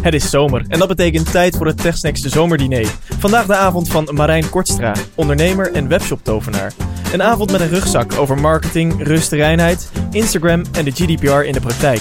Het 0.00 0.14
is 0.14 0.30
zomer 0.30 0.64
en 0.68 0.78
dat 0.78 0.88
betekent 0.88 1.30
tijd 1.30 1.56
voor 1.56 1.66
het 1.66 1.82
TechSnacks 1.82 2.20
zomerdiner. 2.20 2.94
Vandaag 3.18 3.46
de 3.46 3.54
avond 3.54 3.88
van 3.88 4.08
Marijn 4.12 4.50
Kortstra, 4.50 4.94
ondernemer 5.14 5.72
en 5.72 5.88
webshop-tovenaar. 5.88 6.72
Een 7.12 7.22
avond 7.22 7.52
met 7.52 7.60
een 7.60 7.68
rugzak 7.68 8.12
over 8.18 8.38
marketing, 8.38 9.02
rust, 9.02 9.32
reinheid, 9.32 9.90
Instagram 10.10 10.62
en 10.72 10.84
de 10.84 10.90
GDPR 10.90 11.40
in 11.40 11.52
de 11.52 11.60
praktijk. 11.60 12.00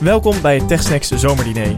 Welkom 0.00 0.40
bij 0.42 0.56
het 0.56 0.68
TechSnacks 0.68 1.08
zomerdiner. 1.08 1.76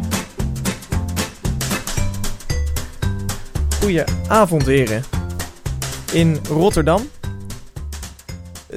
Goedenavond 3.81 4.67
heren. 4.67 5.03
In 6.13 6.39
Rotterdam 6.49 7.03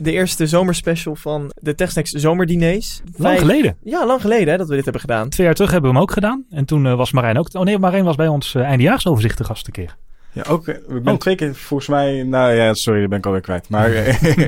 de 0.02 0.12
eerste 0.12 0.48
zomerspecial 0.48 1.16
van 1.16 1.52
de 1.62 1.76
TechSnacks 1.76 2.12
zomerdiners. 2.12 3.02
Lang 3.18 3.40
geleden. 3.40 3.78
Ja, 3.84 4.06
lang 4.06 4.22
geleden 4.22 4.48
hè, 4.48 4.58
dat 4.58 4.68
we 4.68 4.74
dit 4.76 4.84
hebben 4.84 5.02
gedaan. 5.02 5.30
Twee 5.30 5.46
jaar 5.46 5.56
terug 5.56 5.72
hebben 5.72 5.90
we 5.90 5.96
hem 5.96 6.06
ook 6.06 6.12
gedaan. 6.14 6.46
En 6.50 6.66
toen 6.66 6.86
eh, 6.86 6.96
was 6.96 7.12
Marijn 7.12 7.38
ook... 7.38 7.50
Oh 7.54 7.64
nee, 7.64 7.78
Marijn 7.80 8.04
was 8.04 8.16
bij 8.16 8.28
ons 8.28 8.54
uh, 8.54 8.64
eindejaarsoverzicht 8.64 9.38
te 9.38 9.44
gast 9.44 9.68
een 9.68 9.74
keer. 9.74 9.96
Ja, 10.32 10.44
ook. 10.50 10.68
eh, 10.68 10.76
Ik 10.76 11.04
ben 11.04 11.14
Ook. 11.14 11.20
twee 11.20 11.36
keer 11.36 11.56
volgens 11.56 11.90
mij. 11.90 12.24
Nou 12.24 12.54
ja, 12.54 12.74
sorry, 12.74 13.00
dat 13.00 13.10
ben 13.10 13.18
ik 13.18 13.26
alweer 13.26 13.42
kwijt. 13.42 13.70
Maar 13.70 13.92
eh, 13.94 14.48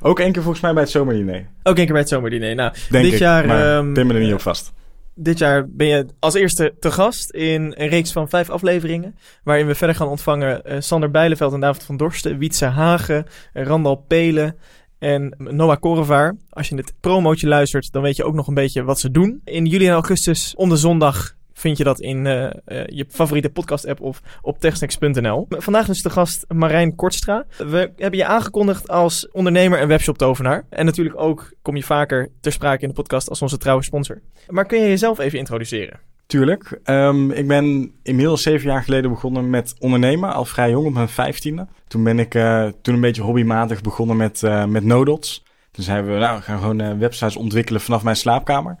ook 0.00 0.20
één 0.20 0.32
keer 0.32 0.42
volgens 0.42 0.62
mij 0.62 0.72
bij 0.72 0.82
het 0.82 0.90
zomerdiner. 0.90 1.46
Ook 1.62 1.76
één 1.76 1.84
keer 1.84 1.92
bij 1.92 2.00
het 2.00 2.08
zomerdiner. 2.08 2.54
Nou, 2.54 2.72
Denk 2.90 3.04
dit 3.04 3.12
ik. 3.12 3.18
jaar... 3.18 3.46
maar 3.46 3.76
ehm, 3.76 3.92
pin 3.92 4.06
me 4.06 4.14
er 4.14 4.20
niet 4.20 4.32
op 4.32 4.40
vast. 4.40 4.72
Dit 5.18 5.38
jaar 5.38 5.68
ben 5.68 5.86
je 5.86 6.06
als 6.18 6.34
eerste 6.34 6.74
te 6.80 6.90
gast 6.90 7.30
in 7.30 7.74
een 7.76 7.88
reeks 7.88 8.12
van 8.12 8.28
vijf 8.28 8.50
afleveringen. 8.50 9.16
Waarin 9.44 9.66
we 9.66 9.74
verder 9.74 9.96
gaan 9.96 10.08
ontvangen 10.08 10.64
eh, 10.64 10.76
Sander 10.80 11.10
Bijleveld 11.10 11.52
en 11.52 11.60
David 11.60 11.82
van 11.82 11.96
Dorsten, 11.96 12.38
Wietse 12.38 12.64
Hagen, 12.64 13.26
eh, 13.52 13.64
Randal 13.64 14.04
Pelen 14.08 14.56
en 14.98 15.34
Noah 15.38 15.80
Korevaar. 15.80 16.36
Als 16.50 16.68
je 16.68 16.76
het 16.76 16.92
promootje 17.00 17.48
luistert, 17.48 17.92
dan 17.92 18.02
weet 18.02 18.16
je 18.16 18.24
ook 18.24 18.34
nog 18.34 18.46
een 18.46 18.54
beetje 18.54 18.82
wat 18.82 19.00
ze 19.00 19.10
doen. 19.10 19.40
In 19.44 19.66
juli 19.66 19.86
en 19.86 19.92
augustus 19.92 20.54
om 20.56 20.68
de 20.68 20.76
zondag 20.76 21.34
vind 21.52 21.78
je 21.78 21.84
dat 21.84 22.00
in 22.00 22.26
eh, 22.26 22.44
eh, 22.44 22.86
je 22.86 23.06
favoriete 23.08 23.50
podcast-app 23.50 24.00
of 24.00 24.22
op 24.42 24.58
techsnacks.nl. 24.60 25.46
Vandaag 25.48 25.86
dus 25.86 26.02
de 26.02 26.10
gast 26.10 26.44
Marijn 26.48 26.94
Kortstra. 26.94 27.46
We 27.56 27.92
hebben 27.96 28.18
je 28.18 28.26
aangekondigd 28.26 28.88
als 28.88 29.30
ondernemer 29.30 29.78
en 29.78 29.88
webshop-tovenaar. 29.88 30.66
En 30.70 30.84
natuurlijk 30.84 31.20
ook 31.20 31.52
kom 31.62 31.76
je 31.76 31.82
vaker 31.82 32.30
ter 32.40 32.52
sprake 32.52 32.82
in 32.82 32.88
de 32.88 32.94
podcast 32.94 33.28
als 33.28 33.42
onze 33.42 33.58
trouwe 33.58 33.82
sponsor. 33.82 34.20
Maar 34.48 34.66
kun 34.66 34.80
je 34.80 34.88
jezelf 34.88 35.18
even 35.18 35.38
introduceren? 35.38 36.00
Tuurlijk. 36.26 36.80
Ehm, 36.84 37.30
ik 37.30 37.46
ben 37.48 37.92
inmiddels 38.02 38.42
zeven 38.42 38.68
jaar 38.68 38.82
geleden 38.82 39.10
begonnen 39.10 39.50
met 39.50 39.74
ondernemen. 39.78 40.32
Al 40.32 40.44
vrij 40.44 40.70
jong, 40.70 40.86
op 40.86 40.92
mijn 40.92 41.08
vijftiende. 41.08 41.66
Toen 41.88 42.04
ben 42.04 42.18
ik 42.18 42.34
eh, 42.34 42.68
toen 42.82 42.94
een 42.94 43.00
beetje 43.00 43.22
hobbymatig 43.22 43.80
begonnen 43.80 44.16
met, 44.16 44.42
eh 44.42 44.64
met 44.64 44.84
Nodots. 44.84 45.44
Toen 45.70 45.84
zeiden 45.84 46.12
we, 46.12 46.18
nou, 46.18 46.36
we 46.36 46.42
gaan 46.42 46.58
gewoon 46.58 46.80
eh, 46.80 46.98
websites 46.98 47.36
ontwikkelen 47.36 47.80
vanaf 47.80 48.02
mijn 48.02 48.16
slaapkamer. 48.16 48.78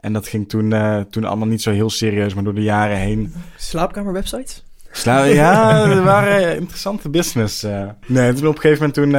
En 0.00 0.12
dat 0.12 0.28
ging 0.28 0.48
toen, 0.48 0.74
toen 1.10 1.24
allemaal 1.24 1.48
niet 1.48 1.62
zo 1.62 1.70
heel 1.70 1.90
serieus, 1.90 2.34
maar 2.34 2.44
door 2.44 2.54
de 2.54 2.62
jaren 2.62 2.96
heen 2.96 3.34
Slaapkamerwebsites? 3.56 4.64
Sla 4.90 5.24
ja, 5.24 5.84
er 5.84 6.02
waren 6.02 6.56
interessante 6.56 7.08
business. 7.08 7.66
Nee, 8.06 8.32
toen 8.32 8.46
op 8.46 8.54
een 8.54 8.60
gegeven 8.60 8.92
moment, 8.94 8.94
toen, 8.94 9.10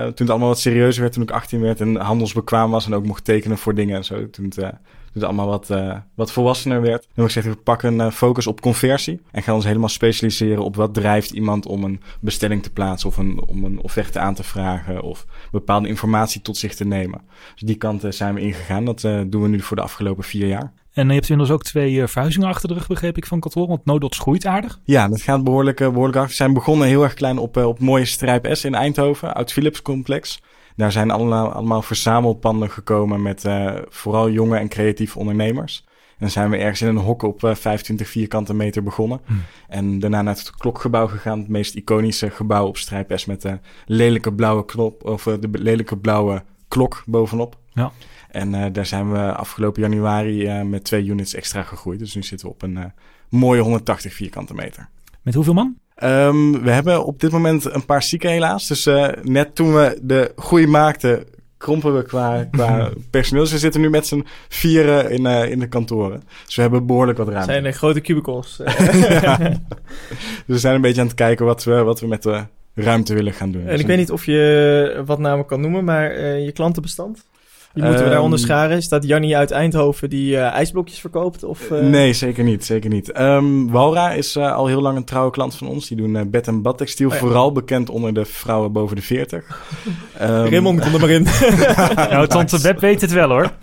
toen 0.00 0.26
het 0.26 0.30
allemaal 0.30 0.48
wat 0.48 0.58
serieuzer 0.58 1.00
werd, 1.00 1.12
toen 1.12 1.22
ik 1.22 1.30
18 1.30 1.60
werd 1.60 1.80
en 1.80 1.96
handelsbekwaam 1.96 2.70
was 2.70 2.86
en 2.86 2.94
ook 2.94 3.06
mocht 3.06 3.24
tekenen 3.24 3.58
voor 3.58 3.74
dingen 3.74 3.96
en 3.96 4.04
zo. 4.04 4.30
Toen 4.30 4.44
het, 4.44 4.72
het 5.16 5.24
allemaal 5.24 5.46
wat, 5.46 5.70
eh, 5.70 5.96
wat 6.14 6.32
volwassener 6.32 6.80
werd. 6.80 7.06
Heb 7.14 7.24
ik 7.24 7.32
gezegd, 7.32 7.46
we 7.46 7.62
pakken 7.62 7.98
een 7.98 8.12
focus 8.12 8.46
op 8.46 8.60
conversie 8.60 9.20
en 9.30 9.42
gaan 9.42 9.54
ons 9.54 9.64
helemaal 9.64 9.88
specialiseren 9.88 10.64
op 10.64 10.76
wat 10.76 10.94
drijft 10.94 11.30
iemand 11.30 11.66
om 11.66 11.84
een 11.84 12.00
bestelling 12.20 12.62
te 12.62 12.72
plaatsen 12.72 13.08
of 13.08 13.16
een, 13.16 13.42
om 13.46 13.64
een 13.64 13.80
offerte 13.80 14.18
aan 14.18 14.34
te 14.34 14.42
vragen 14.42 15.02
of 15.02 15.26
bepaalde 15.50 15.88
informatie 15.88 16.42
tot 16.42 16.56
zich 16.56 16.74
te 16.74 16.84
nemen. 16.84 17.20
Dus 17.52 17.62
die 17.62 17.76
kant 17.76 18.04
eh, 18.04 18.10
zijn 18.10 18.34
we 18.34 18.40
ingegaan. 18.40 18.84
Dat 18.84 19.04
eh, 19.04 19.20
doen 19.26 19.42
we 19.42 19.48
nu 19.48 19.60
voor 19.60 19.76
de 19.76 19.82
afgelopen 19.82 20.24
vier 20.24 20.46
jaar. 20.46 20.72
En 20.96 21.06
je 21.06 21.12
hebt 21.12 21.28
inmiddels 21.28 21.58
ook 21.58 21.62
twee 21.62 22.00
eh, 22.00 22.08
verhuizingen 22.08 22.48
achter 22.48 22.68
de 22.68 22.74
rug, 22.74 22.86
begreep 22.86 23.16
ik, 23.16 23.26
van 23.26 23.40
kantoor. 23.40 23.68
Want 23.68 23.84
Nodots 23.84 24.18
groeit 24.18 24.46
aardig. 24.46 24.80
Ja, 24.84 25.08
dat 25.08 25.22
gaat 25.22 25.44
behoorlijk, 25.44 25.80
eh, 25.80 25.88
behoorlijk 25.88 26.16
hard. 26.16 26.28
We 26.28 26.34
zijn 26.34 26.52
begonnen 26.52 26.88
heel 26.88 27.02
erg 27.02 27.14
klein 27.14 27.38
op, 27.38 27.56
eh, 27.56 27.66
op 27.66 27.78
mooie 27.78 28.04
Strijp 28.04 28.48
S 28.50 28.64
in 28.64 28.74
Eindhoven, 28.74 29.34
oud 29.34 29.52
Philips 29.52 29.82
complex. 29.82 30.40
Daar 30.76 30.92
zijn 30.92 31.10
allemaal, 31.10 31.52
allemaal 31.52 31.82
verzamelpanden 31.82 32.70
gekomen 32.70 33.22
met 33.22 33.44
eh, 33.44 33.74
vooral 33.88 34.30
jonge 34.30 34.58
en 34.58 34.68
creatieve 34.68 35.18
ondernemers. 35.18 35.84
En 35.86 36.16
dan 36.18 36.30
zijn 36.30 36.50
we 36.50 36.56
ergens 36.56 36.82
in 36.82 36.88
een 36.88 36.96
hok 36.96 37.22
op 37.22 37.44
eh, 37.44 37.54
25 37.54 38.08
vierkante 38.08 38.54
meter 38.54 38.82
begonnen. 38.82 39.20
Hmm. 39.24 39.42
En 39.68 39.98
daarna 39.98 40.22
naar 40.22 40.34
het 40.34 40.50
klokgebouw 40.50 41.06
gegaan. 41.06 41.38
Het 41.38 41.48
meest 41.48 41.74
iconische 41.74 42.30
gebouw 42.30 42.66
op 42.66 42.76
Strijp 42.76 43.12
S 43.14 43.24
met 43.24 43.42
de 43.42 43.58
lelijke 43.86 44.32
blauwe 44.32 44.64
knop, 44.64 45.04
of 45.04 45.26
eh, 45.26 45.34
de 45.40 45.48
lelijke 45.52 45.96
blauwe 45.96 46.42
klok 46.68 47.02
bovenop. 47.06 47.56
Ja. 47.72 47.92
En 48.36 48.54
eh, 48.54 48.72
daar 48.72 48.86
zijn 48.86 49.12
we 49.12 49.32
afgelopen 49.32 49.82
januari 49.82 50.46
eh, 50.46 50.62
met 50.62 50.84
twee 50.84 51.06
units 51.06 51.34
extra 51.34 51.62
gegroeid. 51.62 51.98
Dus 51.98 52.14
nu 52.14 52.22
zitten 52.22 52.46
we 52.46 52.52
op 52.52 52.62
een 52.62 52.76
eh, 52.76 52.84
mooie 53.28 53.60
180 53.60 54.14
vierkante 54.14 54.54
meter. 54.54 54.88
Met 55.22 55.34
hoeveel 55.34 55.54
man? 55.54 55.76
Ehm, 55.96 56.52
we 56.62 56.70
hebben 56.70 57.04
op 57.04 57.20
dit 57.20 57.30
moment 57.30 57.74
een 57.74 57.84
paar 57.84 58.02
zieken 58.02 58.30
helaas. 58.30 58.66
Dus 58.66 58.86
eh, 58.86 59.08
net 59.22 59.54
toen 59.54 59.74
we 59.74 59.98
de 60.02 60.32
groei 60.36 60.66
maakten, 60.66 61.24
krompen 61.56 61.96
we 61.96 62.02
qua, 62.02 62.44
qua 62.50 62.90
personeel. 63.10 63.42
Dus 63.42 63.52
we 63.52 63.58
zitten 63.58 63.80
nu 63.80 63.90
met 63.90 64.06
z'n 64.06 64.26
vieren 64.48 65.10
in, 65.10 65.26
eh, 65.26 65.50
in 65.50 65.58
de 65.58 65.68
kantoren. 65.68 66.22
Dus 66.46 66.54
we 66.54 66.62
hebben 66.62 66.86
behoorlijk 66.86 67.18
wat 67.18 67.28
ruimte. 67.28 67.50
zijn 67.52 67.64
er 67.64 67.72
grote 67.72 68.00
cubicles. 68.00 68.60
Ja. 68.64 69.38
Dus 70.46 70.54
we 70.54 70.58
zijn 70.58 70.74
een 70.74 70.80
beetje 70.80 71.00
aan 71.00 71.06
het 71.06 71.16
kijken 71.16 71.46
wat 71.46 71.64
we, 71.64 71.82
wat 71.82 72.00
we 72.00 72.06
met 72.06 72.22
de 72.22 72.44
ruimte 72.74 73.14
willen 73.14 73.32
gaan 73.32 73.50
doen. 73.50 73.62
en 73.62 73.68
Dus 73.68 73.80
ik 73.80 73.86
weet 73.86 73.98
niet 73.98 74.10
of 74.10 74.24
je 74.24 75.02
wat 75.06 75.18
namen 75.18 75.46
kan 75.46 75.60
noemen, 75.60 75.84
maar 75.84 76.10
eh, 76.10 76.44
je 76.44 76.52
klantenbestand? 76.52 77.24
Die 77.76 77.84
moeten 77.84 78.02
we 78.02 78.06
Ehm, 78.06 78.10
daaronder 78.14 78.38
scharen. 78.38 78.76
Is 78.76 78.88
dat 78.88 79.04
Jannie 79.06 79.36
uit 79.36 79.50
Eindhoven 79.50 80.10
die 80.10 80.36
eh, 80.36 80.42
ijsblokjes 80.52 80.98
verkoopt? 81.00 81.44
Of, 81.44 81.70
eh, 81.70 81.80
Nee, 81.80 82.12
zeker 82.12 82.44
niet. 82.44 82.64
Zeker 82.64 82.90
niet. 82.90 83.12
Ehm, 83.12 83.66
Walra 83.66 84.10
is 84.12 84.36
eh, 84.36 84.54
al 84.54 84.66
heel 84.66 84.80
lang 84.80 84.96
een 84.96 85.04
trouwe 85.04 85.30
klant 85.30 85.54
van 85.54 85.68
ons. 85.68 85.88
Die 85.88 85.96
doen 85.96 86.30
bed- 86.30 86.46
en 86.46 86.62
badtextiel. 86.62 87.08
Oh 87.08 87.12
ja. 87.14 87.18
Vooral 87.20 87.52
bekend 87.52 87.90
onder 87.90 88.14
de 88.14 88.24
vrouwen 88.24 88.72
boven 88.72 88.96
de 88.96 89.02
40. 89.02 89.62
Ehm, 90.18 90.30
Raymond, 90.50 90.80
kom 90.80 90.94
er 90.94 91.00
maar 91.00 91.10
in. 91.10 91.26
nou, 92.10 92.26
tante 92.26 92.60
Web 92.60 92.80
weet 92.80 93.00
het 93.00 93.12
wel 93.12 93.28
hoor. 93.28 93.50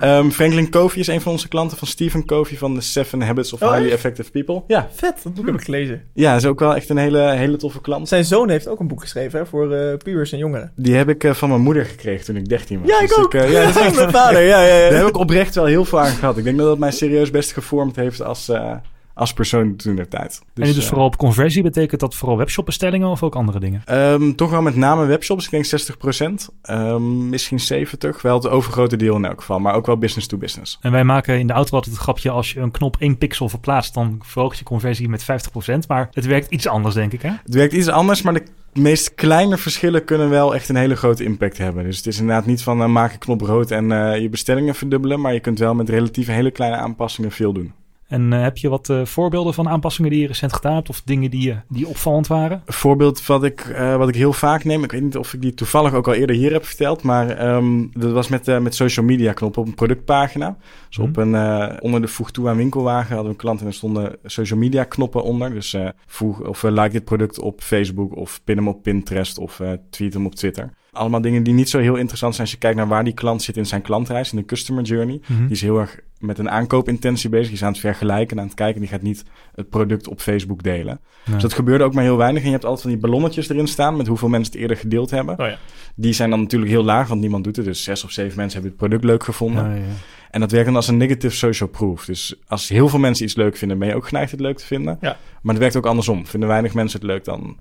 Ehm, 0.00 0.28
Franklin 0.30 0.70
Covey 0.70 1.00
is 1.00 1.06
een 1.06 1.20
van 1.20 1.32
onze 1.32 1.48
klanten 1.48 1.78
van 1.78 1.88
Stephen 1.88 2.24
Covey 2.24 2.56
van 2.56 2.74
de 2.74 2.80
Seven 2.80 3.22
Habits 3.22 3.52
of 3.52 3.62
Oh, 3.62 3.72
Highly? 3.72 3.90
Effective 3.92 4.30
People. 4.30 4.62
Ja, 4.66 4.88
Vet, 4.92 5.20
dat 5.22 5.34
boek 5.34 5.46
heb 5.46 5.54
ik 5.54 5.60
gelezen. 5.62 6.02
ja, 6.14 6.34
is 6.36 6.46
ook 6.46 6.60
wel 6.60 6.74
echt 6.74 6.88
een 6.88 6.96
hele, 6.96 7.30
hele 7.30 7.56
toffe 7.56 7.80
klant. 7.80 8.08
Zijn 8.08 8.24
zoon 8.24 8.48
heeft 8.50 8.68
ook 8.68 8.80
een 8.80 8.88
boek 8.88 9.00
geschreven 9.00 9.38
hè, 9.38 9.46
voor 9.46 9.72
eh 9.74 9.96
pubers 9.96 10.32
en 10.32 10.38
jongeren. 10.38 10.72
Die 10.76 10.94
heb 10.94 11.08
ik 11.08 11.24
eh, 11.24 11.32
van 11.32 11.48
mijn 11.48 11.60
moeder 11.60 11.84
gekregen 11.84 12.24
toen 12.24 12.36
ik 12.36 12.48
13 12.48 12.80
was. 12.80 12.88
Ja, 12.88 13.00
ik 13.00 13.08
Dus 13.08 13.16
ja, 13.32 13.40
dat 13.40 13.76
is 13.76 13.76
echt, 13.76 13.94
Mijn 13.94 14.10
vader, 14.10 14.42
ja, 14.42 14.62
ja, 14.62 14.74
ja. 14.76 14.88
Daar 14.90 14.98
heb 14.98 15.08
ik 15.08 15.18
oprecht 15.18 15.54
wel 15.54 15.64
heel 15.64 15.84
veel 15.84 16.00
aan 16.00 16.14
gehad. 16.14 16.38
Ik 16.38 16.44
denk 16.44 16.58
dat 16.58 16.66
dat 16.66 16.78
mij 16.78 16.90
serieus 16.90 17.30
best 17.30 17.52
gevormd 17.52 17.96
heeft 17.96 18.22
als, 18.22 18.48
eh, 18.48 18.72
als 19.16 19.32
persoon 19.32 19.76
toen 19.76 19.96
der 19.96 20.08
tijd. 20.08 20.40
en 20.54 20.62
dus 20.62 20.78
eh, 20.78 20.84
vooral 20.84 21.06
op 21.06 21.16
conversie 21.16 21.62
betekent 21.62 22.00
dat 22.00 22.14
vooral 22.14 22.36
webshopbestellingen 22.36 23.08
of 23.08 23.22
ook 23.22 23.34
andere 23.34 23.60
dingen? 23.60 23.82
ehm, 23.84 24.32
toch 24.32 24.50
wel 24.50 24.62
met 24.62 24.76
name 24.76 25.06
webshops. 25.06 25.44
Ik 25.44 25.50
denk 25.50 25.64
60%. 25.64 26.48
Ehm, 26.62 27.28
misschien 27.28 27.60
70%. 27.60 28.22
Wel 28.22 28.34
het 28.34 28.48
overgrote 28.48 28.96
deel 28.96 29.16
in 29.16 29.24
elk 29.24 29.40
geval. 29.40 29.58
Maar 29.58 29.74
ook 29.74 29.86
wel 29.86 29.98
business 29.98 30.26
to 30.26 30.36
business. 30.36 30.78
En 30.80 30.92
wij 30.92 31.04
maken 31.04 31.38
in 31.38 31.46
de 31.46 31.52
auto 31.52 31.74
altijd 31.76 31.94
het 31.94 32.04
grapje, 32.04 32.30
als 32.30 32.52
je 32.52 32.60
een 32.60 32.70
knop 32.70 32.96
1 32.98 33.18
pixel 33.18 33.48
verplaatst, 33.48 33.94
dan 33.94 34.20
verhoogt 34.22 34.58
je 34.58 34.64
conversie 34.64 35.08
met 35.08 35.24
50%. 35.24 35.86
Maar 35.88 36.08
het 36.12 36.26
werkt 36.26 36.50
iets 36.50 36.66
anders, 36.66 36.94
denk 36.94 37.12
ik, 37.12 37.22
hè? 37.22 37.30
Het 37.44 37.54
werkt 37.54 37.72
iets 37.72 37.88
anders, 37.88 38.22
maar 38.22 38.34
de 38.34 38.42
meest 38.72 39.14
kleine 39.14 39.56
verschillen 39.56 40.04
kunnen 40.04 40.30
wel 40.30 40.54
echt 40.54 40.68
een 40.68 40.76
hele 40.76 40.96
grote 40.96 41.24
impact 41.24 41.58
hebben. 41.58 41.84
Dus 41.84 41.96
het 41.96 42.06
is 42.06 42.18
inderdaad 42.18 42.46
niet 42.46 42.62
van 42.62 42.82
eh, 42.82 42.88
maak 42.88 43.12
een 43.12 43.18
knop 43.18 43.40
rood 43.40 43.70
en 43.70 43.92
eh, 43.92 44.20
je 44.20 44.28
bestellingen 44.28 44.74
verdubbelen. 44.74 45.20
Maar 45.20 45.32
je 45.32 45.40
kunt 45.40 45.58
wel 45.58 45.74
met 45.74 45.88
relatief 45.88 46.26
hele 46.26 46.50
kleine 46.50 46.76
aanpassingen 46.76 47.30
veel 47.30 47.52
doen. 47.52 47.72
En 48.06 48.32
eh, 48.32 48.42
heb 48.42 48.56
je 48.56 48.68
wat 48.68 48.88
eh, 48.88 49.04
voorbeelden 49.04 49.54
van 49.54 49.68
aanpassingen 49.68 50.10
die 50.10 50.20
je 50.20 50.26
recent 50.26 50.52
gedaan 50.52 50.74
hebt 50.74 50.88
of 50.88 51.02
dingen 51.04 51.30
die, 51.30 51.50
eh, 51.50 51.56
die 51.68 51.86
opvallend 51.86 52.26
waren? 52.26 52.62
Een 52.64 52.72
voorbeeld 52.72 53.26
wat 53.26 53.44
ik, 53.44 53.76
wat 53.98 54.08
ik 54.08 54.14
heel 54.14 54.32
vaak 54.32 54.64
neem, 54.64 54.84
ik 54.84 54.92
weet 54.92 55.02
niet 55.02 55.16
of 55.16 55.34
ik 55.34 55.40
die 55.40 55.54
toevallig 55.54 55.94
ook 55.94 56.06
al 56.06 56.14
eerder 56.14 56.36
hier 56.36 56.52
heb 56.52 56.64
verteld, 56.64 57.02
maar 57.02 57.30
ehm, 57.30 57.86
dat 57.92 58.12
was 58.12 58.28
met, 58.28 58.60
met 58.60 58.74
social 58.74 59.06
media 59.06 59.32
knoppen 59.32 59.62
op 59.62 59.68
een 59.68 59.74
productpagina. 59.74 60.56
Dus 60.88 60.98
op 60.98 61.16
een, 61.16 61.34
onder 61.82 62.00
de 62.00 62.08
voeg 62.08 62.30
toe 62.30 62.48
aan 62.48 62.56
winkelwagen 62.56 63.14
hadden 63.14 63.24
we 63.24 63.30
een 63.30 63.36
klant 63.36 63.60
en 63.60 63.66
er 63.66 63.72
stonden 63.72 64.16
social 64.24 64.58
media 64.58 64.84
knoppen 64.84 65.22
onder. 65.22 65.50
Dus 65.50 65.76
voeg 66.06 66.40
of 66.40 66.62
like 66.62 66.90
dit 66.90 67.04
product 67.04 67.38
op 67.38 67.60
Facebook 67.60 68.16
of 68.16 68.40
pin 68.44 68.56
hem 68.56 68.68
op 68.68 68.82
Pinterest 68.82 69.38
of 69.38 69.60
tweet 69.90 70.14
hem 70.14 70.26
op 70.26 70.34
Twitter. 70.34 70.70
Allemaal 70.96 71.20
dingen 71.20 71.42
die 71.42 71.54
niet 71.54 71.68
zo 71.68 71.78
heel 71.78 71.96
interessant 71.96 72.34
zijn 72.34 72.46
als 72.46 72.54
je 72.56 72.60
kijkt 72.60 72.76
naar 72.76 72.88
waar 72.88 73.04
die 73.04 73.14
klant 73.14 73.42
zit 73.42 73.56
in 73.56 73.66
zijn 73.66 73.82
klantreis, 73.82 74.32
in 74.32 74.38
de 74.38 74.44
customer 74.44 74.84
journey. 74.84 75.20
Mhm. 75.26 75.42
Die 75.42 75.50
is 75.50 75.60
heel 75.60 75.78
erg 75.78 76.00
met 76.18 76.38
een 76.38 76.50
aankoopintentie 76.50 77.30
bezig. 77.30 77.46
Die 77.46 77.54
is 77.54 77.62
aan 77.62 77.72
het 77.72 77.80
vergelijken 77.80 78.36
en 78.36 78.42
aan 78.42 78.48
het 78.48 78.56
kijken. 78.56 78.80
Die 78.80 78.90
gaat 78.90 79.02
niet 79.02 79.24
het 79.54 79.68
product 79.68 80.08
op 80.08 80.20
Facebook 80.20 80.62
delen. 80.62 81.00
Nee. 81.24 81.34
Dus 81.34 81.42
dat 81.42 81.52
gebeurde 81.52 81.84
ook 81.84 81.94
maar 81.94 82.04
heel 82.04 82.16
weinig. 82.16 82.40
En 82.40 82.46
je 82.46 82.52
hebt 82.52 82.64
altijd 82.64 82.82
van 82.82 82.90
die 82.90 83.00
ballonnetjes 83.00 83.48
erin 83.48 83.66
staan 83.66 83.96
met 83.96 84.06
hoeveel 84.06 84.28
mensen 84.28 84.52
het 84.52 84.60
eerder 84.62 84.76
gedeeld 84.76 85.10
hebben. 85.10 85.38
Oh 85.38 85.46
ja. 85.46 85.58
Die 85.94 86.12
zijn 86.12 86.30
dan 86.30 86.40
natuurlijk 86.40 86.70
heel 86.70 86.84
laag, 86.84 87.08
want 87.08 87.20
niemand 87.20 87.44
doet 87.44 87.56
het. 87.56 87.64
Dus 87.64 87.82
zes 87.82 88.04
of 88.04 88.10
zeven 88.10 88.36
mensen 88.36 88.52
hebben 88.52 88.70
het 88.70 88.88
product 88.88 89.04
leuk 89.04 89.24
gevonden. 89.24 89.64
Ja, 89.64 89.74
ja. 89.74 89.82
En 90.30 90.40
dat 90.40 90.50
werkt 90.50 90.66
dan 90.66 90.76
als 90.76 90.88
een 90.88 90.96
negative 90.96 91.36
social 91.36 91.68
proof. 91.68 92.04
Dus 92.04 92.34
als 92.46 92.68
heel 92.68 92.88
veel 92.88 92.98
mensen 92.98 93.24
iets 93.24 93.34
leuk 93.34 93.56
vinden, 93.56 93.78
ben 93.78 93.88
je 93.88 93.94
ook 93.94 94.08
geneigd 94.08 94.30
het 94.30 94.40
leuk 94.40 94.56
te 94.56 94.66
vinden. 94.66 94.98
Maar 95.00 95.54
het 95.54 95.58
werkt 95.58 95.76
ook 95.76 95.86
andersom. 95.86 96.26
Vinden 96.26 96.48
weinig 96.48 96.74
mensen 96.74 97.00
het 97.00 97.08
leuk, 97.08 97.24
dan 97.24 97.56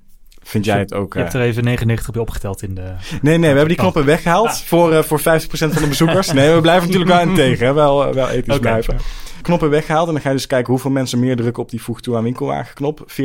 vind 0.47 0.65
jij 0.65 0.80
het 0.80 0.94
ook... 0.94 1.13
Je 1.13 1.19
hebt 1.19 1.33
er 1.33 1.42
even 1.42 1.63
99 1.63 2.12
bij 2.12 2.21
opgeteld 2.21 2.62
in 2.62 2.75
de... 2.75 2.94
Nee, 3.21 3.38
nee, 3.38 3.39
we 3.39 3.45
hebben 3.45 3.68
die 3.68 3.77
knoppen 3.77 4.06
weggehaald 4.06 4.62
voor, 4.62 4.92
uh, 4.92 5.01
voor 5.01 5.19
50% 5.19 5.24
van 5.24 5.69
de 5.81 5.88
bezoekers. 5.88 6.31
Nee, 6.31 6.53
we 6.53 6.62
blijven 6.62 6.86
natuurlijk 6.86 7.12
wel 7.12 7.21
in 7.21 7.36
tegen, 7.36 7.65
hè? 7.65 7.74
Wel, 7.74 8.13
wel 8.13 8.30
ethisch 8.30 8.56
okay, 8.56 8.59
blijven. 8.59 8.97
Knoppen 9.42 9.69
weggehaald 9.69 10.07
en 10.07 10.13
dan 10.13 10.21
ga 10.21 10.30
je 10.30 10.36
dus 10.36 10.47
kijken 10.47 10.71
hoeveel 10.71 10.92
mensen 10.92 11.19
meer 11.19 11.36
drukken 11.36 11.63
op 11.63 11.69
die 11.69 11.81
voeg 11.81 12.01
toe 12.01 12.15
aan 12.15 12.24
winkelwagen 12.24 12.75
knop. 12.75 13.12
14%. 13.12 13.15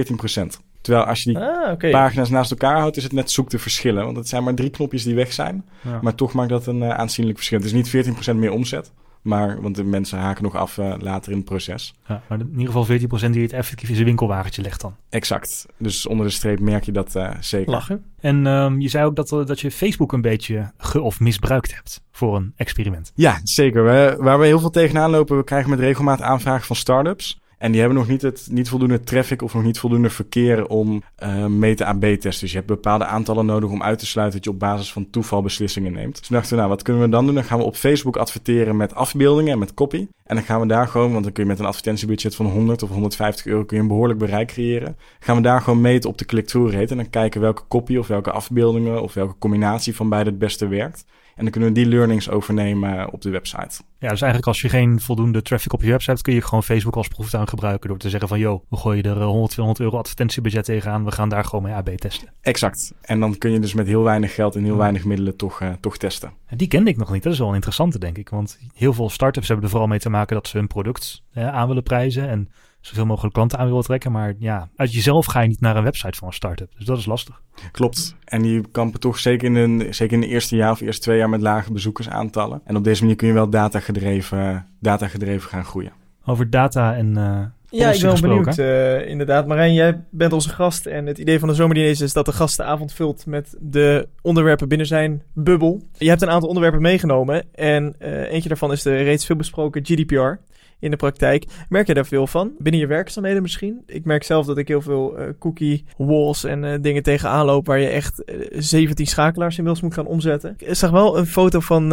Terwijl 0.81 1.05
als 1.05 1.23
je 1.23 1.33
die 1.33 1.43
ah, 1.43 1.73
okay. 1.73 1.91
pagina's 1.91 2.29
naast 2.29 2.51
elkaar 2.51 2.79
houdt, 2.79 2.97
is 2.97 3.03
het 3.03 3.13
net 3.13 3.31
zoek 3.31 3.49
te 3.49 3.59
verschillen. 3.59 4.05
Want 4.05 4.17
het 4.17 4.29
zijn 4.29 4.45
maar 4.45 4.55
drie 4.55 4.71
knopjes 4.71 5.03
die 5.03 5.15
weg 5.15 5.33
zijn. 5.33 5.65
Ja. 5.81 5.99
Maar 6.03 6.15
toch 6.15 6.33
maakt 6.33 6.49
dat 6.49 6.67
een 6.67 6.83
uh, 6.83 6.91
aanzienlijk 6.91 7.37
verschil. 7.37 7.59
Het 7.59 7.67
is 7.67 7.73
niet 7.73 8.07
14% 8.33 8.35
meer 8.35 8.51
omzet. 8.51 8.93
Maar, 9.23 9.63
want 9.63 9.77
de 9.77 9.85
mensen 9.85 10.19
haken 10.19 10.43
nog 10.43 10.55
af 10.57 10.77
uh, 10.77 10.95
later 10.99 11.31
in 11.33 11.37
het 11.39 11.47
proces. 11.47 11.95
Ja, 12.09 12.23
maar 12.29 12.39
in 12.41 12.51
ieder 12.59 12.73
geval 12.73 13.29
14% 13.29 13.31
die 13.31 13.43
het 13.43 13.53
effectief 13.53 13.89
in 13.89 13.95
zijn 13.95 14.07
winkelwagentje 14.07 14.63
legt 14.63 14.81
dan. 14.81 14.95
Exact. 15.09 15.67
Dus 15.79 16.07
onder 16.07 16.27
de 16.27 16.33
streep 16.33 16.61
merk 16.61 16.85
je 16.85 16.93
dat 16.93 17.15
uh, 17.17 17.31
zeker. 17.41 17.71
Lachen. 17.71 18.05
En 18.21 18.47
um, 18.47 18.81
je 18.81 18.89
zei 18.89 19.05
ook 19.05 19.17
dat, 19.17 19.29
dat 19.29 19.61
je 19.61 19.71
Facebook 19.71 20.13
een 20.13 20.21
beetje 20.21 20.73
ge- 20.79 21.01
of 21.01 21.21
misbruikt 21.21 21.75
hebt 21.75 22.03
voor 22.13 22.37
een 22.37 22.53
experiment. 22.57 23.13
Ja, 23.15 23.41
zeker. 23.45 23.85
We, 23.85 24.17
waar 24.19 24.39
we 24.39 24.47
heel 24.47 24.61
veel 24.61 24.71
tegenaan 24.71 25.11
lopen, 25.11 25.37
we 25.37 25.45
krijgen 25.45 25.71
met 25.71 25.79
regelmaat 25.79 26.23
aanvragen 26.23 26.67
van 26.67 26.77
startups. 26.77 27.40
En 27.61 27.71
die 27.71 27.81
hebben 27.81 27.99
nog 27.99 28.09
niet, 28.09 28.23
het, 28.23 28.49
niet 28.51 28.69
voldoende 28.69 29.01
traffic 29.01 29.43
of 29.43 29.55
nog 29.55 29.63
niet 29.63 29.79
voldoende 29.79 30.11
verkeer 30.11 30.67
om 30.67 31.03
uh, 31.23 31.47
mee 31.47 31.75
te 31.75 31.85
AB-testen. 31.85 32.41
Dus 32.41 32.51
je 32.51 32.57
hebt 32.57 32.67
bepaalde 32.67 33.05
aantallen 33.05 33.47
nodig 33.47 33.71
om 33.71 33.83
uit 33.83 33.99
te 33.99 34.07
sluiten 34.07 34.37
dat 34.37 34.45
je 34.45 34.51
op 34.55 34.59
basis 34.59 34.93
van 34.93 35.11
toeval 35.11 35.43
beslissingen 35.43 35.93
neemt. 35.93 36.19
Dus 36.19 36.29
dachten 36.29 36.51
we, 36.51 36.57
nou, 36.57 36.69
wat 36.69 36.83
kunnen 36.83 37.03
we 37.03 37.09
dan 37.09 37.27
doen? 37.27 37.35
Dan 37.35 37.45
gaan 37.45 37.59
we 37.59 37.65
op 37.65 37.77
Facebook 37.77 38.17
adverteren 38.17 38.77
met 38.77 38.95
afbeeldingen 38.95 39.53
en 39.53 39.59
met 39.59 39.75
copy. 39.75 40.07
En 40.25 40.35
dan 40.35 40.45
gaan 40.45 40.61
we 40.61 40.67
daar 40.67 40.89
gewoon, 40.89 41.13
want 41.13 41.25
dan 41.25 41.33
kun 41.33 41.43
je 41.43 41.49
met 41.49 41.59
een 41.59 41.65
advertentiebudget 41.65 42.35
van 42.35 42.47
100 42.47 42.83
of 42.83 42.91
150 42.91 43.47
euro 43.47 43.65
kun 43.65 43.77
je 43.77 43.83
een 43.83 43.89
behoorlijk 43.89 44.19
bereik 44.19 44.49
creëren. 44.49 44.97
Gaan 45.19 45.37
we 45.37 45.43
daar 45.43 45.61
gewoon 45.61 45.81
meten 45.81 46.11
op 46.11 46.19
de 46.19 46.25
click-through 46.25 46.77
en 46.77 46.97
dan 46.97 47.11
kijken 47.11 47.41
welke 47.41 47.63
copy 47.69 47.97
of 47.97 48.07
welke 48.07 48.31
afbeeldingen 48.31 49.03
of 49.03 49.15
welke 49.15 49.39
combinatie 49.39 49.97
van 49.97 50.09
beide 50.09 50.31
het 50.31 50.39
beste 50.39 50.69
werkt. 50.69 51.05
En 51.41 51.47
dan 51.47 51.55
kunnen 51.55 51.75
we 51.75 51.81
die 51.81 51.87
learnings 51.87 52.31
overnemen 52.31 53.13
op 53.13 53.23
de 53.23 53.31
website. 53.31 53.83
Ja, 53.99 54.09
dus 54.09 54.21
eigenlijk 54.21 54.47
als 54.47 54.61
je 54.61 54.69
geen 54.69 55.01
voldoende 55.01 55.43
traffic 55.43 55.73
op 55.73 55.83
je 55.83 55.91
website 55.91 56.11
hebt, 56.11 56.23
kun 56.23 56.35
je 56.35 56.43
gewoon 56.43 56.63
Facebook 56.63 56.97
als 56.97 57.09
proeftuin 57.09 57.49
gebruiken 57.49 57.89
door 57.89 57.99
te 57.99 58.11
zeggen 58.11 58.29
van, 58.29 58.39
joh, 58.39 58.65
we 58.69 58.77
gooien 58.77 59.05
er 59.05 59.23
100, 59.23 59.51
200 59.51 59.85
euro 59.85 59.99
advertentiebudget 59.99 60.65
tegenaan, 60.65 61.05
we 61.05 61.13
gaan 61.13 61.29
daar 61.29 61.45
gewoon 61.45 61.65
mee 61.65 61.75
AB 61.75 61.89
testen. 61.89 62.33
Exact. 62.41 62.95
En 63.03 63.21
dan 63.21 63.39
kun 63.39 63.51
je 63.51 63.61
dus 63.61 63.75
met 63.75 63.87
heel 63.87 64.03
weinig 64.03 64.35
geld 64.35 64.57
en 64.57 64.65
heel 64.65 64.77
weinig 64.77 65.05
middelen 65.05 65.37
toch, 65.37 65.61
uh, 65.61 65.73
toch 65.81 65.97
testen. 65.97 66.33
En 66.47 66.57
die 66.57 66.69
kende 66.69 66.91
ik 66.91 66.97
nog 66.97 67.13
niet. 67.13 67.23
Dat 67.23 67.33
is 67.33 67.39
wel 67.39 67.49
een 67.49 67.55
interessante, 67.55 67.99
denk 67.99 68.19
ik. 68.19 68.29
Want 68.29 68.59
heel 68.75 68.93
veel 68.93 69.11
startups 69.11 69.47
hebben 69.47 69.65
er 69.65 69.71
vooral 69.71 69.89
mee 69.89 69.99
te 69.99 70.11
maken 70.11 70.35
dat 70.35 70.49
ze 70.49 70.57
hun 70.57 70.67
product 70.67 71.23
uh, 71.35 71.49
aan 71.49 71.69
willen 71.69 71.83
prijzen 71.83 72.29
en 72.29 72.49
zoveel 72.81 73.07
mogelijk 73.07 73.35
klanten 73.35 73.59
aan 73.59 73.67
willen 73.67 73.83
trekken. 73.83 74.13
Maar 74.13 74.35
ja, 74.39 74.69
uit 74.77 74.93
jezelf 74.93 75.27
ga 75.27 75.41
je 75.41 75.49
niet 75.49 75.61
naar 75.61 75.77
een 75.77 75.83
website 75.83 76.19
van 76.19 76.29
een 76.29 76.35
start-up. 76.35 76.73
Dus 76.77 76.87
dat 76.87 76.99
is 76.99 77.07
lastig. 77.07 77.43
Klopt. 77.71 78.17
En 78.25 78.43
die 78.43 78.69
kampen 78.71 79.01
toch 79.01 79.19
zeker 79.19 79.49
in, 79.49 79.55
een, 79.55 79.95
zeker 79.95 80.15
in 80.15 80.21
de 80.21 80.27
eerste 80.27 80.57
jaar 80.57 80.71
of 80.71 80.81
eerste 80.81 81.03
twee 81.03 81.19
jaar 81.19 81.29
met 81.29 81.41
lage 81.41 81.73
bezoekersaantallen. 81.73 82.61
En 82.65 82.77
op 82.77 82.85
deze 82.85 83.01
manier 83.01 83.17
kun 83.17 83.29
je 83.29 83.35
wel 83.35 83.51
datagedreven, 83.51 84.67
datagedreven 84.81 85.49
gaan 85.49 85.65
groeien. 85.65 85.93
Over 86.25 86.51
data 86.51 86.95
en 86.97 87.07
uh, 87.07 87.41
ja, 87.71 87.93
ik 87.93 88.01
ben 88.01 88.11
wel 88.11 88.21
benieuwd. 88.21 88.59
Uh, 88.59 89.09
inderdaad, 89.09 89.47
Marijn, 89.47 89.75
jij 89.75 90.01
bent 90.11 90.33
onze 90.33 90.49
gast. 90.49 90.87
En 90.87 91.07
het 91.07 91.19
idee 91.19 91.39
van 91.39 91.49
de 91.49 91.55
zomerdiner 91.55 91.91
is 91.91 92.13
dat 92.13 92.27
de 92.27 92.33
gast 92.33 92.57
de 92.57 92.63
avond 92.63 92.93
vult 92.93 93.27
met 93.27 93.57
de 93.61 94.09
onderwerpen 94.23 94.69
binnen 94.69 94.87
zijn 94.87 95.23
bubbel. 95.33 95.83
Je 95.99 96.09
hebt 96.09 96.23
een 96.23 96.31
aantal 96.31 96.49
onderwerpen 96.49 96.83
meegenomen. 96.83 97.45
En 97.55 97.95
uh, 97.99 98.33
eentje 98.33 98.49
daarvan 98.49 98.73
is 98.73 98.83
de 98.83 98.97
reeds 98.97 99.27
veel 99.27 99.37
besproken 99.37 99.85
GDPR 99.85 100.39
in 100.81 100.91
de 100.91 100.97
praktijk. 100.97 101.45
Merk 101.69 101.87
je 101.87 101.95
daar 101.95 102.07
veel 102.07 102.27
van? 102.27 102.53
Binnen 102.59 102.81
je 102.81 102.87
werkzaamheden 102.87 103.43
misschien? 103.43 103.83
Ik 103.87 104.05
merk 104.05 104.23
zelf 104.23 104.47
dat 104.47 104.59
ik 104.59 104.69
heel 104.69 104.81
veel 104.81 105.19
uh, 105.19 105.25
cookie 105.39 105.85
walls 105.97 106.45
en 106.45 106.65
uh, 106.65 106.75
dingen 106.81 107.03
tegenaan 107.03 107.47
loop 107.47 107.67
waar 107.67 107.79
je 107.79 107.89
echt 107.89 108.23
uh, 108.27 108.47
17 108.51 109.07
schakelaars 109.07 109.59
inmiddels 109.59 109.85
moet 109.85 109.95
gaan 109.95 110.07
omzetten. 110.07 110.55
Ik 110.59 110.75
zag 110.75 110.91
wel 110.91 111.19
een 111.19 111.27
foto 111.27 111.61
van 111.61 111.87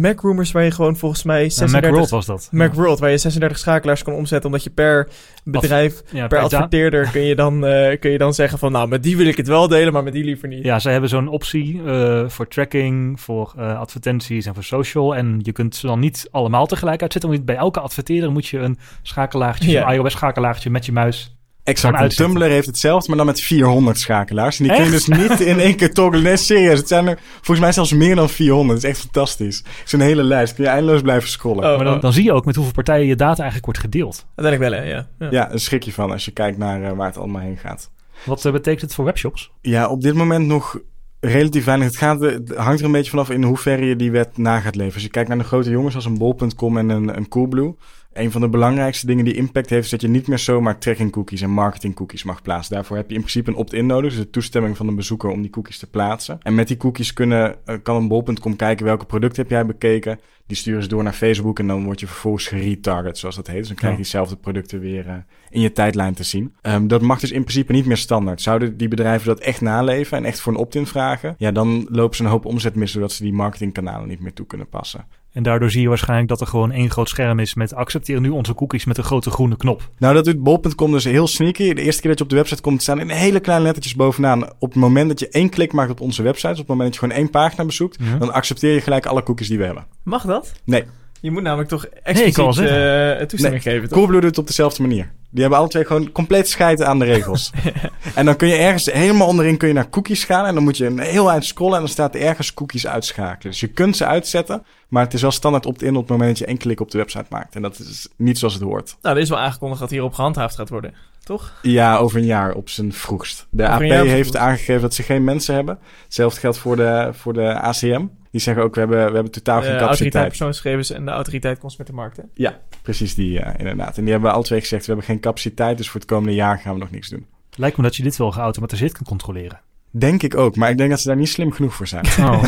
Macroomers 0.00 0.52
waar 0.52 0.64
je 0.64 0.70
gewoon 0.70 0.96
volgens 0.96 1.22
mij 1.22 1.50
36... 1.50 1.80
Ja, 1.80 1.86
Macworld 1.86 2.10
was 2.10 2.26
dat. 2.26 2.48
Macworld, 2.52 2.98
waar 2.98 3.10
je 3.10 3.18
36 3.18 3.58
schakelaars 3.58 4.02
kan 4.02 4.14
omzetten 4.14 4.46
omdat 4.46 4.64
je 4.64 4.70
per 4.70 5.08
bedrijf, 5.44 6.02
ja, 6.12 6.26
per, 6.26 6.38
adverteerder 6.38 7.10
kun 7.10 7.22
je, 7.22 7.34
dan, 7.34 7.60
kun 8.00 8.10
je 8.10 8.18
dan 8.18 8.34
zeggen 8.34 8.58
van 8.58 8.72
nou, 8.72 8.88
met 8.88 9.02
die 9.02 9.16
wil 9.16 9.26
ik 9.26 9.36
het 9.36 9.48
wel 9.48 9.68
delen, 9.68 9.92
maar 9.92 10.02
met 10.02 10.12
die 10.12 10.24
liever 10.24 10.48
niet. 10.48 10.64
Ja, 10.64 10.78
zij 10.78 10.92
hebben 10.92 11.10
zo'n 11.10 11.28
optie 11.28 11.80
voor 12.26 12.48
tracking, 12.48 13.20
voor 13.20 13.52
advertenties 13.56 14.46
en 14.46 14.54
voor 14.54 14.64
social. 14.64 15.16
En 15.16 15.40
je 15.42 15.52
kunt 15.52 15.76
ze 15.76 15.86
dan 15.86 16.00
niet 16.00 16.28
allemaal 16.30 16.66
tegelijk 16.66 17.02
uitzetten, 17.02 17.30
want 17.30 17.44
bij 17.44 17.56
elke 17.56 17.80
advertentie 17.80 17.93
adverteren, 17.96 18.32
moet 18.32 18.46
je 18.46 18.58
een 18.58 18.78
schakelaartje, 19.02 19.70
ja. 19.70 19.88
een 19.88 19.94
iOS-schakelaartje 19.94 20.70
met 20.70 20.86
je 20.86 20.92
muis 20.92 21.34
Exact. 21.64 22.16
Tumblr 22.16 22.48
heeft 22.48 22.66
hetzelfde, 22.66 23.08
maar 23.08 23.16
dan 23.16 23.26
met 23.26 23.40
400 23.40 23.98
schakelaars. 23.98 24.58
En 24.58 24.64
die 24.64 24.74
kun 24.76 24.84
je 24.84 24.90
dus 24.90 25.06
niet 25.06 25.40
in 25.40 25.60
één 25.60 25.76
keer 25.76 25.92
toggelen. 25.94 26.24
Nee, 26.24 26.36
serieus. 26.36 26.78
Het 26.78 26.88
zijn 26.88 27.06
er 27.06 27.18
volgens 27.34 27.60
mij 27.60 27.72
zelfs 27.72 27.92
meer 27.92 28.14
dan 28.14 28.28
400. 28.28 28.80
Dat 28.80 28.90
is 28.90 28.96
echt 28.96 29.00
fantastisch. 29.00 29.56
Het 29.56 29.86
is 29.86 29.92
een 29.92 30.00
hele 30.00 30.22
lijst. 30.22 30.54
Kun 30.54 30.64
je 30.64 30.70
eindeloos 30.70 31.00
blijven 31.00 31.28
scrollen. 31.28 31.70
Oh, 31.70 31.76
maar 31.76 31.84
dan, 31.84 32.00
dan, 32.00 32.12
zie 32.12 32.24
je 32.24 32.32
ook 32.32 32.44
met 32.44 32.54
hoeveel 32.54 32.74
partijen 32.74 33.06
je 33.06 33.16
data 33.16 33.42
eigenlijk 33.42 33.64
wordt 33.64 33.80
gedeeld. 33.80 34.26
Uiteindelijk 34.34 34.74
wel, 34.74 34.84
hè? 34.84 34.94
Ja, 34.94 35.06
ja. 35.18 35.28
ja 35.30 35.52
een 35.52 35.60
schrik 35.60 35.82
je 35.82 35.92
van 35.92 36.10
als 36.10 36.24
je 36.24 36.30
kijkt 36.30 36.58
naar 36.58 36.82
uh, 36.82 36.92
waar 36.92 37.06
het 37.06 37.16
allemaal 37.16 37.42
heen 37.42 37.56
gaat. 37.56 37.90
Wat 38.24 38.44
uh, 38.44 38.52
betekent 38.52 38.80
het 38.80 38.94
voor 38.94 39.04
webshops? 39.04 39.50
Ja, 39.60 39.88
op 39.88 40.02
dit 40.02 40.14
moment 40.14 40.46
nog 40.46 40.78
relatief 41.24 41.64
weinig. 41.64 41.86
Het, 41.86 41.96
gaat, 41.96 42.20
het 42.20 42.54
hangt 42.54 42.80
er 42.80 42.86
een 42.86 42.92
beetje 42.92 43.10
vanaf 43.10 43.30
in 43.30 43.42
hoeverre 43.42 43.84
je 43.84 43.96
die 43.96 44.10
wet 44.10 44.36
na 44.36 44.60
gaat 44.60 44.74
leven. 44.74 44.94
Als 44.94 45.02
je 45.02 45.08
kijkt 45.08 45.28
naar 45.28 45.38
de 45.38 45.44
grote 45.44 45.70
jongens 45.70 45.94
als 45.94 46.04
een 46.04 46.18
bol.com 46.18 46.78
en 46.78 46.88
een, 46.88 47.16
een 47.16 47.28
Coolblue 47.28 47.74
een 48.14 48.30
van 48.30 48.40
de 48.40 48.48
belangrijkste 48.48 49.06
dingen 49.06 49.24
die 49.24 49.34
impact 49.34 49.70
heeft, 49.70 49.84
is 49.84 49.90
dat 49.90 50.00
je 50.00 50.08
niet 50.08 50.26
meer 50.26 50.38
zomaar 50.38 50.78
tracking 50.78 51.12
cookies 51.12 51.40
en 51.40 51.50
marketing 51.50 51.94
cookies 51.94 52.22
mag 52.22 52.42
plaatsen. 52.42 52.74
Daarvoor 52.74 52.96
heb 52.96 53.08
je 53.08 53.14
in 53.14 53.20
principe 53.20 53.50
een 53.50 53.56
opt-in 53.56 53.86
nodig, 53.86 54.10
dus 54.10 54.20
de 54.20 54.30
toestemming 54.30 54.76
van 54.76 54.86
de 54.86 54.94
bezoeker 54.94 55.30
om 55.30 55.42
die 55.42 55.50
cookies 55.50 55.78
te 55.78 55.90
plaatsen. 55.90 56.38
En 56.42 56.54
met 56.54 56.68
die 56.68 56.76
cookies 56.76 57.12
kunnen, 57.12 57.56
uh, 57.66 57.76
kan 57.82 57.96
een 57.96 58.08
bol.com 58.08 58.56
kijken 58.56 58.84
welke 58.84 59.04
producten 59.04 59.42
heb 59.42 59.50
jij 59.50 59.66
bekeken. 59.66 60.20
Die 60.46 60.56
sturen 60.56 60.82
ze 60.82 60.88
door 60.88 61.02
naar 61.02 61.12
Facebook 61.12 61.58
en 61.58 61.66
dan 61.66 61.84
word 61.84 62.00
je 62.00 62.06
vervolgens 62.06 62.46
geretarget, 62.46 63.18
zoals 63.18 63.36
dat 63.36 63.46
heet. 63.46 63.58
Dus 63.58 63.66
dan 63.66 63.76
krijg 63.76 63.92
je 63.92 64.00
diezelfde 64.00 64.36
producten 64.36 64.80
weer 64.80 65.06
uh, 65.06 65.14
in 65.50 65.60
je 65.60 65.72
tijdlijn 65.72 66.14
te 66.14 66.24
zien. 66.24 66.54
Um, 66.62 66.88
dat 66.88 67.02
mag 67.02 67.20
dus 67.20 67.30
in 67.30 67.42
principe 67.42 67.72
niet 67.72 67.86
meer 67.86 67.96
standaard. 67.96 68.40
Zouden 68.40 68.76
die 68.76 68.88
bedrijven 68.88 69.26
dat 69.26 69.40
echt 69.40 69.60
naleven 69.60 70.18
en 70.18 70.24
echt 70.24 70.40
voor 70.40 70.52
een 70.52 70.58
opt-in 70.58 70.86
vragen, 70.86 71.34
ja, 71.38 71.52
dan 71.52 71.86
lopen 71.90 72.16
ze 72.16 72.22
een 72.22 72.28
hoop 72.28 72.44
omzet 72.44 72.74
mis 72.74 72.92
doordat 72.92 73.12
ze 73.12 73.22
die 73.22 73.32
marketingkanalen 73.32 74.08
niet 74.08 74.20
meer 74.20 74.32
toe 74.32 74.46
kunnen 74.46 74.68
passen. 74.68 75.06
En 75.34 75.42
daardoor 75.42 75.70
zie 75.70 75.82
je 75.82 75.88
waarschijnlijk 75.88 76.28
dat 76.28 76.40
er 76.40 76.46
gewoon 76.46 76.72
één 76.72 76.90
groot 76.90 77.08
scherm 77.08 77.38
is 77.38 77.54
met 77.54 77.74
accepteer 77.74 78.20
nu 78.20 78.28
onze 78.28 78.54
cookies 78.54 78.84
met 78.84 78.98
een 78.98 79.04
grote 79.04 79.30
groene 79.30 79.56
knop. 79.56 79.88
Nou, 79.98 80.14
dat 80.14 80.24
doet 80.24 80.42
bol.com 80.42 80.92
dus 80.92 81.04
heel 81.04 81.26
sneaky. 81.26 81.72
De 81.72 81.82
eerste 81.82 82.00
keer 82.00 82.10
dat 82.10 82.18
je 82.18 82.24
op 82.24 82.30
de 82.30 82.36
website 82.36 82.62
komt, 82.62 82.82
staan 82.82 83.00
in 83.00 83.08
hele 83.08 83.40
kleine 83.40 83.64
lettertjes 83.64 83.94
bovenaan. 83.94 84.44
Op 84.44 84.72
het 84.72 84.74
moment 84.74 85.08
dat 85.08 85.20
je 85.20 85.28
één 85.28 85.48
klik 85.48 85.72
maakt 85.72 85.90
op 85.90 86.00
onze 86.00 86.22
website, 86.22 86.52
op 86.52 86.58
het 86.58 86.66
moment 86.66 86.84
dat 86.86 86.94
je 86.94 87.00
gewoon 87.00 87.22
één 87.22 87.30
pagina 87.30 87.64
bezoekt, 87.64 87.96
ja. 88.00 88.16
dan 88.16 88.32
accepteer 88.32 88.74
je 88.74 88.80
gelijk 88.80 89.06
alle 89.06 89.22
cookies 89.22 89.48
die 89.48 89.58
we 89.58 89.64
hebben. 89.64 89.86
Mag 90.02 90.24
dat? 90.24 90.52
Nee. 90.64 90.84
Je 91.24 91.30
moet 91.30 91.42
namelijk 91.42 91.68
toch 91.68 91.86
expliciet 91.86 92.56
nee, 92.56 93.18
uh, 93.18 93.26
toestemming 93.26 93.64
nee, 93.64 93.74
geven. 93.74 93.88
Coolblue 93.88 94.20
doet 94.20 94.30
het 94.30 94.38
op 94.38 94.46
dezelfde 94.46 94.82
manier. 94.82 95.10
Die 95.30 95.40
hebben 95.40 95.58
alle 95.58 95.68
twee 95.68 95.84
gewoon 95.84 96.12
compleet 96.12 96.48
scheiden 96.48 96.86
aan 96.86 96.98
de 96.98 97.04
regels. 97.04 97.50
en 98.14 98.24
dan 98.24 98.36
kun 98.36 98.48
je 98.48 98.54
ergens 98.54 98.86
helemaal 98.86 99.26
onderin 99.26 99.56
kun 99.56 99.68
je 99.68 99.74
naar 99.74 99.90
cookies 99.90 100.24
gaan. 100.24 100.46
En 100.46 100.54
dan 100.54 100.62
moet 100.62 100.76
je 100.76 100.86
een 100.86 100.98
heel 100.98 101.30
eind 101.30 101.44
scrollen 101.44 101.74
en 101.74 101.80
dan 101.80 101.88
staat 101.88 102.14
er 102.14 102.20
ergens 102.20 102.54
cookies 102.54 102.86
uitschakelen. 102.86 103.52
Dus 103.52 103.60
je 103.60 103.66
kunt 103.66 103.96
ze 103.96 104.06
uitzetten, 104.06 104.64
maar 104.88 105.04
het 105.04 105.14
is 105.14 105.22
wel 105.22 105.30
standaard 105.30 105.66
opt-in 105.66 105.96
op 105.96 106.00
het 106.00 106.10
moment 106.10 106.28
dat 106.28 106.38
je 106.38 106.46
één 106.46 106.58
klik 106.58 106.80
op 106.80 106.90
de 106.90 106.98
website 106.98 107.26
maakt. 107.28 107.54
En 107.54 107.62
dat 107.62 107.78
is 107.78 108.08
niet 108.16 108.38
zoals 108.38 108.54
het 108.54 108.62
hoort. 108.62 108.96
Nou, 109.02 109.16
er 109.16 109.22
is 109.22 109.28
wel 109.28 109.38
aangekondigd 109.38 109.80
dat 109.80 109.90
hierop 109.90 110.14
gehandhaafd 110.14 110.54
gaat 110.54 110.68
worden, 110.68 110.94
toch? 111.22 111.52
Ja, 111.62 111.96
over 111.96 112.18
een 112.18 112.26
jaar 112.26 112.54
op 112.54 112.68
zijn 112.68 112.92
vroegst. 112.92 113.46
De 113.50 113.62
over 113.68 113.98
AP 113.98 114.06
heeft 114.06 114.36
aangegeven 114.36 114.82
dat 114.82 114.94
ze 114.94 115.02
geen 115.02 115.24
mensen 115.24 115.54
hebben. 115.54 115.78
Hetzelfde 116.04 116.40
geldt 116.40 116.58
voor 116.58 116.76
de, 116.76 117.08
voor 117.12 117.32
de 117.32 117.60
ACM. 117.60 118.06
Die 118.34 118.42
zeggen 118.42 118.62
ook, 118.62 118.74
we 118.74 118.80
hebben, 118.80 119.06
we 119.06 119.14
hebben 119.14 119.32
totaal 119.32 119.60
geen 119.60 119.70
capaciteit. 119.70 119.88
De 119.88 119.88
autoriteit 119.88 120.28
persoonsgegevens 120.28 120.90
en 120.90 121.04
de 121.04 121.10
autoriteit 121.10 121.58
consumentenmarkten. 121.58 122.30
Ja, 122.34 122.60
precies 122.82 123.14
die 123.14 123.42
inderdaad. 123.56 123.96
En 123.96 124.02
die 124.02 124.12
hebben 124.12 124.32
al 124.32 124.42
twee 124.42 124.60
gezegd, 124.60 124.80
we 124.80 124.86
hebben 124.86 125.04
geen 125.04 125.20
capaciteit, 125.20 125.76
dus 125.76 125.88
voor 125.90 126.00
het 126.00 126.08
komende 126.08 126.34
jaar 126.34 126.58
gaan 126.58 126.72
we 126.72 126.78
nog 126.78 126.90
niks 126.90 127.08
doen. 127.08 127.26
Lijkt 127.56 127.76
me 127.76 127.82
dat 127.82 127.96
je 127.96 128.02
dit 128.02 128.16
wel 128.16 128.32
geautomatiseerd 128.32 128.92
kan 128.92 129.06
controleren. 129.06 129.60
Denk 129.90 130.22
ik 130.22 130.36
ook, 130.36 130.56
maar 130.56 130.70
ik 130.70 130.78
denk 130.78 130.90
dat 130.90 131.00
ze 131.00 131.08
daar 131.08 131.16
niet 131.16 131.28
slim 131.28 131.52
genoeg 131.52 131.74
voor 131.74 131.86
zijn. 131.86 132.06
Oh. 132.06 132.42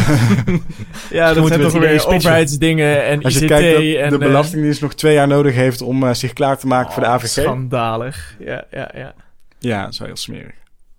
ja, 1.11 1.33
dat 1.33 1.47
zijn 1.47 1.61
toch 1.61 1.73
weer 1.73 2.07
overheidsdingen 2.07 3.05
en 3.05 3.23
Als 3.23 3.35
je 3.35 3.40
ICT 3.40 3.49
kijkt 3.49 3.95
dat 3.95 4.02
en, 4.02 4.11
de 4.11 4.19
Belastingdienst 4.19 4.81
nog 4.81 4.95
twee 4.95 5.14
jaar 5.14 5.28
nodig 5.28 5.55
heeft 5.55 5.83
om 5.83 6.02
uh, 6.02 6.12
zich 6.12 6.33
klaar 6.33 6.59
te 6.59 6.66
maken 6.66 6.88
oh, 6.88 6.95
voor 6.95 7.02
de 7.02 7.09
AVG. 7.09 7.28
Schandalig, 7.28 8.37
ja, 8.38 8.64
ja, 8.71 8.90
ja. 8.95 9.14
Ja, 9.59 9.83
dat 9.83 9.93
is 9.93 9.99
wel 9.99 10.09
heel 10.09 10.16
smerig. 10.16 10.55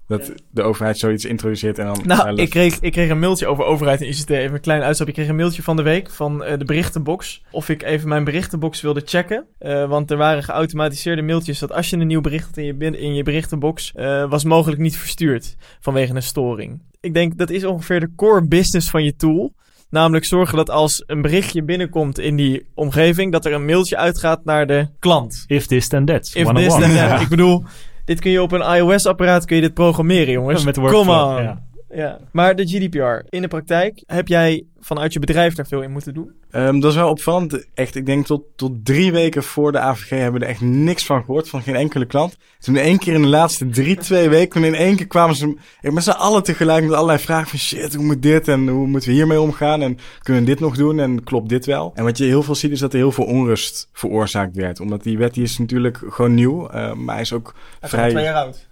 Dat 0.08 0.32
de 0.50 0.62
overheid 0.62 0.98
zoiets 0.98 1.26
introduceert 1.26 1.80
en 1.80 1.86
dan... 1.86 2.02
Nou, 2.04 2.36
ik 2.36 2.50
kreeg, 2.50 2.80
ik 2.80 2.92
kreeg 2.92 3.10
een 3.10 3.20
mailtje 3.20 3.48
over 3.48 3.64
overheid 3.64 4.02
en 4.02 4.08
ICT. 4.08 4.30
Even 4.30 4.56
een 4.56 4.62
klein 4.62 4.82
uitstapje. 4.82 5.14
Ik 5.14 5.20
kreeg 5.20 5.30
een 5.30 5.36
mailtje 5.36 5.64
van 5.64 5.76
de 5.76 5.82
week 5.82 6.10
van 6.10 6.44
uh, 6.44 6.58
de 6.58 6.66
berichtenbox. 6.66 7.44
Of 7.52 7.70
ik 7.70 7.84
even 7.84 8.10
mijn 8.10 8.24
berichtenbox 8.24 8.82
wilde 8.82 9.02
checken. 9.06 9.46
Uh, 9.60 9.90
want 9.90 10.12
er 10.12 10.18
waren 10.18 10.44
geautomatiseerde 10.44 11.22
mailtjes 11.22 11.60
dat 11.60 11.72
als 11.72 11.90
je 11.90 11.98
een 11.98 12.08
nieuw 12.08 12.22
bericht 12.22 12.46
had 12.46 12.58
in 12.58 12.66
je, 12.66 12.98
in 12.98 13.16
je 13.16 13.24
berichtenbox... 13.24 13.92
Uh, 13.96 14.30
was 14.30 14.44
mogelijk 14.44 14.82
niet 14.82 14.98
verstuurd 14.98 15.56
vanwege 15.80 16.16
een 16.16 16.24
storing. 16.24 16.82
Ik 17.00 17.14
denk 17.14 17.38
dat 17.38 17.50
is 17.50 17.64
ongeveer 17.64 18.00
de 18.00 18.12
core 18.16 18.48
business 18.48 18.90
van 18.90 19.04
je 19.04 19.16
tool. 19.16 19.54
Namelijk 19.90 20.26
zorgen 20.26 20.58
dat 20.58 20.70
als 20.70 21.04
een 21.06 21.22
berichtje 21.22 21.64
binnenkomt 21.64 22.20
in 22.20 22.36
die 22.36 22.66
omgeving... 22.74 23.32
dat 23.32 23.46
er 23.46 23.54
een 23.54 23.66
mailtje 23.66 23.98
uitgaat 23.98 24.46
naar 24.46 24.68
de 24.68 24.88
klant. 25.00 25.44
If 25.48 25.66
this 25.66 25.88
then 25.88 26.06
that. 26.06 26.32
If 26.34 26.54
this 26.54 26.76
then 26.76 26.96
that. 26.96 27.22
Ik 27.22 27.28
bedoel 27.28 27.64
dit 28.08 28.20
kun 28.20 28.32
je 28.32 28.42
op 28.42 28.52
een 28.52 28.76
iOS-apparaat 28.76 29.46
kun 29.46 29.56
je 29.56 29.62
dit 29.62 29.74
programmeren, 29.74 30.34
jongens. 30.34 30.66
Met 30.66 30.76
Come 30.76 30.90
workflow, 30.92 31.36
on. 31.38 31.44
ja. 31.44 31.62
Ja. 31.90 32.20
Maar 32.32 32.56
de 32.56 32.68
GDPR, 32.68 33.26
in 33.30 33.42
de 33.42 33.48
praktijk, 33.48 34.04
heb 34.06 34.28
jij 34.28 34.66
vanuit 34.80 35.14
je 35.14 35.20
bedrijf 35.20 35.56
daar 35.56 35.68
veel 35.68 35.82
in 35.82 35.92
moeten 35.92 36.14
doen? 36.14 36.32
Ehm, 36.52 36.80
dat 36.80 36.92
is 36.92 36.98
wel 36.98 37.10
opvallend. 37.10 37.68
Echt, 37.74 37.96
ik 37.96 38.06
denk 38.06 38.26
tot, 38.26 38.44
tot 38.56 38.86
drie 38.86 39.12
weken 39.12 39.44
voor 39.44 39.72
de 39.72 39.80
AVG 39.80 40.10
hebben 40.10 40.40
we 40.40 40.46
er 40.46 40.52
echt 40.52 40.62
niks 40.62 41.06
van 41.06 41.24
gehoord. 41.24 41.50
Van 41.50 41.62
geen 41.62 41.76
enkele 41.76 42.06
klant. 42.06 42.38
Toen 42.60 42.76
in 42.76 42.82
één 42.84 42.98
keer 42.98 43.14
in 43.14 43.22
de 43.22 43.28
laatste 43.28 43.70
drie, 43.70 43.98
twee 43.98 44.30
weken. 44.30 44.50
Toen 44.50 44.64
in 44.64 44.76
één 44.76 44.96
keer 44.96 45.08
kwamen 45.08 45.36
ze 45.36 45.58
met 45.82 46.04
z'n 46.04 46.10
allen 46.10 46.44
tegelijk 46.44 46.84
met 46.84 46.94
allerlei 46.94 47.20
vragen 47.20 47.50
van 47.50 47.60
shit, 47.60 47.96
hoe 47.96 48.06
moet 48.06 48.22
dit 48.22 48.48
en 48.48 48.68
hoe 48.68 48.88
moeten 48.88 49.10
we 49.10 49.16
hiermee 49.16 49.42
omgaan? 49.42 49.82
En 49.82 49.98
kunnen 50.22 50.44
we 50.44 50.50
dit 50.50 50.60
nog 50.60 50.76
doen? 50.76 51.00
En 51.00 51.24
klopt 51.24 51.50
dit 51.50 51.66
wel? 51.66 51.92
En 51.96 52.04
wat 52.04 52.18
je 52.18 52.24
heel 52.24 52.44
veel 52.44 52.56
ziet 52.56 52.72
is 52.72 52.80
dat 52.80 52.94
er 52.94 53.00
heel 53.00 53.12
veel 53.12 53.26
onrust 53.26 53.90
veroorzaakt 53.94 54.56
werd. 54.56 54.80
Omdat 54.80 55.04
die 55.04 55.18
wet 55.18 55.34
die 55.34 55.44
is 55.44 55.58
natuurlijk 55.58 56.02
gewoon 56.08 56.34
nieuw. 56.34 56.68
eh, 56.68 56.94
maar 56.94 57.14
hij 57.14 57.24
is 57.24 57.34
ook 57.34 57.54
vrij... 57.82 58.12
jaar 58.12 58.36
oud. 58.36 58.67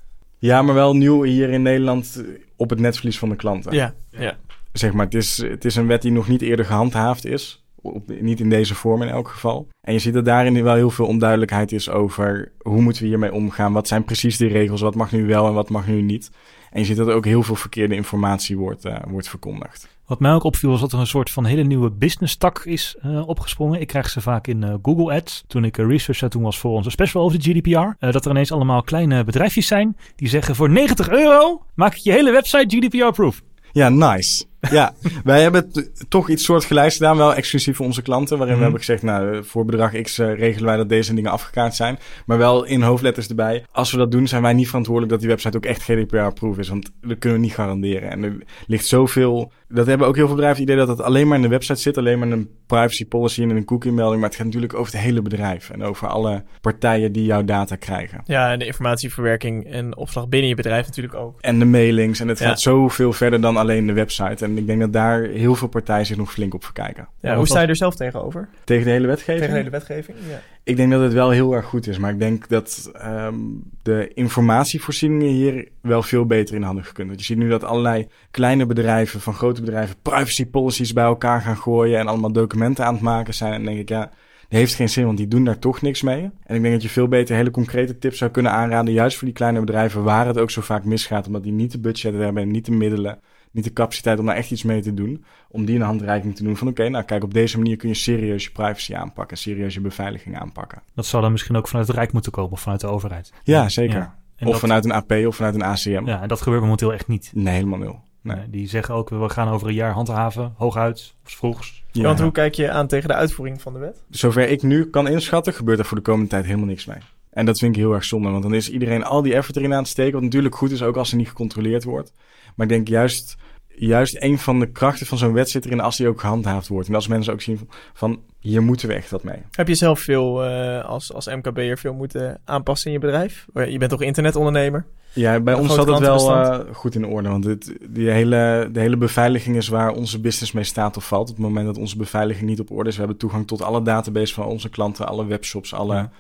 Ja, 0.46 0.62
maar 0.62 0.76
wel 0.76 0.96
nieuw 0.96 1.24
hier 1.24 1.50
in 1.50 1.62
Nederland 1.62 2.24
op 2.56 2.70
het 2.70 2.80
netvlies 2.80 3.20
van 3.20 3.30
de 3.30 3.36
klanten. 3.36 3.74
Ja, 3.74 3.94
ja. 4.12 4.38
Zeg 4.74 4.94
maar, 4.94 5.06
het 5.06 5.14
is, 5.14 5.38
het 5.38 5.66
is 5.66 5.76
een 5.76 5.88
wet 5.88 6.02
die 6.02 6.12
nog 6.12 6.28
niet 6.28 6.42
eerder 6.42 6.66
gehandhaafd 6.66 7.26
is. 7.26 7.64
Op, 7.82 8.04
niet 8.20 8.40
in 8.40 8.50
deze 8.50 8.76
vorm 8.76 9.02
in 9.02 9.08
elk 9.08 9.28
geval. 9.28 9.68
En 9.82 9.94
je 9.94 10.00
ziet 10.00 10.14
dat 10.14 10.26
daarin 10.26 10.64
wel 10.64 10.76
heel 10.76 10.90
veel 10.90 11.06
onduidelijkheid 11.06 11.72
is 11.72 11.90
over 11.90 12.52
hoe 12.62 12.82
moeten 12.82 13.02
we 13.02 13.08
hiermee 13.08 13.34
omgaan. 13.34 13.74
Wat 13.74 13.88
zijn 13.88 14.04
precies 14.04 14.38
de 14.38 14.48
regels? 14.48 14.82
Wat 14.82 14.96
mag 14.96 15.12
nu 15.12 15.26
wel 15.26 15.48
en 15.48 15.54
wat 15.54 15.70
mag 15.70 15.88
nu 15.88 16.02
niet? 16.02 16.32
En 16.72 16.80
je 16.80 16.86
ziet 16.86 16.98
dat 16.98 17.08
er 17.08 17.14
ook 17.14 17.26
heel 17.26 17.44
veel 17.44 17.56
verkeerde 17.56 17.96
informatie 17.96 18.58
wordt, 18.58 18.86
eh, 18.86 18.98
wordt 19.08 19.30
verkondigd. 19.30 19.95
Wat 20.06 20.20
mij 20.20 20.32
ook 20.34 20.44
opviel 20.44 20.70
was 20.70 20.80
dat 20.80 20.92
er 20.94 21.00
een 21.00 21.08
soort 21.08 21.32
van 21.32 21.46
hele 21.46 21.64
nieuwe 21.64 21.92
business 21.92 22.36
tak 22.36 22.66
is 22.66 22.96
eh, 23.02 23.28
opgesprongen. 23.28 23.82
Ik 23.82 23.88
krijg 23.88 24.10
ze 24.10 24.22
vaak 24.22 24.48
in 24.48 24.64
eh, 24.64 24.74
Google 24.82 25.14
Ads. 25.14 25.44
Toen 25.48 25.64
ik 25.64 25.78
uh, 25.78 25.88
research 25.88 26.30
toen 26.32 26.44
was 26.44 26.58
voor 26.60 26.72
onze 26.72 26.90
special 26.90 27.24
over 27.24 27.40
de 27.40 27.52
GDPR. 27.52 28.06
eh, 28.06 28.12
dat 28.12 28.26
er 28.26 28.32
ineens 28.32 28.52
allemaal 28.52 28.84
kleine 28.84 29.24
bedrijfjes 29.24 29.68
zijn 29.68 29.98
die 30.16 30.28
zeggen 30.30 30.56
voor 30.56 30.70
90 30.70 31.10
euro 31.10 31.62
maak 31.74 31.94
ik 31.96 32.00
je 32.00 32.12
hele 32.12 32.32
website 32.32 32.78
GDPR-proof. 32.78 33.42
Ja, 33.72 33.90
nice. 33.90 34.46
Ja, 34.72 34.94
wij 35.24 35.42
hebben 35.42 35.72
toch 36.10 36.30
iets 36.30 36.44
soortgelijks 36.44 36.96
gedaan, 36.96 37.18
wel 37.18 37.34
exclusief 37.36 37.76
voor 37.76 37.86
onze 37.86 38.02
klanten. 38.02 38.38
Waarin 38.38 38.56
Mhm. 38.56 38.58
we 38.58 38.64
hebben 38.64 38.80
gezegd, 38.86 39.04
nou, 39.04 39.44
voor 39.46 39.66
bedrag 39.66 40.02
X 40.02 40.20
eh, 40.20 40.34
regelen 40.38 40.66
wij 40.66 40.78
dat 40.78 40.90
deze 40.90 41.14
dingen 41.14 41.32
afgekaart 41.32 41.76
zijn. 41.76 41.98
Maar 42.26 42.38
wel 42.38 42.64
in 42.66 42.82
hoofdletters 42.82 43.28
erbij. 43.28 43.66
Als 43.72 43.92
we 43.92 43.98
dat 43.98 44.12
doen, 44.12 44.28
zijn 44.28 44.42
wij 44.42 44.54
niet 44.54 44.68
verantwoordelijk 44.68 45.12
dat 45.12 45.22
die 45.22 45.30
website 45.30 45.58
ook 45.58 45.66
echt 45.66 45.82
GDPR-proof 45.84 46.58
is. 46.58 46.70
Want 46.70 46.92
dat 47.02 47.18
kunnen 47.20 47.40
we 47.40 47.46
niet 47.46 47.54
garanderen. 47.56 48.10
En 48.12 48.24
er 48.24 48.38
ligt 48.68 48.86
zoveel... 48.86 49.52
Dat 49.68 49.86
hebben 49.86 50.08
ook 50.08 50.16
heel 50.16 50.26
veel 50.26 50.36
bedrijven 50.36 50.62
het 50.62 50.72
idee 50.72 50.86
dat 50.86 50.98
het 50.98 51.06
alleen 51.08 51.28
maar 51.28 51.36
in 51.38 51.42
de 51.44 51.48
website 51.50 51.80
zit. 51.80 51.98
Alleen 51.98 52.20
maar 52.20 52.28
in 52.28 52.34
een 52.34 52.50
privacy 52.68 53.06
policy 53.08 53.42
en 53.42 53.50
in 53.50 53.56
een 53.56 53.66
cookie-melding. 53.66 54.20
Maar 54.20 54.30
het 54.30 54.38
gaat 54.38 54.46
natuurlijk 54.46 54.74
over 54.74 54.94
het 54.94 55.02
hele 55.02 55.22
bedrijf. 55.22 55.70
En 55.70 55.84
over 55.84 56.08
alle 56.08 56.44
partijen 56.62 57.12
die 57.12 57.26
jouw 57.26 57.44
data 57.44 57.76
krijgen. 57.76 58.22
Ja, 58.26 58.52
en 58.52 58.60
de 58.60 58.66
informatieverwerking 58.66 59.66
en 59.66 59.98
opslag 59.98 60.28
binnen 60.30 60.50
je 60.50 60.56
bedrijf 60.56 60.86
natuurlijk 60.86 61.16
ook. 61.16 61.42
En 61.42 61.60
de 61.60 61.66
mailings. 61.66 62.20
En 62.20 62.28
het 62.28 62.40
Ja. 62.40 62.48
gaat 62.48 62.62
zoveel 62.62 63.14
verder 63.14 63.42
dan 63.42 63.58
alleen 63.58 63.88
de 63.88 63.94
website. 63.94 64.46
En 64.46 64.55
ik 64.58 64.68
denk 64.68 64.80
dat 64.80 64.94
daar 64.94 65.22
heel 65.22 65.56
veel 65.56 65.68
partijen 65.68 66.06
zich 66.06 66.18
nog 66.18 66.32
flink 66.32 66.54
op 66.54 66.64
verkijken. 66.64 67.08
Ja, 67.20 67.36
hoe 67.36 67.48
sta 67.48 67.62
je 67.62 67.68
er 67.68 67.76
zelf 67.76 67.96
tegenover? 67.96 68.50
Tegen 68.64 68.86
de 68.86 68.92
hele 68.92 69.08
wetgeving? 69.08 69.40
Tegen 69.40 69.54
de 69.54 69.60
hele 69.60 69.70
wetgeving? 69.70 70.18
Ja. 70.30 70.42
Ik 70.64 70.76
denk 70.76 70.92
dat 70.92 71.02
het 71.02 71.14
wel 71.14 71.30
heel 71.30 71.54
erg 71.54 71.66
goed 71.66 71.88
is. 71.88 71.98
Maar 71.98 72.12
ik 72.12 72.20
denk 72.20 72.48
dat 72.48 72.92
ehm, 72.94 73.36
de 73.82 74.12
informatievoorzieningen 74.14 75.28
hier 75.28 75.68
wel 75.82 76.04
veel 76.04 76.26
beter 76.26 76.56
in 76.56 76.62
hadden 76.62 76.84
gekund. 76.84 77.08
Want 77.08 77.20
je 77.20 77.26
ziet 77.26 77.38
nu 77.38 77.50
dat 77.50 77.64
allerlei 77.64 78.08
kleine 78.32 78.66
bedrijven 78.66 79.22
van 79.22 79.34
grote 79.34 79.62
bedrijven 79.62 79.96
privacy 80.02 80.46
policies 80.46 80.94
bij 80.94 81.04
elkaar 81.04 81.42
gaan 81.42 81.58
gooien. 81.58 82.00
En 82.00 82.08
allemaal 82.08 82.32
documenten 82.32 82.86
aan 82.86 82.94
het 82.94 83.04
maken 83.04 83.34
zijn. 83.34 83.54
En 83.54 83.58
dan 83.58 83.74
denk 83.74 83.80
ik, 83.80 83.90
ja, 83.90 84.00
dat 84.00 84.60
heeft 84.60 84.76
geen 84.76 84.90
zin, 84.90 85.06
want 85.06 85.18
die 85.18 85.28
doen 85.28 85.44
daar 85.44 85.60
toch 85.60 85.82
niks 85.82 86.02
mee. 86.02 86.22
En 86.44 86.56
ik 86.56 86.62
denk 86.62 86.74
dat 86.74 86.84
je 86.84 86.90
veel 86.90 87.08
beter 87.08 87.36
hele 87.36 87.52
concrete 87.52 87.98
tips 87.98 88.18
zou 88.18 88.32
kunnen 88.32 88.52
aanraden. 88.52 88.94
Juist 88.94 89.18
voor 89.18 89.28
die 89.28 89.36
kleine 89.36 89.60
bedrijven 89.60 90.04
waar 90.04 90.28
het 90.28 90.38
ook 90.38 90.52
zo 90.52 90.62
vaak 90.62 90.84
misgaat. 90.84 91.28
Omdat 91.28 91.44
die 91.44 91.52
niet 91.52 91.72
de 91.72 91.80
budget 91.80 92.14
hebben 92.14 92.44
en 92.44 92.52
niet 92.52 92.66
de 92.66 92.72
middelen. 92.72 93.20
Niet 93.56 93.64
de 93.64 93.74
capaciteit 93.74 94.20
om 94.20 94.26
daar 94.26 94.36
echt 94.36 94.52
iets 94.52 94.64
mee 94.64 94.82
te 94.82 94.94
doen. 94.94 95.26
Om 95.50 95.66
die 95.66 95.76
een 95.76 95.82
handreiking 95.82 96.36
te 96.36 96.44
doen 96.44 96.58
van 96.58 96.68
oké, 96.68 96.90
nou 96.90 97.04
kijk, 97.04 97.24
op 97.24 97.34
deze 97.34 97.58
manier 97.58 97.78
kun 97.78 97.90
je 97.90 97.96
serieus 97.96 98.44
je 98.44 98.52
privacy 98.52 98.96
aanpakken. 98.96 99.38
Serieus 99.38 99.74
je 99.74 99.82
beveiliging 99.82 100.38
aanpakken. 100.40 100.82
Dat 100.94 101.06
zou 101.06 101.22
dan 101.22 101.32
misschien 101.32 101.56
ook 101.56 101.68
vanuit 101.68 101.88
het 101.88 101.96
Rijk 101.96 102.12
moeten 102.12 102.32
komen 102.32 102.52
of 102.52 102.62
vanuit 102.62 102.82
de 102.82 102.88
overheid. 102.88 103.34
Ja, 103.44 103.70
zeker. 103.70 103.98
Ja. 103.98 104.16
Of 104.40 104.52
dat, 104.52 104.60
vanuit 104.60 104.86
een 104.86 104.92
AP 104.92 105.12
of 105.12 105.36
vanuit 105.36 105.56
een 105.56 105.64
ACM. 105.64 106.06
Ja, 106.06 106.22
en 106.22 106.28
dat 106.28 106.42
gebeurt 106.42 106.62
momenteel 106.62 106.94
echt 106.94 107.08
niet. 107.08 107.32
Nee, 107.34 107.54
helemaal 107.54 107.80
nul. 107.80 108.00
Nee. 108.22 108.36
Nee, 108.36 108.50
die 108.50 108.68
zeggen 108.68 108.96
ook, 108.96 109.10
we 109.10 109.30
gaan 109.30 109.50
over 109.50 109.68
een 109.68 109.74
jaar 109.74 109.92
handhaven, 109.92 110.54
hooguit, 110.58 111.14
of 111.26 111.32
vroegs. 111.32 111.84
Ja. 111.92 112.04
Want 112.04 112.20
hoe 112.20 112.32
kijk 112.32 112.54
je 112.54 112.72
aan 112.72 112.88
tegen 112.88 113.08
de 113.08 113.16
uitvoering 113.16 113.62
van 113.62 113.74
de 113.74 113.80
wet? 113.80 114.04
Zover 114.10 114.50
ik 114.50 114.64
nu 114.64 114.90
kan 114.90 115.08
inschatten, 115.08 115.54
gebeurt 115.54 115.80
er 115.80 115.86
voor 115.86 115.98
de 115.98 116.04
komende 116.04 116.30
tijd 116.30 116.46
helemaal 116.46 116.68
niks 116.68 116.86
mee. 116.86 116.98
En 117.30 117.46
dat 117.46 117.60
vind 117.60 117.76
ik 117.76 117.82
heel 117.82 117.94
erg 117.94 118.04
zonde, 118.04 118.30
want 118.30 118.44
dan 118.44 118.54
is 118.54 118.70
iedereen 118.70 119.04
al 119.04 119.22
die 119.22 119.34
effort 119.34 119.58
erin 119.58 119.74
aan 119.74 119.80
het 119.80 119.88
steken. 119.88 120.14
Wat 120.14 120.22
natuurlijk 120.22 120.56
goed 120.56 120.72
is, 120.72 120.82
ook 120.82 120.98
als 120.98 121.12
er 121.12 121.18
niet 121.18 121.28
gecontroleerd 121.28 121.84
wordt. 121.84 122.14
Maar 122.56 122.66
ik 122.66 122.72
denk 122.72 122.88
juist, 122.88 123.38
juist 123.76 124.16
een 124.20 124.40
van 124.40 124.60
de 124.60 124.72
krachten 124.72 125.06
van 125.06 125.18
zo'n 125.18 125.34
wet 125.34 125.50
zit 125.50 125.66
erin 125.66 125.80
als 125.80 125.98
die 125.98 126.08
ook 126.08 126.20
gehandhaafd 126.20 126.68
wordt. 126.68 126.88
En 126.88 126.96
als 126.96 127.08
mensen 127.08 127.34
ook 127.34 127.42
zien 127.42 127.58
van, 127.58 127.68
van 127.94 128.22
hier 128.40 128.64
moeten 128.64 128.88
we 128.88 128.94
echt 128.94 129.12
wat 129.12 129.24
mee. 129.24 129.42
Heb 129.52 129.68
je 129.68 129.76
zelf 129.76 130.00
veel 130.00 130.46
eh, 130.46 130.86
als, 130.86 131.14
als 131.14 131.28
MKB'er 131.28 131.78
veel 131.78 131.94
moeten 131.94 132.42
aanpassen 132.44 132.88
in 132.88 132.94
je 132.94 133.06
bedrijf? 133.06 133.46
Je 133.54 133.78
bent 133.78 133.92
toch 133.92 134.02
internetondernemer? 134.02 134.86
Ja, 135.14 135.40
bij 135.40 135.54
Een 135.54 135.60
ons 135.60 135.74
zat 135.74 135.88
het 135.88 136.00
wel 136.00 136.36
eh, 136.36 136.60
goed 136.74 136.96
in 136.96 137.06
orde. 137.06 137.30
Want 137.30 137.44
het, 137.44 137.76
die 137.90 138.10
hele, 138.10 138.70
de 138.72 138.80
hele 138.80 138.98
beveiliging 138.98 139.56
is 139.56 139.68
waar 139.68 139.92
onze 139.92 140.20
business 140.20 140.52
mee 140.52 140.64
staat 140.64 140.98
of 140.98 141.08
valt. 141.08 141.30
Op 141.30 141.36
het 141.36 141.46
moment 141.46 141.66
dat 141.66 141.78
onze 141.78 141.98
beveiliging 141.98 142.50
niet 142.50 142.60
op 142.60 142.72
orde 142.72 142.90
is. 142.90 142.96
We 142.96 143.02
hebben 143.02 143.20
toegang 143.20 143.48
tot 143.48 143.62
alle 143.62 143.82
database 143.82 144.34
van 144.34 144.46
onze 144.46 144.70
klanten, 144.70 145.08
alle 145.08 145.26
webshops, 145.26 145.74
alle, 145.74 145.96
Ja. 145.96 146.12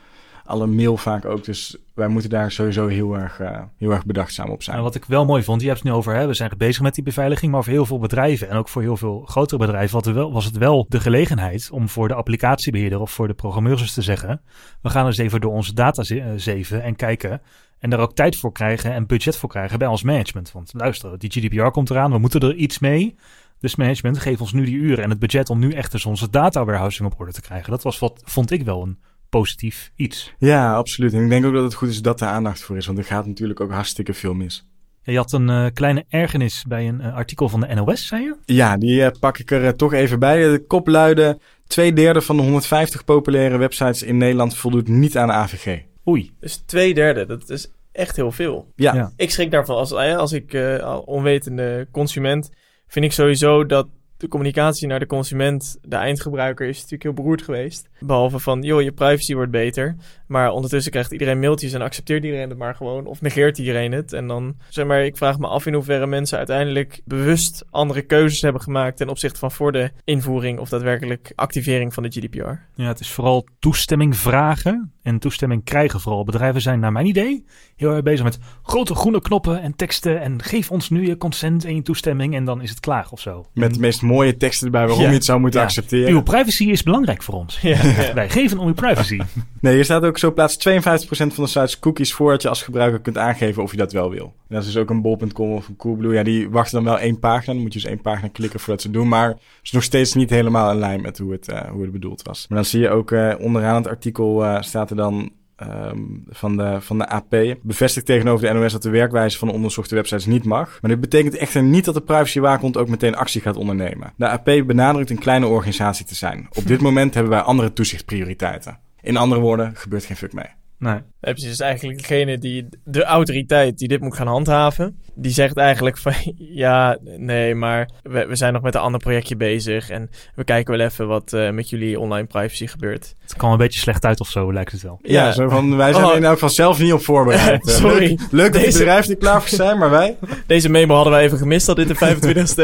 Alle 0.45 0.67
mail 0.67 0.97
vaak 0.97 1.25
ook. 1.25 1.43
Dus 1.43 1.77
wij 1.93 2.07
moeten 2.07 2.29
daar 2.29 2.51
sowieso 2.51 2.87
heel 2.87 3.17
erg, 3.17 3.39
eh, 3.39 3.61
heel 3.77 3.91
erg 3.91 4.05
bedachtzaam 4.05 4.49
op 4.49 4.63
zijn. 4.63 4.77
En 4.77 4.83
wat 4.83 4.95
ik 4.95 5.05
wel 5.05 5.25
mooi 5.25 5.43
vond, 5.43 5.61
je 5.61 5.67
hebt 5.67 5.79
het 5.79 5.89
nu 5.89 5.95
over, 5.95 6.15
hè, 6.15 6.27
we 6.27 6.33
zijn 6.33 6.51
bezig 6.57 6.81
met 6.81 6.95
die 6.95 7.03
beveiliging, 7.03 7.51
maar 7.51 7.63
voor 7.63 7.73
heel 7.73 7.85
veel 7.85 7.99
bedrijven 7.99 8.49
en 8.49 8.57
ook 8.57 8.69
voor 8.69 8.81
heel 8.81 8.97
veel 8.97 9.23
grotere 9.25 9.59
bedrijven 9.59 9.95
wat 9.95 10.05
wel, 10.05 10.31
was 10.31 10.45
het 10.45 10.57
wel 10.57 10.85
de 10.89 10.99
gelegenheid 10.99 11.69
om 11.71 11.89
voor 11.89 12.07
de 12.07 12.13
applicatiebeheerder 12.13 12.99
of 12.99 13.11
voor 13.11 13.27
de 13.27 13.33
programmeurs 13.33 13.93
te 13.93 14.01
zeggen, 14.01 14.41
we 14.81 14.89
gaan 14.89 15.05
eens 15.05 15.17
even 15.17 15.41
door 15.41 15.53
onze 15.53 15.73
data 15.73 16.03
eh, 16.03 16.25
zeven 16.35 16.83
en 16.83 16.95
kijken 16.95 17.41
en 17.79 17.89
daar 17.89 17.99
ook 17.99 18.15
tijd 18.15 18.35
voor 18.35 18.51
krijgen 18.51 18.93
en 18.93 19.07
budget 19.07 19.37
voor 19.37 19.49
krijgen 19.49 19.79
bij 19.79 19.87
ons 19.87 20.03
management. 20.03 20.51
Want 20.51 20.71
luister, 20.73 21.19
die 21.19 21.31
GDPR 21.31 21.67
komt 21.67 21.89
eraan, 21.89 22.11
we 22.11 22.17
moeten 22.17 22.39
er 22.39 22.55
iets 22.55 22.79
mee. 22.79 23.15
Dus 23.59 23.75
management, 23.75 24.17
geef 24.17 24.41
ons 24.41 24.53
nu 24.53 24.65
die 24.65 24.75
uren 24.75 25.03
en 25.03 25.09
het 25.09 25.19
budget 25.19 25.49
om 25.49 25.59
nu 25.59 25.71
echt 25.71 25.93
eens 25.93 26.05
onze 26.05 26.29
data 26.29 26.65
warehousing 26.65 27.11
op 27.11 27.19
orde 27.19 27.31
te 27.31 27.41
krijgen. 27.41 27.71
Dat 27.71 27.83
was 27.83 27.99
wat, 27.99 28.21
vond 28.25 28.51
ik 28.51 28.63
wel 28.63 28.81
een 28.81 28.99
positief 29.39 29.91
iets. 29.95 30.33
Ja, 30.37 30.75
absoluut. 30.75 31.13
En 31.13 31.23
ik 31.23 31.29
denk 31.29 31.45
ook 31.45 31.53
dat 31.53 31.63
het 31.63 31.73
goed 31.73 31.89
is 31.89 32.01
dat 32.01 32.21
er 32.21 32.27
aandacht 32.27 32.61
voor 32.61 32.77
is. 32.77 32.85
Want 32.85 32.97
er 32.97 33.03
gaat 33.03 33.25
natuurlijk 33.25 33.59
ook 33.59 33.71
hartstikke 33.71 34.13
veel 34.13 34.33
mis. 34.33 34.65
Ja, 35.01 35.11
Je 35.11 35.17
had 35.17 35.31
een 35.31 35.49
eh, 35.49 35.65
kleine 35.73 36.05
ergernis 36.09 36.63
bij 36.67 36.87
een 36.87 37.01
eh, 37.01 37.15
artikel 37.15 37.49
van 37.49 37.59
de 37.59 37.75
NOS, 37.75 38.07
zei 38.07 38.23
je? 38.23 38.35
Ja, 38.45 38.77
die 38.77 39.03
eh, 39.03 39.19
pak 39.19 39.37
ik 39.37 39.51
er 39.51 39.75
toch 39.75 39.93
even 39.93 40.19
bij. 40.19 40.51
De 40.51 40.63
kop 40.67 40.87
luidde... 40.87 41.39
Twee 41.67 41.93
derde 41.93 42.21
van 42.21 42.35
de 42.35 42.41
150 42.41 43.03
populaire 43.03 43.57
websites 43.57 44.03
in 44.03 44.17
Nederland 44.17 44.57
voldoet 44.57 44.87
niet 44.87 45.17
aan 45.17 45.27
de 45.27 45.33
AVG. 45.33 45.81
Oei. 46.07 46.31
Dus 46.39 46.55
twee 46.65 46.93
derde, 46.93 47.25
dat 47.25 47.49
is 47.49 47.71
echt 47.91 48.15
heel 48.15 48.31
veel. 48.31 48.71
Ja, 48.75 48.93
Ja. 48.93 49.11
Ik 49.15 49.31
schrik 49.31 49.51
daarvan 49.51 49.75
als, 49.75 49.93
als 49.93 50.31
ik 50.31 50.53
eh, 50.53 50.99
onwetende 51.05 51.87
consument 51.91 52.49
vind 52.87 53.05
ik 53.05 53.11
sowieso 53.11 53.65
dat 53.65 53.87
de 54.25 54.31
communicatie 54.31 54.87
naar 54.87 54.99
de 54.99 55.05
consument, 55.05 55.77
de 55.81 55.95
eindgebruiker, 55.95 56.67
is 56.67 56.75
natuurlijk 56.75 57.03
heel 57.03 57.13
beroerd 57.13 57.41
geweest. 57.41 57.89
Behalve 57.99 58.39
van, 58.39 58.61
joh, 58.61 58.81
je 58.81 58.91
privacy 58.91 59.33
wordt 59.33 59.51
beter. 59.51 59.95
Maar 60.27 60.51
ondertussen 60.51 60.91
krijgt 60.91 61.11
iedereen 61.11 61.39
mailtjes 61.39 61.73
en 61.73 61.81
accepteert 61.81 62.23
iedereen 62.23 62.49
het 62.49 62.57
maar 62.57 62.75
gewoon. 62.75 63.05
Of 63.05 63.21
negeert 63.21 63.57
iedereen 63.57 63.91
het. 63.91 64.13
En 64.13 64.27
dan, 64.27 64.55
zeg 64.69 64.85
maar, 64.85 65.05
ik 65.05 65.17
vraag 65.17 65.39
me 65.39 65.47
af 65.47 65.65
in 65.65 65.73
hoeverre 65.73 66.07
mensen 66.07 66.37
uiteindelijk 66.37 67.01
bewust 67.05 67.65
andere 67.69 68.01
keuzes 68.01 68.41
hebben 68.41 68.61
gemaakt 68.61 68.97
ten 68.97 69.09
opzichte 69.09 69.39
van 69.39 69.51
voor 69.51 69.71
de 69.71 69.91
invoering 70.03 70.59
of 70.59 70.69
daadwerkelijk 70.69 71.31
activering 71.35 71.93
van 71.93 72.03
de 72.03 72.09
GDPR. 72.09 72.81
Ja, 72.81 72.87
het 72.87 72.99
is 72.99 73.11
vooral 73.11 73.47
toestemming 73.59 74.17
vragen 74.17 74.93
en 75.01 75.19
toestemming 75.19 75.63
krijgen 75.63 75.99
vooral. 75.99 76.23
Bedrijven 76.23 76.61
zijn 76.61 76.79
naar 76.79 76.91
mijn 76.91 77.05
idee 77.05 77.45
heel 77.75 77.91
erg 77.91 78.03
bezig 78.03 78.23
met 78.23 78.39
grote 78.63 78.95
groene 78.95 79.21
knoppen 79.21 79.61
en 79.61 79.75
teksten 79.75 80.21
en 80.21 80.43
geef 80.43 80.71
ons 80.71 80.89
nu 80.89 81.07
je 81.07 81.17
consent 81.17 81.65
en 81.65 81.75
je 81.75 81.81
toestemming 81.81 82.35
en 82.35 82.45
dan 82.45 82.61
is 82.61 82.69
het 82.69 82.79
klaar 82.79 83.07
of 83.11 83.19
zo. 83.19 83.45
met 83.53 83.73
de 83.73 83.79
meest 83.79 84.01
mooie 84.01 84.14
teksten 84.37 84.65
erbij 84.65 84.81
waarom 84.81 85.01
Ja. 85.03 85.07
je 85.07 85.13
het 85.13 85.25
zou 85.25 85.39
moeten 85.39 85.59
Ja. 85.59 85.65
accepteren. 85.65 86.09
Uw 86.13 86.21
privacy 86.23 86.63
is 86.63 86.83
belangrijk 86.83 87.23
voor 87.23 87.33
ons. 87.35 87.59
Ja. 87.61 87.77
Wij 88.13 88.29
geven 88.29 88.57
om 88.57 88.67
uw 88.67 88.73
privacy. 88.73 89.19
Nee, 89.59 89.73
hier 89.73 89.83
staat 89.83 90.03
ook 90.03 90.17
zo 90.17 90.33
plaatst 90.33 90.59
52% 90.69 91.33
van 91.33 91.43
de 91.43 91.49
sites 91.49 91.79
cookies 91.79 92.13
voordat 92.13 92.41
je 92.41 92.49
als 92.49 92.63
gebruiker 92.63 92.99
kunt 92.99 93.17
aangeven 93.17 93.63
of 93.63 93.71
je 93.71 93.77
dat 93.77 93.91
wel 93.91 94.09
wil. 94.09 94.23
En 94.25 94.55
dat 94.55 94.59
is 94.63 94.71
dus 94.73 94.81
ook 94.81 94.89
een 94.89 95.01
bol.com 95.01 95.51
of 95.53 95.67
een 95.67 95.75
Coolblue. 95.75 96.13
Ja, 96.13 96.23
die 96.23 96.49
wachten 96.49 96.75
dan 96.75 96.83
wel 96.93 96.99
één 96.99 97.19
pagina. 97.19 97.53
Dan 97.53 97.61
moet 97.61 97.73
je 97.73 97.79
dus 97.79 97.89
één 97.89 98.01
pagina 98.01 98.27
klikken 98.27 98.59
voordat 98.59 98.81
ze 98.81 98.91
doen. 98.91 99.07
Maar 99.07 99.27
het 99.27 99.37
is 99.63 99.71
nog 99.71 99.83
steeds 99.83 100.13
niet 100.13 100.29
helemaal 100.29 100.71
in 100.71 100.77
lijn 100.79 101.01
met 101.01 101.17
hoe 101.17 101.31
het, 101.31 101.47
eh, 101.47 101.69
hoe 101.69 101.81
het 101.81 101.91
bedoeld 101.91 102.21
was. 102.21 102.45
Maar 102.49 102.57
dan 102.57 102.67
zie 102.67 102.79
je 102.81 102.89
ook 102.89 103.11
eh, 103.11 103.33
onderaan 103.39 103.75
het 103.75 103.87
artikel 103.87 104.43
eh, 104.45 104.61
staat 104.61 104.89
er 104.89 104.95
dan 104.95 105.31
ehm, 105.55 105.99
van, 106.29 106.57
de, 106.57 106.81
van 106.81 106.97
de 106.97 107.07
AP. 107.07 107.57
Bevestigt 107.61 108.05
tegenover 108.05 108.47
de 108.47 108.53
NOS 108.53 108.71
dat 108.71 108.81
de 108.81 108.89
werkwijze 108.89 109.37
van 109.37 109.47
de 109.47 109.53
onderzochte 109.53 109.95
websites 109.95 110.25
niet 110.25 110.45
mag. 110.45 110.77
Maar 110.81 110.91
dit 110.91 110.99
betekent 110.99 111.35
echter 111.35 111.63
niet 111.63 111.85
dat 111.85 111.93
de 111.93 112.01
privacywaakhond 112.01 112.77
ook 112.77 112.87
meteen 112.87 113.15
actie 113.15 113.41
gaat 113.41 113.55
ondernemen. 113.55 114.13
De 114.17 114.27
AP 114.27 114.45
benadrukt 114.65 115.09
een 115.09 115.19
kleine 115.19 115.47
organisatie 115.47 116.05
te 116.05 116.15
zijn. 116.15 116.47
Op 116.53 116.67
dit 116.67 116.81
moment 116.81 117.13
hebben 117.13 117.31
wij 117.31 117.41
andere 117.41 117.73
toezichtprioriteiten. 117.73 118.79
In 119.01 119.17
andere 119.17 119.41
woorden, 119.41 119.75
gebeurt 119.75 120.05
geen 120.05 120.17
fuck 120.17 120.33
mee. 120.33 120.49
Nee. 120.79 120.93
Nee, 120.93 121.33
precies. 121.33 121.49
Dus 121.49 121.59
eigenlijk 121.59 121.99
degene 121.99 122.37
die, 122.37 122.67
de 122.83 123.03
autoriteit 123.03 123.77
die 123.77 123.87
dit 123.87 124.01
moet 124.01 124.15
gaan 124.15 124.27
handhaven, 124.27 124.99
die 125.15 125.31
zegt 125.31 125.57
eigenlijk 125.57 125.97
van 125.97 126.13
ja, 126.63 126.97
nee, 127.17 127.55
maar 127.55 127.89
we, 128.03 128.25
we 128.25 128.35
zijn 128.35 128.53
nog 128.53 128.61
met 128.61 128.75
een 128.75 128.81
ander 128.81 128.99
projectje 128.99 129.35
bezig 129.35 129.89
en 129.89 130.09
we 130.35 130.43
kijken 130.43 130.77
wel 130.77 130.85
even 130.87 131.07
wat 131.07 131.33
eh, 131.33 131.49
met 131.49 131.69
jullie 131.69 131.99
online 131.99 132.27
privacy 132.27 132.67
gebeurt. 132.67 133.15
Het 133.21 133.35
kwam 133.35 133.51
een 133.51 133.57
beetje 133.57 133.79
slecht 133.79 134.05
uit 134.05 134.19
of 134.19 134.27
zo, 134.29 134.53
lijkt 134.53 134.71
het 134.71 134.81
wel. 134.81 134.99
Ja, 135.01 135.25
Ja. 135.25 135.31
zo 135.31 135.49
van, 135.49 135.75
wij 135.77 135.91
zijn 135.93 136.05
Oh. 136.05 136.11
er 136.11 136.17
in 136.17 136.23
elk 136.23 136.33
geval 136.33 136.49
zelf 136.49 136.79
niet 136.79 136.93
op 136.93 137.03
voorbereid. 137.03 137.67
Eh, 137.69 137.75
Sorry. 137.75 138.07
Leuk, 138.07 138.19
leuk 138.31 138.43
dat 138.43 138.53
die 138.53 138.63
Deze- 138.63 138.77
bedrijven 138.77 139.11
er 139.11 139.17
klaar 139.17 139.39
voor 139.41 139.49
zijn, 139.57 139.77
maar 139.77 139.89
wij... 139.89 140.17
Deze 140.47 140.69
memo 140.69 140.93
hadden 140.95 141.13
wij 141.13 141.23
even 141.23 141.37
gemist 141.37 141.65
dat 141.65 141.75
dit 141.75 141.87
de 141.87 141.95
25e 141.95 142.55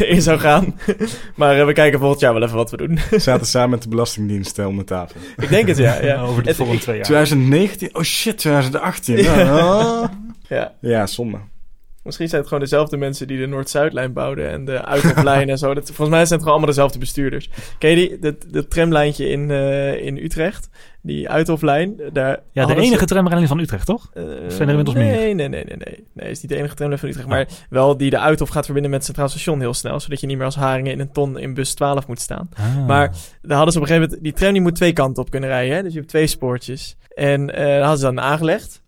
eh, 0.00 0.10
in 0.10 0.22
zou 0.22 0.38
gaan. 0.38 0.78
maar 1.36 1.58
eh, 1.58 1.66
we 1.66 1.72
kijken 1.72 1.98
volgend 1.98 2.20
jaar 2.20 2.32
wel 2.34 2.42
even 2.42 2.56
wat 2.56 2.70
we 2.70 2.76
doen. 2.76 2.98
zaten 3.16 3.46
samen 3.46 3.70
met 3.70 3.82
de 3.82 3.88
Belastingdienst 3.88 4.58
om 4.58 4.76
de 4.76 4.84
tafel. 4.84 5.20
Ik 5.36 5.48
denk 5.48 5.68
het, 5.68 5.76
ja. 5.76 6.02
ja. 6.02 6.20
Over 6.22 6.42
de 6.42 6.54
volgende 6.54 6.80
twee 6.80 6.96
jaar. 6.96 7.04
2019? 7.26 7.94
Oh 7.94 8.02
shit, 8.02 8.38
2018. 8.38 9.18
Oh. 9.18 10.04
ja. 10.48 10.72
Ja, 10.80 11.06
zonde. 11.06 11.38
Misschien 12.02 12.28
zijn 12.28 12.40
het 12.40 12.48
gewoon 12.50 12.64
dezelfde 12.64 12.96
mensen 12.96 13.26
die 13.26 13.38
de 13.38 13.46
Noord-Zuidlijn 13.46 14.12
bouwden 14.12 14.50
en 14.50 14.64
de 14.64 14.84
Uithoofdlijn 14.84 15.48
en 15.48 15.58
zo. 15.58 15.74
Dat, 15.74 15.84
volgens 15.86 16.08
mij 16.08 16.18
zijn 16.18 16.28
het 16.28 16.38
gewoon 16.38 16.48
allemaal 16.48 16.66
dezelfde 16.68 16.98
bestuurders. 16.98 17.50
Ken 17.78 17.90
je 17.90 17.96
die? 17.96 18.18
Dat, 18.18 18.34
dat 18.48 18.70
tramlijntje 18.70 19.28
in, 19.28 19.50
eh, 19.50 20.04
in 20.04 20.16
Utrecht, 20.16 20.68
die 21.02 21.28
Uithoofdlijn. 21.28 21.96
Daar 22.12 22.28
Ja, 22.28 22.34
de 22.52 22.60
hadden 22.60 22.76
ze- 22.84 22.90
enige 22.90 23.04
tramreiling 23.06 23.48
van 23.48 23.58
Utrecht, 23.58 23.86
toch? 23.86 24.10
Eh, 24.14 24.22
Zijn 24.48 24.62
er 24.62 24.68
inmiddels 24.68 24.96
nee, 24.96 25.10
meer? 25.10 25.16
Nee, 25.20 25.34
nee, 25.34 25.48
nee, 25.48 25.64
nee. 25.64 26.04
Nee, 26.12 26.30
is 26.30 26.40
niet 26.42 26.50
de 26.50 26.56
enige 26.56 26.74
tramlijn 26.74 27.00
van 27.00 27.08
Utrecht. 27.08 27.28
Maar 27.28 27.48
wel 27.70 27.96
die 27.96 28.10
de 28.10 28.18
Uithof 28.18 28.48
gaat 28.48 28.64
verbinden 28.64 28.90
met 28.90 28.98
het 29.00 29.08
Centraal 29.08 29.28
Station 29.28 29.60
heel 29.60 29.74
snel. 29.74 30.00
Zodat 30.00 30.20
je 30.20 30.26
niet 30.26 30.36
meer 30.36 30.46
als 30.46 30.56
haringen 30.56 30.92
in 30.92 31.00
een 31.00 31.12
ton 31.12 31.38
in 31.38 31.54
bus 31.54 31.74
12 31.74 32.06
moet 32.06 32.20
staan. 32.20 32.48
Ah. 32.54 32.86
Maar 32.86 33.14
daar 33.42 33.56
hadden 33.56 33.72
ze 33.72 33.78
op 33.78 33.84
een 33.84 33.90
gegeven 33.90 34.00
moment... 34.08 34.22
Die 34.22 34.32
tram 34.32 34.52
die 34.52 34.62
moet 34.62 34.74
twee 34.74 34.92
kanten 34.92 35.22
op 35.22 35.30
kunnen 35.30 35.48
rijden. 35.48 35.76
Hè? 35.76 35.82
Dus 35.82 35.92
je 35.92 35.98
hebt 35.98 36.10
twee 36.10 36.26
spoortjes. 36.26 36.96
En 37.14 37.54
eh 37.54 37.64
daar 37.64 37.80
hadden 37.80 37.98
ze 37.98 38.04
dan 38.04 38.20
aangelegd. 38.20 38.82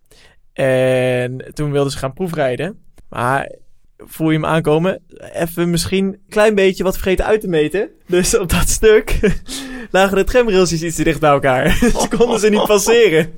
En 0.53 1.45
toen 1.53 1.71
wilden 1.71 1.91
ze 1.91 1.97
gaan 1.97 2.13
proefrijden. 2.13 2.79
Maar 3.09 3.51
voel 3.97 4.27
je 4.29 4.33
hem 4.37 4.45
aankomen? 4.45 5.01
Even 5.33 5.69
misschien 5.69 6.05
een 6.05 6.19
klein 6.29 6.55
beetje 6.55 6.83
wat 6.83 6.93
vergeten 6.97 7.25
uit 7.25 7.41
te 7.41 7.47
meten. 7.47 7.89
Dus 8.07 8.37
op 8.37 8.49
dat 8.49 8.69
stuk 8.69 9.19
lagen 9.91 10.15
de 10.17 10.23
tramrailsjes 10.23 10.83
iets 10.83 10.95
te 10.95 11.03
dicht 11.03 11.19
bij 11.19 11.29
elkaar. 11.31 11.77
dus 11.81 12.07
konden 12.07 12.39
ze 12.39 12.49
niet 12.49 12.65
passeren. 12.65 13.33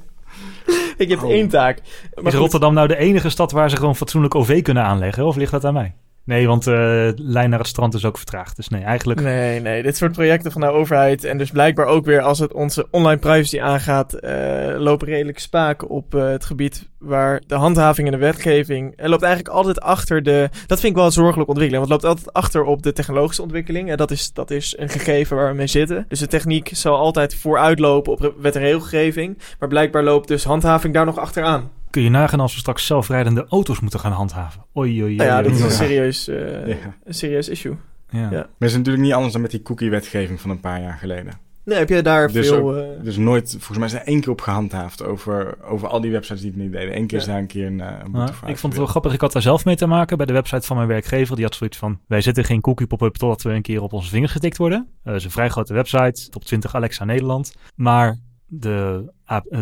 Ik 0.97 1.09
heb 1.09 1.23
Oh. 1.23 1.31
één 1.31 1.47
taak. 1.49 1.77
Is 1.77 1.83
goed. 2.23 2.33
Rotterdam 2.33 2.73
nou 2.73 2.87
de 2.87 2.97
enige 2.97 3.29
stad 3.29 3.51
waar 3.51 3.69
ze 3.69 3.75
gewoon 3.77 3.95
fatsoenlijk 3.95 4.35
OV 4.35 4.61
kunnen 4.61 4.83
aanleggen? 4.83 5.25
Of 5.25 5.35
ligt 5.35 5.51
dat 5.51 5.65
aan 5.65 5.73
mij? 5.73 5.95
Nee, 6.27 6.47
want 6.47 6.63
de 6.63 7.13
lijn 7.15 7.49
naar 7.49 7.59
het 7.59 7.67
strand 7.67 7.93
is 7.93 8.05
ook 8.05 8.17
vertraagd. 8.17 8.55
Dus 8.55 8.67
nee, 8.67 8.83
eigenlijk... 8.83 9.21
Nee, 9.21 9.59
nee, 9.59 9.83
dit 9.83 9.97
soort 9.97 10.11
projecten 10.11 10.51
van 10.51 10.61
de 10.61 10.67
overheid 10.67 11.23
en 11.23 11.37
dus 11.37 11.51
blijkbaar 11.51 11.85
ook 11.85 12.05
weer 12.05 12.21
als 12.21 12.39
het 12.39 12.53
onze 12.53 12.87
online 12.91 13.19
privacy 13.19 13.61
aangaat, 13.61 14.13
eh, 14.13 14.75
lopen 14.77 15.07
redelijk 15.07 15.39
spaak 15.39 15.89
op 15.89 16.15
eh, 16.15 16.27
het 16.27 16.45
gebied 16.45 16.89
waar 16.99 17.41
de 17.47 17.55
handhaving 17.55 18.07
en 18.07 18.13
de 18.13 18.19
wetgeving 18.19 18.93
het 18.95 19.09
loopt 19.09 19.21
eigenlijk 19.21 19.55
altijd 19.55 19.81
achter 19.81 20.23
de. 20.23 20.49
Dat 20.65 20.79
vind 20.79 20.91
ik 20.91 20.97
wel 20.97 21.05
een 21.05 21.11
zorgelijk 21.11 21.49
ontwikkeling, 21.49 21.87
want 21.87 22.01
het 22.01 22.11
loopt 22.11 22.17
altijd 22.17 22.35
achter 22.35 22.63
op 22.63 22.83
de 22.83 22.93
technologische 22.93 23.41
ontwikkeling. 23.41 23.89
En 23.89 23.97
dat 23.97 24.11
is, 24.11 24.33
dat 24.33 24.51
is 24.51 24.75
een 24.77 24.89
gegeven 24.89 25.37
waar 25.37 25.49
we 25.49 25.55
mee 25.55 25.67
zitten. 25.67 26.05
Dus 26.07 26.19
de 26.19 26.27
techniek 26.27 26.69
zal 26.73 26.97
altijd 26.97 27.35
vooruitlopen 27.35 28.11
op 28.11 28.33
wet 28.41 28.55
en 28.55 28.61
regelgeving, 28.61 29.37
maar 29.59 29.69
blijkbaar 29.69 30.03
loopt 30.03 30.27
dus 30.27 30.43
handhaving 30.43 30.93
daar 30.93 31.05
nog 31.05 31.17
achteraan. 31.17 31.71
Kun 31.97 32.05
je 32.05 32.11
nagaan 32.11 32.39
als 32.39 32.53
we 32.53 32.59
straks 32.59 32.85
zelfrijdende 32.85 33.45
auto's 33.49 33.79
moeten 33.79 33.99
gaan 33.99 34.11
handhaven? 34.11 34.65
Oei, 34.77 34.91
oei, 34.91 35.03
oei. 35.03 35.15
Nou 35.15 35.29
ja, 35.29 35.41
dit 35.41 35.51
is 35.53 35.61
een 35.61 35.71
serieus, 35.71 36.27
eh, 36.27 36.67
Ja. 36.67 36.75
een 37.03 37.13
serieus 37.13 37.49
issue. 37.49 37.75
Ja. 38.09 38.19
ja. 38.19 38.29
Maar 38.29 38.39
het 38.59 38.69
is 38.69 38.75
natuurlijk 38.75 39.03
niet 39.03 39.13
anders 39.13 39.33
dan 39.33 39.41
met 39.41 39.51
die 39.51 39.61
cookie-wetgeving 39.61 40.41
van 40.41 40.49
een 40.49 40.59
paar 40.59 40.81
jaar 40.81 40.97
geleden. 40.97 41.33
Nee, 41.65 41.77
heb 41.77 41.89
jij 41.89 42.01
daar 42.01 42.31
Dus 42.31 42.47
veel. 42.47 42.69
ook- 42.69 42.75
eh, 42.75 42.83
Dus 43.03 43.17
nooit, 43.17 43.49
volgens 43.49 43.77
mij 43.77 43.87
is 43.87 43.93
er 43.93 44.01
één 44.01 44.21
keer 44.21 44.31
op 44.31 44.41
gehandhaafd 44.41 45.03
over, 45.03 45.57
over 45.63 45.87
al 45.87 46.01
die 46.01 46.11
websites 46.11 46.41
die 46.41 46.51
het 46.51 46.59
niet 46.59 46.71
deden. 46.71 46.97
Eén 46.97 47.07
keer 47.07 47.17
is 47.17 47.25
daar 47.25 47.37
een 47.37 47.47
keer 47.47 47.65
een, 47.67 47.81
eh, 47.81 47.87
een 47.87 47.97
boete 47.97 48.09
Maar 48.17 48.33
voor 48.33 48.49
ik 48.49 48.57
vond 48.57 48.73
het 48.73 48.81
wel 48.81 48.91
grappig. 48.91 49.13
Ik 49.13 49.21
had 49.21 49.31
daar 49.31 49.41
zelf 49.41 49.65
mee 49.65 49.75
te 49.75 49.87
maken 49.87 50.17
bij 50.17 50.25
de 50.25 50.33
website 50.33 50.67
van 50.67 50.75
mijn 50.75 50.87
werkgever. 50.87 51.35
Die 51.35 51.45
had 51.45 51.55
zoiets 51.55 51.77
van: 51.77 51.99
wij 52.07 52.21
zetten 52.21 52.43
geen 52.43 52.61
cookie 52.61 52.87
pop-up 52.87 53.15
totdat 53.15 53.41
we 53.41 53.49
een 53.49 53.61
keer 53.61 53.81
op 53.81 53.93
onze 53.93 54.09
vingers 54.09 54.31
getikt 54.31 54.57
worden. 54.57 54.87
Eh, 54.89 55.05
Dat 55.05 55.15
is 55.15 55.23
een 55.23 55.31
vrij 55.31 55.49
grote 55.49 55.73
website, 55.73 56.29
top 56.29 56.43
20 56.45 56.75
Alexa 56.75 57.05
Nederland. 57.05 57.53
Maar 57.75 58.17
de, 58.45 59.11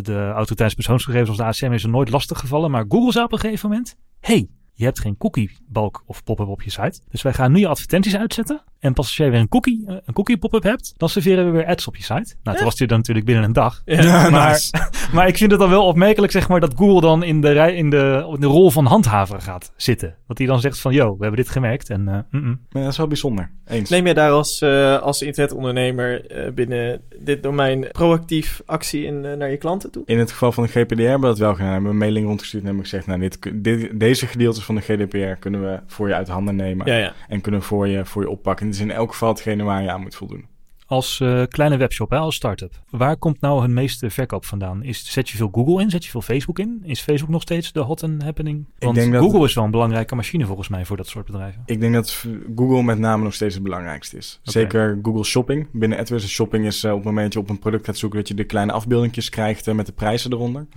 De 0.01 0.31
autoriteitspersoonsgegevens 0.35 1.29
als 1.29 1.37
de 1.37 1.65
ACM 1.65 1.73
is 1.73 1.83
er 1.83 1.89
nooit 1.89 2.09
lastig 2.09 2.39
gevallen. 2.39 2.71
Maar 2.71 2.85
Google 2.87 3.11
zei 3.11 3.25
op 3.25 3.31
een 3.31 3.39
gegeven 3.39 3.69
moment: 3.69 3.95
hey, 4.19 4.47
je 4.73 4.83
hebt 4.83 4.99
geen 4.99 5.17
cookie-balk 5.17 6.03
of 6.05 6.23
pop-up 6.23 6.47
op 6.47 6.61
je 6.61 6.69
site. 6.69 6.99
Dus 7.09 7.21
wij 7.21 7.33
gaan 7.33 7.51
nu 7.51 7.59
je 7.59 7.67
advertenties 7.67 8.15
uitzetten. 8.15 8.63
En 8.85 8.93
pas 8.93 9.05
als 9.05 9.17
jij 9.17 9.31
weer 9.31 9.39
een 9.39 9.49
cookie, 9.49 9.83
eh, 9.87 9.95
een 10.05 10.13
cookie 10.13 10.37
pop-up 10.37 10.63
hebt, 10.63 10.93
dan 10.97 11.09
serveren 11.09 11.45
we 11.45 11.51
weer 11.51 11.65
ads 11.65 11.87
op 11.87 11.95
je 11.95 12.03
site. 12.03 12.35
Nou, 12.43 12.57
toen 12.57 12.65
was 12.65 12.75
die 12.75 12.87
dan 12.87 12.97
natuurlijk 12.97 13.25
binnen 13.25 13.43
een 13.43 13.53
dag. 13.53 13.81
ja. 13.85 14.01
Ja, 14.03 14.29
Maar- 14.29 14.49
nice. 14.49 14.71
Maar 15.13 15.27
ik 15.27 15.37
vind 15.37 15.51
het 15.51 15.59
dan 15.59 15.69
wel 15.69 15.85
opmerkelijk, 15.85 16.31
zeg 16.31 16.47
maar, 16.47 16.59
dat 16.59 16.73
Google 16.75 17.01
dan 17.01 17.23
in 17.23 17.41
de, 17.41 17.51
rij, 17.51 17.75
in 17.75 17.89
de, 17.89 18.29
in 18.33 18.39
de 18.39 18.47
rol 18.47 18.71
van 18.71 18.85
handhaver 18.85 19.41
gaat 19.41 19.71
zitten. 19.75 20.15
Dat 20.27 20.37
hij 20.37 20.47
dan 20.47 20.59
zegt 20.59 20.79
van, 20.79 20.93
yo, 20.93 21.05
we 21.17 21.21
hebben 21.21 21.43
dit 21.43 21.49
gemerkt 21.49 21.89
en 21.89 22.07
eh, 22.31 22.51
dat 22.69 22.91
is 22.91 22.97
wel 22.97 23.07
bijzonder. 23.07 23.51
Eens. 23.67 23.89
Neem 23.89 24.05
jij 24.05 24.13
daar 24.13 24.31
als, 24.31 24.61
eh, 24.61 25.01
als 25.01 25.21
internetondernemer 25.21 26.25
eh, 26.25 26.51
binnen 26.51 27.01
dit 27.19 27.43
domein 27.43 27.87
proactief 27.91 28.61
actie 28.65 29.05
in, 29.05 29.21
naar 29.21 29.49
je 29.49 29.57
klanten 29.57 29.91
toe? 29.91 30.03
In 30.05 30.19
het 30.19 30.31
geval 30.31 30.51
van 30.51 30.63
de 30.63 30.69
GPDR 30.69 31.01
hebben 31.01 31.19
we 31.21 31.27
dat 31.27 31.37
wel 31.37 31.53
gedaan. 31.53 31.67
We 31.67 31.73
hebben 31.73 31.91
een 31.91 31.97
mailing 31.97 32.25
rondgestuurd 32.27 32.61
en 32.63 32.67
hebben 32.67 32.85
gezegd... 32.85 33.07
Nou, 33.07 33.19
dit, 33.19 33.39
dit, 33.53 33.99
deze 33.99 34.27
gedeeltes 34.27 34.63
van 34.63 34.75
de 34.75 34.81
GDPR 34.81 35.39
kunnen 35.39 35.61
we 35.61 35.79
voor 35.87 36.07
je 36.07 36.13
uit 36.13 36.27
handen 36.27 36.55
nemen. 36.55 36.85
Ja, 36.85 36.97
ja. 36.97 37.13
En 37.27 37.41
kunnen 37.41 37.59
we 37.59 37.65
voor 37.65 37.87
je, 37.87 38.05
voor 38.05 38.21
je 38.21 38.29
oppakken. 38.29 38.73
Is 38.75 38.81
in 38.81 38.91
elk 38.91 39.11
geval 39.11 39.29
hetgene 39.29 39.63
waar 39.63 39.81
je 39.83 39.91
aan 39.91 40.01
moet 40.01 40.15
voldoen. 40.15 40.45
Als 40.87 41.19
eh, 41.19 41.43
kleine 41.49 41.77
webshop, 41.77 42.09
hè, 42.09 42.17
als 42.17 42.35
start-up. 42.35 42.73
Waar 42.89 43.17
komt 43.17 43.41
nou 43.41 43.61
het 43.61 43.71
meeste 43.71 44.09
verkoop 44.09 44.45
vandaan? 44.45 44.83
Is, 44.83 45.11
zet 45.11 45.29
je 45.29 45.37
veel 45.37 45.49
Google 45.51 45.81
in? 45.81 45.89
Zet 45.89 46.03
je 46.05 46.09
veel 46.11 46.21
Facebook 46.21 46.59
in? 46.59 46.81
Is 46.83 47.01
Facebook 47.01 47.29
nog 47.29 47.41
steeds 47.41 47.71
de 47.71 47.79
hot 47.79 48.03
and 48.03 48.23
happening? 48.23 48.65
Want 48.79 48.95
denk 48.95 49.13
dat- 49.13 49.21
Google 49.23 49.43
is 49.45 49.53
wel 49.53 49.63
een 49.63 49.71
belangrijke 49.71 50.15
machine 50.15 50.45
volgens 50.45 50.67
mij 50.67 50.85
voor 50.85 50.97
dat 50.97 51.07
soort 51.07 51.25
bedrijven. 51.25 51.61
Ik 51.65 51.79
denk 51.79 51.93
dat 51.93 52.25
Google 52.55 52.83
met 52.83 52.99
name 52.99 53.23
nog 53.23 53.33
steeds 53.33 53.53
het 53.53 53.63
belangrijkste 53.63 54.17
is. 54.17 54.39
Zeker 54.43 54.99
Google 55.01 55.23
Shopping. 55.23 55.67
Binnen 55.71 55.97
AdWords 55.99 56.27
Shopping 56.27 56.65
is 56.65 56.83
eh, 56.83 56.91
op 56.91 56.97
het 56.97 57.05
moment 57.05 57.23
dat 57.25 57.33
je 57.33 57.39
op 57.39 57.49
een 57.49 57.59
product 57.59 57.85
gaat 57.85 57.97
zoeken... 57.97 58.19
dat 58.19 58.27
je 58.27 58.33
de 58.33 58.43
kleine 58.43 58.71
afbeeldingjes 58.71 59.29
krijgt 59.29 59.67
eh, 59.67 59.73
met 59.75 59.85
de 59.85 59.91
prijzen 59.91 60.31
eronder. 60.33 60.67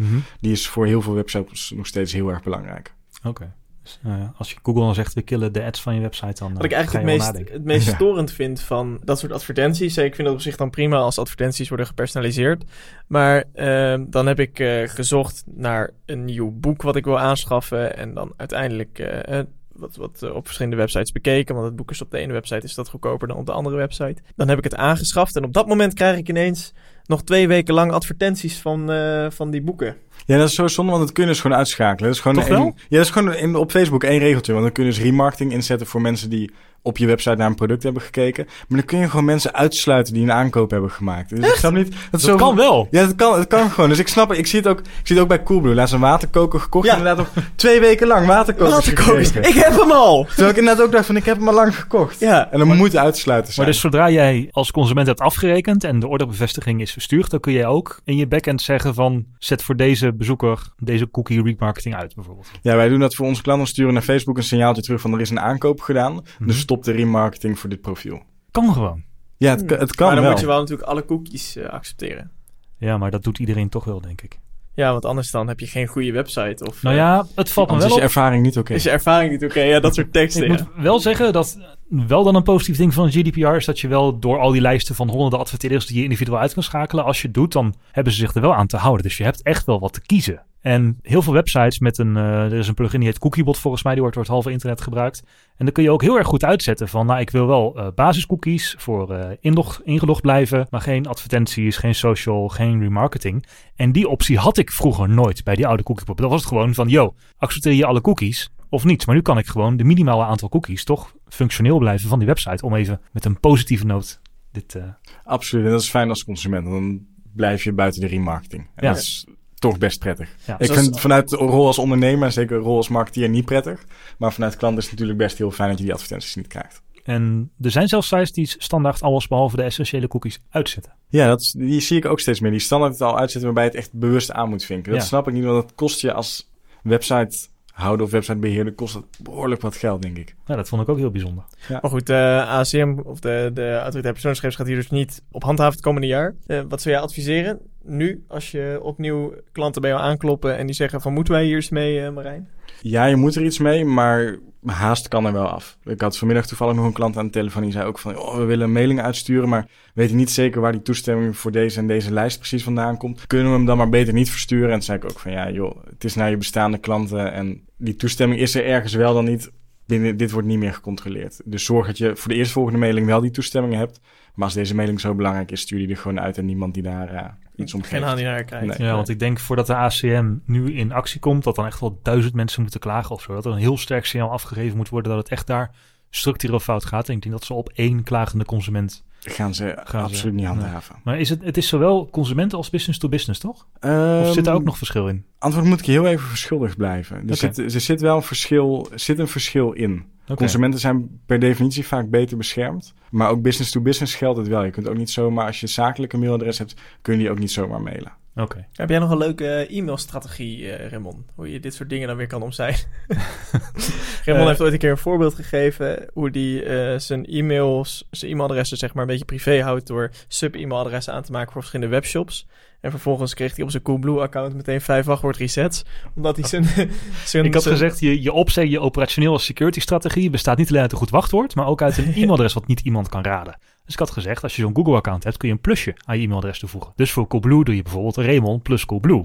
Die 0.40 0.52
is 0.52 0.68
voor 0.68 0.86
heel 0.86 1.02
veel 1.02 1.14
webshops 1.14 1.72
nog 1.76 1.86
steeds 1.86 2.12
heel 2.12 2.28
erg 2.28 2.42
belangrijk. 2.42 2.94
Oké. 3.24 3.54
Dus, 3.88 4.12
eh, 4.12 4.28
als 4.36 4.50
je 4.50 4.56
Google 4.62 4.82
dan 4.82 4.94
zegt, 4.94 5.14
we 5.14 5.22
killen 5.22 5.52
de 5.52 5.64
ads 5.64 5.82
van 5.82 5.94
je 5.94 6.00
website, 6.00 6.42
dan 6.42 6.54
Wat 6.54 6.64
ik 6.64 6.70
eh, 6.70 6.76
eigenlijk 6.76 7.06
ga 7.06 7.12
het 7.12 7.34
meest, 7.36 7.52
het 7.52 7.64
meest 7.64 7.86
Ja. 7.86 7.94
storend 7.94 8.32
vind 8.32 8.60
van 8.60 9.00
dat 9.04 9.18
soort 9.18 9.32
advertenties. 9.32 9.96
Ik 9.96 10.14
vind 10.14 10.28
het 10.28 10.36
op 10.36 10.42
zich 10.42 10.56
dan 10.56 10.70
prima 10.70 10.96
als 10.96 11.18
advertenties 11.18 11.68
worden 11.68 11.86
gepersonaliseerd. 11.86 12.64
Maar 13.06 13.44
ehm, 13.54 14.04
dan 14.08 14.26
heb 14.26 14.40
ik 14.40 14.58
eh, 14.58 14.88
gezocht 14.88 15.44
naar 15.46 15.90
een 16.06 16.24
nieuw 16.24 16.50
boek 16.50 16.82
wat 16.82 16.96
ik 16.96 17.04
wil 17.04 17.18
aanschaffen. 17.18 17.96
En 17.96 18.14
dan 18.14 18.32
uiteindelijk 18.36 19.26
wat, 19.72 19.96
wat 19.96 20.32
op 20.32 20.44
verschillende 20.44 20.76
websites 20.76 21.12
bekeken. 21.12 21.54
Want 21.54 21.66
het 21.66 21.76
boek 21.76 21.90
is 21.90 22.02
op 22.02 22.10
de 22.10 22.18
ene 22.18 22.32
website 22.32 22.66
is 22.66 22.74
dat 22.74 22.88
goedkoper 22.88 23.28
dan 23.28 23.36
op 23.36 23.46
de 23.46 23.52
andere 23.52 23.76
website. 23.76 24.22
Dan 24.36 24.48
heb 24.48 24.58
ik 24.58 24.64
het 24.64 24.74
aangeschaft. 24.76 25.36
En 25.36 25.44
op 25.44 25.52
dat 25.52 25.66
moment 25.66 25.94
krijg 25.94 26.16
ik 26.18 26.28
ineens 26.28 26.72
nog 27.08 27.22
twee 27.22 27.48
weken 27.48 27.74
lang 27.74 27.92
advertenties 27.92 28.58
van, 28.58 28.90
eh, 28.90 29.26
van 29.30 29.50
die 29.50 29.62
boeken. 29.62 29.96
Ja, 30.26 30.36
dat 30.36 30.48
is 30.48 30.54
zo 30.54 30.66
zonde, 30.66 30.92
want 30.92 31.04
dat 31.04 31.12
kun 31.12 31.22
je 31.22 31.28
dus 31.28 31.40
gewoon 31.40 31.56
uitschakelen. 31.56 32.08
Dat 32.08 32.14
is 32.14 32.20
gewoon 32.20 32.36
Toch 32.36 32.48
wel? 32.48 32.74
Ja, 32.88 32.96
dat 32.96 33.06
is 33.06 33.10
gewoon 33.10 33.34
in, 33.34 33.54
op 33.56 33.70
Facebook 33.70 34.04
één 34.04 34.18
regeltje. 34.18 34.52
Want 34.52 34.64
dan 34.64 34.74
kun 34.74 34.84
je 34.84 34.90
dus 34.90 35.00
remarketing 35.00 35.52
inzetten 35.52 35.86
voor 35.86 36.00
mensen 36.00 36.30
die 36.30 36.50
op 36.82 36.98
je 36.98 37.06
website 37.06 37.36
naar 37.36 37.46
een 37.46 37.54
product 37.54 37.82
hebben 37.82 38.02
gekeken. 38.02 38.44
Maar 38.44 38.78
dan 38.78 38.84
kun 38.84 38.98
je 38.98 39.08
gewoon 39.08 39.24
mensen 39.24 39.54
uitsluiten 39.54 40.14
die 40.14 40.22
een 40.22 40.32
aankoop 40.32 40.70
hebben 40.70 40.90
gemaakt. 40.90 41.30
Dus 41.30 41.48
ik 41.48 41.54
snap 41.54 41.72
niet... 41.72 41.90
Dat, 41.90 42.00
Dat 42.10 42.20
zo 42.20 42.36
kan 42.36 42.56
wel. 42.56 42.88
Ja, 42.90 43.06
dat 43.06 43.14
kan, 43.14 43.32
dat 43.36 43.46
kan 43.46 43.70
gewoon. 43.70 43.88
Dus 43.88 43.98
ik 43.98 44.08
snap 44.08 44.28
het. 44.28 44.38
Ik 44.38 44.46
zie 44.46 44.58
het 44.58 44.68
ook, 44.68 44.78
ik 44.78 44.86
zie 45.02 45.14
het 45.16 45.18
ook 45.18 45.28
bij 45.28 45.42
Coolblue. 45.42 45.74
Laatst 45.74 45.94
een 45.94 46.00
waterkoker 46.00 46.60
gekocht. 46.60 46.86
Ja. 46.86 46.96
Inderdaad 46.96 47.16
nog 47.16 47.44
twee 47.54 47.80
weken 47.80 48.06
lang 48.06 48.26
Waterkokers, 48.26 48.88
gekeken. 48.88 49.48
ik 49.48 49.54
heb 49.54 49.80
hem 49.80 49.90
al! 49.90 50.24
Terwijl 50.24 50.50
ik 50.50 50.56
inderdaad 50.56 50.84
ook 50.84 50.92
dacht 50.92 51.06
van, 51.06 51.16
ik 51.16 51.24
heb 51.24 51.36
hem 51.36 51.48
al 51.48 51.54
lang 51.54 51.76
gekocht. 51.76 52.20
Ja, 52.20 52.50
En 52.52 52.58
dan 52.58 52.76
moet 52.76 52.96
uitsluiten 52.96 53.52
Maar 53.56 53.66
dus 53.66 53.80
zodra 53.80 54.10
jij 54.10 54.48
als 54.50 54.70
consument 54.70 55.06
hebt 55.06 55.20
afgerekend 55.20 55.84
en 55.84 55.98
de 55.98 56.08
orderbevestiging 56.08 56.80
is 56.80 56.92
verstuurd, 56.92 57.30
dan 57.30 57.40
kun 57.40 57.52
jij 57.52 57.66
ook 57.66 58.00
in 58.04 58.16
je 58.16 58.26
backend 58.26 58.62
zeggen 58.62 58.94
van 58.94 59.24
zet 59.38 59.62
voor 59.62 59.76
deze 59.76 60.12
bezoeker 60.12 60.72
deze 60.78 61.10
cookie 61.10 61.42
remarketing 61.42 61.94
uit 61.94 62.14
bijvoorbeeld. 62.14 62.50
Ja, 62.62 62.76
wij 62.76 62.88
doen 62.88 63.00
dat 63.00 63.14
voor 63.14 63.26
onze 63.26 63.42
klanten. 63.42 63.66
Sturen 63.66 63.92
naar 63.92 64.02
Facebook 64.02 64.36
een 64.36 64.42
signaaltje 64.42 64.82
terug 64.82 65.00
van, 65.00 65.12
er 65.12 65.20
is 65.20 65.30
een 65.30 65.40
aankoop 65.40 65.80
gedaan. 65.80 66.12
Mhm. 66.12 66.46
Dus 66.46 66.64
stop 66.68 66.84
de 66.84 66.92
remarketing 66.92 67.58
voor 67.58 67.70
dit 67.70 67.80
profiel. 67.80 68.22
Kan 68.50 68.72
gewoon. 68.72 69.02
Ja, 69.36 69.50
het, 69.50 69.64
kan- 69.64 69.78
het 69.78 69.94
kan 69.94 70.06
maar 70.06 70.14
dan 70.14 70.24
wel. 70.24 70.32
moet 70.32 70.40
je 70.40 70.46
wel 70.46 70.58
natuurlijk 70.60 70.88
alle 70.88 71.04
cookies 71.04 71.56
eh, 71.56 71.68
accepteren. 71.68 72.30
Ja, 72.78 72.98
maar 72.98 73.10
dat 73.10 73.22
doet 73.24 73.38
iedereen 73.38 73.68
toch 73.68 73.84
wel, 73.84 74.00
denk 74.00 74.22
ik. 74.22 74.38
Ja, 74.74 74.90
want 74.92 75.04
anders 75.04 75.30
dan 75.30 75.48
heb 75.48 75.60
je 75.60 75.66
geen 75.66 75.86
goede 75.86 76.12
website. 76.12 76.66
Of, 76.66 76.82
Nou 76.82 76.96
eh, 76.96 77.02
ja, 77.02 77.26
het 77.34 77.50
valt 77.50 77.70
me 77.70 77.76
wel 77.78 77.86
is 77.86 77.94
je 77.94 78.00
ervaring 78.00 78.42
niet 78.42 78.58
oké. 78.58 78.74
is 78.74 78.82
je 78.82 78.90
ervaring 78.90 79.30
niet 79.32 79.44
oké. 79.44 79.60
Ja, 79.60 79.80
dat 79.80 79.94
soort 79.94 80.12
teksten. 80.12 80.42
Ik 80.50 80.58
ja. 80.58 80.68
moet 80.74 80.82
wel 80.84 80.98
zeggen 81.00 81.32
dat 81.32 81.58
wel 81.88 82.24
dan 82.24 82.34
een 82.34 82.42
positief 82.42 82.76
ding 82.76 82.94
van 82.94 83.10
GDPR 83.10 83.54
is 83.54 83.64
dat 83.64 83.80
je 83.80 83.88
wel 83.88 84.18
door 84.18 84.38
al 84.38 84.50
die 84.50 84.60
lijsten 84.60 84.94
van 84.94 85.08
honderden 85.08 85.38
adverteerders 85.38 85.86
die 85.86 85.96
je 85.96 86.02
individueel 86.02 86.38
uit 86.38 86.54
kan 86.54 86.62
schakelen, 86.62 87.04
als 87.04 87.20
je 87.20 87.26
het 87.26 87.36
doet, 87.36 87.52
dan 87.52 87.74
hebben 87.90 88.12
ze 88.12 88.18
zich 88.18 88.34
er 88.34 88.40
wel 88.40 88.54
aan 88.54 88.66
te 88.66 88.76
houden. 88.76 89.02
Dus 89.02 89.16
je 89.16 89.24
hebt 89.24 89.42
echt 89.42 89.66
wel 89.66 89.80
wat 89.80 89.92
te 89.92 90.00
kiezen. 90.00 90.42
En 90.60 90.98
heel 91.02 91.22
veel 91.22 91.32
websites 91.32 91.78
met 91.78 91.98
een, 91.98 92.16
uh, 92.16 92.44
er 92.44 92.52
is 92.52 92.68
een 92.68 92.74
plugin 92.74 93.00
die 93.00 93.08
heet 93.08 93.18
Cookiebot 93.18 93.58
volgens 93.58 93.82
mij, 93.82 93.92
die 93.92 94.00
wordt 94.00 94.16
door 94.16 94.24
het 94.24 94.34
halve 94.34 94.50
internet 94.50 94.80
gebruikt. 94.80 95.22
En 95.56 95.64
dan 95.64 95.72
kun 95.74 95.82
je 95.82 95.90
ook 95.90 96.02
heel 96.02 96.18
erg 96.18 96.26
goed 96.26 96.44
uitzetten 96.44 96.88
van, 96.88 97.06
nou 97.06 97.20
ik 97.20 97.30
wil 97.30 97.46
wel 97.46 97.78
uh, 97.78 97.86
basiscookies 97.94 98.74
voor 98.78 99.36
inlog, 99.40 99.80
ingelogd 99.84 100.22
blijven, 100.22 100.66
maar 100.70 100.80
geen 100.80 101.06
advertenties, 101.06 101.76
geen 101.76 101.94
social, 101.94 102.48
geen 102.48 102.80
remarketing. 102.80 103.46
En 103.76 103.92
die 103.92 104.08
optie 104.08 104.38
had 104.38 104.58
ik 104.58 104.70
vroeger 104.70 105.08
nooit 105.08 105.44
bij 105.44 105.54
die 105.54 105.66
oude 105.66 105.82
cookiebot. 105.82 106.18
Dat 106.18 106.30
was 106.30 106.40
het 106.40 106.48
gewoon 106.48 106.74
van, 106.74 106.88
yo, 106.88 107.14
accepteer 107.36 107.72
je 107.72 107.86
alle 107.86 108.00
cookies? 108.00 108.50
Of 108.68 108.84
niet. 108.84 109.06
Maar 109.06 109.14
nu 109.14 109.22
kan 109.22 109.38
ik 109.38 109.46
gewoon 109.46 109.76
de 109.76 109.84
minimale 109.84 110.24
aantal 110.24 110.48
cookies 110.48 110.84
toch 110.84 111.14
functioneel 111.28 111.78
blijven 111.78 112.08
van 112.08 112.18
die 112.18 112.28
website. 112.28 112.64
Om 112.64 112.74
even 112.74 113.00
met 113.12 113.24
een 113.24 113.40
positieve 113.40 113.86
noot 113.86 114.20
dit... 114.52 114.74
Uh... 114.74 114.82
Absoluut, 115.24 115.64
en 115.64 115.70
dat 115.70 115.80
is 115.82 115.90
fijn 115.90 116.08
als 116.08 116.24
consument. 116.24 116.64
Dan 116.64 117.06
blijf 117.32 117.64
je 117.64 117.72
buiten 117.72 118.00
de 118.00 118.06
remarketing. 118.06 118.62
En 118.74 118.86
ja. 118.86 118.92
dat 118.92 119.02
is 119.02 119.26
toch 119.54 119.78
best 119.78 119.98
prettig. 119.98 120.36
Ja. 120.46 120.58
Ik 120.58 120.72
vind 120.72 121.00
vanuit 121.00 121.28
de 121.28 121.36
rol 121.36 121.66
als 121.66 121.78
ondernemer, 121.78 122.32
zeker 122.32 122.56
rol 122.56 122.76
als 122.76 122.88
marketeer, 122.88 123.28
niet 123.28 123.44
prettig. 123.44 123.84
Maar 124.18 124.32
vanuit 124.32 124.56
klant 124.56 124.78
is 124.78 124.82
het 124.82 124.92
natuurlijk 124.92 125.18
best 125.18 125.38
heel 125.38 125.50
fijn 125.50 125.68
dat 125.68 125.78
je 125.78 125.84
die 125.84 125.92
advertenties 125.92 126.34
niet 126.34 126.46
krijgt. 126.46 126.82
En 127.04 127.50
er 127.60 127.70
zijn 127.70 127.88
zelfs 127.88 128.08
sites 128.08 128.32
die 128.32 128.54
standaard 128.58 129.02
alles 129.02 129.28
behalve 129.28 129.56
de 129.56 129.62
essentiële 129.62 130.08
cookies 130.08 130.40
uitzetten. 130.50 130.92
Ja, 131.08 131.28
dat, 131.28 131.54
die 131.56 131.80
zie 131.80 131.96
ik 131.96 132.04
ook 132.04 132.20
steeds 132.20 132.40
meer. 132.40 132.50
Die 132.50 132.60
standaard 132.60 132.92
het 132.92 133.02
al 133.02 133.18
uitzetten 133.18 133.44
waarbij 133.44 133.64
het 133.64 133.74
echt 133.74 133.92
bewust 133.92 134.32
aan 134.32 134.48
moet 134.48 134.64
vinken. 134.64 134.92
Dat 134.92 135.04
snap 135.04 135.28
ik 135.28 135.34
niet, 135.34 135.44
want 135.44 135.62
dat 135.62 135.74
kost 135.74 136.00
je 136.00 136.12
als 136.12 136.50
website 136.82 137.38
houden 137.78 138.06
of 138.06 138.12
websitebeheerder 138.12 138.74
kost 138.74 138.94
het 138.94 139.04
behoorlijk 139.22 139.60
wat 139.60 139.76
geld, 139.76 140.02
denk 140.02 140.18
ik. 140.18 140.34
Ja, 140.48 140.56
dat 140.56 140.68
vond 140.68 140.82
ik 140.82 140.88
ook 140.88 140.98
heel 140.98 141.10
bijzonder. 141.10 141.44
Ja. 141.68 141.78
Maar 141.82 141.90
goed, 141.90 142.06
de 142.06 142.12
uh, 142.12 142.48
ACM 142.48 142.98
of 143.04 143.20
de, 143.20 143.50
de 143.54 143.72
autoriteit 143.72 144.12
persoonsgegevens 144.12 144.56
gaat 144.56 144.66
hier 144.66 144.76
dus 144.76 144.90
niet 144.90 145.22
op 145.30 145.42
handhaven 145.42 145.74
het 145.74 145.82
komende 145.82 146.06
jaar. 146.06 146.34
Uh, 146.46 146.60
wat 146.68 146.82
zou 146.82 146.94
jij 146.94 147.04
adviseren 147.04 147.58
nu 147.82 148.24
als 148.28 148.50
je 148.50 148.78
opnieuw 148.82 149.34
klanten 149.52 149.82
bij 149.82 149.90
jou 149.90 150.02
aankloppen 150.02 150.56
en 150.56 150.66
die 150.66 150.74
zeggen 150.74 151.00
van 151.00 151.12
moeten 151.12 151.32
wij 151.32 151.44
hier 151.44 151.54
eens 151.54 151.68
mee, 151.68 152.00
uh, 152.00 152.10
Marijn? 152.10 152.48
Ja, 152.80 153.04
je 153.04 153.16
moet 153.16 153.34
er 153.34 153.44
iets 153.44 153.58
mee, 153.58 153.84
maar 153.84 154.38
haast 154.64 155.08
kan 155.08 155.26
er 155.26 155.32
wel 155.32 155.46
af. 155.46 155.78
Ik 155.84 156.00
had 156.00 156.18
vanmiddag 156.18 156.46
toevallig 156.46 156.74
nog 156.74 156.84
een 156.84 156.92
klant 156.92 157.16
aan 157.16 157.24
de 157.24 157.32
telefoon 157.32 157.62
die 157.62 157.72
zei 157.72 157.86
ook 157.86 157.98
van... 157.98 158.18
Oh, 158.18 158.36
we 158.36 158.44
willen 158.44 158.64
een 158.64 158.72
mailing 158.72 159.00
uitsturen, 159.00 159.48
maar 159.48 159.68
weten 159.94 160.16
niet 160.16 160.30
zeker 160.30 160.60
waar 160.60 160.72
die 160.72 160.82
toestemming 160.82 161.36
voor 161.36 161.52
deze 161.52 161.78
en 161.78 161.86
deze 161.86 162.12
lijst 162.12 162.38
precies 162.38 162.64
vandaan 162.64 162.96
komt. 162.96 163.26
Kunnen 163.26 163.46
we 163.50 163.56
hem 163.56 163.66
dan 163.66 163.76
maar 163.76 163.88
beter 163.88 164.12
niet 164.12 164.30
versturen? 164.30 164.68
En 164.68 164.74
toen 164.74 164.82
zei 164.82 164.98
ik 164.98 165.04
ook 165.04 165.18
van 165.18 165.32
ja 165.32 165.50
joh, 165.50 165.76
het 165.90 166.04
is 166.04 166.14
naar 166.14 166.30
je 166.30 166.36
bestaande 166.36 166.78
klanten 166.78 167.32
en 167.32 167.62
die 167.76 167.96
toestemming 167.96 168.40
is 168.40 168.54
er 168.54 168.64
ergens 168.64 168.94
wel 168.94 169.14
dan 169.14 169.24
niet. 169.24 169.50
Binnen, 169.88 170.16
dit 170.16 170.30
wordt 170.30 170.46
niet 170.46 170.58
meer 170.58 170.74
gecontroleerd. 170.74 171.40
Dus 171.44 171.64
zorg 171.64 171.86
dat 171.86 171.98
je 171.98 172.16
voor 172.16 172.28
de 172.30 172.36
eerstvolgende 172.36 172.78
mailing 172.78 173.06
wel 173.06 173.20
die 173.20 173.30
toestemming 173.30 173.74
hebt. 173.74 174.00
Maar 174.34 174.44
als 174.44 174.54
deze 174.54 174.74
mailing 174.74 175.00
zo 175.00 175.14
belangrijk 175.14 175.50
is, 175.50 175.60
stuur 175.60 175.78
die 175.78 175.88
er 175.88 175.96
gewoon 175.96 176.20
uit 176.20 176.38
en 176.38 176.44
niemand 176.44 176.74
die 176.74 176.82
daar 176.82 177.12
uh, 177.12 177.24
iets 177.56 177.74
om 177.74 177.80
geeft. 177.80 177.92
Geen 177.92 178.04
aan 178.04 178.22
naar 178.22 178.44
krijgt. 178.44 178.78
Ja, 178.78 178.94
want 178.94 179.08
ik 179.08 179.18
denk 179.18 179.38
voordat 179.38 179.66
de 179.66 179.74
ACM 179.74 180.34
nu 180.44 180.72
in 180.72 180.92
actie 180.92 181.20
komt, 181.20 181.44
dat 181.44 181.54
dan 181.54 181.66
echt 181.66 181.80
wel 181.80 182.00
duizend 182.02 182.34
mensen 182.34 182.62
moeten 182.62 182.80
klagen 182.80 183.14
of 183.14 183.22
zo. 183.22 183.34
Dat 183.34 183.44
er 183.44 183.52
een 183.52 183.58
heel 183.58 183.78
sterk 183.78 184.04
signaal 184.04 184.30
afgegeven 184.30 184.76
moet 184.76 184.88
worden 184.88 185.12
dat 185.12 185.20
het 185.22 185.32
echt 185.32 185.46
daar 185.46 185.74
structureel 186.10 186.60
fout 186.60 186.84
gaat. 186.84 187.08
En 187.08 187.14
ik 187.14 187.22
denk 187.22 187.34
dat 187.34 187.44
ze 187.44 187.54
op 187.54 187.68
één 187.74 188.02
klagende 188.02 188.44
consument 188.44 189.04
gaan 189.30 189.54
ze 189.54 189.78
gaan 189.84 190.02
absoluut 190.02 190.34
niet 190.34 190.46
handhaven. 190.46 190.94
Nee. 190.94 191.02
Maar 191.04 191.20
is 191.20 191.28
het, 191.28 191.44
het 191.44 191.56
is 191.56 191.68
zowel 191.68 192.08
consumenten 192.10 192.58
als 192.58 192.70
business 192.70 192.98
to 192.98 193.08
business, 193.08 193.40
toch? 193.40 193.66
Um, 193.80 194.20
of 194.20 194.32
zit 194.32 194.44
daar 194.44 194.54
ook 194.54 194.64
nog 194.64 194.78
verschil 194.78 195.08
in? 195.08 195.24
Antwoord 195.38 195.66
moet 195.66 195.78
ik 195.78 195.86
heel 195.86 196.06
even 196.06 196.28
verschuldigd 196.28 196.76
blijven. 196.76 197.16
Er, 197.16 197.22
okay. 197.22 197.36
zit, 197.36 197.58
er 197.74 197.80
zit 197.80 198.00
wel 198.00 198.16
een 198.16 198.22
verschil, 198.22 198.88
zit 198.94 199.18
een 199.18 199.28
verschil 199.28 199.72
in. 199.72 200.04
Okay. 200.22 200.36
Consumenten 200.36 200.80
zijn 200.80 201.20
per 201.26 201.38
definitie 201.38 201.86
vaak 201.86 202.10
beter 202.10 202.36
beschermd. 202.36 202.94
Maar 203.10 203.30
ook 203.30 203.42
business 203.42 203.70
to 203.70 203.80
business 203.80 204.14
geldt 204.14 204.38
het 204.38 204.48
wel. 204.48 204.64
Je 204.64 204.70
kunt 204.70 204.88
ook 204.88 204.96
niet 204.96 205.10
zomaar, 205.10 205.46
als 205.46 205.60
je 205.60 205.66
zakelijke 205.66 206.18
mailadres 206.18 206.58
hebt, 206.58 206.74
kun 207.02 207.12
je 207.12 207.18
die 207.18 207.30
ook 207.30 207.38
niet 207.38 207.50
zomaar 207.50 207.82
mailen. 207.82 208.12
Oké. 208.40 208.66
Heb 208.72 208.88
jij 208.88 208.98
nog 208.98 209.10
een 209.10 209.18
leuke 209.18 209.66
e-mailstrategie, 209.70 210.58
uh, 210.60 210.88
Raymond? 210.88 211.32
Hoe 211.34 211.52
je 211.52 211.60
dit 211.60 211.74
soort 211.74 211.88
dingen 211.88 212.08
dan 212.08 212.16
weer 212.16 212.26
kan 212.26 212.42
omzeilen? 212.42 212.80
Raymond 214.24 214.42
uh, 214.42 214.46
heeft 214.46 214.60
ooit 214.60 214.72
een 214.72 214.78
keer 214.78 214.90
een 214.90 214.98
voorbeeld 214.98 215.34
gegeven 215.34 216.06
hoe 216.12 216.28
hij 216.30 216.92
uh, 216.92 216.98
zijn 216.98 217.26
e-mails, 217.26 218.08
zijn 218.10 218.30
e-mailadressen 218.30 218.76
zeg 218.76 218.94
maar 218.94 219.02
een 219.02 219.08
beetje 219.08 219.24
privé 219.24 219.62
houdt 219.62 219.86
door 219.86 220.10
sub-e-mailadressen 220.28 221.12
aan 221.12 221.22
te 221.22 221.32
maken 221.32 221.52
voor 221.52 221.60
verschillende 221.60 221.94
webshops. 221.94 222.46
En 222.80 222.90
vervolgens 222.90 223.34
kreeg 223.34 223.56
hij 223.56 223.64
op 223.64 223.70
zijn 223.70 223.82
Coolblue-account 223.82 224.54
meteen 224.54 224.80
vijf 224.80 225.04
wachtwoord 225.04 225.36
resets. 225.36 225.84
Omdat 226.14 226.36
hij 226.36 226.48
zijn... 226.48 226.64
zijn 227.24 227.44
ik 227.44 227.54
had 227.54 227.66
gezegd, 227.66 228.00
je, 228.00 228.22
je 228.22 228.32
opzet, 228.32 228.70
je 228.70 228.80
operationele 228.80 229.38
security-strategie 229.38 230.30
bestaat 230.30 230.56
niet 230.58 230.68
alleen 230.68 230.82
uit 230.82 230.92
een 230.92 230.98
goed 230.98 231.10
wachtwoord, 231.10 231.54
maar 231.54 231.66
ook 231.66 231.82
uit 231.82 231.98
een 231.98 232.14
e-mailadres 232.16 232.54
wat 232.54 232.66
niet 232.66 232.80
iemand 232.80 233.08
kan 233.08 233.22
raden. 233.22 233.58
Dus 233.84 233.92
ik 233.94 233.98
had 233.98 234.10
gezegd, 234.10 234.42
als 234.42 234.56
je 234.56 234.62
zo'n 234.62 234.76
Google-account 234.76 235.24
hebt, 235.24 235.36
kun 235.36 235.48
je 235.48 235.54
een 235.54 235.60
plusje 235.60 235.96
aan 236.04 236.16
je 236.16 236.22
e-mailadres 236.22 236.58
toevoegen. 236.58 236.92
Dus 236.96 237.10
voor 237.10 237.26
Coolblue 237.26 237.64
doe 237.64 237.76
je 237.76 237.82
bijvoorbeeld 237.82 238.16
Raymond 238.16 238.62
plus 238.62 238.84
Coolblue. 238.84 239.24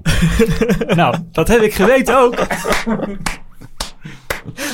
nou, 0.94 1.16
dat 1.30 1.48
heb 1.48 1.60
ik 1.60 1.74
geweten 1.74 2.18
ook. 2.18 2.46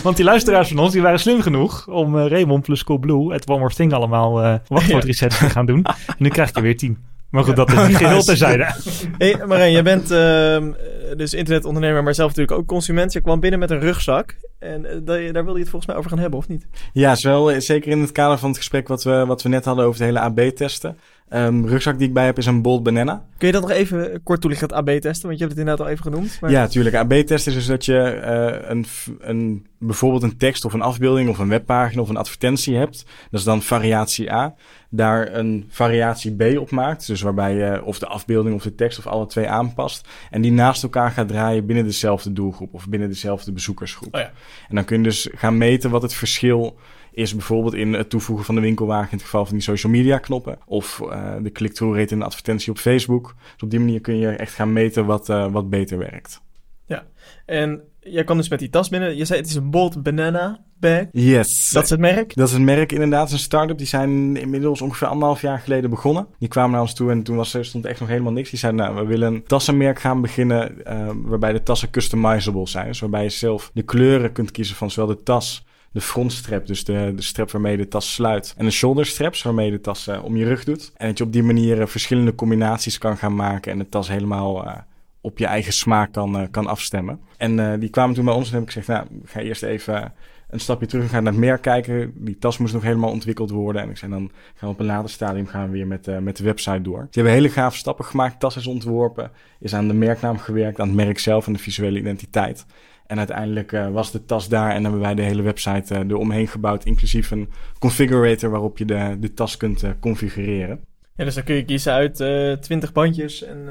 Want 0.02 0.16
die 0.16 0.24
luisteraars 0.24 0.68
van 0.68 0.78
ons, 0.78 0.92
die 0.92 1.02
waren 1.02 1.20
slim 1.20 1.40
genoeg 1.42 1.88
om 1.88 2.16
uh, 2.16 2.26
Raymond 2.26 2.62
plus 2.62 2.84
Coolblue, 2.84 3.32
het 3.32 3.48
One 3.48 3.58
More 3.58 3.74
Thing 3.74 3.92
allemaal 3.92 4.44
uh, 4.44 4.54
wachtwoordresets 4.66 5.38
te 5.38 5.50
gaan 5.50 5.66
doen. 5.66 5.84
En 5.84 6.16
nu 6.18 6.28
krijg 6.28 6.54
je 6.54 6.60
weer 6.60 6.76
tien. 6.76 6.98
Maar 7.30 7.44
goed, 7.44 7.56
dat 7.56 7.72
is 7.72 7.86
niet 7.86 7.96
geheel 7.96 8.22
terzijde. 8.22 8.74
hey 9.18 9.36
Marijn, 9.46 9.72
jij 9.72 9.82
bent 9.82 10.10
uh, 10.10 11.16
dus 11.16 11.34
internetondernemer, 11.34 12.02
maar 12.02 12.14
zelf 12.14 12.28
natuurlijk 12.28 12.58
ook 12.58 12.66
consument. 12.66 13.12
Je 13.12 13.20
kwam 13.20 13.40
binnen 13.40 13.60
met 13.60 13.70
een 13.70 13.80
rugzak. 13.80 14.36
En 14.58 14.84
uh, 14.84 14.90
daar 15.04 15.44
wilde 15.44 15.52
je 15.52 15.58
het 15.58 15.68
volgens 15.68 15.86
mij 15.86 15.96
over 15.96 16.10
gaan 16.10 16.18
hebben, 16.18 16.38
of 16.38 16.48
niet? 16.48 16.66
Ja, 16.92 17.16
wel, 17.22 17.60
zeker 17.60 17.90
in 17.90 18.00
het 18.00 18.12
kader 18.12 18.38
van 18.38 18.48
het 18.48 18.58
gesprek 18.58 18.88
wat 18.88 19.04
we, 19.04 19.26
wat 19.26 19.42
we 19.42 19.48
net 19.48 19.64
hadden 19.64 19.84
over 19.84 19.98
de 19.98 20.04
hele 20.04 20.20
AB-testen. 20.20 20.98
Um, 21.32 21.66
rugzak 21.66 21.98
die 21.98 22.08
ik 22.08 22.14
bij 22.14 22.24
heb 22.24 22.38
is 22.38 22.46
een 22.46 22.62
Bold 22.62 22.82
Banana. 22.82 23.24
Kun 23.38 23.46
je 23.46 23.52
dat 23.52 23.62
nog 23.62 23.70
even 23.70 24.22
kort 24.22 24.40
toelichten, 24.40 24.68
dat 24.68 24.76
AB-testen? 24.76 25.26
Want 25.26 25.38
je 25.38 25.44
hebt 25.44 25.50
het 25.50 25.58
inderdaad 25.58 25.86
al 25.86 25.92
even 25.92 26.04
genoemd. 26.04 26.40
Maar... 26.40 26.50
Ja, 26.50 26.66
tuurlijk. 26.66 26.94
AB-testen 26.94 27.52
is 27.52 27.58
dus 27.58 27.66
dat 27.66 27.84
je 27.84 28.20
uh, 28.24 28.68
een, 28.68 28.84
een, 29.18 29.66
bijvoorbeeld 29.78 30.22
een 30.22 30.36
tekst 30.36 30.64
of 30.64 30.72
een 30.72 30.82
afbeelding 30.82 31.28
of 31.28 31.38
een 31.38 31.48
webpagina 31.48 32.02
of 32.02 32.08
een 32.08 32.16
advertentie 32.16 32.76
hebt. 32.76 33.04
Dat 33.30 33.40
is 33.40 33.46
dan 33.46 33.62
variatie 33.62 34.32
A. 34.32 34.54
Daar 34.88 35.34
een 35.34 35.66
variatie 35.68 36.36
B 36.36 36.58
op 36.58 36.70
maakt. 36.70 37.06
Dus 37.06 37.20
waarbij 37.20 37.54
je 37.54 37.84
of 37.84 37.98
de 37.98 38.06
afbeelding 38.06 38.54
of 38.54 38.62
de 38.62 38.74
tekst 38.74 38.98
of 38.98 39.06
alle 39.06 39.26
twee 39.26 39.48
aanpast. 39.48 40.08
En 40.30 40.40
die 40.40 40.52
naast 40.52 40.82
elkaar 40.82 41.10
gaat 41.10 41.28
draaien 41.28 41.66
binnen 41.66 41.84
dezelfde 41.84 42.32
doelgroep 42.32 42.74
of 42.74 42.88
binnen 42.88 43.08
dezelfde 43.08 43.52
bezoekersgroep. 43.52 44.14
Oh 44.14 44.20
ja. 44.20 44.32
En 44.68 44.74
dan 44.74 44.84
kun 44.84 44.96
je 44.96 45.02
dus 45.02 45.28
gaan 45.34 45.58
meten 45.58 45.90
wat 45.90 46.02
het 46.02 46.14
verschil 46.14 46.66
is 46.66 46.98
bijvoorbeeld 47.14 47.74
in 47.74 47.92
het 47.92 48.10
toevoegen 48.10 48.44
van 48.44 48.54
de 48.54 48.60
winkelwagen 48.60 49.10
in 49.10 49.16
het 49.16 49.26
geval 49.26 49.44
van 49.44 49.54
die 49.54 49.62
social 49.62 49.92
media 49.92 50.18
knoppen. 50.18 50.58
Of 50.66 51.00
uh, 51.02 51.34
de 51.42 51.52
click-through 51.52 51.98
rate 51.98 52.14
in 52.14 52.20
een 52.20 52.26
advertentie 52.26 52.72
op 52.72 52.78
Facebook. 52.78 53.34
Dus 53.52 53.62
op 53.62 53.70
die 53.70 53.80
manier 53.80 54.00
kun 54.00 54.16
je 54.16 54.28
echt 54.28 54.54
gaan 54.54 54.72
meten 54.72 55.06
wat, 55.06 55.28
uh, 55.28 55.52
wat 55.52 55.70
beter 55.70 55.98
werkt. 55.98 56.40
Ja, 56.86 57.06
en 57.46 57.80
jij 58.00 58.24
kwam 58.24 58.36
dus 58.36 58.48
met 58.48 58.58
die 58.58 58.70
tas 58.70 58.88
binnen. 58.88 59.16
Je 59.16 59.24
zei 59.24 59.40
het 59.40 59.48
is 59.48 59.54
een 59.54 59.70
Bolt 59.70 60.02
Banana 60.02 60.64
bag. 60.78 61.04
Yes. 61.12 61.70
Dat 61.70 61.84
is 61.84 61.90
het 61.90 62.00
merk? 62.00 62.34
Dat 62.34 62.46
is 62.48 62.52
het 62.52 62.62
merk 62.62 62.92
inderdaad. 62.92 63.20
Het 63.20 63.28
is 63.28 63.34
een 63.34 63.40
start-up. 63.44 63.78
Die 63.78 63.86
zijn 63.86 64.36
inmiddels 64.36 64.80
ongeveer 64.80 65.08
anderhalf 65.08 65.40
jaar 65.40 65.58
geleden 65.58 65.90
begonnen. 65.90 66.26
Die 66.38 66.48
kwamen 66.48 66.70
naar 66.70 66.80
ons 66.80 66.94
toe 66.94 67.10
en 67.10 67.22
toen 67.22 67.36
was, 67.36 67.54
er 67.54 67.64
stond 67.64 67.84
echt 67.84 68.00
nog 68.00 68.08
helemaal 68.08 68.32
niks. 68.32 68.50
Die 68.50 68.58
zeiden 68.58 68.80
nou, 68.80 68.96
we 68.96 69.04
willen 69.04 69.34
een 69.34 69.44
tassenmerk 69.44 70.00
gaan 70.00 70.20
beginnen 70.20 70.74
uh, 70.86 71.10
waarbij 71.14 71.52
de 71.52 71.62
tassen 71.62 71.90
customizable 71.90 72.68
zijn. 72.68 72.86
Dus 72.86 73.00
waarbij 73.00 73.22
je 73.22 73.28
zelf 73.28 73.70
de 73.74 73.82
kleuren 73.82 74.32
kunt 74.32 74.50
kiezen 74.50 74.76
van 74.76 74.90
zowel 74.90 75.16
de 75.16 75.22
tas 75.22 75.66
de 75.92 76.00
frontstrap, 76.00 76.66
dus 76.66 76.84
de, 76.84 77.12
de 77.16 77.22
strap 77.22 77.50
waarmee 77.50 77.76
de 77.76 77.88
tas 77.88 78.14
sluit. 78.14 78.54
En 78.56 78.64
de 78.64 78.70
shoulder 78.70 79.06
straps 79.06 79.42
waarmee 79.42 79.70
de 79.70 79.80
tas 79.80 80.08
uh, 80.08 80.24
om 80.24 80.36
je 80.36 80.44
rug 80.44 80.64
doet. 80.64 80.92
En 80.96 81.08
dat 81.08 81.18
je 81.18 81.24
op 81.24 81.32
die 81.32 81.42
manier 81.42 81.78
uh, 81.78 81.86
verschillende 81.86 82.34
combinaties 82.34 82.98
kan 82.98 83.16
gaan 83.16 83.34
maken 83.34 83.72
en 83.72 83.78
de 83.78 83.88
tas 83.88 84.08
helemaal 84.08 84.66
uh, 84.66 84.74
op 85.20 85.38
je 85.38 85.46
eigen 85.46 85.72
smaak 85.72 86.12
kan, 86.12 86.48
kan 86.50 86.66
afstemmen. 86.66 87.20
En 87.36 87.80
die 87.80 87.88
kwamen 87.88 88.14
toen 88.14 88.24
bij 88.24 88.34
ons 88.34 88.48
en 88.48 88.54
heb 88.54 88.62
ik 88.62 88.68
gezegd, 88.68 88.86
nou, 88.86 89.06
ga 89.24 89.40
eerst 89.40 89.62
even 89.62 90.12
een 90.48 90.60
stapje 90.60 90.86
terug 90.86 91.04
en 91.04 91.10
ga 91.10 91.20
naar 91.20 91.32
het 91.32 91.40
merk 91.40 91.62
kijken. 91.62 92.12
Die 92.14 92.38
tas 92.38 92.58
moest 92.58 92.72
nog 92.72 92.82
helemaal 92.82 93.10
ontwikkeld 93.10 93.50
worden. 93.50 93.82
En 93.82 93.90
ik 93.90 93.96
zei, 93.96 94.10
dan 94.10 94.30
gaan 94.54 94.68
we 94.68 94.74
op 94.74 94.80
een 94.80 94.86
later 94.86 95.10
stadium 95.10 95.46
gaan 95.46 95.66
we 95.66 95.72
weer 95.72 95.86
met, 95.86 96.20
met 96.22 96.36
de 96.36 96.44
website 96.44 96.80
door. 96.80 97.00
Ze 97.10 97.20
hebben 97.20 97.32
hele 97.32 97.48
gave 97.48 97.76
stappen 97.76 98.04
gemaakt. 98.04 98.40
Tas 98.40 98.56
is 98.56 98.66
ontworpen, 98.66 99.30
is 99.60 99.74
aan 99.74 99.88
de 99.88 99.94
merknaam 99.94 100.38
gewerkt, 100.38 100.80
aan 100.80 100.86
het 100.86 100.96
merk 100.96 101.18
zelf 101.18 101.46
en 101.46 101.52
de 101.52 101.58
visuele 101.58 101.98
identiteit. 101.98 102.66
En 103.10 103.18
uiteindelijk 103.18 103.72
uh, 103.72 103.88
was 103.88 104.12
de 104.12 104.24
tas 104.24 104.48
daar 104.48 104.74
en 104.74 104.82
hebben 104.82 105.00
wij 105.00 105.14
de 105.14 105.22
hele 105.22 105.42
website 105.42 105.94
uh, 105.94 106.00
eromheen 106.00 106.48
gebouwd, 106.48 106.84
inclusief 106.84 107.30
een 107.30 107.48
configurator 107.78 108.50
waarop 108.50 108.78
je 108.78 108.84
de, 108.84 109.16
de 109.20 109.34
tas 109.34 109.56
kunt 109.56 109.82
uh, 109.82 109.90
configureren. 110.00 110.80
Ja, 111.14 111.24
dus 111.24 111.34
dan 111.34 111.44
kun 111.44 111.54
je 111.54 111.64
kiezen 111.64 111.92
uit 111.92 112.14
20 112.62 112.92
bandjes 112.92 113.42
en... 113.42 113.68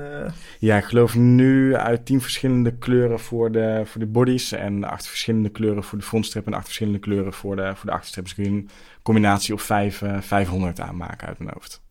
Ja, 0.60 0.78
ik 0.78 0.84
geloof 0.84 1.16
nu 1.16 1.76
uit 1.76 2.06
10 2.06 2.22
verschillende 2.22 2.78
kleuren 2.78 3.20
voor 3.20 3.52
de, 3.52 3.82
voor 3.86 4.00
de 4.00 4.08
bodies 4.08 4.52
en 4.52 4.84
8 4.84 5.08
verschillende 5.08 5.50
kleuren 5.50 5.84
voor 5.84 5.98
de 5.98 6.04
frontstrip 6.04 6.46
en 6.48 6.54
8 6.54 6.66
verschillende 6.66 7.00
kleuren 7.00 7.34
voor 7.34 7.56
de, 7.56 7.72
voor 7.76 7.86
de 7.86 7.96
achterstrip. 7.96 8.24
Dus 8.24 8.34
kun 8.34 8.44
je 8.44 8.50
een 8.50 8.70
combinatie 9.02 9.54
of 9.54 9.62
5, 9.62 10.02
500 10.20 10.80
aanmaken 10.80 11.28
uit 11.28 11.40
mijn 11.40 11.52
hoofd. 11.54 11.82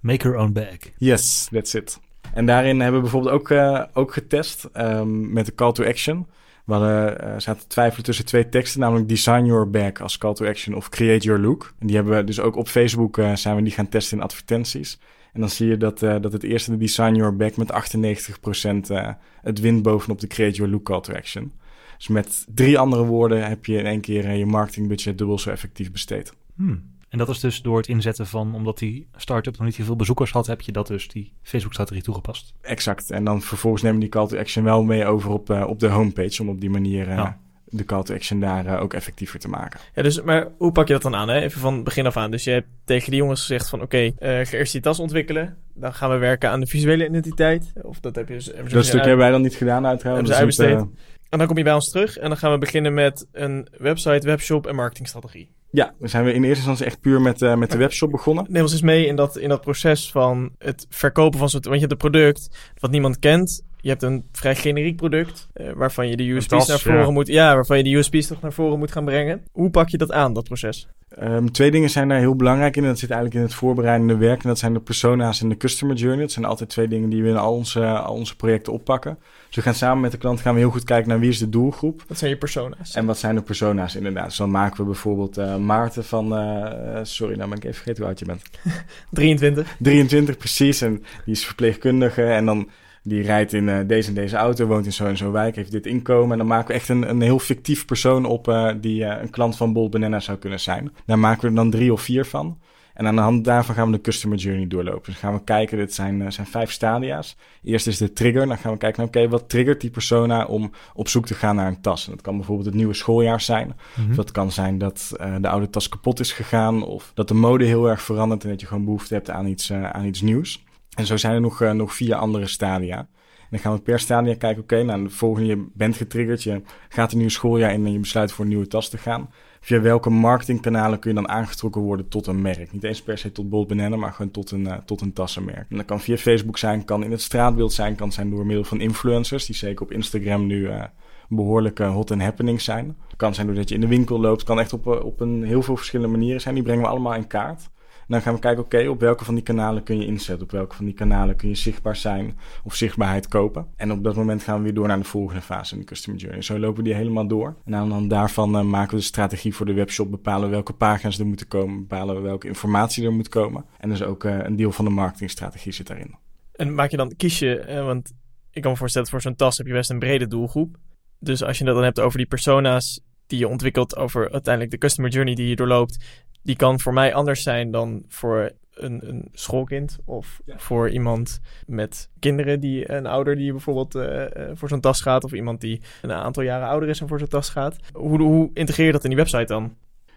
Make 0.00 0.28
your 0.28 0.38
own 0.38 0.52
bag. 0.52 0.78
Yes, 0.98 1.48
that's 1.50 1.74
it. 1.74 2.00
En 2.34 2.46
daarin 2.46 2.80
hebben 2.80 3.02
we 3.02 3.10
bijvoorbeeld 3.10 3.34
ook, 3.34 3.50
ook 3.92 4.12
getest 4.12 4.68
um, 4.76 5.32
met 5.32 5.46
de 5.46 5.54
call 5.54 5.72
to 5.72 5.84
action. 5.84 6.26
We 6.70 6.76
hadden, 6.76 7.24
uh, 7.24 7.34
zaten 7.38 7.68
twijfelen 7.68 8.04
tussen 8.04 8.24
twee 8.24 8.48
teksten, 8.48 8.80
namelijk 8.80 9.08
Design 9.08 9.44
Your 9.44 9.70
Bag 9.70 10.00
als 10.00 10.18
call 10.18 10.34
to 10.34 10.46
action 10.46 10.74
of 10.74 10.88
Create 10.88 11.26
Your 11.26 11.40
Look. 11.40 11.74
En 11.78 11.86
die 11.86 11.96
hebben 11.96 12.16
we 12.16 12.24
dus 12.24 12.40
ook 12.40 12.56
op 12.56 12.68
Facebook 12.68 13.16
uh, 13.16 13.36
zijn 13.36 13.56
we 13.56 13.62
die 13.62 13.72
gaan 13.72 13.88
testen 13.88 14.16
in 14.16 14.22
advertenties. 14.22 14.98
En 15.32 15.40
dan 15.40 15.50
zie 15.50 15.68
je 15.68 15.76
dat, 15.76 16.02
uh, 16.02 16.16
dat 16.20 16.32
het 16.32 16.42
eerste 16.42 16.70
de 16.70 16.76
Design 16.76 17.14
Your 17.14 17.36
Bag 17.36 17.56
met 17.56 17.72
98% 17.72 18.94
het 19.42 19.60
wint 19.60 19.82
bovenop 19.82 20.20
de 20.20 20.26
Create 20.26 20.56
Your 20.56 20.72
Look 20.72 20.82
call 20.82 21.00
to 21.00 21.14
action. 21.14 21.52
Dus 21.96 22.08
met 22.08 22.46
drie 22.54 22.78
andere 22.78 23.04
woorden 23.04 23.48
heb 23.48 23.66
je 23.66 23.78
in 23.78 23.86
één 23.86 24.00
keer 24.00 24.32
je 24.32 24.46
marketingbudget 24.46 25.18
dubbel 25.18 25.38
zo 25.38 25.50
effectief 25.50 25.92
besteed. 25.92 26.32
Hmm. 26.56 26.82
En 27.10 27.18
dat 27.18 27.28
is 27.28 27.40
dus 27.40 27.62
door 27.62 27.76
het 27.76 27.86
inzetten 27.86 28.26
van, 28.26 28.54
omdat 28.54 28.78
die 28.78 29.08
start-up 29.16 29.56
nog 29.56 29.66
niet 29.66 29.74
zoveel 29.74 29.96
bezoekers 29.96 30.30
had, 30.30 30.46
heb 30.46 30.60
je 30.60 30.72
dat 30.72 30.86
dus 30.86 31.08
die 31.08 31.32
Facebook-strategie 31.42 32.02
toegepast. 32.02 32.54
Exact. 32.60 33.10
En 33.10 33.24
dan 33.24 33.42
vervolgens 33.42 33.82
nemen 33.82 34.00
die 34.00 34.08
call 34.08 34.26
to 34.26 34.38
action 34.38 34.64
wel 34.64 34.82
mee 34.82 35.06
over 35.06 35.30
op, 35.30 35.50
uh, 35.50 35.66
op 35.66 35.80
de 35.80 35.88
homepage, 35.88 36.42
om 36.42 36.48
op 36.48 36.60
die 36.60 36.70
manier 36.70 37.08
uh, 37.08 37.16
ja. 37.16 37.38
de 37.64 37.84
call 37.84 38.02
to 38.02 38.14
action 38.14 38.40
daar 38.40 38.66
uh, 38.66 38.82
ook 38.82 38.94
effectiever 38.94 39.38
te 39.38 39.48
maken. 39.48 39.80
Ja, 39.94 40.02
dus, 40.02 40.22
maar 40.22 40.48
hoe 40.58 40.72
pak 40.72 40.86
je 40.86 40.92
dat 40.92 41.02
dan 41.02 41.14
aan? 41.14 41.28
Hè? 41.28 41.40
Even 41.40 41.60
van 41.60 41.84
begin 41.84 42.06
af 42.06 42.16
aan. 42.16 42.30
Dus 42.30 42.44
je 42.44 42.50
hebt 42.50 42.68
tegen 42.84 43.10
die 43.10 43.20
jongens 43.20 43.40
gezegd 43.40 43.68
van, 43.68 43.82
oké, 43.82 44.12
okay, 44.18 44.44
ga 44.44 44.56
eerst 44.56 44.72
die 44.72 44.80
tas 44.80 44.98
ontwikkelen. 44.98 45.56
Dan 45.74 45.94
gaan 45.94 46.10
we 46.10 46.16
werken 46.16 46.50
aan 46.50 46.60
de 46.60 46.66
visuele 46.66 47.08
identiteit. 47.08 47.72
Of 47.82 48.00
dat 48.00 48.14
heb 48.16 48.28
je 48.28 48.34
dus... 48.34 48.52
Dat 48.68 48.84
stuk 48.84 49.00
hebben 49.00 49.18
wij 49.18 49.30
dan 49.30 49.42
niet 49.42 49.56
gedaan 49.56 49.86
uiteraard. 49.86 50.16
Hebben 50.16 50.34
ze 50.34 50.38
uitbesteed. 50.38 51.08
En 51.28 51.38
dan 51.38 51.46
kom 51.46 51.56
je 51.56 51.64
bij 51.64 51.74
ons 51.74 51.90
terug 51.90 52.16
en 52.16 52.28
dan 52.28 52.36
gaan 52.38 52.52
we 52.52 52.58
beginnen 52.58 52.94
met 52.94 53.26
een 53.32 53.68
website, 53.78 54.26
webshop 54.26 54.66
en 54.66 54.74
marketingstrategie. 54.74 55.50
Ja, 55.72 55.94
we 55.98 56.08
zijn 56.08 56.24
we 56.24 56.32
in 56.32 56.44
eerste 56.44 56.56
instantie 56.56 56.86
echt 56.86 57.00
puur 57.00 57.20
met, 57.20 57.42
uh, 57.42 57.54
met 57.56 57.70
de 57.70 57.78
webshop 57.78 58.10
begonnen. 58.10 58.46
Neem 58.48 58.62
ons 58.62 58.72
eens 58.72 58.82
mee 58.82 59.06
in 59.06 59.16
dat, 59.16 59.36
in 59.36 59.48
dat 59.48 59.60
proces 59.60 60.10
van 60.10 60.50
het 60.58 60.86
verkopen 60.88 61.38
van 61.38 61.48
zo'n... 61.48 61.60
Want 61.60 61.74
je 61.74 61.80
hebt 61.80 61.92
een 61.92 62.10
product 62.10 62.48
wat 62.78 62.90
niemand 62.90 63.18
kent. 63.18 63.62
Je 63.80 63.88
hebt 63.88 64.02
een 64.02 64.24
vrij 64.32 64.56
generiek 64.56 64.96
product 64.96 65.48
uh, 65.54 65.72
waarvan 65.72 66.08
je 66.08 66.16
de 66.16 66.30
USP's 66.30 66.48
tas, 66.48 66.68
naar 66.68 66.78
voren 66.78 67.06
ja. 67.06 67.10
moet... 67.10 67.26
Ja, 67.26 67.54
waarvan 67.54 67.76
je 67.76 67.82
de 67.82 67.94
USP's 67.94 68.26
toch 68.26 68.40
naar 68.40 68.52
voren 68.52 68.78
moet 68.78 68.92
gaan 68.92 69.04
brengen. 69.04 69.42
Hoe 69.52 69.70
pak 69.70 69.88
je 69.88 69.98
dat 69.98 70.12
aan, 70.12 70.32
dat 70.32 70.44
proces? 70.44 70.88
Um, 71.18 71.52
twee 71.52 71.70
dingen 71.70 71.90
zijn 71.90 72.08
daar 72.08 72.18
heel 72.18 72.36
belangrijk 72.36 72.76
in. 72.76 72.82
En 72.82 72.88
dat 72.88 72.98
zit 72.98 73.10
eigenlijk 73.10 73.40
in 73.40 73.46
het 73.46 73.58
voorbereidende 73.58 74.16
werk. 74.16 74.42
En 74.42 74.48
dat 74.48 74.58
zijn 74.58 74.72
de 74.72 74.80
persona's 74.80 75.40
en 75.40 75.48
de 75.48 75.56
customer 75.56 75.96
journey. 75.96 76.20
Dat 76.20 76.32
zijn 76.32 76.44
altijd 76.44 76.70
twee 76.70 76.88
dingen 76.88 77.10
die 77.10 77.22
we 77.22 77.28
in 77.28 77.36
al 77.36 77.54
onze, 77.54 77.86
al 77.86 78.14
onze 78.14 78.36
projecten 78.36 78.72
oppakken. 78.72 79.18
Dus 79.46 79.56
we 79.56 79.62
gaan 79.62 79.74
samen 79.74 80.00
met 80.00 80.12
de 80.12 80.18
klant 80.18 80.40
gaan 80.40 80.54
we 80.54 80.60
heel 80.60 80.70
goed 80.70 80.84
kijken 80.84 81.08
naar 81.08 81.20
wie 81.20 81.28
is 81.28 81.38
de 81.38 81.48
doelgroep. 81.48 82.02
Wat 82.06 82.18
zijn 82.18 82.30
je 82.30 82.36
persona's? 82.36 82.94
En 82.94 83.06
wat 83.06 83.18
zijn 83.18 83.34
de 83.34 83.42
persona's 83.42 83.94
inderdaad. 83.94 84.24
Dus 84.26 84.36
dan 84.36 84.50
maken 84.50 84.76
we 84.76 84.84
bijvoorbeeld 84.84 85.38
uh, 85.38 85.56
Maarten 85.56 86.04
van... 86.04 86.38
Uh, 86.38 86.98
sorry, 87.02 87.36
nou 87.36 87.48
ben 87.48 87.58
ik 87.58 87.64
even 87.64 87.76
vergeten 87.76 88.02
hoe 88.02 88.06
oud 88.06 88.18
je 88.18 88.24
bent. 88.24 88.42
23. 89.10 89.76
23, 89.78 90.36
precies. 90.36 90.80
En 90.80 91.04
die 91.24 91.34
is 91.34 91.44
verpleegkundige. 91.44 92.22
En 92.22 92.46
dan 92.46 92.68
die 93.02 93.22
rijdt 93.22 93.52
in 93.52 93.68
uh, 93.68 93.78
deze 93.86 94.08
en 94.08 94.14
deze 94.14 94.36
auto, 94.36 94.66
woont 94.66 94.86
in 94.86 94.92
zo 94.92 95.06
en 95.06 95.16
zo 95.16 95.30
wijk, 95.30 95.56
heeft 95.56 95.72
dit 95.72 95.86
inkomen. 95.86 96.32
En 96.32 96.38
dan 96.38 96.46
maken 96.46 96.68
we 96.68 96.74
echt 96.74 96.88
een, 96.88 97.10
een 97.10 97.20
heel 97.20 97.38
fictief 97.38 97.84
persoon 97.84 98.24
op 98.24 98.48
uh, 98.48 98.72
die 98.80 99.02
uh, 99.02 99.16
een 99.20 99.30
klant 99.30 99.56
van 99.56 99.72
Bold 99.72 99.90
Banana 99.90 100.20
zou 100.20 100.38
kunnen 100.38 100.60
zijn. 100.60 100.92
Daar 101.06 101.18
maken 101.18 101.40
we 101.40 101.46
er 101.48 101.54
dan 101.54 101.70
drie 101.70 101.92
of 101.92 102.02
vier 102.02 102.24
van. 102.24 102.58
En 102.94 103.06
aan 103.06 103.14
de 103.14 103.20
hand 103.20 103.44
daarvan 103.44 103.74
gaan 103.74 103.90
we 103.90 103.96
de 103.96 104.00
customer 104.00 104.38
journey 104.38 104.66
doorlopen. 104.66 105.02
Dus 105.04 105.16
gaan 105.16 105.34
we 105.34 105.44
kijken, 105.44 105.78
dit 105.78 105.94
zijn, 105.94 106.32
zijn 106.32 106.46
vijf 106.46 106.70
stadia's. 106.70 107.36
Eerst 107.62 107.86
is 107.86 107.98
de 107.98 108.12
trigger. 108.12 108.46
Dan 108.46 108.58
gaan 108.58 108.72
we 108.72 108.78
kijken, 108.78 109.04
oké, 109.04 109.18
okay, 109.18 109.30
wat 109.30 109.48
triggert 109.48 109.80
die 109.80 109.90
persona 109.90 110.44
om 110.44 110.70
op 110.94 111.08
zoek 111.08 111.26
te 111.26 111.34
gaan 111.34 111.56
naar 111.56 111.66
een 111.66 111.80
tas? 111.80 112.06
En 112.06 112.12
dat 112.12 112.20
kan 112.20 112.36
bijvoorbeeld 112.36 112.66
het 112.66 112.76
nieuwe 112.76 112.94
schooljaar 112.94 113.40
zijn. 113.40 113.76
Mm-hmm. 113.94 114.10
Of 114.10 114.16
dat 114.16 114.30
kan 114.30 114.52
zijn 114.52 114.78
dat 114.78 115.12
de 115.40 115.48
oude 115.48 115.70
tas 115.70 115.88
kapot 115.88 116.20
is 116.20 116.32
gegaan. 116.32 116.82
Of 116.82 117.10
dat 117.14 117.28
de 117.28 117.34
mode 117.34 117.64
heel 117.64 117.88
erg 117.88 118.02
verandert 118.02 118.44
en 118.44 118.50
dat 118.50 118.60
je 118.60 118.66
gewoon 118.66 118.84
behoefte 118.84 119.14
hebt 119.14 119.30
aan 119.30 119.46
iets, 119.46 119.72
aan 119.72 120.04
iets 120.04 120.20
nieuws. 120.20 120.64
En 120.96 121.06
zo 121.06 121.16
zijn 121.16 121.34
er 121.34 121.40
nog, 121.40 121.60
uh, 121.60 121.70
nog 121.70 121.94
vier 121.94 122.14
andere 122.14 122.46
stadia. 122.46 122.98
En 122.98 123.56
dan 123.56 123.58
gaan 123.58 123.74
we 123.74 123.80
per 123.80 124.00
stadia 124.00 124.34
kijken, 124.34 124.62
oké, 124.62 124.82
nou, 124.82 125.02
de 125.02 125.10
volgende 125.10 125.48
je 125.48 125.66
bent 125.74 125.96
getriggerd, 125.96 126.42
je 126.42 126.62
gaat 126.88 127.12
een 127.12 127.18
nieuw 127.18 127.28
schooljaar 127.28 127.72
in 127.72 127.86
en 127.86 127.92
je 127.92 127.98
besluit 127.98 128.32
voor 128.32 128.44
een 128.44 128.50
nieuwe 128.50 128.66
tas 128.66 128.88
te 128.88 128.98
gaan. 128.98 129.30
Via 129.60 129.80
welke 129.80 130.10
marketingkanalen 130.10 130.98
kun 130.98 131.10
je 131.10 131.16
dan 131.16 131.28
aangetrokken 131.28 131.80
worden 131.80 132.08
tot 132.08 132.26
een 132.26 132.42
merk? 132.42 132.72
Niet 132.72 132.84
eens 132.84 133.02
per 133.02 133.18
se 133.18 133.32
tot 133.32 133.48
Bold 133.48 133.68
Banana, 133.68 133.96
maar 133.96 134.12
gewoon 134.12 134.30
tot 134.30 134.50
een, 134.50 134.64
uh, 134.64 134.74
tot 134.84 135.00
een 135.00 135.12
tassenmerk. 135.12 135.66
En 135.70 135.76
dat 135.76 135.84
kan 135.84 136.00
via 136.00 136.16
Facebook 136.16 136.58
zijn, 136.58 136.84
kan 136.84 137.04
in 137.04 137.10
het 137.10 137.20
straatbeeld 137.20 137.72
zijn, 137.72 137.94
kan 137.94 138.12
zijn 138.12 138.30
door 138.30 138.46
middel 138.46 138.64
van 138.64 138.80
influencers, 138.80 139.46
die 139.46 139.54
zeker 139.54 139.82
op 139.82 139.92
Instagram 139.92 140.46
nu 140.46 140.60
uh, 140.60 140.82
behoorlijk 141.28 141.78
hot 141.78 142.10
and 142.10 142.22
happening 142.22 142.60
zijn. 142.60 142.96
Kan 143.16 143.34
zijn 143.34 143.46
doordat 143.46 143.68
je 143.68 143.74
in 143.74 143.80
de 143.80 143.86
winkel 143.86 144.20
loopt, 144.20 144.42
kan 144.42 144.60
echt 144.60 144.72
op, 144.72 144.86
op 144.86 145.20
een 145.20 145.42
heel 145.42 145.62
veel 145.62 145.76
verschillende 145.76 146.16
manieren 146.16 146.40
zijn. 146.40 146.54
Die 146.54 146.64
brengen 146.64 146.82
we 146.82 146.88
allemaal 146.88 147.14
in 147.14 147.26
kaart. 147.26 147.70
Dan 148.10 148.22
gaan 148.22 148.34
we 148.34 148.40
kijken, 148.40 148.64
oké, 148.64 148.88
op 148.88 149.00
welke 149.00 149.24
van 149.24 149.34
die 149.34 149.42
kanalen 149.42 149.82
kun 149.82 149.98
je 149.98 150.06
inzetten? 150.06 150.44
Op 150.44 150.50
welke 150.50 150.76
van 150.76 150.84
die 150.84 150.94
kanalen 150.94 151.36
kun 151.36 151.48
je 151.48 151.54
zichtbaar 151.54 151.96
zijn 151.96 152.38
of 152.64 152.74
zichtbaarheid 152.74 153.28
kopen? 153.28 153.66
En 153.76 153.92
op 153.92 154.04
dat 154.04 154.16
moment 154.16 154.42
gaan 154.42 154.56
we 154.56 154.62
weer 154.62 154.74
door 154.74 154.86
naar 154.86 154.98
de 154.98 155.04
volgende 155.04 155.40
fase 155.40 155.74
in 155.74 155.80
de 155.80 155.86
customer 155.86 156.20
journey. 156.20 156.42
Zo 156.42 156.58
lopen 156.58 156.76
we 156.76 156.82
die 156.82 156.94
helemaal 156.94 157.26
door. 157.26 157.56
En 157.64 157.74
aan 157.74 157.88
de 157.88 157.94
hand 157.94 158.10
daarvan 158.10 158.56
uh, 158.56 158.62
maken 158.62 158.90
we 158.90 158.96
de 158.96 159.02
strategie 159.02 159.54
voor 159.54 159.66
de 159.66 159.72
webshop, 159.72 160.10
bepalen 160.10 160.50
welke 160.50 160.72
pagina's 160.72 161.18
er 161.18 161.26
moeten 161.26 161.48
komen, 161.48 161.80
bepalen 161.80 162.22
welke 162.22 162.46
informatie 162.46 163.04
er 163.04 163.12
moet 163.12 163.28
komen. 163.28 163.64
En 163.78 163.88
dus 163.88 164.02
ook 164.02 164.24
uh, 164.24 164.38
een 164.38 164.56
deel 164.56 164.72
van 164.72 164.84
de 164.84 164.90
marketingstrategie 164.90 165.72
zit 165.72 165.86
daarin. 165.86 166.14
En 166.52 166.74
maak 166.74 166.90
je 166.90 166.96
dan, 166.96 167.16
kies 167.16 167.38
je, 167.38 167.58
eh, 167.58 167.84
want 167.84 168.12
ik 168.50 168.62
kan 168.62 168.70
me 168.70 168.76
voorstellen, 168.76 169.08
voor 169.08 169.20
zo'n 169.20 169.36
tas 169.36 169.58
heb 169.58 169.66
je 169.66 169.72
best 169.72 169.90
een 169.90 169.98
brede 169.98 170.26
doelgroep. 170.26 170.76
Dus 171.18 171.42
als 171.42 171.58
je 171.58 171.64
het 171.64 171.74
dan 171.74 171.84
hebt 171.84 172.00
over 172.00 172.18
die 172.18 172.26
persona's 172.26 173.00
die 173.26 173.38
je 173.38 173.48
ontwikkelt 173.48 173.96
over 173.96 174.32
uiteindelijk 174.32 174.72
de 174.72 174.78
customer 174.78 175.10
journey 175.10 175.34
die 175.34 175.48
je 175.48 175.56
doorloopt, 175.56 176.04
die 176.42 176.56
kan 176.56 176.80
voor 176.80 176.92
mij 176.92 177.14
anders 177.14 177.42
zijn 177.42 177.70
dan 177.70 178.04
voor 178.08 178.50
een, 178.74 179.08
een 179.08 179.28
schoolkind 179.32 179.98
of 180.04 180.40
ja. 180.44 180.58
voor 180.58 180.90
iemand 180.90 181.40
met 181.66 182.10
kinderen 182.18 182.60
die 182.60 182.92
een 182.92 183.06
ouder 183.06 183.36
die 183.36 183.50
bijvoorbeeld 183.50 183.94
uh, 183.94 184.24
voor 184.52 184.68
zo'n 184.68 184.80
tas 184.80 185.00
gaat 185.00 185.24
of 185.24 185.32
iemand 185.32 185.60
die 185.60 185.80
een 186.02 186.12
aantal 186.12 186.42
jaren 186.42 186.68
ouder 186.68 186.88
is 186.88 187.00
en 187.00 187.08
voor 187.08 187.18
zo'n 187.18 187.28
tas 187.28 187.48
gaat. 187.48 187.76
Hoe, 187.92 188.22
hoe 188.22 188.50
integreer 188.54 188.86
je 188.86 188.92
dat 188.92 189.04
in 189.04 189.10
die 189.10 189.18
website 189.18 189.44
dan? 189.44 189.74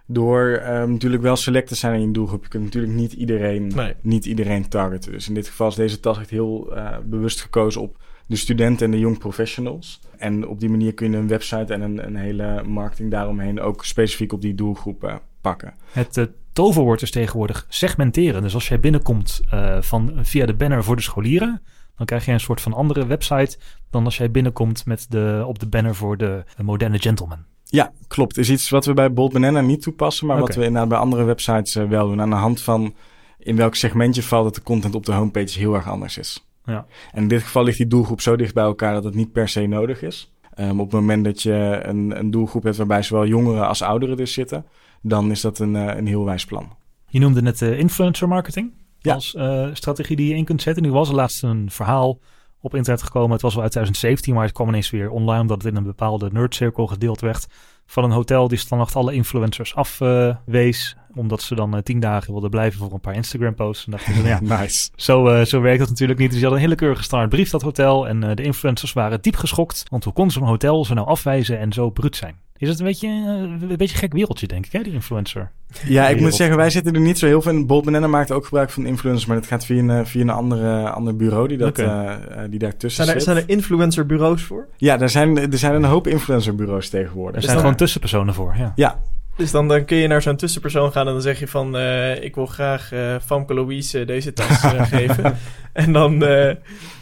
Door 0.07 0.61
um, 0.67 0.91
natuurlijk 0.91 1.23
wel 1.23 1.35
select 1.35 1.67
te 1.67 1.75
zijn 1.75 1.93
in 1.93 2.07
je 2.07 2.11
doelgroep. 2.11 2.43
Je 2.43 2.49
kunt 2.49 2.63
natuurlijk 2.63 2.93
niet 2.93 3.13
iedereen, 3.13 3.67
nee. 3.67 3.93
niet 4.01 4.25
iedereen 4.25 4.69
targeten. 4.69 5.11
Dus 5.11 5.27
in 5.27 5.33
dit 5.33 5.47
geval 5.47 5.67
is 5.67 5.75
deze 5.75 5.99
tas 5.99 6.19
echt 6.19 6.29
heel 6.29 6.77
uh, 6.77 6.97
bewust 7.05 7.41
gekozen 7.41 7.81
op 7.81 7.97
de 8.27 8.35
studenten 8.35 8.85
en 8.85 8.91
de 8.91 8.99
young 8.99 9.17
professionals. 9.17 9.99
En 10.17 10.47
op 10.47 10.59
die 10.59 10.69
manier 10.69 10.93
kun 10.93 11.11
je 11.11 11.17
een 11.17 11.27
website 11.27 11.73
en 11.73 11.81
een, 11.81 12.05
een 12.05 12.15
hele 12.15 12.63
marketing 12.63 13.11
daaromheen 13.11 13.59
ook 13.59 13.85
specifiek 13.85 14.33
op 14.33 14.41
die 14.41 14.55
doelgroep 14.55 15.03
uh, 15.03 15.15
pakken. 15.43 15.73
Het 15.91 16.17
uh, 16.17 16.25
toverwoord 16.53 17.01
is 17.01 17.11
tegenwoordig 17.11 17.65
segmenteren. 17.69 18.41
Dus 18.41 18.53
als 18.53 18.67
jij 18.67 18.79
binnenkomt 18.79 19.41
uh, 19.53 19.81
van, 19.81 20.13
via 20.21 20.45
de 20.45 20.53
banner 20.53 20.83
voor 20.83 20.95
de 20.95 21.01
scholieren, 21.01 21.61
dan 21.95 22.05
krijg 22.05 22.25
je 22.25 22.31
een 22.31 22.39
soort 22.39 22.61
van 22.61 22.73
andere 22.73 23.05
website 23.05 23.57
dan 23.89 24.05
als 24.05 24.17
jij 24.17 24.31
binnenkomt 24.31 24.85
met 24.85 25.05
de, 25.09 25.43
op 25.47 25.59
de 25.59 25.67
banner 25.67 25.95
voor 25.95 26.17
de 26.17 26.43
moderne 26.61 26.99
gentleman. 26.99 27.39
Ja, 27.63 27.91
klopt. 28.07 28.37
is 28.37 28.49
iets 28.49 28.69
wat 28.69 28.85
we 28.85 28.93
bij 28.93 29.13
Bold 29.13 29.33
Banana 29.33 29.61
niet 29.61 29.81
toepassen, 29.81 30.27
maar 30.27 30.35
okay. 30.35 30.47
wat 30.47 30.55
we 30.55 30.63
inderdaad 30.63 30.89
bij 30.89 30.97
andere 30.97 31.23
websites 31.23 31.75
uh, 31.75 31.89
wel 31.89 32.07
doen. 32.07 32.21
Aan 32.21 32.29
de 32.29 32.35
hand 32.35 32.61
van 32.61 32.93
in 33.39 33.55
welk 33.55 33.75
segment 33.75 34.15
je 34.15 34.23
valt 34.23 34.43
dat 34.43 34.55
de 34.55 34.61
content 34.61 34.95
op 34.95 35.05
de 35.05 35.11
homepage 35.11 35.59
heel 35.59 35.73
erg 35.73 35.87
anders 35.87 36.17
is. 36.17 36.47
Ja. 36.65 36.85
En 37.11 37.21
in 37.21 37.27
dit 37.27 37.41
geval 37.41 37.63
ligt 37.63 37.77
die 37.77 37.87
doelgroep 37.87 38.21
zo 38.21 38.35
dicht 38.35 38.53
bij 38.53 38.63
elkaar 38.63 38.93
dat 38.93 39.03
het 39.03 39.15
niet 39.15 39.31
per 39.31 39.49
se 39.49 39.65
nodig 39.65 40.01
is. 40.01 40.33
Um, 40.59 40.79
op 40.79 40.91
het 40.91 40.99
moment 40.99 41.23
dat 41.23 41.41
je 41.41 41.79
een, 41.83 42.19
een 42.19 42.31
doelgroep 42.31 42.63
hebt 42.63 42.77
waarbij 42.77 43.01
zowel 43.01 43.25
jongeren 43.25 43.67
als 43.67 43.81
ouderen 43.81 44.17
dus 44.17 44.33
zitten, 44.33 44.65
dan 45.03 45.31
is 45.31 45.41
dat 45.41 45.59
een, 45.59 45.75
uh, 45.75 45.95
een 45.95 46.07
heel 46.07 46.25
wijs 46.25 46.45
plan. 46.45 46.75
Je 47.07 47.19
noemde 47.19 47.41
net 47.41 47.61
uh, 47.61 47.79
influencer 47.79 48.27
marketing 48.27 48.71
ja. 48.99 49.13
als 49.13 49.33
uh, 49.33 49.67
strategie 49.73 50.15
die 50.15 50.29
je 50.29 50.35
in 50.35 50.45
kunt 50.45 50.61
zetten. 50.61 50.83
Nu 50.83 50.91
was 50.91 51.09
er 51.09 51.15
laatst 51.15 51.43
een 51.43 51.71
verhaal 51.71 52.19
op 52.61 52.75
internet 52.75 53.03
gekomen. 53.03 53.31
Het 53.31 53.41
was 53.41 53.53
wel 53.53 53.63
uit 53.63 53.71
2017, 53.71 54.33
maar 54.33 54.43
het 54.43 54.53
kwam 54.53 54.67
ineens 54.67 54.89
weer 54.89 55.09
online 55.09 55.41
omdat 55.41 55.63
het 55.63 55.71
in 55.71 55.77
een 55.77 55.83
bepaalde 55.83 56.29
nerdcirkel 56.31 56.87
gedeeld 56.87 57.21
werd. 57.21 57.47
Van 57.85 58.03
een 58.03 58.11
hotel 58.11 58.47
die 58.47 58.57
standaard 58.57 58.95
alle 58.95 59.13
influencers 59.13 59.75
afwees. 59.75 60.95
omdat 61.15 61.41
ze 61.41 61.55
dan 61.55 61.75
uh, 61.75 61.81
tien 61.81 61.99
dagen 61.99 62.31
wilden 62.31 62.49
blijven 62.49 62.79
voor 62.79 62.93
een 62.93 62.99
paar 62.99 63.15
Instagram 63.15 63.55
posts. 63.55 63.85
En 63.85 63.91
dachten 63.91 64.13
ze, 64.13 64.23
ja, 64.23 64.39
nice. 64.59 64.89
zo, 64.95 65.29
uh, 65.29 65.45
zo 65.45 65.61
werkt 65.61 65.79
dat 65.79 65.89
natuurlijk 65.89 66.19
niet. 66.19 66.29
Dus 66.29 66.39
ze 66.39 66.45
hadden 66.45 66.61
een 66.63 66.69
hele 66.69 66.79
keurige 66.79 67.03
standaard 67.03 67.31
brief, 67.31 67.49
dat 67.49 67.61
hotel. 67.61 68.07
En 68.07 68.23
uh, 68.23 68.31
de 68.33 68.43
influencers 68.43 68.93
waren 68.93 69.21
diep 69.21 69.35
geschokt. 69.35 69.83
Want 69.89 70.03
hoe 70.03 70.13
kon 70.13 70.31
zo'n 70.31 70.43
hotel 70.43 70.85
ze 70.85 70.93
nou 70.93 71.07
afwijzen 71.07 71.59
en 71.59 71.73
zo 71.73 71.89
bruut 71.89 72.15
zijn? 72.15 72.35
Is 72.57 72.69
het 72.69 72.79
een 72.79 72.85
beetje 72.85 73.07
een 73.07 73.77
beetje 73.77 73.97
gek 73.97 74.13
wereldje, 74.13 74.47
denk 74.47 74.65
ik, 74.65 74.71
hè, 74.71 74.83
die 74.83 74.93
influencer? 74.93 75.51
Ja, 75.85 76.07
ik 76.07 76.19
moet 76.19 76.35
zeggen, 76.35 76.57
wij 76.57 76.69
zitten 76.69 76.93
er 76.93 76.99
niet 76.99 77.17
zo 77.17 77.25
heel 77.25 77.41
veel 77.41 77.51
in. 77.51 77.67
Bold 77.67 77.85
Banana 77.85 78.07
maakt 78.07 78.31
ook 78.31 78.43
gebruik 78.43 78.69
van 78.69 78.85
influencers, 78.85 79.25
maar 79.25 79.37
dat 79.37 79.47
gaat 79.47 79.65
via 79.65 79.83
een, 79.83 80.07
via 80.07 80.21
een 80.21 80.29
andere, 80.29 80.89
ander 80.89 81.15
bureau 81.15 81.47
die, 81.47 81.57
dat, 81.57 81.79
okay. 81.79 82.17
uh, 82.17 82.37
die 82.49 82.59
daartussen 82.59 83.03
zijn 83.03 83.15
er, 83.15 83.23
zit. 83.23 83.33
Zijn 83.33 83.45
er 83.45 83.49
influencerbureaus 83.55 84.43
voor? 84.43 84.67
Ja, 84.77 84.99
er 84.99 85.09
zijn, 85.09 85.51
er 85.51 85.57
zijn 85.57 85.75
een 85.75 85.83
hoop 85.83 86.07
influencerbureaus 86.07 86.89
tegenwoordig. 86.89 87.35
Er 87.35 87.41
zijn 87.41 87.59
gewoon 87.59 87.75
tussenpersonen 87.83 88.33
voor, 88.33 88.55
ja. 88.57 88.71
Ja, 88.75 88.99
dus 89.35 89.51
dan, 89.51 89.67
dan 89.67 89.85
kun 89.85 89.97
je 89.97 90.07
naar 90.07 90.21
zo'n 90.21 90.35
tussenpersoon 90.35 90.91
gaan 90.91 91.07
en 91.07 91.13
dan 91.13 91.21
zeg 91.21 91.39
je 91.39 91.47
van... 91.47 91.75
Uh, 91.75 92.23
ik 92.23 92.35
wil 92.35 92.45
graag 92.45 92.91
uh, 92.93 93.15
Famke 93.25 93.53
Louise 93.53 94.05
deze 94.05 94.33
tas 94.33 94.63
uh, 94.63 94.85
geven. 94.95 95.37
En 95.73 95.93
dan 95.93 96.19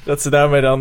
dat 0.03 0.21
ze 0.21 0.29
daarmee 0.29 0.61
dan 0.61 0.79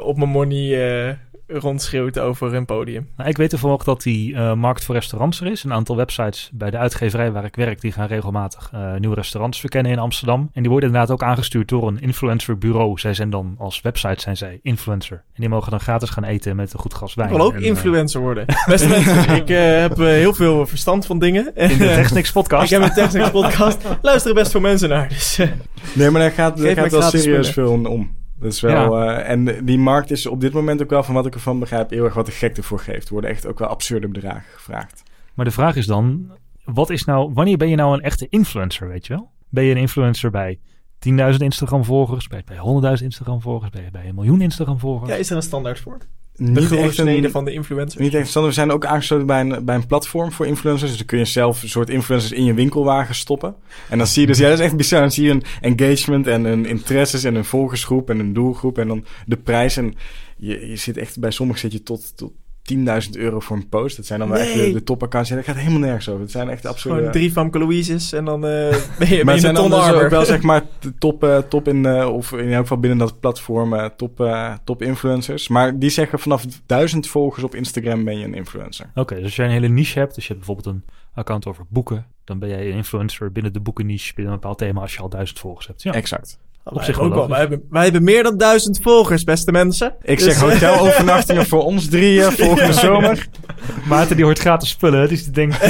op 0.00 0.16
mijn 0.16 0.30
money 0.30 1.18
rondschreeuwt 1.48 2.18
over 2.18 2.54
een 2.54 2.64
podium. 2.64 3.08
Nou, 3.16 3.28
ik 3.28 3.36
weet 3.36 3.50
toevallig 3.50 3.84
dat 3.84 4.02
die 4.02 4.34
eh, 4.34 4.54
markt 4.54 4.84
voor 4.84 4.94
restaurants 4.94 5.40
er 5.40 5.46
is. 5.46 5.64
Een 5.64 5.72
aantal 5.72 5.96
websites 5.96 6.50
bij 6.52 6.70
de 6.70 6.78
uitgeverij 6.78 7.32
waar 7.32 7.44
ik 7.44 7.56
werk, 7.56 7.80
die 7.80 7.92
gaan 7.92 8.06
regelmatig 8.06 8.70
eh, 8.72 8.94
nieuwe 8.94 9.14
restaurants 9.14 9.60
verkennen 9.60 9.92
in 9.92 9.98
Amsterdam. 9.98 10.50
En 10.52 10.62
die 10.62 10.70
worden 10.70 10.88
inderdaad 10.88 11.12
ook 11.12 11.22
aangestuurd 11.22 11.68
door 11.68 11.88
een 11.88 12.00
influencerbureau. 12.00 12.98
Zij 12.98 13.14
zijn 13.14 13.30
dan 13.30 13.54
als 13.58 13.80
website 13.80 14.20
zijn 14.20 14.36
zij 14.36 14.60
influencer. 14.62 15.16
En 15.16 15.40
die 15.40 15.48
mogen 15.48 15.70
dan 15.70 15.80
gratis 15.80 16.10
gaan 16.10 16.24
eten 16.24 16.56
met 16.56 16.72
een 16.72 16.78
goed 16.78 16.92
glas 16.92 17.14
wijn. 17.14 17.30
Ik 17.30 17.36
wil 17.36 17.44
ook 17.46 17.52
En, 17.52 17.60
eh, 17.60 17.66
influencer 17.66 18.20
worden. 18.20 18.44
Beste 18.66 18.88
mensen, 18.88 19.34
ik 19.36 19.50
eh, 19.50 19.80
heb 19.80 19.96
heel 19.96 20.34
veel 20.34 20.66
verstand 20.66 21.06
van 21.06 21.18
dingen. 21.18 21.54
in 21.54 21.78
de 21.78 21.86
Technics 21.94 22.32
podcast. 22.38 22.72
ik 22.72 22.78
heb 22.78 22.82
een 22.82 22.94
Technics 22.94 23.30
podcast. 23.30 23.78
Luisteren 24.02 24.36
best 24.36 24.50
veel 24.50 24.60
mensen 24.60 24.88
naar. 24.88 25.08
Dus, 25.08 25.38
eh, 25.38 25.48
Nee, 25.92 26.10
maar 26.10 26.20
daar 26.20 26.30
gaat, 26.30 26.58
daar 26.58 26.74
gaat 26.74 26.90
wel 26.90 27.02
serieus 27.02 27.50
veel 27.50 27.72
om. 27.72 28.16
Dat 28.40 28.52
is 28.52 28.60
wel, 28.60 29.00
eh, 29.00 29.30
en 29.30 29.64
die 29.64 29.78
markt 29.78 30.10
is 30.10 30.26
op 30.26 30.40
dit 30.40 30.52
moment 30.52 30.82
ook 30.82 30.90
wel, 30.90 31.02
van 31.02 31.14
wat 31.14 31.26
ik 31.26 31.34
ervan 31.34 31.58
begrijp, 31.58 31.90
heel 31.90 32.04
erg 32.04 32.14
wat 32.14 32.26
de 32.26 32.32
gekte 32.32 32.62
voor 32.62 32.78
geeft. 32.78 33.06
Er 33.06 33.12
worden 33.12 33.30
echt 33.30 33.46
ook 33.46 33.58
wel 33.58 33.68
absurde 33.68 34.08
bedragen 34.08 34.52
gevraagd. 34.52 35.02
Maar 35.34 35.44
de 35.44 35.50
vraag 35.50 35.76
is 35.76 35.86
dan, 35.86 36.30
wat 36.64 36.90
is 36.90 37.04
nou, 37.04 37.32
wanneer 37.32 37.56
ben 37.56 37.68
je 37.68 37.76
nou 37.76 37.94
een 37.94 38.02
echte 38.02 38.26
influencer, 38.28 38.88
weet 38.88 39.06
je 39.06 39.14
wel? 39.14 39.30
Ben 39.48 39.64
je 39.64 39.70
een 39.70 39.80
influencer 39.80 40.30
bij 40.30 40.58
10.000 40.98 41.36
Instagram 41.36 41.84
volgers, 41.84 42.26
bij, 42.26 42.42
bij 42.44 42.56
100.000 42.98 43.04
Instagram 43.04 43.40
volgers, 43.40 43.70
bij, 43.70 43.88
bij 43.92 44.08
een 44.08 44.14
miljoen 44.14 44.40
Instagram 44.40 44.78
volgers? 44.78 45.10
ja, 45.10 45.16
is 45.16 45.30
er 45.30 45.36
een 45.36 45.42
standaard 45.42 45.80
voor? 45.80 45.98
Niet 46.38 46.72
echt, 46.72 46.98
een, 46.98 47.30
van 47.30 47.44
de 47.44 47.52
influencer. 47.52 48.00
niet 48.00 48.14
echt. 48.14 48.34
We 48.34 48.52
zijn 48.52 48.70
ook 48.70 48.84
aangesloten 48.84 49.26
bij 49.26 49.40
een, 49.40 49.64
bij 49.64 49.74
een 49.74 49.86
platform 49.86 50.32
voor 50.32 50.46
influencers. 50.46 50.90
Dus 50.90 50.98
dan 50.98 51.06
kun 51.06 51.18
je 51.18 51.24
zelf 51.24 51.62
een 51.62 51.68
soort 51.68 51.90
influencers 51.90 52.32
in 52.32 52.44
je 52.44 52.54
winkelwagen 52.54 53.14
stoppen. 53.14 53.54
En 53.88 53.98
dan 53.98 54.06
zie 54.06 54.20
je 54.20 54.26
dus, 54.26 54.38
ja, 54.38 54.48
dat 54.48 54.58
is 54.58 54.64
echt 54.64 54.76
bizar. 54.76 55.00
Dan 55.00 55.10
zie 55.10 55.24
je 55.24 55.30
een 55.30 55.42
engagement 55.60 56.26
en 56.26 56.44
een 56.44 56.66
interesses 56.66 57.24
en 57.24 57.34
een 57.34 57.44
volgersgroep 57.44 58.10
en 58.10 58.18
een 58.18 58.32
doelgroep 58.32 58.78
en 58.78 58.88
dan 58.88 59.04
de 59.26 59.36
prijs. 59.36 59.76
En 59.76 59.94
je, 60.36 60.68
je 60.68 60.76
zit 60.76 60.96
echt, 60.96 61.20
bij 61.20 61.30
sommigen 61.30 61.60
zit 61.60 61.72
je 61.72 61.82
tot, 61.82 62.16
tot 62.16 62.32
10.000 62.74 63.10
euro 63.12 63.40
voor 63.40 63.56
een 63.56 63.68
post. 63.68 63.96
Dat 63.96 64.06
zijn 64.06 64.18
dan 64.18 64.28
wel 64.28 64.38
echt 64.38 64.54
de, 64.54 64.72
de 64.72 64.82
topaccounts. 64.82 65.28
Ja, 65.28 65.36
dat 65.36 65.44
gaat 65.44 65.56
helemaal 65.56 65.78
nergens 65.78 66.08
over. 66.08 66.20
Het 66.20 66.30
zijn 66.30 66.48
echt 66.48 66.66
absurde... 66.66 66.96
Gewoon 66.96 67.12
drie 67.12 67.30
Famke 67.30 67.58
Louise's 67.58 68.12
en 68.12 68.24
dan 68.24 68.46
eh, 68.46 68.50
ben 68.98 69.08
je, 69.08 69.16
ben 69.16 69.24
Maar 69.24 69.34
het 69.34 69.34
een 69.34 69.40
zijn 69.40 69.54
dan 69.54 69.70
dus 69.70 69.92
ook 69.92 70.10
wel 70.10 70.24
zeg 70.24 70.42
maar 70.42 70.62
de 70.78 70.98
top, 71.04 71.24
eh, 71.24 71.38
top 71.38 71.68
in, 71.68 71.86
eh, 71.86 72.14
of 72.14 72.32
in 72.32 72.52
elk 72.52 72.62
geval 72.62 72.78
binnen 72.78 72.98
dat 72.98 73.20
platform, 73.20 73.74
eh, 73.74 73.84
top, 73.84 74.20
eh, 74.20 74.54
top 74.64 74.82
influencers. 74.82 75.48
Maar 75.48 75.78
die 75.78 75.90
zeggen 75.90 76.18
vanaf 76.18 76.44
duizend 76.66 77.06
volgers 77.06 77.44
op 77.44 77.54
Instagram 77.54 78.04
ben 78.04 78.18
je 78.18 78.24
een 78.24 78.34
influencer. 78.34 78.90
Oké, 78.94 79.14
dus 79.14 79.24
als 79.24 79.36
jij 79.36 79.46
een 79.46 79.52
hele 79.52 79.68
niche 79.68 79.98
hebt, 79.98 80.14
dus 80.14 80.26
je 80.26 80.32
hebt 80.32 80.46
bijvoorbeeld 80.46 80.76
een 80.76 80.84
account 81.14 81.46
over 81.46 81.64
boeken, 81.68 82.06
dan 82.24 82.38
ben 82.38 82.48
jij 82.48 82.66
een 82.66 82.76
influencer 82.76 83.32
binnen 83.32 83.52
de 83.52 83.60
boekenniche, 83.60 84.14
binnen 84.14 84.32
een 84.34 84.40
bepaald 84.40 84.58
thema 84.58 84.80
als 84.80 84.94
je 84.94 85.00
al 85.00 85.08
duizend 85.08 85.38
volgers 85.38 85.66
hebt. 85.66 85.82
Ja, 85.82 85.92
Exact. 85.92 86.38
Op 86.72 86.82
zich 86.82 87.00
ook 87.00 87.14
wel. 87.14 87.28
Wij 87.28 87.38
hebben, 87.38 87.62
wij 87.70 87.82
hebben 87.82 88.04
meer 88.04 88.22
dan 88.22 88.36
duizend 88.36 88.80
volgers, 88.82 89.24
beste 89.24 89.52
mensen. 89.52 89.94
Ik 90.02 90.18
Dus- 90.18 90.24
zeg 90.38 90.40
hotelovernachtingen 90.40 91.46
voor 91.52 91.62
ons 91.64 91.88
drieën 91.88 92.32
volgende 92.32 92.72
zomer. 92.72 93.26
Maarten 93.88 94.16
die 94.16 94.24
hoort 94.24 94.38
gratis 94.38 94.68
spullen, 94.68 95.08
dus 95.08 95.24
die 95.24 95.32
denkt, 95.32 95.58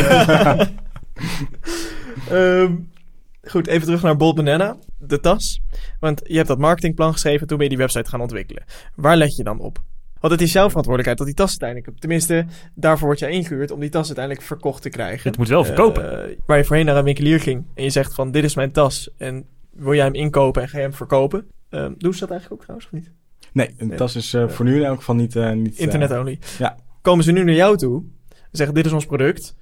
Ehm, 2.31 2.73
goed, 3.43 3.67
even 3.67 3.87
terug 3.87 4.03
naar 4.03 4.17
Bold 4.17 4.35
Banana, 4.35 4.77
de 4.99 5.21
tas. 5.21 5.61
Want 6.01 6.21
je 6.25 6.37
hebt 6.37 6.49
dat 6.49 6.59
marketingplan 6.59 7.13
geschreven, 7.13 7.47
toen 7.47 7.57
ben 7.57 7.67
je 7.67 7.73
die 7.77 7.83
website 7.83 8.11
gaan 8.11 8.21
ontwikkelen. 8.21 8.65
Waar 8.95 9.17
let 9.17 9.37
je 9.37 9.43
dan 9.43 9.59
op? 9.61 9.79
Want 10.21 10.33
het 10.33 10.43
is 10.43 10.53
jouw 10.53 10.69
verantwoordelijkheid 10.69 11.19
dat 11.19 11.27
die 11.27 11.37
tas 11.37 11.61
uiteindelijk... 11.61 12.01
Tenminste, 12.01 12.47
daarvoor 12.75 13.07
word 13.07 13.19
jij 13.19 13.31
ingehuurd 13.31 13.71
om 13.71 13.81
die 13.81 13.89
tas 13.89 14.07
uiteindelijk 14.07 14.47
verkocht 14.47 14.83
te 14.83 14.89
krijgen. 14.89 15.29
het 15.29 15.39
moet 15.39 15.49
wel 15.49 15.65
verkopen. 15.65 16.23
Eh, 16.29 16.37
waar 16.47 16.59
je 16.59 16.65
voorheen 16.65 16.85
naar 16.87 16.97
een 16.97 17.05
winkelier 17.05 17.41
ging 17.41 17.65
en 17.75 17.83
je 17.85 17.91
zegt 17.91 18.15
van 18.15 18.31
dit 18.31 18.45
is 18.45 18.55
mijn 18.55 18.73
tas 18.73 19.11
en 19.17 19.45
wil 19.79 19.95
jij 19.95 20.05
hem 20.05 20.15
inkopen 20.15 20.63
en 20.63 20.69
ga 20.69 20.77
je 20.77 20.83
hem 20.83 20.93
verkopen? 20.93 21.47
Ehm 21.69 21.93
doen 21.99 22.13
ze 22.15 22.21
dat 22.21 22.31
eigenlijk 22.31 22.61
ook 22.61 22.67
trouwens 22.67 22.87
of 22.87 22.93
niet? 22.93 23.13
Nee, 23.53 23.75
een 23.77 23.97
tas 23.97 24.17
is 24.17 24.35
eh, 24.35 24.49
voor 24.49 24.65
nu 24.65 24.77
in 24.77 24.85
elk 24.85 24.99
geval 24.99 25.15
niet... 25.15 25.37
eh, 25.37 25.53
niet 25.53 25.77
eh, 25.77 25.81
Internet 25.81 26.11
only. 26.11 26.39
ja. 26.59 26.77
Komen 27.03 27.25
ze 27.25 27.33
nu 27.33 27.45
naar 27.45 27.55
jou 27.55 27.77
toe, 27.77 28.03
zeggen 28.51 28.75
dit 28.75 28.87
is 28.87 28.93
ons 28.93 29.07
product, 29.07 29.55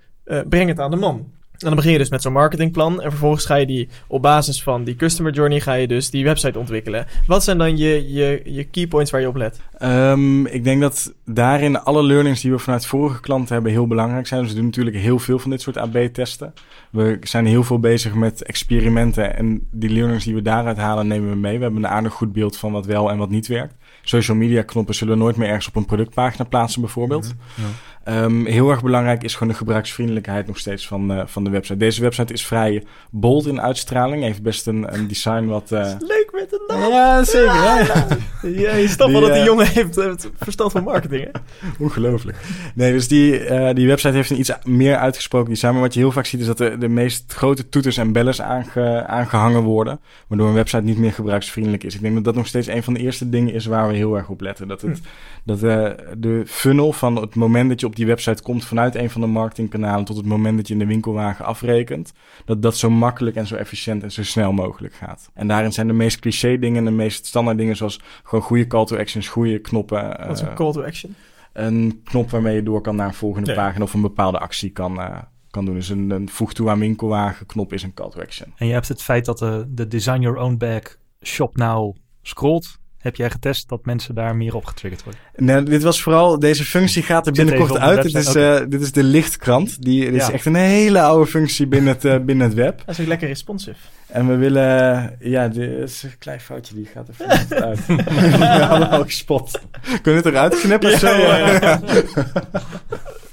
breng 0.49 0.69
het 0.69 0.79
aan 0.79 0.91
de 0.91 0.97
man. 0.97 1.33
En 1.59 1.67
dan 1.67 1.75
begin 1.75 1.93
je 1.93 1.99
dus 1.99 2.11
met 2.11 2.23
zo'n 2.23 2.33
marketingplan 2.33 3.03
en 3.03 3.11
vervolgens 3.11 3.45
ga 3.45 3.55
je 3.55 3.67
die 3.67 3.89
op 4.07 4.23
basis 4.23 4.63
van 4.63 4.85
die 4.85 4.97
customer 4.97 5.33
journey 5.33 5.61
ga 5.61 5.73
je 5.73 5.89
dus 5.89 6.11
die 6.11 6.25
website 6.25 6.59
ontwikkelen. 6.59 7.07
Wat 7.27 7.45
zijn 7.45 7.59
dan 7.59 7.77
je, 7.77 8.13
je, 8.13 8.43
je 8.45 8.65
key 8.65 8.87
points 8.87 9.11
waar 9.11 9.21
je 9.21 9.29
op 9.29 9.37
let? 9.37 9.61
Ehm, 9.79 10.47
ik 10.47 10.65
denk 10.65 10.81
dat 10.81 11.15
daarin 11.25 11.81
alle 11.81 12.03
learnings 12.03 12.41
die 12.41 12.51
we 12.51 12.59
vanuit 12.59 12.87
vorige 12.87 13.21
klanten 13.21 13.55
hebben 13.55 13.73
heel 13.73 13.87
belangrijk 13.87 14.27
zijn. 14.27 14.41
Dus 14.41 14.51
we 14.51 14.57
doen 14.57 14.65
natuurlijk 14.65 14.97
heel 14.97 15.19
veel 15.19 15.39
van 15.39 15.51
dit 15.51 15.61
soort 15.61 15.77
AB-testen. 15.77 16.55
We 16.91 17.19
zijn 17.23 17.47
heel 17.47 17.63
veel 17.63 17.79
bezig 17.79 18.15
met 18.15 18.43
experimenten 18.43 19.37
en 19.37 19.69
die 19.71 19.91
learnings 19.91 20.25
die 20.25 20.35
we 20.35 20.43
daaruit 20.43 20.77
halen 20.77 21.07
nemen 21.07 21.31
we 21.31 21.37
mee. 21.37 21.57
We 21.57 21.63
hebben 21.63 21.85
een 21.85 21.91
aardig 21.91 22.13
goed 22.13 22.33
beeld 22.33 22.57
van 22.57 22.73
wat 22.73 22.87
wel 22.87 23.11
en 23.11 23.19
wat 23.19 23.31
niet 23.31 23.47
werkt. 23.47 23.75
Social 24.03 24.37
media 24.37 24.63
knoppen 24.63 24.95
zullen 24.95 25.15
we 25.15 25.21
nooit 25.23 25.37
meer 25.37 25.49
ergens 25.49 25.69
op 25.69 25.77
een 25.77 25.85
productpagina 25.85 26.45
plaatsen 26.45 26.81
bijvoorbeeld. 26.81 27.35
Ja. 27.55 27.65
Ehm, 28.07 28.45
heel 28.45 28.71
erg 28.71 28.83
belangrijk 28.83 29.23
is 29.23 29.33
gewoon 29.35 29.49
de 29.49 29.59
gebruiksvriendelijkheid 29.59 30.47
nog 30.47 30.59
steeds 30.59 30.87
van, 30.87 31.13
eh, 31.13 31.23
van 31.27 31.45
de 31.45 31.51
website. 31.51 31.77
Deze 31.77 32.01
website 32.01 32.33
is 32.33 32.47
vrij 32.47 32.85
bold 33.11 33.47
in 33.47 33.61
uitstraling. 33.61 34.23
Heeft 34.23 34.43
best 34.43 34.67
een, 34.67 34.95
een 34.95 35.09
design 35.09 35.45
wat... 35.45 35.73
eh, 35.73 35.81
Leuk 35.99 36.29
met 36.33 36.51
de 36.51 36.65
naam. 36.67 36.91
Ja, 36.91 37.25
zeker. 37.25 37.55
Ja, 37.55 37.79
ja. 37.79 38.07
Ja, 38.43 38.75
je 38.75 38.89
snapt 38.89 39.13
wel 39.13 39.21
dat 39.21 39.31
die 39.31 39.39
eh, 39.39 39.45
jongen 39.45 39.67
heeft 39.67 39.95
het 39.95 40.31
verstand 40.37 40.73
van 40.73 40.83
marketing, 40.83 41.25
hè? 41.25 41.31
Ongelooflijk. 41.85 42.37
Nee, 42.75 42.93
dus 42.93 43.09
die, 43.09 43.33
die 43.75 43.87
website 43.87 44.15
heeft 44.15 44.31
een 44.31 44.39
iets 44.39 44.53
meer 44.65 44.97
uitgesproken 44.97 45.51
design. 45.51 45.73
Maar 45.73 45.81
wat 45.81 45.95
je 45.95 46.01
heel 46.01 46.13
vaak 46.13 46.27
ziet 46.27 46.41
is 46.41 46.47
dat 46.47 46.59
de, 46.59 46.79
de 46.79 46.89
meest 46.89 47.33
grote 47.33 47.69
toeters 47.69 47.97
en 47.97 48.13
bellers 48.13 48.41
aange, 48.41 49.07
aangehangen 49.07 49.63
worden. 49.63 50.01
Waardoor 50.27 50.49
een 50.49 50.55
website 50.55 50.83
niet 50.83 50.99
meer 50.99 51.13
gebruiksvriendelijk 51.13 51.85
is. 51.85 51.95
Ik 51.95 52.01
denk 52.01 52.15
dat 52.15 52.25
dat 52.25 52.35
nog 52.35 52.47
steeds 52.47 52.67
een 52.67 52.83
van 52.83 52.95
de 52.95 53.01
eerste 53.01 53.29
dingen 53.29 53.55
is 53.55 53.67
waar 53.67 53.89
we 53.89 53.95
heel 53.95 54.17
erg 54.17 54.29
op 54.29 54.41
letten. 54.41 54.69
Dat, 54.69 54.83
het, 54.83 55.01
dat 55.45 55.63
eh, 55.63 55.91
de 56.19 56.43
funnel 56.47 56.93
van 56.93 57.17
het 57.17 57.35
moment 57.35 57.69
dat 57.69 57.81
je 57.81 57.87
op 57.87 57.96
die 57.97 58.07
website 58.07 58.43
komt 58.43 58.65
vanuit 58.65 58.95
een 58.95 59.11
van 59.11 59.21
de 59.21 59.27
marketingkanalen 59.27 60.05
tot 60.05 60.17
het 60.17 60.27
moment 60.27 60.57
dat 60.57 60.67
je 60.67 60.73
in 60.73 60.79
de 60.79 60.87
winkelwagen 60.87 61.45
afrekent. 61.45 62.13
Dat 62.45 62.63
dat 62.63 62.77
zo 62.77 62.91
makkelijk 62.91 63.37
en 63.37 63.47
zo 63.47 63.55
efficiënt 63.55 64.03
en 64.03 64.13
zo 64.13 64.25
snel 64.25 64.53
mogelijk 64.53 64.95
gaat. 64.95 65.31
En 65.35 65.49
daarin 65.49 65.73
zijn 65.73 65.87
de 65.87 65.93
meest 65.93 66.19
cliché 66.19 66.59
dingen 66.59 66.79
en 66.79 66.85
de 66.85 66.91
meest 66.91 67.27
standaard 67.27 67.59
dingen 67.59 67.77
zoals 67.77 68.01
gewoon 68.23 68.45
goede 68.45 68.67
call 68.67 68.85
to 68.85 68.97
actions, 68.97 69.29
goede 69.29 69.59
knoppen. 69.59 70.27
Wat 70.27 70.37
is 70.37 70.43
eh, 70.43 70.49
een 70.49 70.55
call 70.55 70.73
to 70.73 70.83
action? 70.83 71.15
een 71.57 72.01
knop 72.05 72.31
waarmee 72.31 72.55
je 72.55 72.63
door 72.63 72.81
kan 72.81 72.97
naar 72.97 73.07
een 73.07 73.15
volgende 73.15 73.55
pagina 73.55 73.85
of 73.85 73.95
een 73.95 74.01
bepaalde 74.01 74.39
actie 74.39 74.71
kan, 74.71 75.01
eh, 75.01 75.19
kan 75.51 75.65
doen. 75.65 75.75
Dus 75.75 75.89
een, 75.89 76.11
een 76.11 76.29
voeg 76.29 76.53
toe 76.53 76.71
aan 76.71 76.79
winkelwagen 76.79 77.47
knop 77.47 77.73
is 77.73 77.83
een 77.83 77.95
call 77.95 78.11
to 78.11 78.21
action. 78.21 78.53
En 78.57 78.67
je 78.67 78.73
hebt 78.73 78.89
het 78.89 79.03
feit 79.03 79.25
dat 79.25 79.39
de, 79.39 79.65
de 79.69 79.87
Design 79.87 80.21
Your 80.21 80.39
Own 80.39 80.57
Bag 80.57 80.83
shop 81.23 81.57
now 81.57 81.97
scrolt. 82.23 82.79
Heb 83.07 83.17
jij 83.17 83.31
getest 83.31 83.69
dat 83.69 83.85
mensen 83.85 84.15
daar 84.15 84.37
meer 84.37 84.55
op 84.55 84.65
getriggerd 84.65 85.05
worden? 85.05 85.21
Nee, 85.37 85.63
dit 85.63 85.83
was 85.83 86.03
vooral, 86.03 86.39
deze 86.39 86.65
functie 86.65 87.03
gaat 87.03 87.27
er 87.27 87.33
binnenkort 87.33 87.79
uit. 87.79 88.03
Dit 88.03 88.15
is, 88.15 88.35
eh, 88.35 88.61
dit 88.69 88.81
is 88.81 88.93
de 88.93 89.03
lichtkrant. 89.03 89.83
Die, 89.83 90.11
dit 90.11 90.23
is 90.23 90.31
echt 90.31 90.45
een 90.45 90.55
hele 90.55 91.01
oude 91.01 91.31
functie 91.31 91.67
binnen 91.67 91.93
het, 91.95 92.05
eh, 92.05 92.19
binnen 92.19 92.47
het 92.47 92.57
web. 92.57 92.83
Dat 92.87 92.95
is 92.95 93.01
ook 93.01 93.07
lekker 93.07 93.29
responsive. 93.29 93.77
En 94.07 94.29
we 94.29 94.37
willen, 94.37 95.17
ja, 95.21 95.49
dit 95.49 95.71
is 95.71 96.03
een 96.03 96.19
klein 96.19 96.41
foutje, 96.41 96.75
die 96.75 96.89
gaat 96.95 97.09
er 97.09 97.27
uit. 97.65 97.87
We 97.87 98.45
hadden 98.45 98.91
al 98.91 99.05
gespot. 99.05 99.61
Kunnen 100.03 100.03
we 100.03 100.11
het 100.13 100.27
eruit 100.27 100.61
knippen 100.61 100.93
of 100.93 100.99
zo? 100.99 101.17
Ja, 101.17 101.37
ja, 101.37 101.53
ja. 101.61 101.81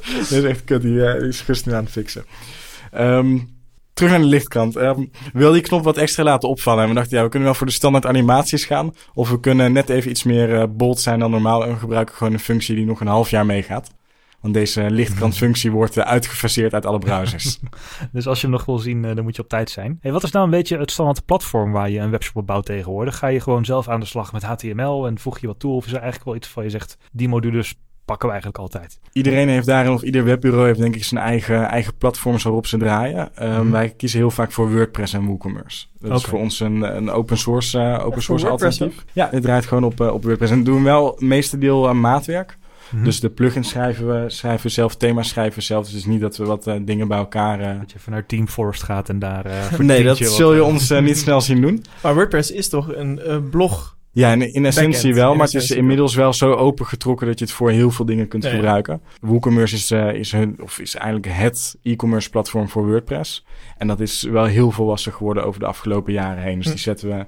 Dit 0.04 0.32
is 0.32 0.44
echt 0.44 0.64
kut, 0.64 0.82
die, 0.82 1.06
eh, 1.06 1.20
die 1.20 1.44
is 1.48 1.64
nu 1.64 1.74
aan 1.74 1.84
het 1.84 1.92
fixen. 1.92 2.26
Ehm, 2.92 3.40
terug 3.94 4.12
naar 4.12 4.20
de 4.20 4.26
lichtkrant. 4.26 4.76
Ehm, 4.76 5.00
we 5.00 5.40
wilden 5.40 5.54
die 5.54 5.68
knop 5.68 5.84
wat 5.84 5.98
extra 5.98 6.24
laten 6.24 6.50
opvallen. 6.50 6.84
En 6.84 6.90
we 6.90 6.96
dachten, 6.96 7.18
ja, 7.18 7.24
we 7.24 7.30
kunnen 7.30 7.48
wel 7.48 7.58
voor 7.58 7.68
de 7.68 7.74
standaard 7.74 8.06
animaties 8.06 8.66
gaan. 8.66 8.94
Of 9.14 9.30
we 9.30 9.40
kunnen 9.40 9.74
net 9.74 9.90
even 9.90 10.10
iets 10.10 10.24
meer 10.24 10.60
eh, 10.60 10.64
bold 10.70 11.00
zijn 11.00 11.20
dan 11.20 11.32
normaal. 11.32 11.64
En 11.64 11.70
we 11.70 11.80
gebruiken 11.80 12.16
gewoon 12.16 12.34
een 12.34 12.40
functie 12.40 12.76
die 12.76 12.86
nog 12.86 13.02
een 13.02 13.08
half 13.08 13.30
jaar 13.30 13.46
meegaat. 13.46 13.92
Want 14.44 14.56
deze 14.56 14.90
lichtkrantfunctie 14.90 15.72
wordt 15.72 15.98
uh, 15.98 16.04
uitgefaseerd 16.04 16.74
uit 16.74 16.86
alle 16.86 17.00
browsers. 17.00 17.60
Dus 18.12 18.28
als 18.28 18.42
je 18.42 18.48
hem 18.48 18.56
nog 18.56 18.66
wil 18.66 18.78
zien, 18.78 19.04
uh, 19.04 19.16
dan 19.16 19.24
moet 19.24 19.36
je 19.36 19.42
op 19.42 19.50
tijd 19.50 19.70
zijn. 19.70 19.98
Hey, 20.02 20.12
wat 20.12 20.24
is 20.24 20.32
nou 20.32 20.46
een 20.46 20.52
beetje 20.52 20.78
het 20.78 20.92
standaard 20.92 21.26
platform 21.26 21.72
waar 21.72 21.90
je 21.90 22.00
een 22.00 22.10
webshop 22.10 22.36
op 22.36 22.48
bouwt 22.48 22.66
tegenwoordig? 22.66 23.18
Ga 23.18 23.28
je 23.28 23.40
gewoon 23.40 23.66
zelf 23.66 23.88
aan 23.88 24.00
de 24.00 24.06
slag 24.06 24.34
met 24.34 24.44
HTML 24.44 25.08
en 25.08 25.20
voeg 25.20 25.40
je 25.40 25.48
wat 25.48 25.60
toe? 25.60 25.74
Of 25.74 25.86
is 25.86 25.92
er 25.92 25.98
eigenlijk 25.98 26.26
wel 26.26 26.36
iets 26.36 26.48
van 26.48 26.64
je 26.64 26.70
zegt, 26.70 26.98
die 27.12 27.28
modules 27.28 27.76
pakken 28.06 28.28
we 28.28 28.34
eigenlijk 28.34 28.64
altijd? 28.64 29.00
Iedereen 29.12 29.50
heeft 29.50 29.66
daarin, 29.66 29.92
of 29.92 30.02
ieder 30.02 30.24
webbureau 30.24 30.66
heeft 30.66 30.80
denk 30.80 30.96
ik 30.96 31.04
zijn 31.04 31.22
eigen, 31.22 31.68
eigen 31.68 31.98
platforms 31.98 32.44
waarop 32.44 32.68
ze 32.68 32.78
draaien. 32.78 33.32
Um, 33.42 33.54
hmm. 33.54 33.72
Wij 33.72 33.90
kiezen 33.90 34.20
heel 34.20 34.32
vaak 34.32 34.52
voor 34.52 34.72
WordPress 34.72 35.14
en 35.14 35.26
WooCommerce. 35.26 35.86
Dat 35.94 36.04
okay. 36.04 36.18
is 36.18 36.24
voor 36.24 36.40
ons 36.40 36.60
een, 36.60 36.82
een 36.82 37.10
open 37.10 37.38
source, 37.38 37.80
uh, 37.80 38.06
open 38.06 38.22
source 38.22 38.48
alternatief. 38.50 39.00
Ook? 39.00 39.04
Ja, 39.14 39.28
het 39.32 39.42
draait 39.42 39.66
gewoon 39.66 39.84
op, 39.84 40.02
uh, 40.02 40.14
op 40.14 40.24
WordPress. 40.24 40.52
En 40.52 40.64
doen 40.64 40.78
we 40.78 40.84
wel 40.84 41.06
het 41.06 41.22
meeste 41.22 41.58
deel 41.58 41.88
aan 41.88 42.00
maatwerk. 42.00 42.58
Mm-hmm. 42.90 43.06
Dus 43.08 43.20
de 43.20 43.30
plugins 43.30 43.70
schrijven 43.70 44.08
we, 44.08 44.30
schrijven 44.30 44.66
we 44.66 44.72
zelf, 44.72 44.96
thema's 44.96 45.30
schrijven 45.30 45.60
we 45.60 45.62
zelf. 45.62 45.84
Dus 45.84 45.94
het 45.94 46.02
is 46.02 46.08
niet 46.08 46.22
dat 46.22 46.38
we 46.38 46.46
wat 46.46 46.68
uh, 46.68 46.76
dingen 46.82 47.08
bij 47.08 47.18
elkaar... 47.18 47.60
Uh... 47.60 47.80
Dat 47.80 47.92
je 47.92 48.00
vanuit 48.00 48.28
Team 48.28 48.48
Forest 48.48 48.84
gaat 48.84 49.10
en 49.10 49.20
daar... 49.20 49.46
Uh, 49.74 49.80
nee, 49.80 50.04
dat 50.04 50.18
zul 50.18 50.54
je 50.54 50.64
ons 50.64 50.92
uh, 50.92 51.02
niet 51.02 51.18
snel 51.26 51.42
zien 51.42 51.62
doen. 51.62 51.84
Maar 52.02 52.14
WordPress 52.14 52.52
is 52.52 52.70
toch 52.70 52.96
een 52.96 53.22
uh, 53.26 53.38
blog... 53.50 53.98
Ja, 54.14 54.32
in, 54.32 54.54
in 54.54 54.66
essentie 54.66 55.14
wel, 55.14 55.32
in 55.32 55.38
maar 55.38 55.46
essentie 55.46 55.70
het 55.70 55.78
is 55.78 55.82
inmiddels 55.82 56.16
wel 56.16 56.34
zo 56.34 56.54
opengetrokken 56.54 57.28
dat 57.28 57.40
je 57.40 57.46
het 57.46 57.54
voor 57.54 57.70
heel 57.70 57.92
veel 57.92 58.06
dingen 58.06 58.28
kunt 58.28 58.44
Ja, 58.44 58.50
ja. 58.50 58.56
gebruiken. 58.56 59.02
WooCommerce 59.22 59.76
is, 59.76 59.92
uh, 59.92 60.14
is, 60.14 60.32
hun, 60.32 60.62
of 60.62 60.80
is 60.80 60.96
eigenlijk 60.96 61.36
het 61.36 61.78
e-commerce 61.82 62.30
platform 62.30 62.70
voor 62.70 62.88
WordPress. 62.88 63.46
En 63.78 63.88
dat 63.88 64.00
is 64.00 64.22
wel 64.22 64.46
heel 64.46 64.72
volwassen 64.72 65.14
geworden 65.14 65.46
over 65.46 65.60
de 65.60 65.66
afgelopen 65.66 66.14
jaren 66.14 66.44
heen. 66.44 66.58
Dus 66.58 66.68
die 66.68 66.78
zetten 66.78 67.10
we 67.10 67.26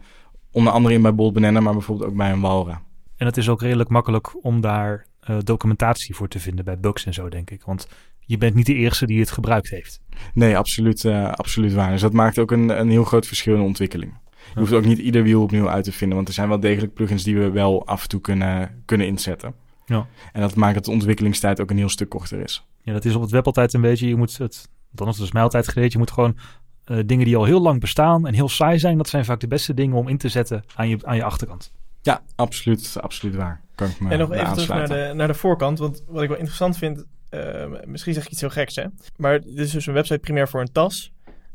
onder 0.52 0.74
andere 0.74 0.94
in 0.94 1.02
bij 1.02 1.16
Bold 1.16 1.34
Banana, 1.34 1.60
maar 1.60 1.74
bijvoorbeeld 1.74 2.10
ook 2.10 2.16
bij 2.16 2.32
een 2.32 2.42
Walra. 2.42 2.82
En 3.18 3.26
het 3.26 3.38
is 3.38 3.50
ook 3.50 3.62
redelijk 3.62 3.90
makkelijk 3.90 4.46
om 4.46 4.62
daar 4.62 5.06
eh, 5.20 5.38
documentatie 5.44 6.16
voor 6.16 6.28
te 6.28 6.40
vinden 6.40 6.66
bij 6.66 6.80
bugs 6.80 7.06
en 7.06 7.14
zo, 7.14 7.30
denk 7.30 7.50
ik. 7.50 7.64
Want 7.64 7.88
je 8.20 8.38
bent 8.38 8.56
niet 8.56 8.66
de 8.66 8.74
eerste 8.74 9.06
die 9.06 9.20
het 9.20 9.32
gebruikt 9.32 9.70
heeft. 9.70 10.02
Nee, 10.34 10.58
absoluut, 10.58 11.06
eh, 11.06 11.32
absoluut 11.32 11.74
waar. 11.74 11.92
Dus 11.92 12.02
dat 12.02 12.14
maakt 12.14 12.40
ook 12.40 12.52
een, 12.52 12.80
een 12.80 12.90
heel 12.90 13.04
groot 13.04 13.28
verschil 13.28 13.54
in 13.54 13.60
de 13.60 13.66
ontwikkeling. 13.66 14.14
Je 14.54 14.60
hoeft 14.60 14.74
ook 14.74 14.86
niet 14.86 14.98
ieder 14.98 15.24
wiel 15.24 15.42
opnieuw 15.42 15.70
uit 15.70 15.84
te 15.84 15.92
vinden, 15.92 16.16
want 16.16 16.28
er 16.28 16.34
zijn 16.34 16.50
wel 16.50 16.60
degelijk 16.60 16.94
plugins 16.94 17.24
die 17.24 17.38
we 17.38 17.50
wel 17.52 17.86
af 17.88 18.02
en 18.02 18.10
toe 18.10 18.22
kunnen, 18.22 18.82
kunnen 18.86 19.08
inzetten. 19.08 19.54
Ja. 19.86 20.08
En 20.34 20.42
dat 20.42 20.56
maakt 20.56 20.74
dat 20.74 20.86
de 20.86 20.92
ontwikkelingstijd 20.92 21.62
ook 21.62 21.70
een 21.70 21.78
heel 21.78 21.90
stuk 21.90 22.10
korter 22.10 22.40
is. 22.40 22.66
Ja, 22.82 22.94
dat 22.94 23.06
is 23.06 23.16
op 23.16 23.22
het 23.22 23.32
web 23.32 23.46
altijd 23.46 23.74
een 23.74 23.82
beetje, 23.82 24.08
je 24.08 24.16
moet 24.16 24.38
het, 24.38 24.70
dan 24.92 25.08
is 25.08 25.14
het 25.14 25.24
dus 25.24 25.34
mij 25.34 25.44
altijd 25.44 25.68
geleerd, 25.68 25.92
je 25.92 25.98
moet 25.98 26.12
gewoon 26.12 26.38
eh, 26.84 26.98
dingen 27.06 27.26
die 27.26 27.38
al 27.38 27.46
heel 27.46 27.62
lang 27.62 27.80
bestaan 27.80 28.28
en 28.28 28.34
heel 28.34 28.50
saai 28.50 28.80
zijn, 28.80 28.98
dat 28.98 29.10
zijn 29.10 29.26
vaak 29.26 29.40
de 29.40 29.48
beste 29.48 29.74
dingen 29.74 29.98
om 29.98 30.08
in 30.08 30.18
te 30.18 30.30
zetten 30.30 30.64
aan 30.76 30.90
je, 30.90 30.98
aan 31.02 31.16
je 31.16 31.24
achterkant. 31.24 31.72
Ja, 32.02 32.22
absoluut, 32.36 32.98
absoluut 33.02 33.36
waar. 33.36 33.62
Kan 33.76 33.88
ik 33.88 34.00
me 34.00 34.10
En 34.10 34.20
nog 34.20 34.32
even 34.32 34.54
terug 34.54 34.68
naar 34.68 34.88
de, 34.88 35.12
naar 35.16 35.28
de 35.28 35.34
voorkant. 35.34 35.80
Want 35.80 36.04
wat 36.08 36.22
ik 36.22 36.30
wel 36.30 36.38
interessant 36.38 36.78
vind, 36.78 37.06
eh, 37.30 37.66
misschien 37.86 38.14
zeg 38.14 38.26
ik 38.26 38.32
iets 38.32 38.42
heel 38.42 38.50
geks, 38.50 38.76
hè. 38.76 38.86
Maar 39.18 39.42
dit 39.42 39.58
is 39.58 39.72
dus 39.72 39.86
een 39.86 39.94
website 39.94 40.20
primair 40.20 40.48
voor 40.48 40.62
een 40.62 40.72
tas. 40.72 41.12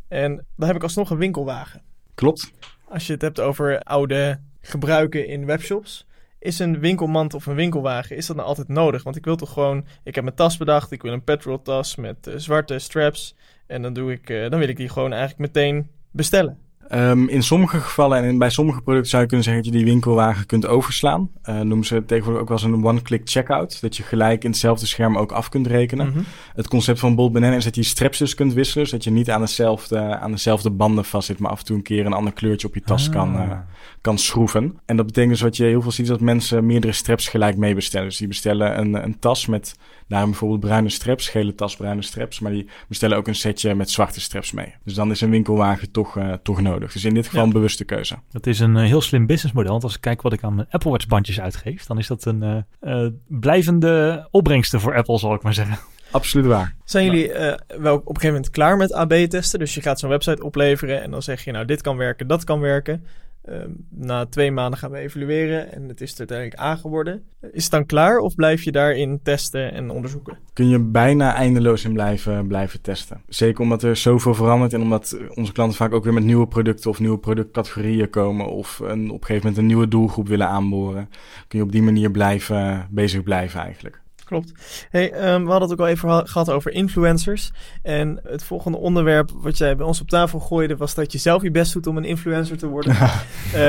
En 0.08 0.46
dan 0.56 0.66
heb 0.66 0.76
ik 0.76 0.82
alsnog 0.82 1.10
een 1.10 1.16
winkelwagen. 1.16 1.82
Klopt. 2.14 2.52
Als 2.90 3.06
je 3.06 3.12
het 3.12 3.22
hebt 3.22 3.40
over 3.40 3.82
oude 3.82 4.40
gebruiken 4.60 5.26
in 5.26 5.46
webshops. 5.46 6.06
Is 6.38 6.58
een 6.58 6.78
winkelmand 6.78 7.34
of 7.34 7.46
een 7.46 7.54
winkelwagen, 7.54 8.16
is 8.16 8.26
dat 8.26 8.36
nou 8.36 8.48
altijd 8.48 8.68
nodig? 8.68 9.02
Want 9.02 9.16
ik 9.16 9.24
wil 9.24 9.36
toch 9.36 9.52
gewoon, 9.52 9.86
ik 10.04 10.14
heb 10.14 10.24
mijn 10.24 10.36
tas 10.36 10.56
bedacht, 10.56 10.90
ik 10.90 11.02
wil 11.02 11.12
een 11.12 11.24
petroltas 11.24 11.96
met 11.96 12.26
eh, 12.26 12.34
zwarte 12.36 12.78
straps. 12.78 13.34
En 13.66 13.82
dan, 13.82 13.92
doe 13.92 14.12
ik, 14.12 14.30
eh, 14.30 14.50
dan 14.50 14.58
wil 14.58 14.68
ik 14.68 14.76
die 14.76 14.88
gewoon 14.88 15.12
eigenlijk 15.12 15.40
meteen 15.40 15.90
bestellen. 16.10 16.58
Ehm, 16.90 17.28
in 17.28 17.42
sommige 17.42 17.80
gevallen 17.80 18.22
en 18.22 18.38
bij 18.38 18.50
sommige 18.50 18.80
producten 18.80 19.10
zou 19.10 19.22
je 19.22 19.28
kunnen 19.28 19.46
zeggen 19.46 19.62
dat 19.62 19.72
je 19.72 19.78
die 19.78 19.88
winkelwagen 19.90 20.46
kunt 20.46 20.66
overslaan. 20.66 21.30
Eh 21.42 21.60
noemen 21.60 21.86
ze 21.86 22.04
tegenwoordig 22.04 22.42
ook 22.42 22.48
wel 22.48 22.58
eens 22.58 22.66
een 22.66 22.84
one-click 22.84 23.22
checkout. 23.24 23.80
Dat 23.80 23.96
je 23.96 24.02
gelijk 24.02 24.44
in 24.44 24.50
hetzelfde 24.50 24.86
scherm 24.86 25.18
ook 25.18 25.32
af 25.32 25.48
kunt 25.48 25.66
rekenen. 25.66 26.08
Mhm. 26.08 26.20
Het 26.54 26.68
concept 26.68 26.98
van 26.98 27.14
Bolt 27.14 27.32
Banana 27.32 27.56
is 27.56 27.64
dat 27.64 27.74
je 27.74 27.82
straps 27.82 28.18
dus 28.18 28.34
kunt 28.34 28.52
wisselen. 28.52 28.86
Zodat 28.86 29.04
je 29.04 29.10
niet 29.10 29.30
aan 29.30 29.40
dezelfde, 29.40 29.98
aan 30.18 30.30
dezelfde 30.30 30.70
banden 30.70 31.04
vastzit, 31.04 31.38
maar 31.38 31.50
af 31.50 31.58
en 31.58 31.64
toe 31.64 31.76
een 31.76 31.82
keer 31.82 32.06
een 32.06 32.12
ander 32.12 32.32
kleurtje 32.32 32.66
op 32.66 32.74
je 32.74 32.82
tas 32.82 33.08
kan, 33.08 33.36
Ah. 33.36 33.42
eh, 33.42 33.58
kan 34.00 34.18
schroeven. 34.18 34.78
En 34.86 34.96
dat 34.96 35.06
betekent 35.06 35.32
dus 35.32 35.40
wat 35.40 35.56
je 35.56 35.64
heel 35.64 35.82
veel 35.82 35.90
ziet, 35.92 36.06
dat 36.06 36.20
mensen 36.20 36.66
meerdere 36.66 36.92
straps 36.92 37.28
gelijk 37.28 37.56
meebestellen. 37.56 38.08
Dus 38.08 38.16
die 38.16 38.28
bestellen 38.28 38.78
een, 38.78 39.04
een 39.04 39.18
tas 39.18 39.46
met 39.46 39.74
daarom 40.10 40.30
bijvoorbeeld 40.30 40.60
bruine 40.60 40.88
straps, 40.88 41.28
gele 41.28 41.54
tas, 41.54 41.76
bruine 41.76 42.02
straps. 42.02 42.40
Maar 42.40 42.52
die 42.52 42.68
bestellen 42.88 43.16
ook 43.16 43.26
een 43.28 43.34
setje 43.34 43.74
met 43.74 43.90
zwarte 43.90 44.20
straps 44.20 44.52
mee. 44.52 44.74
Dus 44.84 44.94
dan 44.94 45.10
is 45.10 45.20
een 45.20 45.30
winkelwagen 45.30 45.90
toch, 45.90 46.16
eh, 46.16 46.32
toch 46.42 46.60
nodig. 46.60 46.92
Dus 46.92 47.04
in 47.04 47.14
dit 47.14 47.24
geval 47.24 47.40
Ja. 47.40 47.46
een 47.46 47.52
bewuste 47.52 47.84
keuze. 47.84 48.16
Dat 48.30 48.46
is 48.46 48.60
een 48.60 48.76
eh, 48.76 48.84
heel 48.84 49.00
slim 49.00 49.26
businessmodel. 49.26 49.70
Want 49.70 49.82
als 49.84 49.94
ik 49.94 50.00
kijk 50.00 50.22
wat 50.22 50.32
ik 50.32 50.42
aan 50.42 50.54
mijn 50.54 50.66
Apple 50.70 50.90
Watch 50.90 51.06
bandjes 51.06 51.40
uitgeef, 51.40 51.86
dan 51.86 51.98
is 51.98 52.06
dat 52.06 52.24
een 52.24 52.42
eh, 52.42 53.04
eh, 53.04 53.10
blijvende 53.28 54.28
opbrengste 54.30 54.80
voor 54.80 54.96
Apple, 54.96 55.18
zal 55.18 55.34
ik 55.34 55.42
maar 55.42 55.54
zeggen. 55.54 55.78
Absoluut 56.10 56.46
waar. 56.46 56.74
Zijn 56.84 57.04
jullie 57.04 57.32
eh, 57.32 57.78
wel 57.80 57.94
op 57.96 58.00
een 58.08 58.14
gegeven 58.14 58.28
moment 58.34 58.50
klaar 58.50 58.76
met 58.76 58.92
AB-testen? 58.92 59.58
Dus 59.58 59.74
je 59.74 59.80
gaat 59.82 59.98
zo'n 59.98 60.10
website 60.10 60.44
opleveren 60.44 61.02
en 61.02 61.10
dan 61.10 61.22
zeg 61.22 61.44
je, 61.44 61.52
nou, 61.52 61.64
dit 61.64 61.82
kan 61.82 61.96
werken, 61.96 62.26
dat 62.26 62.44
kan 62.44 62.60
werken. 62.60 63.04
Ehm, 63.50 63.70
na 63.88 64.26
twee 64.26 64.50
maanden 64.52 64.78
gaan 64.78 64.90
we 64.90 64.98
evalueren 64.98 65.72
en 65.72 65.88
het 65.88 66.00
is 66.00 66.12
er 66.12 66.18
uiteindelijk 66.18 66.60
A 66.60 66.76
geworden. 66.76 67.22
Is 67.52 67.62
het 67.62 67.72
dan 67.72 67.86
klaar 67.86 68.18
of 68.18 68.34
blijf 68.34 68.62
je 68.62 68.72
daarin 68.72 69.20
testen 69.22 69.72
en 69.72 69.90
onderzoeken? 69.90 70.38
kun 70.52 70.68
je 70.68 70.78
bijna 70.78 71.34
eindeloos 71.34 71.84
in 71.84 71.92
blijven, 71.92 72.46
blijven 72.46 72.80
testen. 72.80 73.22
Zeker 73.28 73.60
omdat 73.60 73.82
er 73.82 73.96
zoveel 73.96 74.34
verandert 74.34 74.72
en 74.72 74.82
omdat 74.82 75.18
onze 75.34 75.52
klanten 75.52 75.76
vaak 75.76 75.92
ook 75.92 76.04
weer 76.04 76.12
met 76.12 76.24
nieuwe 76.24 76.46
producten 76.46 76.90
of 76.90 77.00
nieuwe 77.00 77.18
productcategorieën 77.18 78.10
komen 78.10 78.46
of 78.46 78.78
een, 78.78 79.10
op 79.10 79.20
een 79.20 79.26
gegeven 79.26 79.36
moment 79.36 79.56
een 79.56 79.66
nieuwe 79.66 79.88
doelgroep 79.88 80.28
willen 80.28 80.48
aanboren. 80.48 81.08
Kun 81.48 81.58
je 81.58 81.64
op 81.64 81.72
die 81.72 81.82
manier 81.82 82.10
blijven, 82.10 82.88
bezig 82.90 83.22
blijven 83.22 83.60
eigenlijk. 83.60 84.00
Klopt. 84.30 84.52
Hey, 84.90 85.12
ehm, 85.12 85.44
we 85.44 85.50
hadden 85.50 85.68
het 85.68 85.72
ook 85.80 85.86
al 85.86 85.92
even 85.92 86.08
geha- 86.08 86.24
gehad 86.24 86.50
over 86.50 86.72
influencers. 86.72 87.50
En 87.82 88.20
het 88.24 88.42
volgende 88.44 88.78
onderwerp 88.78 89.30
wat 89.34 89.58
jij 89.58 89.76
bij 89.76 89.86
ons 89.86 90.00
op 90.00 90.08
tafel 90.08 90.40
gooide... 90.40 90.76
was 90.76 90.94
dat 90.94 91.12
je 91.12 91.18
zelf 91.18 91.42
je 91.42 91.50
best 91.50 91.72
doet 91.72 91.86
om 91.86 91.96
een 91.96 92.04
influencer 92.04 92.58
te 92.58 92.66
worden. 92.66 92.96
Eh, 93.54 93.60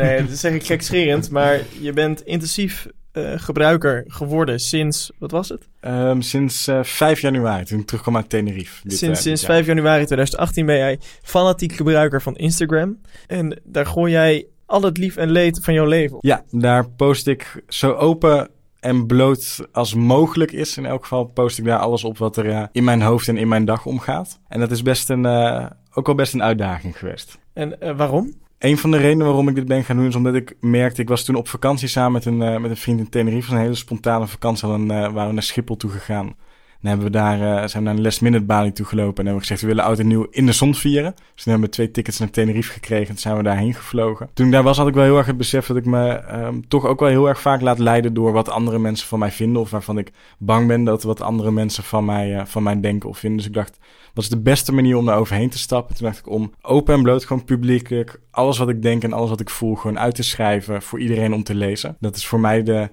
nee, 0.00 0.26
dat 0.26 0.36
zeg 0.36 0.52
ik 0.52 0.64
gekscherend. 0.66 1.30
Maar 1.30 1.60
je 1.80 1.92
bent 1.92 2.22
intensief 2.22 2.86
eh, 3.12 3.32
gebruiker 3.36 4.04
geworden 4.06 4.58
sinds... 4.60 5.10
Wat 5.18 5.30
was 5.30 5.48
het? 5.48 5.68
Ehm, 5.80 6.20
sinds 6.20 6.66
eh 6.66 6.82
5 6.82 7.20
januari, 7.20 7.64
toen 7.64 7.78
ik 7.80 7.86
terugkwam 7.86 8.16
uit 8.16 8.28
Tenerife. 8.28 8.80
dit, 8.88 8.98
sinds 8.98 9.22
sinds 9.22 9.40
jaar. 9.40 9.50
5 9.50 9.66
januari 9.66 10.04
2018 10.04 10.66
ben 10.66 10.76
jij 10.76 10.98
fanatiek 11.22 11.72
gebruiker 11.72 12.22
van 12.22 12.36
Instagram. 12.36 13.00
En 13.26 13.60
daar 13.64 13.86
gooi 13.86 14.12
jij 14.12 14.46
al 14.66 14.82
het 14.82 14.98
lief 14.98 15.16
en 15.16 15.30
leed 15.30 15.58
van 15.62 15.74
jouw 15.74 15.86
leven 15.86 16.16
op. 16.16 16.24
Ja, 16.24 16.44
daar 16.50 16.88
post 16.90 17.26
ik 17.26 17.62
zo 17.68 17.92
open 17.92 18.48
en 18.80 19.06
bloot 19.06 19.68
als 19.72 19.94
mogelijk 19.94 20.52
is. 20.52 20.76
In 20.76 20.86
elk 20.86 21.02
geval 21.02 21.24
post 21.24 21.58
ik 21.58 21.64
daar 21.64 21.78
alles 21.78 22.04
op 22.04 22.18
wat 22.18 22.36
er 22.36 22.50
eh, 22.50 22.62
in 22.72 22.84
mijn 22.84 23.02
hoofd 23.02 23.28
en 23.28 23.36
in 23.36 23.48
mijn 23.48 23.64
dag 23.64 23.86
omgaat. 23.86 24.40
En 24.48 24.60
dat 24.60 24.70
is 24.70 24.82
best 24.82 25.10
een, 25.10 25.26
eh, 25.26 25.66
ook 25.92 26.06
wel 26.06 26.14
best 26.14 26.34
een 26.34 26.42
uitdaging 26.42 26.98
geweest. 26.98 27.38
En 27.52 27.80
eh, 27.80 27.96
waarom? 27.96 28.32
Een 28.58 28.78
van 28.78 28.90
de 28.90 28.96
redenen 28.96 29.26
waarom 29.26 29.48
ik 29.48 29.54
dit 29.54 29.66
ben 29.66 29.84
gaan 29.84 29.96
doen 29.96 30.06
is 30.06 30.14
omdat 30.14 30.34
ik 30.34 30.56
merkte... 30.60 31.02
Ik 31.02 31.08
was 31.08 31.24
toen 31.24 31.34
op 31.34 31.48
vakantie 31.48 31.88
samen 31.88 32.12
met 32.12 32.24
een, 32.24 32.38
met 32.38 32.70
een 32.70 32.76
vriend 32.76 32.98
in 32.98 33.08
Tenerife. 33.08 33.48
Was 33.48 33.56
een 33.56 33.64
hele 33.64 33.74
spontane 33.74 34.26
vakantie. 34.26 34.68
Eh, 34.68 34.86
waren 34.86 35.26
we 35.26 35.32
naar 35.32 35.42
Schiphol 35.42 35.76
toe 35.76 35.90
gegaan. 35.90 36.36
Dan 36.80 36.90
hebben 36.90 37.06
we 37.06 37.12
daar, 37.12 37.40
eh, 37.40 37.68
zijn 37.68 37.82
we 37.82 37.88
naar 37.88 37.94
een 37.96 38.02
last 38.02 38.20
minute 38.20 38.44
balie 38.44 38.72
toe 38.72 38.86
gelopen. 38.86 39.18
En 39.18 39.24
hebben 39.24 39.34
we 39.34 39.40
gezegd, 39.40 39.60
we 39.60 39.66
willen 39.66 39.84
oud 39.84 39.98
en 39.98 40.06
nieuw 40.06 40.26
in 40.30 40.46
de 40.46 40.52
zon 40.52 40.74
vieren. 40.74 41.14
Dus 41.14 41.42
toen 41.42 41.52
hebben 41.52 41.68
we 41.68 41.74
twee 41.74 41.90
tickets 41.90 42.18
naar 42.18 42.30
Tenerife 42.30 42.72
gekregen. 42.72 43.08
En 43.08 43.20
zijn 43.20 43.36
we 43.36 43.42
daarheen 43.42 43.74
gevlogen. 43.74 44.30
Toen 44.34 44.46
ik 44.46 44.52
daar 44.52 44.62
was, 44.62 44.76
had 44.76 44.88
ik 44.88 44.94
wel 44.94 45.04
heel 45.04 45.16
erg 45.16 45.26
het 45.26 45.36
besef 45.36 45.66
dat 45.66 45.76
ik 45.76 45.84
me 45.84 46.08
ehm, 46.08 46.60
toch 46.68 46.86
ook 46.86 47.00
wel 47.00 47.08
heel 47.08 47.28
erg 47.28 47.40
vaak 47.40 47.60
laat 47.60 47.78
leiden 47.78 48.14
door 48.14 48.32
wat 48.32 48.48
andere 48.48 48.78
mensen 48.78 49.08
van 49.08 49.18
mij 49.18 49.30
vinden. 49.30 49.62
Of 49.62 49.70
waarvan 49.70 49.98
ik 49.98 50.12
bang 50.38 50.66
ben 50.66 50.84
dat 50.84 51.02
wat 51.02 51.20
andere 51.20 51.50
mensen 51.50 51.84
van 51.84 52.04
mij, 52.04 52.36
eh, 52.38 52.44
van 52.44 52.62
mij 52.62 52.80
denken 52.80 53.08
of 53.08 53.18
vinden. 53.18 53.38
Dus 53.38 53.46
ik 53.46 53.54
dacht, 53.54 53.78
wat 54.14 54.24
is 54.24 54.30
de 54.30 54.40
beste 54.40 54.72
manier 54.72 54.96
om 54.96 55.06
daar 55.06 55.18
overheen 55.18 55.50
te 55.50 55.58
stappen? 55.58 55.96
Toen 55.96 56.06
dacht 56.06 56.18
ik 56.18 56.28
om 56.28 56.52
open 56.60 56.94
en 56.94 57.02
bloot, 57.02 57.24
gewoon 57.24 57.44
publiekelijk, 57.44 58.20
alles 58.30 58.58
wat 58.58 58.68
ik 58.68 58.82
denk 58.82 59.02
en 59.02 59.12
alles 59.12 59.30
wat 59.30 59.40
ik 59.40 59.50
voel, 59.50 59.74
gewoon 59.74 59.98
uit 59.98 60.14
te 60.14 60.22
schrijven 60.22 60.82
voor 60.82 61.00
iedereen 61.00 61.34
om 61.34 61.42
te 61.42 61.54
lezen. 61.54 61.96
Dat 62.00 62.16
is 62.16 62.26
voor 62.26 62.40
mij 62.40 62.62
de, 62.62 62.90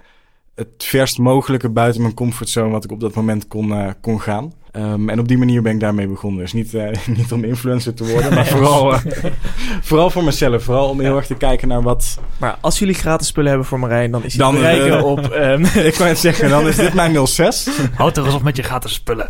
het 0.56 0.68
verst 0.78 1.18
mogelijke 1.18 1.70
buiten 1.70 2.02
mijn 2.02 2.14
comfortzone 2.14 2.70
wat 2.70 2.84
ik 2.84 2.92
op 2.92 3.00
dat 3.00 3.14
moment 3.14 3.48
kon, 3.48 3.72
eh, 3.72 3.90
kon 4.02 4.22
gaan. 4.22 4.54
Ehm, 4.72 5.10
en 5.10 5.20
op 5.20 5.28
die 5.28 5.38
manier 5.38 5.62
ben 5.62 5.74
ik 5.74 5.80
daarmee 5.80 6.08
begonnen. 6.08 6.42
Dus 6.42 6.54
niet, 6.54 6.74
eh, 6.74 6.88
niet 7.18 7.32
om 7.32 7.44
influencer 7.44 7.94
te 7.94 8.06
worden, 8.06 8.34
maar 8.34 8.46
vooral, 8.56 8.94
eh, 8.94 9.02
vooral 9.82 10.10
voor 10.10 10.24
mezelf. 10.24 10.64
Vooral 10.64 10.90
om 10.90 11.00
heel 11.00 11.16
erg 11.16 11.26
te 11.26 11.36
kijken 11.36 11.68
naar 11.68 11.82
wat... 11.82 12.20
Maar 12.38 12.58
als 12.62 12.80
jullie 12.80 12.94
gratis 12.94 13.28
spullen 13.28 13.50
hebben 13.50 13.68
voor 13.68 13.80
Marijn, 13.80 14.12
dan 14.12 14.24
is 14.24 14.36
hij 14.38 14.90
Dan, 14.90 15.04
op... 15.04 15.20
ehm, 15.20 15.64
ik 15.90 15.94
kan 15.94 16.08
het 16.08 16.18
zeggen, 16.18 16.50
dan 16.50 16.68
is 16.68 16.76
dit 16.76 16.94
mijn 16.94 17.28
06. 17.28 17.70
Houd 17.96 18.14
toch 18.14 18.26
eens 18.26 18.36
op 18.36 18.44
met 18.44 18.56
je 18.56 18.64
gratis 18.64 18.94
spullen. 18.94 19.30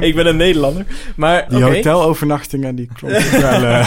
ik 0.00 0.14
ben 0.14 0.26
een 0.26 0.36
Nederlander. 0.36 0.84
Maar 1.16 1.48
Die 1.48 1.62
hotelovernachtingen, 1.62 2.74
die 2.74 2.88
ook 2.92 3.00
wel... 3.00 3.84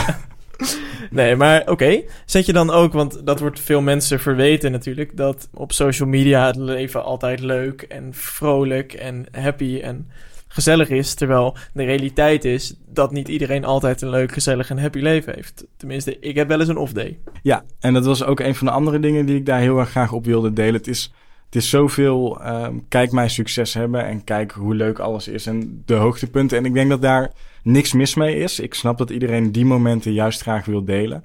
Nee, 1.12 1.36
maar 1.36 1.70
oké. 1.70 2.02
Zet 2.26 2.46
je 2.46 2.54
dan 2.54 2.70
ook, 2.70 2.94
want 2.94 3.26
dat 3.26 3.40
wordt 3.40 3.60
veel 3.60 3.82
mensen 3.82 4.20
verweten 4.20 4.72
natuurlijk, 4.72 5.18
dat 5.18 5.50
op 5.54 5.72
social 5.72 6.10
media 6.10 6.46
het 6.48 6.56
leven 6.56 7.04
altijd 7.04 7.40
leuk 7.40 7.82
en 7.82 8.14
vrolijk 8.14 8.94
en 8.94 9.26
happy 9.32 9.80
en 9.84 10.10
gezellig 10.48 10.90
is. 10.90 11.14
Terwijl 11.14 11.58
de 11.74 11.84
realiteit 11.84 12.46
is 12.46 12.76
dat 12.88 13.12
niet 13.12 13.28
iedereen 13.28 13.66
altijd 13.66 14.02
een 14.02 14.10
leuk, 14.10 14.32
gezellig 14.32 14.70
en 14.70 14.80
happy 14.80 15.00
leven 15.00 15.34
heeft. 15.36 15.66
Tenminste, 15.78 16.20
ik 16.20 16.36
heb 16.36 16.48
wel 16.48 16.60
eens 16.60 16.70
een 16.70 16.78
off-day. 16.78 17.20
Ja, 17.44 17.64
en 17.80 17.94
dat 17.94 18.06
was 18.06 18.24
ook 18.24 18.40
een 18.40 18.56
van 18.56 18.68
de 18.68 18.74
andere 18.74 19.00
dingen 19.00 19.26
die 19.26 19.36
ik 19.36 19.46
daar 19.46 19.60
heel 19.60 19.80
erg 19.80 19.90
graag 19.90 20.12
op 20.12 20.26
wilde 20.26 20.54
delen. 20.54 20.74
Het 20.74 20.88
is, 20.88 21.14
het 21.52 21.62
is 21.62 21.70
zoveel, 21.70 22.42
ehm, 22.42 22.76
kijk 22.88 23.12
mijn 23.12 23.30
succes 23.30 23.74
hebben 23.74 24.06
en 24.06 24.24
kijk 24.24 24.52
hoe 24.52 24.76
leuk 24.76 25.00
alles 25.00 25.28
is 25.28 25.46
en 25.46 25.82
de 25.86 25.94
hoogtepunten. 25.94 26.58
En 26.58 26.66
ik 26.66 26.74
denk 26.74 26.90
dat 26.90 27.02
daar 27.02 27.32
niks 27.64 27.94
mis 27.94 28.16
mee 28.16 28.38
is. 28.38 28.60
Ik 28.60 28.74
snap 28.74 28.98
dat 28.98 29.10
iedereen 29.10 29.52
die 29.52 29.66
momenten 29.66 30.14
juist 30.14 30.42
graag 30.42 30.66
wil 30.66 30.86
delen. 30.86 31.24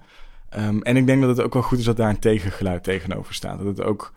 Ehm, 0.48 0.78
en 0.78 0.96
ik 0.96 1.06
denk 1.06 1.20
dat 1.20 1.36
het 1.36 1.46
ook 1.46 1.52
wel 1.52 1.62
goed 1.62 1.78
is 1.78 1.84
dat 1.84 1.96
daar 1.96 2.08
een 2.08 2.18
tegengeluid 2.18 2.82
tegenover 2.82 3.34
staat. 3.34 3.58
Dat 3.58 3.66
het 3.66 3.82
ook, 3.82 4.12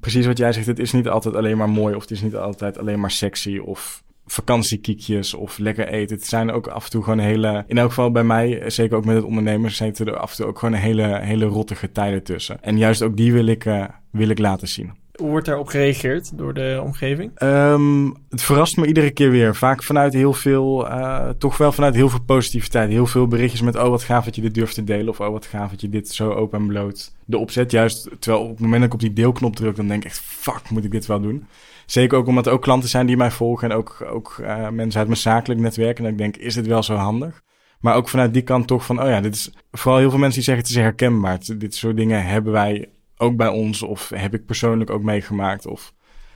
precies 0.00 0.26
wat 0.26 0.38
jij 0.38 0.52
zegt, 0.52 0.66
het 0.66 0.78
is 0.78 0.92
niet 0.92 1.08
altijd 1.08 1.34
alleen 1.34 1.56
maar 1.56 1.70
mooi 1.70 1.94
of 1.94 2.02
het 2.02 2.10
is 2.10 2.22
niet 2.22 2.36
altijd 2.36 2.78
alleen 2.78 3.00
maar 3.00 3.10
sexy 3.10 3.58
of 3.58 4.02
vakantiekiekjes 4.26 5.34
of 5.34 5.58
lekker 5.58 5.88
eten. 5.88 6.16
Het 6.16 6.26
zijn 6.26 6.50
ook 6.50 6.66
af 6.66 6.84
en 6.84 6.90
toe 6.90 7.02
gewoon 7.02 7.18
hele, 7.18 7.64
in 7.66 7.78
elk 7.78 7.88
geval 7.88 8.10
bij 8.10 8.24
mij, 8.24 8.70
zeker 8.70 8.96
ook 8.96 9.04
met 9.04 9.16
het 9.16 9.24
ondernemers, 9.24 9.76
zitten 9.76 10.06
er 10.06 10.16
af 10.16 10.30
en 10.30 10.36
toe 10.36 10.46
ook 10.46 10.58
gewoon 10.58 10.74
hele, 10.74 11.18
hele 11.20 11.44
rottige 11.44 11.92
tijden 11.92 12.22
tussen. 12.22 12.62
En 12.62 12.78
juist 12.78 13.02
ook 13.02 13.16
die 13.16 13.32
wil 13.32 13.46
ik, 13.46 13.64
eh, 13.64 13.84
wil 14.10 14.28
ik 14.28 14.38
laten 14.38 14.68
zien. 14.68 15.02
Hoe 15.14 15.28
wordt 15.28 15.46
daarop 15.46 15.66
gereageerd 15.66 16.38
door 16.38 16.54
de 16.54 16.80
omgeving? 16.84 17.30
Ehm, 17.34 18.10
het 18.30 18.42
verrast 18.42 18.76
me 18.76 18.86
iedere 18.86 19.10
keer 19.10 19.30
weer. 19.30 19.54
Vaak 19.54 19.82
vanuit 19.82 20.12
heel 20.12 20.32
veel, 20.32 20.88
eh, 20.88 21.28
toch 21.28 21.56
wel 21.56 21.72
vanuit 21.72 21.94
heel 21.94 22.08
veel 22.08 22.22
positiviteit. 22.22 22.90
Heel 22.90 23.06
veel 23.06 23.26
berichtjes 23.26 23.60
met, 23.60 23.76
oh 23.76 23.88
wat 23.88 24.02
gaaf 24.02 24.24
dat 24.24 24.36
je 24.36 24.42
dit 24.42 24.54
durft 24.54 24.74
te 24.74 24.84
delen. 24.84 25.08
Of 25.08 25.20
oh 25.20 25.30
wat 25.30 25.46
gaaf 25.46 25.70
dat 25.70 25.80
je 25.80 25.88
dit 25.88 26.08
zo 26.08 26.30
open 26.30 26.58
en 26.58 26.66
bloot 26.66 27.12
de 27.24 27.38
opzet. 27.38 27.70
Juist, 27.70 28.10
terwijl 28.18 28.44
op 28.44 28.50
het 28.50 28.60
moment 28.60 28.78
dat 28.78 28.88
ik 28.88 28.94
op 28.94 29.00
die 29.00 29.12
deelknop 29.12 29.56
druk, 29.56 29.76
dan 29.76 29.88
denk 29.88 30.04
ik 30.04 30.10
echt, 30.10 30.20
fuck, 30.20 30.70
moet 30.70 30.84
ik 30.84 30.90
dit 30.90 31.06
wel 31.06 31.20
doen? 31.20 31.46
Zeker 31.86 32.18
ook 32.18 32.26
omdat 32.26 32.46
er 32.46 32.52
ook 32.52 32.62
klanten 32.62 32.88
zijn 32.88 33.06
die 33.06 33.16
mij 33.16 33.30
volgen 33.30 33.70
en 33.70 33.76
ook, 33.76 34.04
ook 34.12 34.38
eh, 34.42 34.68
mensen 34.68 34.98
uit 34.98 35.08
mijn 35.08 35.20
zakelijk 35.20 35.60
netwerk. 35.60 35.98
En 35.98 36.04
ik 36.04 36.18
denk, 36.18 36.36
is 36.36 36.54
dit 36.54 36.66
wel 36.66 36.82
zo 36.82 36.94
handig? 36.94 37.42
Maar 37.80 37.96
ook 37.96 38.08
vanuit 38.08 38.32
die 38.32 38.42
kant 38.42 38.66
toch 38.66 38.84
van, 38.84 39.02
oh 39.02 39.08
ja, 39.08 39.20
dit 39.20 39.34
is 39.34 39.52
vooral 39.70 39.98
heel 39.98 40.10
veel 40.10 40.18
mensen 40.18 40.42
die 40.42 40.44
zeggen 40.44 40.64
het 40.64 40.76
is 40.76 40.82
herkenbaar. 40.82 41.38
Dit 41.58 41.74
soort 41.74 41.96
dingen 41.96 42.26
hebben 42.26 42.52
wij 42.52 42.88
ook 43.24 43.36
bij 43.36 43.48
ons 43.48 43.82
of 43.82 44.08
heb 44.14 44.34
ik 44.34 44.46
persoonlijk 44.46 44.90
ook 44.90 45.02
meegemaakt. 45.02 45.66
Of 45.66 45.92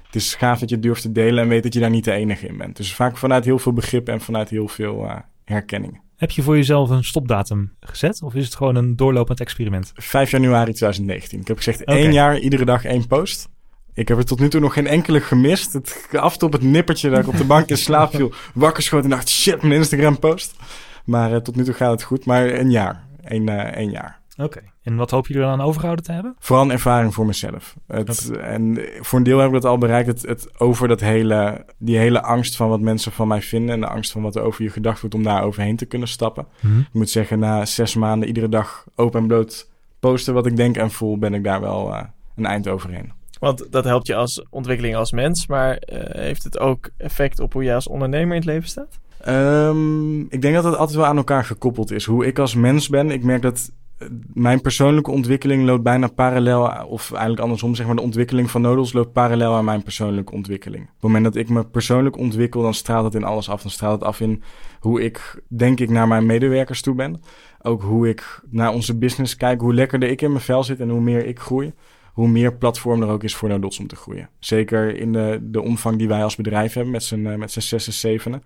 het 0.07 0.15
is 0.15 0.35
gaaf 0.35 0.59
dat 0.59 0.69
je 0.69 0.75
het 0.75 0.85
durft 0.85 1.03
te 1.03 1.13
delen 1.13 1.43
en 1.43 1.49
weet 1.49 1.63
dat 1.63 1.75
je 1.75 1.81
daar 1.81 1.91
niet 1.91 2.05
de 2.05 2.13
enige 2.13 2.47
in 2.47 2.57
bent. 2.57 2.77
Dus 2.77 2.95
vaak 2.95 3.17
vanuit 3.17 3.45
heel 3.45 3.59
veel 3.59 3.73
begrip 3.73 4.09
en 4.09 4.21
vanuit 4.21 4.49
heel 4.49 4.69
veel 4.69 5.05
uh, 5.05 5.17
herkenning. 5.45 6.01
Heb 6.17 6.31
je 6.31 6.43
voor 6.43 6.57
jezelf 6.57 6.91
een 6.91 7.05
stopdatum 7.05 7.73
gezet 7.81 8.23
of 8.23 8.35
is 8.35 8.45
het 8.45 8.55
gewoon 8.55 8.75
een 8.75 8.97
doorlopend 8.97 9.41
experiment? 9.41 9.93
5 9.95 10.31
januari 10.31 10.73
2019. 10.73 11.41
Ik 11.41 11.49
heb 11.49 11.57
gezegd 11.57 11.81
okay. 11.81 11.97
één 11.97 12.13
jaar, 12.13 12.39
iedere 12.39 12.65
dag 12.65 12.85
één 12.85 13.07
post. 13.07 13.49
Ik 13.95 14.09
heb 14.09 14.19
er 14.19 14.25
tot 14.25 14.41
nu 14.41 14.49
toe 14.49 14.61
nog 14.61 14.73
geen 14.73 14.87
enkele 14.87 15.21
gemist. 15.21 15.73
Het, 15.73 16.09
af 16.13 16.43
op 16.43 16.53
het 16.53 16.63
nippertje 16.63 17.11
dat 17.11 17.19
ik 17.19 17.29
op 17.29 17.37
de 17.37 17.45
bank 17.45 17.69
in 17.69 17.77
slaap 17.77 18.15
viel, 18.15 18.33
wakker 18.55 18.83
schoot 18.83 19.05
en 19.05 19.11
dacht, 19.11 19.29
shit, 19.29 19.63
mijn 19.63 19.75
Instagram 19.75 20.19
post. 20.19 20.55
Maar 21.05 21.33
uh, 21.33 21.37
tot 21.37 21.57
nu 21.57 21.65
toe 21.65 21.75
gaat 21.75 21.91
het 21.91 22.03
goed. 22.03 22.25
Maar 22.25 22.47
een 22.47 22.71
jaar. 22.71 23.07
Eén, 23.23 23.47
uh, 23.47 23.59
één 23.59 23.91
jaar. 23.91 24.18
Oké. 24.39 24.61
En 24.83 24.97
wat 24.97 25.11
hoop 25.11 25.27
je 25.27 25.35
er 25.35 25.41
dan 25.41 25.61
overgehouden 25.61 26.05
te 26.05 26.13
hebben? 26.13 26.37
Vooral 26.39 26.65
een 26.65 26.71
ervaring 26.71 27.15
voor 27.15 27.27
mezelf. 27.27 27.77
Het, 27.87 28.31
En 28.31 28.79
voor 29.01 29.19
een 29.19 29.25
deel 29.25 29.39
heb 29.39 29.47
ik 29.47 29.53
dat 29.53 29.65
al 29.65 29.79
bereikt. 29.79 30.07
Het, 30.07 30.23
het, 30.23 30.61
over 30.61 30.89
dat 30.89 31.01
hele, 31.01 31.65
die 31.79 31.99
hele 31.99 32.23
angst 32.23 32.57
van 32.57 32.69
wat 32.69 32.81
mensen 32.81 33.13
van 33.13 33.29
mij 33.29 33.43
vinden. 33.43 33.75
En 33.75 33.81
de 33.81 33.89
angst 33.89 34.13
van 34.13 34.23
wat 34.23 34.37
er 34.37 34.43
over 34.43 34.63
je 34.63 34.71
gedacht 34.71 35.01
wordt 35.01 35.15
om 35.15 35.23
daar 35.23 35.43
overheen 35.43 35.77
te 35.77 35.87
kunnen 35.87 36.09
stappen. 36.09 36.47
Mhm. 36.61 36.79
Ik 36.79 36.93
moet 36.93 37.11
zeggen, 37.11 37.39
na 37.39 37.65
zes 37.65 37.95
maanden 37.95 38.29
iedere 38.29 38.49
dag 38.49 38.85
open 38.95 39.21
en 39.21 39.27
bloot 39.27 39.71
posten 40.01 40.35
wat 40.35 40.47
ik 40.47 40.57
denk 40.57 40.77
en 40.77 40.91
voel, 40.91 41.19
ben 41.19 41.35
ik 41.35 41.45
daar 41.45 41.61
wel 41.61 41.89
uh, 41.89 42.03
een 42.37 42.47
eind 42.47 42.69
overheen. 42.69 43.13
Want 43.41 43.73
dat 43.73 43.85
helpt 43.85 44.07
je 44.07 44.15
als 44.15 44.47
ontwikkeling 44.51 44.97
als 44.97 45.13
mens, 45.13 45.47
maar 45.47 45.83
uh, 45.93 45.99
heeft 46.01 46.45
het 46.45 46.59
ook 46.59 46.91
effect 46.97 47.41
op 47.41 47.53
hoe 47.53 47.65
jij 47.65 47.75
als 47.75 47.89
ondernemer 47.89 48.31
in 48.31 48.41
het 48.41 48.45
leven 48.45 48.69
staat? 48.69 48.99
Um, 49.29 50.21
ik 50.31 50.43
denk 50.43 50.55
dat 50.55 50.65
het 50.65 50.77
altijd 50.77 50.97
wel 50.97 51.07
aan 51.07 51.17
elkaar 51.17 51.45
gekoppeld 51.45 51.91
is. 51.91 52.05
Hoe 52.05 52.27
ik 52.27 52.39
als 52.39 52.55
mens 52.55 52.89
ben, 52.89 53.11
ik 53.11 53.23
merk 53.23 53.43
dat 53.43 53.71
mijn 54.33 54.61
persoonlijke 54.61 55.11
ontwikkeling 55.11 55.65
loopt 55.65 55.83
bijna 55.83 56.09
parallel, 56.09 56.87
of 56.87 57.11
eigenlijk 57.11 57.43
andersom, 57.43 57.75
zeg 57.75 57.87
maar, 57.87 57.97
de 57.97 58.03
ontwikkeling 58.03 58.51
van 58.51 58.61
Nodels 58.61 58.93
loopt 58.93 59.13
parallel 59.13 59.55
aan 59.55 59.65
mijn 59.65 59.83
persoonlijke 59.83 60.33
ontwikkeling. 60.33 60.83
Op 60.83 60.91
het 60.91 61.03
moment 61.03 61.25
dat 61.25 61.37
ik 61.37 61.49
me 61.49 61.65
persoonlijk 61.65 62.17
ontwikkel, 62.17 62.63
dan 62.63 62.75
straalt 62.75 63.05
het 63.05 63.15
in 63.15 63.25
alles 63.25 63.49
af. 63.49 63.63
Dan 63.63 63.71
straalt 63.71 63.99
het 64.01 64.09
af 64.09 64.21
in 64.21 64.43
hoe 64.81 65.03
ik, 65.03 65.43
denk 65.49 65.81
ik, 65.81 65.91
naar 65.91 66.09
mijn 66.09 66.27
medewerkers 66.27 66.83
toe 66.83 66.95
ben. 66.95 67.21
Ook 67.63 67.83
hoe 67.83 68.09
ik 68.09 68.41
naar 68.51 68.73
onze 68.73 68.99
business 68.99 69.37
kijk, 69.37 69.61
hoe 69.61 69.75
lekkerder 69.75 70.09
ik 70.09 70.23
in 70.23 70.31
mijn 70.31 70.45
vel 70.45 70.65
zit 70.65 70.81
en 70.81 70.89
hoe 70.89 71.01
meer 71.01 71.27
ik 71.27 71.39
groei. 71.39 71.73
Hoe 72.13 72.29
meer 72.29 72.57
platform 72.57 73.03
er 73.03 73.09
ook 73.09 73.25
is 73.25 73.35
voor 73.35 73.49
Nodots 73.49 73.79
om 73.79 73.87
te 73.87 73.97
groeien. 73.97 74.29
Zeker 74.39 74.97
in 74.97 75.13
de, 75.13 75.39
de 75.43 75.63
omvang 75.63 75.99
die 75.99 76.09
wij 76.09 76.23
als 76.23 76.37
bedrijf 76.37 76.73
hebben 76.73 76.93
met 76.93 77.03
z'n, 77.03 77.39
met 77.39 77.53
z'n 77.53 77.61
zes 77.61 77.87
en 77.87 77.93
zevenen. 77.93 78.43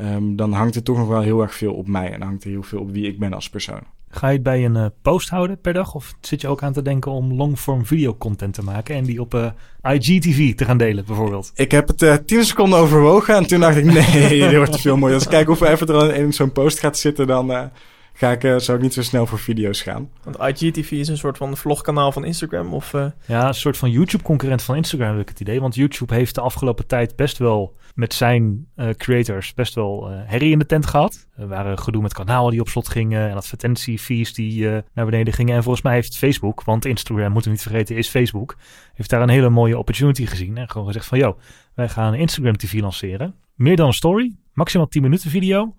Um, 0.00 0.36
dan 0.36 0.52
hangt 0.52 0.74
er 0.74 0.82
toch 0.82 0.96
nog 0.96 1.08
wel 1.08 1.20
heel 1.20 1.40
erg 1.42 1.54
veel 1.54 1.74
op 1.74 1.88
mij 1.88 2.12
en 2.12 2.22
hangt 2.22 2.44
er 2.44 2.50
heel 2.50 2.62
veel 2.62 2.80
op 2.80 2.90
wie 2.90 3.06
ik 3.06 3.18
ben 3.18 3.32
als 3.32 3.50
persoon. 3.50 3.82
Ga 4.14 4.28
je 4.28 4.34
het 4.34 4.42
bij 4.42 4.64
een 4.64 4.76
uh, 4.76 4.86
post 5.02 5.28
houden 5.28 5.60
per 5.60 5.72
dag? 5.72 5.94
Of 5.94 6.14
zit 6.20 6.40
je 6.40 6.48
ook 6.48 6.62
aan 6.62 6.72
te 6.72 6.82
denken 6.82 7.12
om 7.12 7.32
longform 7.32 7.86
videocontent 7.86 8.54
te 8.54 8.62
maken 8.62 8.94
en 8.94 9.04
die 9.04 9.20
op 9.20 9.34
uh, 9.34 9.46
IGTV 9.82 10.54
te 10.54 10.64
gaan 10.64 10.76
delen, 10.78 11.04
bijvoorbeeld? 11.04 11.52
Ik 11.54 11.70
heb 11.70 11.88
het 11.88 12.02
uh, 12.02 12.14
tien 12.14 12.44
seconden 12.44 12.78
overwogen 12.78 13.34
en 13.34 13.46
toen 13.46 13.60
dacht 13.60 13.76
ik: 13.76 13.84
nee, 13.92 14.48
dit 14.48 14.56
wordt 14.56 14.72
te 14.72 14.78
veel 14.78 14.96
mooi. 14.96 15.14
Als 15.14 15.22
ik 15.22 15.30
kijk 15.30 15.46
hoeveel 15.46 15.66
effort 15.66 15.90
er 15.90 16.14
in 16.14 16.32
zo'n 16.32 16.52
post 16.52 16.78
gaat 16.78 16.98
zitten, 16.98 17.26
dan 17.26 17.70
ga 18.16 18.30
ik, 18.30 18.44
uh, 18.44 18.58
zou 18.58 18.76
ik 18.78 18.82
niet 18.82 18.94
zo 18.94 19.02
snel 19.02 19.26
voor 19.26 19.38
video's 19.38 19.82
gaan. 19.82 20.10
Want 20.22 20.60
IGTV 20.60 20.90
is 20.90 21.08
een 21.08 21.16
soort 21.16 21.36
van 21.36 21.56
vlogkanaal 21.56 22.12
van 22.12 22.24
Instagram? 22.24 22.74
Of, 22.74 22.92
uh... 22.92 23.06
Ja, 23.26 23.46
een 23.46 23.54
soort 23.54 23.76
van 23.76 23.90
YouTube-concurrent 23.90 24.62
van 24.62 24.76
Instagram 24.76 25.10
heb 25.10 25.20
ik 25.20 25.28
het 25.28 25.40
idee. 25.40 25.60
Want 25.60 25.74
YouTube 25.74 26.14
heeft 26.14 26.34
de 26.34 26.40
afgelopen 26.40 26.86
tijd 26.86 27.16
best 27.16 27.38
wel 27.38 27.76
met 27.94 28.14
zijn 28.14 28.66
uh, 28.76 28.90
creators 28.90 29.54
best 29.54 29.74
wel 29.74 30.08
herrie 30.08 30.52
in 30.52 30.58
de 30.58 30.66
tent 30.66 30.86
gehad. 30.86 31.26
Er 31.36 31.48
waren 31.48 31.78
gedoe 31.78 32.02
met 32.02 32.12
kanalen 32.12 32.50
die 32.50 32.60
op 32.60 32.68
slot 32.68 32.88
gingen 32.88 33.28
en 33.30 33.36
advertentiefees 33.36 34.34
die 34.34 34.68
naar 34.94 35.04
beneden 35.04 35.34
gingen. 35.34 35.56
En 35.56 35.62
volgens 35.62 35.84
mij 35.84 35.94
heeft 35.94 36.16
Facebook, 36.16 36.62
want 36.62 36.84
Instagram, 36.84 37.32
moeten 37.32 37.50
we 37.50 37.56
niet 37.56 37.66
vergeten, 37.66 37.96
is 37.96 38.08
Facebook, 38.08 38.56
heeft 38.94 39.10
daar 39.10 39.22
een 39.22 39.28
hele 39.28 39.50
mooie 39.50 39.78
opportunity 39.78 40.26
gezien. 40.26 40.56
En 40.56 40.70
gewoon 40.70 40.86
gezegd 40.86 41.06
van, 41.06 41.18
yo, 41.18 41.36
wij 41.74 41.88
gaan 41.88 42.14
Instagram 42.14 42.56
TV 42.56 42.80
lanceren. 42.80 43.34
Meer 43.54 43.76
dan 43.76 43.86
een 43.86 43.92
story, 43.92 44.36
maximaal 44.52 44.88
10 44.88 45.02
minuten 45.02 45.30
video. 45.30 45.74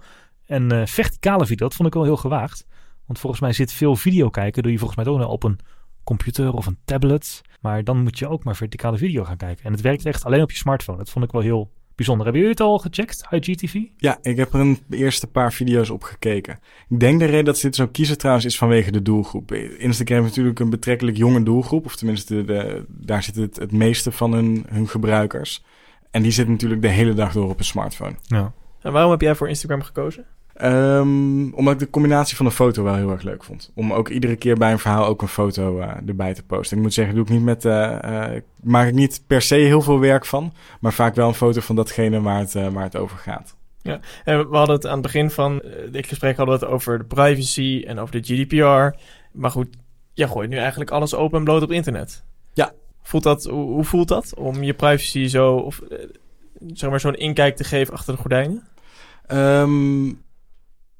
En 0.45 0.73
uh, 0.73 0.85
verticale 0.85 1.45
video, 1.45 1.67
dat 1.67 1.75
vond 1.75 1.87
ik 1.87 1.93
wel 1.93 2.03
heel 2.03 2.17
gewaagd. 2.17 2.65
Want 3.05 3.19
volgens 3.19 3.41
mij 3.41 3.53
zit 3.53 3.71
veel 3.71 3.95
video 3.95 4.29
kijken, 4.29 4.63
doe 4.63 4.71
je 4.71 4.77
volgens 4.77 5.05
mij 5.05 5.13
ook 5.13 5.29
op 5.29 5.43
een 5.43 5.59
computer 6.03 6.53
of 6.53 6.65
een 6.65 6.77
tablet. 6.85 7.41
Maar 7.61 7.83
dan 7.83 8.03
moet 8.03 8.19
je 8.19 8.27
ook 8.27 8.43
maar 8.43 8.55
verticale 8.55 8.97
video 8.97 9.23
gaan 9.23 9.37
kijken. 9.37 9.65
En 9.65 9.71
het 9.71 9.81
werkt 9.81 10.05
echt 10.05 10.25
alleen 10.25 10.41
op 10.41 10.51
je 10.51 10.57
smartphone. 10.57 10.97
Dat 10.97 11.09
vond 11.09 11.25
ik 11.25 11.31
wel 11.31 11.41
heel 11.41 11.71
bijzonder. 11.95 12.25
Hebben 12.25 12.41
jullie 12.41 12.57
het 12.57 12.67
al 12.67 12.79
gecheckt, 12.79 13.25
IGTV? 13.29 13.79
Ja, 13.97 14.17
ik 14.21 14.37
heb 14.37 14.53
er 14.53 14.59
een 14.59 14.79
eerste 14.89 15.27
paar 15.27 15.53
video's 15.53 15.89
op 15.89 16.03
gekeken. 16.03 16.59
Ik 16.89 16.99
denk 16.99 17.19
de 17.19 17.25
reden 17.25 17.45
dat 17.45 17.57
ze 17.57 17.65
dit 17.65 17.75
zo 17.75 17.87
kiezen 17.87 18.17
trouwens 18.17 18.45
is 18.45 18.57
vanwege 18.57 18.91
de 18.91 19.01
doelgroep. 19.01 19.53
Instagram 19.53 20.17
heeft 20.17 20.29
natuurlijk 20.29 20.59
een 20.59 20.69
betrekkelijk 20.69 21.17
jonge 21.17 21.43
doelgroep. 21.43 21.85
Of 21.85 21.95
tenminste, 21.95 22.43
de, 22.43 22.85
daar 22.87 23.23
zit 23.23 23.35
het, 23.35 23.55
het 23.55 23.71
meeste 23.71 24.11
van 24.11 24.33
hun, 24.33 24.65
hun 24.67 24.87
gebruikers. 24.87 25.63
En 26.11 26.21
die 26.21 26.31
zitten 26.31 26.53
natuurlijk 26.53 26.81
de 26.81 26.87
hele 26.87 27.13
dag 27.13 27.33
door 27.33 27.49
op 27.49 27.59
een 27.59 27.65
smartphone. 27.65 28.15
Ja. 28.21 28.53
En 28.85 28.91
waarom 28.91 29.11
heb 29.11 29.21
jij 29.21 29.35
voor 29.35 29.49
Instagram 29.49 29.81
gekozen? 29.81 30.25
Um, 30.61 31.53
omdat 31.53 31.73
ik 31.73 31.79
de 31.79 31.89
combinatie 31.89 32.35
van 32.35 32.45
de 32.45 32.51
foto 32.51 32.83
wel 32.83 32.95
heel 32.95 33.11
erg 33.11 33.21
leuk 33.21 33.43
vond. 33.43 33.71
Om 33.75 33.93
ook 33.93 34.09
iedere 34.09 34.35
keer 34.35 34.57
bij 34.57 34.71
een 34.71 34.79
verhaal 34.79 35.05
ook 35.05 35.21
een 35.21 35.27
foto 35.27 35.79
uh, 35.79 35.91
erbij 36.07 36.33
te 36.33 36.43
posten. 36.43 36.77
Ik 36.77 36.83
moet 36.83 36.93
zeggen, 36.93 37.15
doe 37.15 37.23
ik 37.23 37.29
niet 37.29 37.43
met, 37.43 37.65
uh, 37.65 37.97
uh, 38.05 38.25
maak 38.61 38.87
ik 38.87 38.93
niet 38.93 39.23
per 39.27 39.41
se 39.41 39.55
heel 39.55 39.81
veel 39.81 39.99
werk 39.99 40.25
van. 40.25 40.53
Maar 40.79 40.93
vaak 40.93 41.15
wel 41.15 41.27
een 41.27 41.33
foto 41.33 41.61
van 41.61 41.75
datgene 41.75 42.21
waar 42.21 42.39
het, 42.39 42.53
waar 42.53 42.83
het 42.83 42.95
over 42.95 43.17
gaat. 43.17 43.55
Ja, 43.81 43.99
en 44.23 44.49
we 44.49 44.57
hadden 44.57 44.75
het 44.75 44.85
aan 44.85 44.93
het 44.93 45.01
begin 45.01 45.29
van 45.29 45.61
dit 45.91 46.07
gesprek 46.07 46.37
hadden 46.37 46.59
we 46.59 46.65
het 46.65 46.73
over 46.73 46.97
de 46.97 47.03
privacy 47.03 47.83
en 47.87 47.99
over 47.99 48.21
de 48.21 48.33
GDPR. 48.33 48.97
Maar 49.31 49.51
goed, 49.51 49.67
jij 50.13 50.27
gooit 50.27 50.49
nu 50.49 50.57
eigenlijk 50.57 50.91
alles 50.91 51.15
open 51.15 51.37
en 51.37 51.43
bloot 51.43 51.61
op 51.61 51.71
internet. 51.71 52.23
Ja. 52.53 52.71
Voelt 53.01 53.23
dat, 53.23 53.43
hoe, 53.43 53.71
hoe 53.71 53.83
voelt 53.83 54.07
dat 54.07 54.35
om 54.35 54.63
je 54.63 54.73
privacy 54.73 55.27
zo, 55.27 55.55
of 55.55 55.81
zeg 56.73 56.89
maar 56.89 56.99
zo'n 56.99 57.15
inkijk 57.15 57.55
te 57.55 57.63
geven 57.63 57.93
achter 57.93 58.13
de 58.13 58.21
gordijnen? 58.21 58.63
Um, 59.31 60.23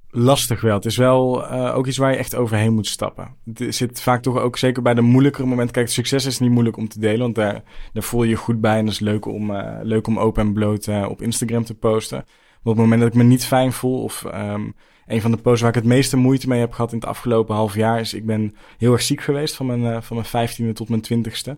lastig 0.09 0.61
wel. 0.61 0.76
Het 0.76 0.86
is 0.86 0.97
wel 0.97 1.51
uh, 1.51 1.76
ook 1.76 1.88
iets 1.88 1.97
waar 1.97 2.11
je 2.11 2.17
echt 2.17 2.36
overheen 2.36 2.73
moet 2.73 2.88
stappen. 2.88 3.36
Het 3.53 3.76
zit 3.76 4.01
vaak 4.01 4.21
toch 4.21 4.38
ook 4.38 4.57
zeker 4.57 4.82
bij 4.82 4.93
de 4.93 5.01
moeilijkere 5.01 5.47
momenten. 5.47 5.73
Kijk, 5.73 5.89
succes 5.89 6.26
is 6.26 6.39
niet 6.39 6.51
moeilijk 6.51 6.78
om 6.78 6.88
te 6.88 6.99
delen, 6.99 7.19
want 7.19 7.36
daar, 7.36 7.63
daar 7.93 8.03
voel 8.03 8.23
je 8.23 8.30
je 8.30 8.36
goed 8.36 8.61
bij. 8.61 8.78
En 8.78 8.86
dat 8.86 8.93
is 8.93 8.99
leuk 8.99 9.26
om, 9.26 9.51
uh, 9.51 9.80
leuk 9.82 10.07
om 10.07 10.19
open 10.19 10.45
en 10.45 10.53
bloot 10.53 10.88
uh, 10.88 11.05
op 11.09 11.21
Instagram 11.21 11.63
te 11.63 11.76
posten. 11.76 12.17
Maar 12.17 12.73
op 12.73 12.80
het 12.80 12.89
moment 12.89 13.01
dat 13.01 13.09
ik 13.09 13.17
me 13.17 13.23
niet 13.23 13.45
fijn 13.45 13.73
voel 13.73 14.03
of 14.03 14.26
um, 14.34 14.76
een 15.05 15.21
van 15.21 15.32
de 15.32 15.38
posts 15.38 15.61
waar 15.61 15.69
ik 15.69 15.76
het 15.76 15.86
meeste 15.86 16.17
moeite 16.17 16.47
mee 16.47 16.59
heb 16.59 16.71
gehad 16.71 16.91
in 16.91 16.97
het 16.97 17.07
afgelopen 17.07 17.55
half 17.55 17.76
jaar 17.76 17.99
is 17.99 18.13
ik 18.13 18.26
ben 18.26 18.55
heel 18.78 18.91
erg 18.91 19.01
ziek 19.01 19.21
geweest 19.21 19.55
van 19.55 19.65
mijn, 19.65 20.03
van 20.03 20.15
mijn 20.15 20.28
vijftiende 20.28 20.73
tot 20.73 20.89
mijn 20.89 21.01
twintigste. 21.01 21.57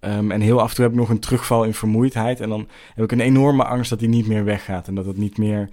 Um, 0.00 0.30
en 0.30 0.40
heel 0.40 0.60
af 0.60 0.68
en 0.68 0.74
toe 0.74 0.84
heb 0.84 0.92
ik 0.92 0.98
nog 0.98 1.08
een 1.08 1.18
terugval 1.18 1.64
in 1.64 1.74
vermoeidheid. 1.74 2.40
En 2.40 2.48
dan 2.48 2.68
heb 2.94 3.04
ik 3.04 3.12
een 3.12 3.20
enorme 3.20 3.64
angst 3.64 3.90
dat 3.90 3.98
die 3.98 4.08
niet 4.08 4.26
meer 4.26 4.44
weggaat. 4.44 4.88
En 4.88 4.94
dat 4.94 5.06
het 5.06 5.16
niet 5.16 5.38
meer. 5.38 5.68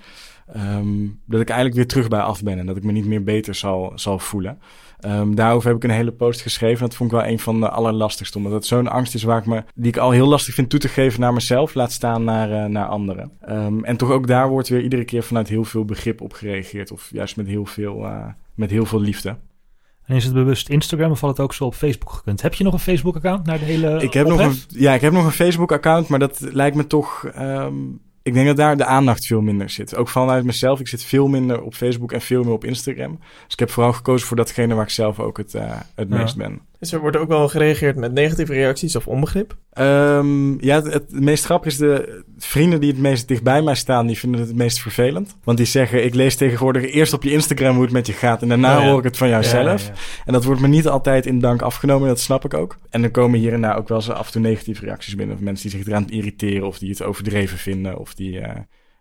Um, 0.58 1.20
dat 1.26 1.41
ik 1.41 1.48
eigenlijk 1.48 1.78
weer 1.78 1.88
terug 1.88 2.08
bij 2.08 2.20
af 2.20 2.44
ben. 2.44 2.60
En 2.60 2.66
dat 2.66 2.78
ik 2.78 2.84
me 2.84 2.91
niet 2.91 3.06
meer 3.06 3.24
beter 3.24 3.56
zal, 3.56 3.91
zal 3.96 4.20
voelen. 4.20 4.60
Um, 5.06 5.36
daarover 5.36 5.68
heb 5.68 5.78
ik 5.78 5.84
een 5.84 5.96
hele 5.96 6.12
post 6.12 6.41
geschreven. 6.41 6.80
Dat 6.80 6.96
vond 6.96 7.12
ik 7.12 7.18
wel 7.18 7.28
een 7.28 7.39
van 7.39 7.60
de 7.60 7.70
allerlastigste. 7.70 8.38
Omdat 8.38 8.52
het 8.52 8.66
zo'n 8.66 8.88
angst 8.88 9.14
is 9.14 9.24
waar 9.24 9.39
ik 9.39 9.46
me, 9.46 9.64
die 9.76 9.88
ik 9.88 9.98
al 9.98 10.12
heel 10.12 10.28
lastig 10.28 10.54
vind 10.54 10.70
toe 10.70 10.80
te 10.80 10.88
geven 10.88 11.20
naar 11.20 11.34
mezelf. 11.34 11.74
Laat 11.74 11.91
staan 11.91 12.24
naar, 12.24 12.50
uh, 12.50 12.66
naar 12.66 12.88
anderen. 12.88 13.32
Um, 13.50 13.84
en 13.84 13.98
toch 13.98 14.12
ook 14.12 14.28
daar 14.28 14.50
wordt 14.50 14.70
weer 14.70 14.82
iedere 14.82 15.04
keer 15.04 15.24
vanuit 15.24 15.48
heel 15.48 15.64
veel 15.64 15.86
begrip 15.86 16.22
op 16.22 16.34
gereageerd. 16.34 16.91
Of 16.91 17.10
juist 17.12 17.36
met 17.36 17.48
heel 17.48 17.66
veel, 17.66 18.04
uh, 18.04 18.26
met 18.56 18.70
heel 18.70 18.86
veel 18.86 19.02
liefde. 19.02 19.38
En 20.06 20.16
is 20.16 20.24
het 20.24 20.34
bewust 20.34 20.70
Instagram 20.70 21.12
of 21.12 21.20
valt 21.20 21.38
het 21.38 21.46
ook 21.46 21.54
zo 21.54 21.66
op 21.66 21.76
Facebook 21.76 22.12
gekund? 22.12 22.41
Heb 22.41 22.54
je 22.54 22.64
nog 22.64 22.74
een 22.74 22.80
Facebook-account 22.80 23.46
naar 23.46 23.60
de 23.60 23.66
hele 23.66 24.02
ik 24.02 24.14
heb 24.14 24.28
nog 24.28 24.39
een, 24.39 24.56
Ja, 24.68 24.94
ik 24.94 25.02
heb 25.02 25.14
nog 25.14 25.26
een 25.26 25.32
Facebook-account, 25.32 26.08
maar 26.08 26.20
dat 26.20 26.39
lijkt 26.39 26.76
me 26.76 26.88
toch... 26.88 27.32
Um, 27.39 28.02
ik 28.24 28.34
denk 28.34 28.47
dat 28.47 28.57
daar 28.57 28.78
de 28.78 28.86
aandacht 28.86 29.26
veel 29.26 29.41
minder 29.41 29.69
zit. 29.69 29.95
Ook 29.95 30.09
vanuit 30.09 30.43
mezelf. 30.43 30.80
Ik 30.80 30.88
zit 30.88 31.03
veel 31.03 31.28
minder 31.28 31.61
op 31.61 31.74
Facebook 31.74 32.11
en 32.11 32.21
veel 32.21 32.43
meer 32.43 32.53
op 32.53 32.63
Instagram. 32.63 33.19
Dus 33.19 33.53
ik 33.53 33.59
heb 33.59 33.69
vooral 33.69 33.93
gekozen 33.93 34.28
voor 34.28 34.38
datgene 34.38 34.74
waar 34.74 34.84
ik 34.84 34.89
zelf 34.89 35.19
ook 35.19 35.38
het, 35.38 35.53
uh, 35.53 35.71
het 35.95 36.09
ja. 36.09 36.17
meest 36.17 36.38
ben. 36.38 36.61
Dus 36.84 36.92
er 36.92 37.00
wordt 37.00 37.18
ook 37.18 37.28
wel 37.28 37.48
gereageerd 37.48 37.96
met 37.96 38.14
negatieve 38.14 38.54
reacties 38.54 38.96
of 38.96 39.08
onbegrip? 39.08 39.58
Um, 39.80 40.64
ja, 40.64 40.76
het, 40.76 40.94
het, 40.94 41.12
meest 41.12 41.46
grappig 41.46 41.72
is 41.72 41.78
de 41.78 42.24
vrienden 42.38 42.80
die 42.80 42.92
het 42.92 43.00
meest 43.00 43.28
dichtbij 43.28 43.62
mij 43.62 43.76
staan, 43.76 44.08
die 44.08 44.18
vinden 44.18 44.40
het 44.40 44.50
het 44.50 44.58
meest 44.58 44.80
vervelend. 44.80 45.36
Want 45.44 45.58
die 45.58 45.68
zeggen, 45.68 46.04
ik 46.04 46.14
lees 46.14 46.36
tegenwoordig 46.36 46.92
eerst 46.92 47.14
op 47.14 47.24
je 47.24 47.32
Instagram 47.32 47.74
hoe 47.74 47.84
het 47.84 47.92
met 47.92 48.08
je 48.08 48.14
gaat 48.14 48.42
en 48.42 48.48
daarna 48.48 48.78
ja. 48.78 48.88
hoor 48.90 48.98
ik 48.98 49.04
het 49.04 49.18
van 49.18 49.30
jouzelf. 49.30 49.88
Ja, 49.88 49.94
en 50.26 50.34
dat 50.34 50.44
wordt 50.44 50.62
me 50.62 50.68
niet 50.68 50.88
altijd 50.88 51.26
in 51.26 51.40
dank 51.40 51.62
afgenomen, 51.62 52.08
dat 52.08 52.20
snap 52.20 52.46
ik 52.46 52.54
ook. 52.54 52.78
En 52.90 53.02
dan 53.02 53.12
komen 53.12 53.40
hier 53.40 53.54
en 53.54 53.62
daar 53.62 53.78
ook 53.78 53.88
wel 53.88 53.98
eens 53.98 54.10
af 54.10 54.26
en 54.26 54.32
toe 54.32 54.42
negatieve 54.42 54.86
reacties 54.86 55.16
binnen. 55.16 55.36
Of 55.36 55.42
mensen 55.42 55.70
die 55.70 55.80
zich 55.80 55.88
eraan 55.88 56.10
irriteren 56.10 56.68
of 56.68 56.78
die 56.78 56.90
het 56.90 57.04
overdreven 57.04 57.58
vinden 57.58 57.98
of 57.98 58.14
die, 58.14 58.40
uh, 58.40 58.50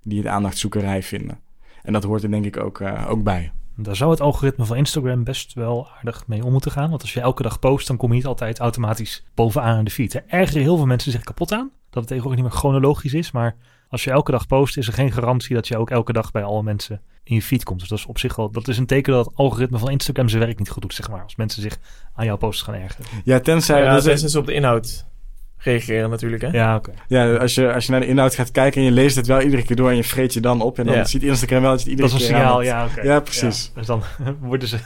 die 0.02 0.18
het 0.18 0.26
aandachtzoekerij 0.26 1.02
vinden. 1.02 1.40
En 1.82 1.92
dat 1.92 2.04
hoort 2.04 2.22
er 2.22 2.30
denk 2.30 2.44
ik 2.44 2.56
ook, 2.56 2.80
uh, 2.80 3.06
ook 3.08 3.22
bij. 3.22 3.52
Daar 3.76 3.96
zou 3.96 4.10
het 4.10 4.20
algoritme 4.20 4.64
van 4.64 4.76
Instagram 4.76 5.24
best 5.24 5.52
wel 5.52 5.88
aardig 5.96 6.26
mee 6.26 6.44
om 6.44 6.52
moeten 6.52 6.70
gaan. 6.70 6.90
Want 6.90 7.02
als 7.02 7.12
je 7.12 7.20
elke 7.20 7.42
dag 7.42 7.58
post, 7.58 7.86
dan 7.86 7.96
kom 7.96 8.08
je 8.08 8.14
niet 8.14 8.26
altijd 8.26 8.58
automatisch 8.58 9.24
bovenaan 9.34 9.78
in 9.78 9.84
de 9.84 9.90
feed. 9.90 10.14
Er 10.14 10.24
ergeren 10.26 10.62
heel 10.62 10.76
veel 10.76 10.86
mensen 10.86 11.12
zich 11.12 11.22
kapot 11.22 11.52
aan. 11.52 11.70
Dat 11.90 12.02
het 12.02 12.06
tegenwoordig 12.06 12.42
niet 12.42 12.50
meer 12.50 12.60
chronologisch 12.60 13.14
is. 13.14 13.30
Maar 13.30 13.56
als 13.88 14.04
je 14.04 14.10
elke 14.10 14.30
dag 14.30 14.46
post, 14.46 14.76
is 14.76 14.86
er 14.86 14.92
geen 14.92 15.12
garantie 15.12 15.54
dat 15.54 15.68
je 15.68 15.76
ook 15.76 15.90
elke 15.90 16.12
dag 16.12 16.30
bij 16.30 16.42
alle 16.42 16.62
mensen 16.62 17.00
in 17.24 17.34
je 17.34 17.42
feed 17.42 17.64
komt. 17.64 17.80
Dus 17.80 17.88
dat 17.88 17.98
is 17.98 18.06
op 18.06 18.18
zich 18.18 18.36
wel, 18.36 18.50
dat 18.50 18.68
is 18.68 18.78
een 18.78 18.86
teken 18.86 19.12
dat 19.12 19.26
het 19.26 19.34
algoritme 19.36 19.78
van 19.78 19.90
Instagram 19.90 20.28
zijn 20.28 20.42
werk 20.42 20.58
niet 20.58 20.70
goed 20.70 20.82
doet, 20.82 20.94
zeg 20.94 21.10
maar. 21.10 21.22
Als 21.22 21.36
mensen 21.36 21.62
zich 21.62 21.78
aan 22.14 22.24
jouw 22.24 22.36
posts 22.36 22.62
gaan 22.62 22.74
ergeren. 22.74 23.06
Ja, 23.24 23.40
tenzij... 23.40 23.82
Ja, 23.82 23.94
dat 23.94 24.06
is 24.06 24.20
dus 24.20 24.36
op 24.36 24.46
de 24.46 24.52
inhoud 24.52 25.06
reageren 25.62 26.10
natuurlijk, 26.10 26.42
hè? 26.42 26.48
Ja, 26.48 26.76
oké. 26.76 26.90
Ja, 27.08 27.34
als 27.34 27.54
je, 27.54 27.72
als 27.72 27.84
je 27.86 27.90
naar 27.92 28.00
de 28.00 28.06
inhoud 28.06 28.34
gaat 28.34 28.50
kijken 28.50 28.80
en 28.80 28.86
je 28.86 28.92
leest 28.92 29.16
het 29.16 29.26
wel 29.26 29.40
iedere 29.40 29.62
keer 29.62 29.76
door 29.76 29.90
en 29.90 29.96
je 29.96 30.04
vreet 30.04 30.32
je 30.34 30.40
dan 30.40 30.60
op. 30.60 30.78
En 30.78 30.86
dan 30.86 30.94
Ja. 30.94 31.04
ziet 31.04 31.22
Instagram 31.22 31.60
wel 31.62 31.70
dat 31.70 31.82
je 31.82 31.90
het 31.90 31.98
iedere 31.98 32.08
Dat 32.12 32.20
is 32.20 32.26
een 32.26 32.32
keer 32.34 32.42
signaal, 32.42 32.62
ja, 32.62 32.84
oké. 32.84 33.00
Ja, 33.02 33.20
precies. 33.20 33.64
Ja, 33.74 33.78
dus 33.78 33.86
dan 33.86 34.02
worden 34.40 34.68
ze... 34.68 34.76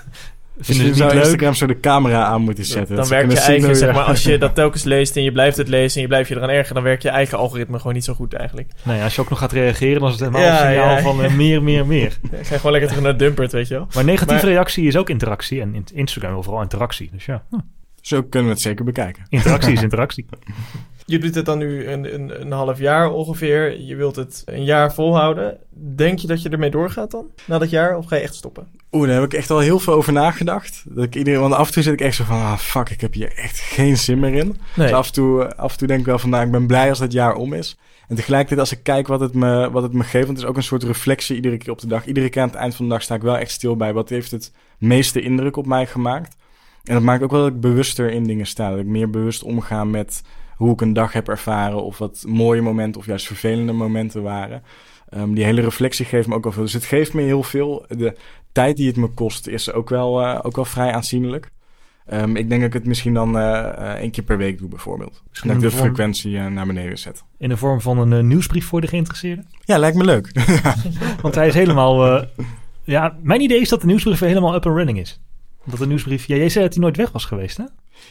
Misschien 0.57 0.79
Vinden 0.79 0.97
ze 0.97 1.03
zou 1.03 1.15
leuk? 1.15 1.25
Instagram 1.25 1.55
zo 1.55 1.67
de 1.67 1.81
camera 1.81 2.25
aan 2.25 2.41
moeten 2.43 2.65
zetten. 2.65 2.97
dan 2.97 3.09
werkt 3.09 3.33
je 3.33 3.39
eigen, 3.39 3.77
zeg 3.77 3.95
maar, 3.95 4.03
als 4.05 4.23
je 4.23 4.39
dat 4.39 4.55
telkens 4.63 4.85
leest 4.85 5.17
en 5.17 5.23
je 5.23 5.33
blijft 5.33 5.57
het 5.57 5.69
lezen 5.69 5.95
en 5.97 6.01
je 6.03 6.07
blijft 6.09 6.29
je 6.29 6.35
eraan 6.37 6.49
ergeren, 6.49 6.75
dan 6.75 6.83
werkt 6.83 7.03
je 7.03 7.09
eigen 7.09 7.39
algoritme 7.39 7.77
gewoon 7.79 7.93
niet 7.95 8.05
zo 8.05 8.15
goed 8.15 8.33
eigenlijk. 8.33 8.71
Nee, 8.83 9.03
als 9.03 9.15
je 9.15 9.21
ook 9.21 9.29
nog 9.31 9.39
gaat 9.39 9.53
reageren, 9.53 10.01
dan 10.01 10.09
is 10.09 10.15
het 10.21 10.25
helemaal 10.25 10.41
Ja, 10.43 10.65
een 10.67 10.73
signaal 10.73 10.97
ja. 10.97 11.03
van 11.03 11.23
eh, 11.25 11.35
meer, 11.35 11.63
meer, 11.63 11.87
meer. 11.87 12.07
Ik 12.41 12.47
ga 12.47 12.57
gewoon 12.57 12.73
lekker 12.73 12.89
terug 12.91 13.05
naar 13.05 13.17
Dumpert, 13.17 13.53
weet 13.53 13.69
je 13.69 13.75
wel. 13.75 13.87
Maar 13.95 14.05
negatieve 14.05 14.45
Maar- 14.45 14.53
reactie 14.53 14.87
is 14.87 14.97
ook 14.97 15.09
interactie. 15.11 15.61
En 15.61 15.75
in- 15.75 15.87
Instagram 15.95 16.33
wil 16.33 16.43
vooral 16.43 16.63
interactie. 16.63 17.11
Dus 17.13 17.25
ja, 17.27 17.43
hm, 17.51 17.57
Zo 18.07 18.23
kunnen 18.23 18.49
we 18.49 18.55
het 18.55 18.65
zeker 18.65 18.85
bekijken. 18.85 19.27
interactie 19.29 19.73
is 19.73 19.83
interactie. 19.89 20.27
Je 21.05 21.19
doet 21.19 21.35
het 21.35 21.45
dan 21.45 21.59
nu 21.59 21.87
een, 21.87 22.15
een, 22.15 22.41
een 22.41 22.53
half 22.53 22.79
jaar 22.79 23.11
ongeveer. 23.11 23.81
Je 23.81 23.97
wilt 23.97 24.17
het 24.17 24.43
een 24.45 24.65
jaar 24.65 24.95
volhouden. 24.95 25.59
Denk 25.71 26.19
je 26.19 26.27
dat 26.27 26.43
je 26.43 26.49
ermee 26.49 26.71
doorgaat 26.71 27.11
dan? 27.11 27.27
Na 27.45 27.59
dat 27.59 27.71
jaar? 27.71 27.97
Of 27.97 28.07
ga 28.07 28.17
je 28.17 28.23
echt 28.23 28.35
stoppen? 28.35 28.69
Oeh, 28.93 29.07
daar 29.07 29.21
heb 29.21 29.25
ik 29.25 29.39
echt 29.39 29.51
al 29.51 29.59
heel 29.59 29.79
veel 29.79 29.93
over 29.93 30.13
nagedacht. 30.13 30.85
Dat 30.89 31.05
ik 31.05 31.15
iedereen, 31.15 31.41
want 31.41 31.55
af 31.55 31.67
en 31.67 31.73
toe 31.73 31.83
zit 31.83 31.93
ik 31.93 32.01
echt 32.01 32.17
zo 32.17 32.25
van, 32.25 32.37
ah 32.37 32.59
fuck, 32.59 32.91
ik 32.91 33.01
heb 33.01 33.15
hier 33.15 33.33
echt 33.35 33.59
geen 33.59 33.97
zin 33.97 34.19
meer 34.19 34.35
in. 34.35 34.47
Nee. 34.47 34.87
Dus 34.87 34.93
af 34.93 35.07
en, 35.07 35.13
toe, 35.13 35.57
af 35.57 35.73
en 35.73 35.79
toe 35.79 35.87
denk 35.87 36.01
ik 36.01 36.07
wel 36.07 36.19
van, 36.19 36.31
nou, 36.31 36.45
ik 36.45 36.51
ben 36.51 36.67
blij 36.67 36.89
als 36.89 36.99
het 36.99 37.13
jaar 37.13 37.35
om 37.35 37.53
is. 37.53 37.79
En 38.09 38.17
tegelijkertijd 38.17 38.61
als 38.61 38.73
ik 38.73 38.83
kijk 38.83 39.07
wat 39.07 39.21
het, 39.21 39.35
me, 39.35 39.71
wat 39.71 39.83
het 39.83 39.93
me 39.93 40.05
geeft, 40.05 40.27
want 40.27 40.37
het 40.37 40.39
is 40.39 40.45
ook 40.45 40.57
een 40.57 40.63
soort 40.63 40.83
reflectie 40.83 41.37
iedere 41.37 41.57
keer 41.57 41.73
op 41.73 41.81
de 41.81 41.87
dag. 41.87 42.07
Iedere 42.07 42.29
keer 42.29 42.43
aan 42.43 42.49
het 42.49 42.57
eind 42.57 42.75
van 42.75 42.85
de 42.85 42.91
dag 42.91 43.03
sta 43.03 43.15
ik 43.15 43.23
wel 43.23 43.39
echt 43.39 43.51
stil 43.51 43.77
bij. 43.77 43.93
Wat 43.93 44.09
heeft 44.09 44.31
het 44.31 44.53
meeste 44.79 45.21
indruk 45.21 45.57
op 45.57 45.67
mij 45.67 45.87
gemaakt? 45.87 46.37
En 46.87 46.95
dat 46.95 47.03
maakt 47.03 47.23
ook 47.23 47.31
wel 47.31 47.41
dat 47.43 47.53
ik 47.53 47.61
bewuster 47.61 48.11
in 48.11 48.25
dingen 48.25 48.47
sta. 48.47 48.71
Dat 48.71 48.79
ik 48.79 48.87
meer 48.87 49.11
bewust 49.11 49.43
omga 49.43 49.85
met 49.85 50.23
hoe 50.57 50.73
ik 50.73 50.81
een 50.81 50.93
dag 50.93 51.13
heb 51.13 51.29
ervaren. 51.29 51.85
Of 51.85 51.99
wat 51.99 52.25
mooie 52.27 52.63
momenten 52.63 53.01
of 53.01 53.07
juist 53.07 53.27
vervelende 53.27 53.73
momenten 53.73 54.23
waren. 54.23 54.63
Ehm, 55.09 55.33
die 55.33 55.45
hele 55.45 55.61
reflectie 55.61 56.05
geeft 56.05 56.29
me 56.29 56.35
ook 56.35 56.43
wel 56.43 56.53
veel. 56.53 56.63
Dus 56.63 56.73
het 56.73 56.85
geeft 56.85 57.15
me 57.15 57.23
heel 57.23 57.43
veel. 57.43 57.85
De 57.89 58.17
tijd 58.53 58.77
die 58.77 58.87
het 58.87 58.97
me 58.97 59.07
kost 59.09 59.47
is 59.47 59.73
ook 59.73 59.89
wel, 59.89 60.23
eh, 60.23 60.39
ook 60.43 60.57
wel 60.57 60.65
vrij 60.65 60.93
aanzienlijk. 60.93 61.51
Ehm, 62.07 62.37
ik 62.37 62.49
denk 62.49 62.61
dat 62.61 62.69
ik 62.69 62.73
het 62.73 62.87
misschien 62.87 63.15
dan 63.15 63.39
eh, 63.39 63.93
één 63.93 64.11
keer 64.11 64.25
per 64.25 64.37
week 64.39 64.59
doe 64.59 64.69
bijvoorbeeld. 64.69 65.23
Misschien 65.29 65.51
dat 65.53 65.63
ik 65.63 65.65
de 65.65 65.71
vorm- 65.71 65.85
frequentie 65.85 66.39
naar 66.39 66.67
beneden 66.67 66.99
zet. 66.99 67.25
In 67.39 67.49
de 67.49 67.57
vorm 67.57 67.81
van 67.81 68.13
een 68.13 68.27
nieuwsbrief 68.27 68.67
voor 68.67 68.81
de 68.81 68.87
geïnteresseerden. 68.87 69.47
Ja, 69.65 69.79
lijkt 69.79 69.97
me 69.97 70.05
leuk. 70.05 70.33
Want 71.23 71.35
hij 71.35 71.47
is 71.47 71.55
helemaal... 71.55 72.25
ja, 72.85 73.17
mijn 73.23 73.41
idee 73.41 73.61
is 73.61 73.69
dat 73.69 73.81
de 73.81 73.87
nieuwsbrief 73.87 74.19
helemaal 74.19 74.55
up 74.55 74.67
and 74.67 74.77
running 74.77 74.99
is. 74.99 75.21
Dat 75.67 75.79
de 75.79 75.87
nieuwsbrief... 75.87 76.27
Ja, 76.27 76.37
jij 76.37 76.49
zei 76.49 76.65
dat 76.65 76.75
hij 76.75 76.83
nooit 76.83 76.97
weg 76.97 77.13
was 77.13 77.25
geweest, 77.25 77.57
hè? 77.57 77.65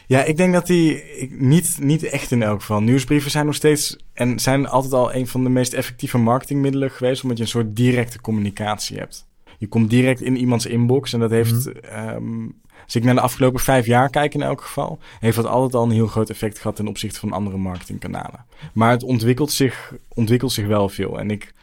Ja, 0.06 0.24
ik 0.24 0.36
denk 0.36 0.52
dat 0.52 0.66
die 0.66 1.02
niet, 1.30 1.76
niet 1.80 2.02
echt 2.02 2.30
in 2.30 2.42
elk 2.42 2.60
geval. 2.60 2.80
Nieuwsbrieven 2.80 3.30
zijn 3.30 3.46
nog 3.46 3.54
steeds 3.54 3.96
en 4.12 4.38
zijn 4.40 4.68
altijd 4.68 4.92
al 4.92 5.14
een 5.14 5.26
van 5.26 5.44
de 5.44 5.50
meest 5.50 5.72
effectieve 5.72 6.18
marketingmiddelen 6.18 6.90
geweest, 6.90 7.22
omdat 7.22 7.36
je 7.38 7.42
een 7.42 7.48
soort 7.48 7.76
directe 7.76 8.20
communicatie 8.20 8.98
hebt. 8.98 9.26
Je 9.58 9.66
komt 9.66 9.90
direct 9.90 10.20
in 10.20 10.36
iemands 10.36 10.66
inbox 10.66 11.12
en 11.12 11.20
dat 11.20 11.30
heeft, 11.30 11.80
ehm, 11.80 12.46
als 12.84 12.96
ik 12.96 13.04
naar 13.04 13.14
de 13.14 13.20
afgelopen 13.20 13.60
vijf 13.60 13.86
jaar 13.86 14.10
kijk 14.10 14.34
in 14.34 14.42
elk 14.42 14.60
geval, 14.60 14.98
heeft 15.20 15.36
dat 15.36 15.46
altijd 15.46 15.74
al 15.74 15.84
een 15.84 15.90
heel 15.90 16.06
groot 16.06 16.30
effect 16.30 16.58
gehad 16.58 16.76
ten 16.76 16.88
opzichte 16.88 17.18
van 17.18 17.32
andere 17.32 17.56
marketingkanalen. 17.56 18.44
Maar 18.72 18.90
het 18.90 19.02
ontwikkelt 19.02 19.52
zich, 19.52 19.94
ontwikkelt 20.08 20.52
zich 20.52 20.66
wel 20.66 20.88
veel 20.88 21.18
en 21.18 21.30
ik 21.30 21.54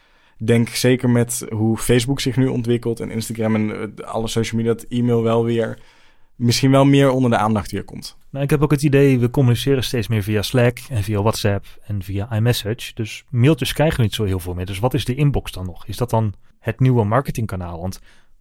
denk 0.48 0.70
zeker 0.70 1.10
met 1.10 1.46
hoe 1.50 1.78
Facebook 1.78 2.20
zich 2.20 2.36
nu 2.36 2.48
ontwikkelt 2.48 3.00
en 3.00 3.12
Instagram 3.12 3.56
en 3.56 3.96
eh, 3.98 4.06
alle 4.06 4.28
social 4.28 4.62
media, 4.62 4.76
dat 4.76 4.86
e-mail 4.90 5.24
wel 5.24 5.44
weer 5.46 5.80
misschien 6.36 6.72
wel 6.72 6.86
meer 6.86 7.10
onder 7.10 7.30
de 7.30 7.38
aandacht 7.38 7.72
weer 7.72 7.84
komt. 7.84 8.18
Nou, 8.30 8.44
ik 8.44 8.50
heb 8.50 8.62
ook 8.62 8.72
het 8.72 8.84
idee, 8.84 9.20
we 9.20 9.30
communiceren 9.30 9.84
steeds 9.84 10.08
meer 10.08 10.24
via 10.24 10.42
Slack 10.42 10.80
en 10.90 11.04
via 11.04 11.22
WhatsApp 11.22 11.66
en 11.86 12.04
via 12.04 12.32
iMessage. 12.32 12.94
Dus 12.94 13.24
mailtjes 13.30 13.74
krijgen 13.74 14.02
niet 14.02 14.14
zo 14.14 14.24
heel 14.24 14.40
veel 14.40 14.54
meer. 14.54 14.66
Dus 14.66 14.80
wat 14.80 14.94
is 14.94 15.06
de 15.06 15.16
inbox 15.16 15.52
dan 15.52 15.66
nog? 15.66 15.86
Is 15.86 15.98
dat 15.98 16.10
dan 16.10 16.34
het 16.60 16.80
nieuwe 16.80 17.04
marketingkanaal? 17.04 17.82
Want 17.82 18.00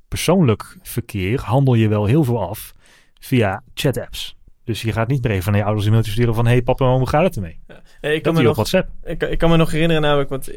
persoonlijk 0.08 0.76
verkeer 0.82 1.40
handel 1.40 1.74
je 1.74 1.88
wel 1.88 2.04
heel 2.04 2.24
veel 2.24 2.48
af 2.48 2.72
via 3.20 3.62
chat-apps. 3.74 4.36
Dus 4.64 4.82
je 4.82 4.92
gaat 4.92 5.08
niet 5.08 5.22
meer 5.22 5.32
even 5.32 5.50
naar 5.50 5.60
je 5.60 5.66
ouders 5.66 5.86
een 5.86 5.92
mailtje 5.92 6.12
sturen 6.12 6.34
van... 6.34 6.46
hey 6.46 6.62
papa 6.62 6.84
en 6.84 6.90
hoe 6.98 7.08
gaat 7.08 7.24
het 7.24 7.36
ermee? 7.36 7.58
Nee, 8.00 8.14
ik, 8.14 8.22
kan 8.22 8.34
Dat 8.34 8.42
me 8.42 8.48
op 8.48 8.56
nog, 8.56 8.70
WhatsApp. 8.70 8.88
ik, 9.04 9.22
ik 9.22 9.38
kan 9.38 9.50
me 9.50 9.56
nog 9.56 9.70
herinneren 9.70 10.02
namelijk, 10.02 10.28
want 10.30 10.50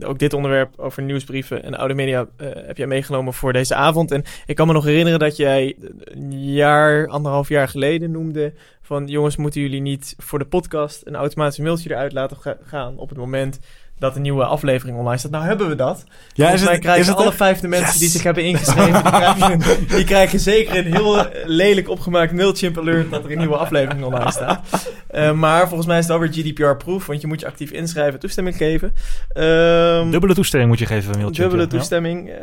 ook 0.00 0.18
dit 0.18 0.32
onderwerp 0.32 0.78
over 0.78 1.02
nieuwsbrieven 1.02 1.62
en 1.62 1.74
oude 1.74 1.94
media 1.94 2.26
eh, 2.36 2.48
heb 2.54 2.76
jij 2.76 2.86
meegenomen 2.86 3.32
voor 3.34 3.52
deze 3.52 3.74
avond. 3.74 4.10
En 4.10 4.24
ik 4.46 4.56
kan 4.56 4.66
me 4.66 4.72
nog 4.72 4.84
herinneren 4.84 5.18
dat 5.18 5.36
jij 5.36 5.76
een 6.04 6.52
jaar, 6.52 7.06
anderhalf 7.08 7.48
jaar 7.48 7.68
geleden 7.68 8.10
noemde 8.10 8.52
van 8.82 9.06
jongens, 9.06 9.36
moeten 9.36 9.60
jullie 9.60 9.80
niet 9.80 10.14
voor 10.18 10.38
de 10.38 10.46
podcast 10.46 11.02
een 11.06 11.16
automatisch 11.16 11.58
mailtje 11.58 11.90
eruit 11.90 12.12
laten 12.12 12.36
ga- 12.36 12.56
gaan 12.62 12.96
op 12.96 13.08
het 13.08 13.18
moment 13.18 13.58
dat 13.98 14.16
een 14.16 14.22
nieuwe 14.22 14.44
aflevering 14.44 14.98
online 14.98 15.18
staat. 15.18 15.30
Nou 15.30 15.44
hebben 15.44 15.68
we 15.68 15.74
dat. 15.74 16.04
Ja, 16.32 16.42
Volgens 16.48 16.68
mij 16.68 16.78
krijgen 16.78 17.02
is 17.02 17.08
het 17.08 17.16
alle 17.16 17.32
vijfde 17.32 17.68
mensen 17.68 17.88
Yes! 17.90 17.98
die 17.98 18.08
zich 18.08 18.22
hebben 18.22 18.44
ingeschreven, 18.44 19.02
die 19.02 19.10
krijgen, 19.12 19.60
die 19.96 20.04
krijgen 20.04 20.40
zeker 20.40 20.76
een 20.76 20.92
heel 20.94 21.18
eh, 21.26 21.42
lelijk 21.46 21.88
opgemaakt 21.88 22.32
Mailchimp 22.32 22.78
alert 22.78 23.10
dat 23.10 23.24
er 23.24 23.30
een 23.30 23.38
nieuwe 23.38 23.56
aflevering 23.56 24.04
online 24.04 24.30
staat. 24.32 24.90
Eh, 25.08 25.32
maar 25.32 25.66
volgens 25.66 25.86
mij 25.88 25.98
is 25.98 26.04
het 26.04 26.12
alweer 26.12 26.32
GDPR-proof, 26.32 27.06
want 27.06 27.20
je 27.20 27.26
moet 27.26 27.40
je 27.40 27.46
actief 27.46 27.70
inschrijven, 27.70 28.20
toestemming 28.20 28.56
geven. 28.56 28.92
Ehm, 29.28 30.10
Dubbele 30.10 30.34
toestemming 30.34 30.70
moet 30.70 30.78
je 30.80 30.86
geven, 30.86 31.12
een 31.12 31.18
mailtje. 31.18 31.42
dubbele 31.42 31.62
Ja. 31.62 31.68
toestemming. 31.68 32.30
eh, 32.30 32.36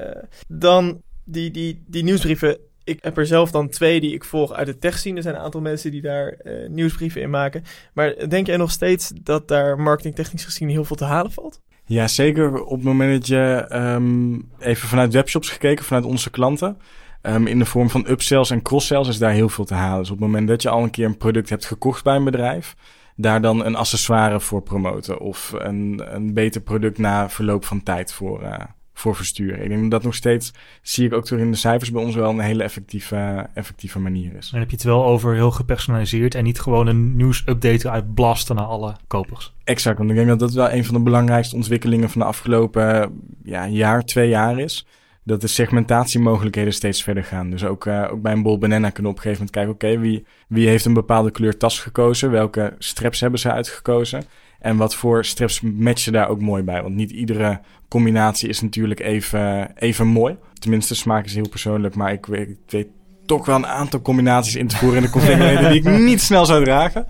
dan 0.47 1.01
die, 1.23 1.51
die, 1.51 1.83
die 1.87 2.03
nieuwsbrieven. 2.03 2.57
Ik 2.85 2.99
heb 3.01 3.17
er 3.17 3.25
zelf 3.25 3.51
dan 3.51 3.69
twee 3.69 3.99
die 3.99 4.13
ik 4.13 4.23
volg 4.23 4.53
uit 4.53 4.67
de 4.67 4.77
tech 4.77 4.97
scene. 4.97 5.15
Er 5.15 5.21
zijn 5.21 5.35
een 5.35 5.41
aantal 5.41 5.61
mensen 5.61 5.91
die 5.91 6.01
daar 6.01 6.27
eh, 6.27 6.69
nieuwsbrieven 6.69 7.21
in 7.21 7.29
maken. 7.29 7.63
Maar 7.93 8.29
denk 8.29 8.47
jij 8.47 8.57
nog 8.57 8.71
steeds 8.71 9.11
dat 9.21 9.47
daar 9.47 9.79
marketingtechnisch 9.79 10.45
gezien 10.45 10.69
heel 10.69 10.85
veel 10.85 10.95
te 10.95 11.05
halen 11.05 11.31
valt? 11.31 11.61
Ja, 11.85 12.07
zeker 12.07 12.63
op 12.63 12.75
het 12.75 12.83
moment 12.83 13.11
dat 13.11 13.27
je 13.27 13.65
ehm, 13.69 14.33
even 14.59 14.87
vanuit 14.87 15.13
webshops 15.13 15.49
gekeken, 15.49 15.85
vanuit 15.85 16.05
onze 16.05 16.29
klanten. 16.29 16.77
ehm, 17.21 17.47
in 17.47 17.59
de 17.59 17.65
vorm 17.65 17.89
van 17.89 18.05
upsells 18.09 18.49
en 18.49 18.61
cross-sells 18.61 19.07
is 19.07 19.17
daar 19.17 19.31
heel 19.31 19.49
veel 19.49 19.65
te 19.65 19.73
halen. 19.73 19.99
Dus 19.99 20.09
op 20.11 20.17
het 20.17 20.25
moment 20.25 20.47
dat 20.47 20.61
je 20.61 20.69
al 20.69 20.83
een 20.83 20.89
keer 20.89 21.05
een 21.05 21.17
product 21.17 21.49
hebt 21.49 21.65
gekocht 21.65 22.03
bij 22.03 22.15
een 22.15 22.23
bedrijf, 22.23 22.75
daar 23.15 23.41
dan 23.41 23.65
een 23.65 23.75
accessoire 23.75 24.39
voor 24.39 24.61
promoten. 24.61 25.19
Of 25.19 25.53
een, 25.57 26.01
een 26.15 26.33
beter 26.33 26.61
product 26.61 26.97
na 26.97 27.29
verloop 27.29 27.65
van 27.65 27.83
tijd 27.83 28.13
voor, 28.13 28.41
eh, 28.43 28.59
voor 28.97 29.15
versturen. 29.15 29.63
Ik 29.63 29.69
denk 29.69 29.81
dat 29.81 29.91
dat 29.91 30.03
nog 30.03 30.15
steeds, 30.15 30.53
zie 30.81 31.05
ik 31.05 31.13
ook 31.13 31.25
terug 31.25 31.41
in 31.41 31.51
de 31.51 31.57
cijfers 31.57 31.91
bij 31.91 32.03
ons, 32.03 32.15
wel 32.15 32.29
een 32.29 32.39
hele 32.39 32.63
effectieve, 32.63 33.47
effectieve 33.53 33.99
manier 33.99 34.35
is. 34.35 34.49
Dan 34.49 34.59
heb 34.59 34.69
je 34.69 34.75
het 34.75 34.85
wel 34.85 35.05
over 35.05 35.33
heel 35.33 35.51
gepersonaliseerd 35.51 36.35
en 36.35 36.43
niet 36.43 36.59
gewoon 36.59 36.87
een 36.87 37.15
nieuwsupdate 37.15 37.89
uit 37.89 38.13
blasten 38.13 38.55
naar 38.55 38.65
alle 38.65 38.95
kopers. 39.07 39.53
Exact, 39.63 39.97
want 39.97 40.09
ik 40.09 40.15
denk 40.15 40.27
dat 40.27 40.39
dat 40.39 40.53
wel 40.53 40.71
een 40.71 40.85
van 40.85 40.95
de 40.95 41.01
belangrijkste 41.01 41.55
ontwikkelingen 41.55 42.09
van 42.09 42.21
de 42.21 42.27
afgelopen 42.27 43.19
ja, 43.43 43.67
jaar, 43.67 44.05
twee 44.05 44.29
jaar 44.29 44.59
is. 44.59 44.87
Dat 45.23 45.41
de 45.41 45.47
segmentatiemogelijkheden 45.47 46.73
steeds 46.73 47.03
verder 47.03 47.23
gaan. 47.23 47.49
Dus 47.49 47.65
ook, 47.65 47.85
eh, 47.85 48.07
ook 48.11 48.21
bij 48.21 48.31
een 48.31 48.41
bol 48.41 48.57
banana 48.57 48.89
kunnen 48.89 49.11
op 49.11 49.17
een 49.17 49.23
gegeven 49.23 49.45
moment 49.45 49.77
kijken... 49.77 49.93
oké, 49.93 50.01
wie, 50.01 50.25
wie 50.47 50.67
heeft 50.67 50.85
een 50.85 50.93
bepaalde 50.93 51.31
kleur 51.31 51.57
tas 51.57 51.79
gekozen? 51.79 52.31
Welke 52.31 52.75
straps 52.77 53.19
hebben 53.19 53.39
ze 53.39 53.51
uitgekozen? 53.51 54.23
En 54.65 54.77
wat 54.77 54.95
voor 54.95 55.25
straps 55.25 55.61
matchen 55.61 56.13
daar 56.13 56.29
ook 56.29 56.41
mooi 56.41 56.63
bij? 56.63 56.81
Want 56.81 56.95
niet 56.95 57.11
iedere 57.11 57.59
combinatie 57.87 58.49
is 58.49 58.61
natuurlijk 58.61 58.99
even, 58.99 59.75
even 59.75 60.07
mooi. 60.07 60.37
Tenminste, 60.53 60.95
smaak 60.95 61.25
is 61.25 61.35
heel 61.35 61.49
persoonlijk, 61.49 61.95
maar 61.95 62.11
ik 62.11 62.27
ik 62.27 62.57
weet 62.67 62.87
toch 63.25 63.45
wel 63.45 63.55
een 63.55 63.67
aantal 63.67 64.01
combinaties 64.01 64.55
in 64.55 64.67
te 64.67 64.75
voeren 64.75 64.97
in 64.97 65.03
de 65.03 65.09
configurator 65.09 65.69
die 65.69 65.77
ik 65.79 65.97
niet 66.09 66.21
snel 66.21 66.45
zou 66.45 66.63
dragen. 66.63 67.05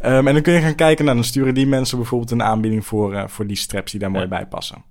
Ehm, 0.00 0.26
en 0.26 0.32
dan 0.34 0.42
kun 0.42 0.52
je 0.52 0.60
gaan 0.60 0.74
kijken, 0.74 1.04
nou, 1.04 1.16
dan 1.16 1.26
sturen 1.26 1.54
die 1.54 1.66
mensen 1.66 1.96
bijvoorbeeld 1.98 2.30
een 2.30 2.42
aanbieding 2.42 2.86
voor, 2.86 3.14
eh, 3.14 3.24
voor 3.26 3.46
die 3.46 3.56
straps 3.56 3.90
die 3.90 4.00
daar 4.00 4.10
mooi 4.10 4.22
Ja. 4.22 4.28
bij 4.28 4.46
passen. 4.46 4.84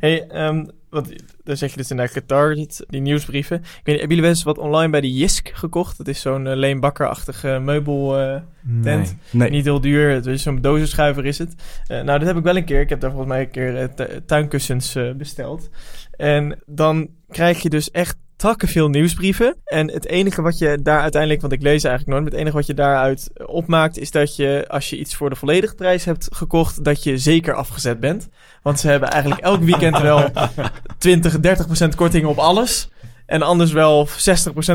Hey, 0.00 0.26
ehm, 0.26 0.64
want 0.90 1.12
dan 1.44 1.56
zeg 1.56 1.70
je 1.70 1.76
dus 1.76 1.90
inderdaad 1.90 2.14
getarget, 2.14 2.84
die 2.88 3.00
nieuwsbrieven. 3.00 3.56
Ik 3.56 3.62
weet 3.64 3.70
niet, 3.72 3.84
hebben 3.86 4.08
jullie 4.08 4.22
wel 4.22 4.30
eens 4.30 4.42
wat 4.42 4.58
online 4.58 4.90
bij 4.90 5.00
de 5.00 5.12
Jisk 5.12 5.50
gekocht? 5.54 5.98
Dat 5.98 6.08
is 6.08 6.20
zo'n 6.20 6.46
uh, 6.46 6.54
Leen 6.54 6.80
Bakker-achtige 6.80 7.58
meubel... 7.62 8.18
eh, 8.18 8.40
Tent. 8.82 9.16
Nee. 9.30 9.50
Niet 9.50 9.64
heel 9.64 9.80
duur, 9.80 10.10
het 10.10 10.26
is 10.26 10.42
zo'n 10.42 10.60
dozenschuiver 10.60 11.24
is 11.26 11.38
het. 11.38 11.54
Eh, 11.86 12.00
nou, 12.02 12.18
dat 12.18 12.28
heb 12.28 12.36
ik 12.36 12.42
wel 12.42 12.56
een 12.56 12.64
keer. 12.64 12.80
Ik 12.80 12.88
heb 12.88 13.00
daar 13.00 13.10
volgens 13.10 13.30
mij 13.32 13.40
een 13.40 13.50
keer 13.50 13.76
eh, 13.76 13.84
tu- 13.84 14.24
tuinkussens 14.26 14.94
eh, 14.94 15.12
besteld. 15.12 15.70
En 16.16 16.58
dan 16.66 17.08
krijg 17.28 17.62
je 17.62 17.68
dus 17.68 17.90
echt 17.90 18.16
takken 18.42 18.68
veel 18.68 18.88
nieuwsbrieven. 18.88 19.56
En 19.64 19.90
het 19.90 20.06
enige 20.06 20.42
wat 20.42 20.58
je 20.58 20.78
daar 20.82 21.00
uiteindelijk, 21.00 21.40
want 21.40 21.52
ik 21.52 21.62
lees 21.62 21.84
eigenlijk 21.84 22.06
nooit, 22.06 22.22
maar 22.22 22.30
het 22.30 22.40
enige 22.40 22.56
wat 22.56 22.66
je 22.66 22.74
daaruit 22.74 23.30
opmaakt 23.46 23.98
is 23.98 24.10
dat 24.10 24.36
je, 24.36 24.64
als 24.68 24.90
je 24.90 24.98
iets 24.98 25.14
voor 25.14 25.30
de 25.30 25.36
volledige 25.36 25.74
prijs 25.74 26.04
hebt 26.04 26.28
gekocht, 26.32 26.84
dat 26.84 27.02
je 27.02 27.18
zeker 27.18 27.54
afgezet 27.54 28.00
bent. 28.00 28.28
Want 28.62 28.80
ze 28.80 28.88
hebben 28.88 29.10
eigenlijk 29.10 29.42
elk 29.42 29.62
weekend 29.62 29.98
wel 29.98 30.30
20, 30.98 31.36
30% 31.36 31.96
korting 31.96 32.26
op 32.26 32.38
alles. 32.38 32.90
En 33.26 33.42
anders 33.42 33.72
wel 33.72 34.08
60% 34.08 34.10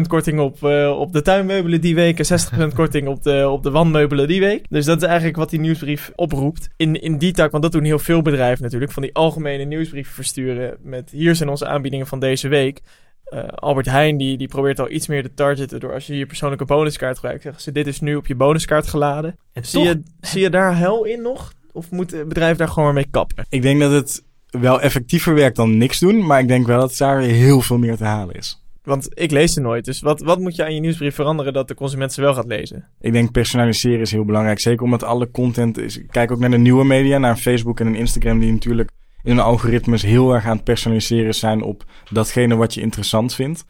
korting 0.07 0.39
op, 0.39 0.63
eh, 0.63 0.99
op 0.99 1.13
de 1.13 1.21
tuinmeubelen 1.21 1.81
die 1.81 1.95
week. 1.95 2.19
En 2.19 2.39
60% 2.71 2.73
korting 2.73 3.07
op 3.07 3.23
de, 3.23 3.49
op 3.49 3.63
de 3.63 3.71
wandmeubelen 3.71 4.27
die 4.27 4.39
week. 4.39 4.65
Dus 4.69 4.85
dat 4.85 5.01
is 5.01 5.07
eigenlijk 5.07 5.37
wat 5.37 5.49
die 5.49 5.59
nieuwsbrief 5.59 6.11
oproept. 6.15 6.69
In, 6.75 7.01
in 7.01 7.17
die 7.17 7.31
tak, 7.31 7.51
want 7.51 7.63
dat 7.63 7.71
doen 7.71 7.83
heel 7.83 7.99
veel 7.99 8.21
bedrijven 8.21 8.63
natuurlijk. 8.63 8.91
Van 8.91 9.03
die 9.03 9.13
algemene 9.13 9.63
nieuwsbrieven 9.63 10.13
versturen. 10.13 10.77
Met 10.81 11.09
hier 11.09 11.35
zijn 11.35 11.49
onze 11.49 11.67
aanbiedingen 11.67 12.07
van 12.07 12.19
deze 12.19 12.47
week. 12.47 12.81
Eh, 13.29 13.47
Albert 13.47 13.85
Heijn 13.85 14.17
die, 14.17 14.37
die 14.37 14.47
probeert 14.47 14.79
al 14.79 14.91
iets 14.91 15.07
meer 15.07 15.23
te 15.23 15.33
targeten 15.33 15.79
door 15.79 15.93
als 15.93 16.07
je 16.07 16.17
je 16.17 16.25
persoonlijke 16.25 16.65
bonuskaart 16.65 17.15
gebruikt. 17.15 17.41
Zeggen 17.41 17.61
ze, 17.61 17.71
dit 17.71 17.87
is 17.87 17.99
nu 17.99 18.15
op 18.15 18.27
je 18.27 18.35
bonuskaart 18.35 18.87
geladen. 18.87 19.37
En 19.53 19.65
Zie 19.65 19.81
je, 19.81 20.03
zie 20.21 20.41
je 20.41 20.49
daar 20.49 20.77
hel 20.77 21.03
in 21.03 21.21
nog? 21.21 21.53
Of 21.71 21.91
moet 21.91 22.11
het 22.11 22.27
bedrijf 22.27 22.57
daar 22.57 22.67
gewoon 22.67 22.83
maar 22.83 22.93
mee 22.93 23.07
kappen? 23.11 23.45
Ik 23.49 23.61
denk 23.61 23.79
dat 23.79 23.91
het 23.91 24.23
wel 24.49 24.81
effectiever 24.81 25.33
werkt 25.33 25.55
dan 25.55 25.77
niks 25.77 25.99
doen. 25.99 26.25
Maar 26.25 26.39
ik 26.39 26.47
denk 26.47 26.67
wel 26.67 26.79
dat 26.79 26.97
daar 26.97 27.21
heel 27.21 27.61
veel 27.61 27.77
meer 27.77 27.97
te 27.97 28.03
halen 28.03 28.35
is. 28.35 28.61
Want 28.83 29.07
ik 29.13 29.31
lees 29.31 29.53
ze 29.53 29.61
nooit. 29.61 29.85
Dus 29.85 29.99
wat, 29.99 30.21
wat 30.21 30.39
moet 30.39 30.55
je 30.55 30.63
aan 30.63 30.73
je 30.73 30.79
nieuwsbrief 30.79 31.15
veranderen 31.15 31.53
dat 31.53 31.67
de 31.67 31.73
consument 31.73 32.13
ze 32.13 32.21
wel 32.21 32.33
gaat 32.33 32.47
lezen? 32.47 32.87
Ik 32.99 33.11
denk 33.11 33.31
personaliseren 33.31 33.99
is 33.99 34.11
heel 34.11 34.25
belangrijk. 34.25 34.59
Zeker 34.59 34.83
omdat 34.83 35.03
alle 35.03 35.31
content 35.31 35.77
is. 35.77 36.01
Kijk 36.09 36.31
ook 36.31 36.39
naar 36.39 36.49
de 36.49 36.57
nieuwe 36.57 36.85
media, 36.85 37.17
naar 37.17 37.37
Facebook 37.37 37.79
en 37.79 37.87
een 37.87 37.95
Instagram, 37.95 38.39
die 38.39 38.51
natuurlijk 38.51 38.89
hun 39.27 39.39
algoritmes 39.39 40.01
heel 40.01 40.33
erg 40.33 40.45
aan 40.45 40.55
het 40.55 40.63
personaliseren 40.63 41.35
zijn 41.35 41.61
op 41.61 41.83
datgene 42.11 42.55
wat 42.55 42.73
je 42.73 42.81
interessant 42.81 43.33
vindt. 43.33 43.65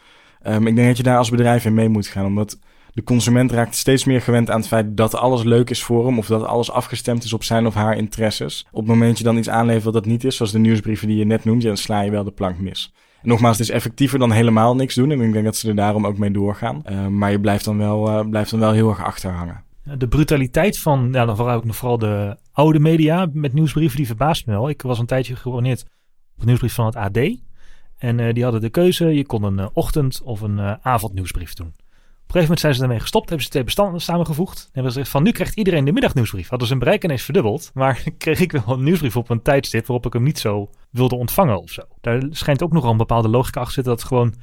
Um, 0.48 0.68
ik 0.68 0.76
denk 0.76 0.88
dat 0.88 0.98
je 0.98 1.04
daar 1.04 1.18
als 1.18 1.30
bedrijf 1.30 1.66
in 1.66 1.74
mee 1.74 1.90
moet 1.90 2.08
gaan. 2.08 2.26
Omdat 2.26 2.60
de 2.94 3.04
consument 3.04 3.52
raakt 3.52 3.76
steeds 3.76 4.06
meer 4.06 4.22
gewend 4.22 4.50
aan 4.50 4.60
het 4.60 4.68
feit 4.68 4.98
dat 4.98 5.16
alles 5.16 5.44
leuk 5.44 5.70
is 5.70 5.84
voor 5.84 6.06
hem. 6.06 6.18
Of 6.18 6.28
dat 6.28 6.44
alles 6.44 6.72
afgestemd 6.72 7.24
is 7.24 7.34
op 7.34 7.44
zijn 7.44 7.66
of 7.66 7.74
haar 7.74 7.98
interesses. 7.98 8.68
Op 8.72 8.80
het 8.80 8.88
moment 8.88 9.10
dat 9.10 9.18
je 9.18 9.24
dan 9.24 9.38
iets 9.38 9.50
aanlevert 9.50 9.84
wat 9.84 9.94
dat 9.94 10.06
niet 10.06 10.24
is, 10.24 10.36
zoals 10.36 10.52
de 10.52 10.60
nieuwsbrieven 10.60 11.08
die 11.08 11.18
je 11.18 11.26
net 11.26 11.46
noemt, 11.46 11.62
dan 11.62 11.78
sla 11.78 12.02
je 12.02 12.12
wel 12.12 12.24
de 12.24 12.32
plank 12.32 12.60
mis. 12.60 12.94
En 13.22 13.30
nogmaals, 13.30 13.58
het 13.58 13.68
is 13.68 13.74
effectiever 13.74 14.20
dan 14.20 14.32
helemaal 14.32 14.76
niks 14.76 14.96
doen. 14.96 15.12
En 15.12 15.22
ik 15.22 15.34
denk 15.34 15.46
dat 15.46 15.56
ze 15.56 15.70
er 15.70 15.76
daarom 15.76 16.06
ook 16.06 16.18
mee 16.18 16.32
doorgaan. 16.32 16.84
Uh, 16.92 17.08
maar 17.08 17.32
je 17.32 17.40
blijft 17.40 17.66
dan, 17.66 17.78
wel, 17.78 18.10
uh, 18.10 18.30
blijft 18.30 18.52
dan 18.52 18.60
wel 18.60 18.72
heel 18.72 18.90
erg 18.90 19.04
achterhangen. 19.04 19.64
De 19.98 20.08
brutaliteit 20.08 20.80
van, 20.80 21.10
ja, 21.12 21.26
dan 21.26 21.36
vooral 21.36 21.56
ook 21.56 21.66
nog 21.66 21.76
vooral 21.76 21.98
de 21.98 22.38
oude 22.52 22.80
media 22.80 23.28
met 23.34 23.54
nieuwsbrieven, 23.54 23.98
die 23.98 24.06
verbaast 24.06 24.46
me 24.46 24.54
wel. 24.54 24.70
Ik 24.70 24.82
was 24.82 25.00
een 25.00 25.06
tijdje 25.06 25.36
geabonneerd 25.36 25.82
op 26.36 26.40
een 26.40 26.46
nieuwsbrief 26.46 26.74
van 26.74 26.86
het 26.86 26.96
AD. 26.96 27.18
En 27.98 28.18
uh, 28.20 28.34
die 28.34 28.44
hadden 28.44 28.62
de 28.62 28.70
keuze, 28.70 29.06
je 29.06 29.26
kon 29.26 29.44
een 29.44 29.70
ochtend- 29.74 30.22
of 30.24 30.42
een 30.42 30.60
avondnieuwsbrief 30.82 31.54
doen. 31.54 31.74
Op 32.28 32.34
een 32.34 32.40
gegeven 32.40 32.58
moment 32.58 32.60
zijn 32.60 32.74
ze 32.74 32.80
daarmee 32.80 33.00
gestopt, 33.00 33.28
hebben 33.30 33.46
ze 33.46 33.52
twee 33.52 33.64
bestanden 33.64 34.02
samengevoegd. 34.02 34.58
En 34.58 34.70
hebben 34.72 34.92
ze 34.92 34.98
gezegd 34.98 35.10
van 35.16 35.24
nu 35.24 35.32
krijgt 35.32 35.56
iedereen 35.56 35.86
de 35.86 35.92
middagnieuwsbrief. 35.92 36.50
Hadden 36.50 36.68
ze 36.68 36.74
een 36.74 36.80
bereik 36.80 37.04
ineens 37.04 37.24
verdubbeld. 37.24 37.72
Maar 37.74 38.04
kreeg 38.18 38.40
ik 38.40 38.52
wel 38.52 38.64
een 38.68 38.84
nieuwsbrief 38.84 39.18
op 39.18 39.30
een 39.30 39.42
tijdstip 39.42 39.86
waarop 39.86 40.06
ik 40.06 40.14
hem 40.14 40.24
niet 40.24 40.40
zo 40.40 40.70
wilde 40.90 41.16
ontvangen 41.16 41.62
of 41.62 41.70
zo. 41.70 41.82
Daar 42.02 42.24
schijnt 42.30 42.64
ook 42.64 42.72
nogal 42.72 42.92
een 42.92 42.98
bepaalde 42.98 43.28
logica 43.28 43.60
achter 43.60 43.74
zitten 43.74 43.94
dat 43.94 44.04
gewoon 44.04 44.34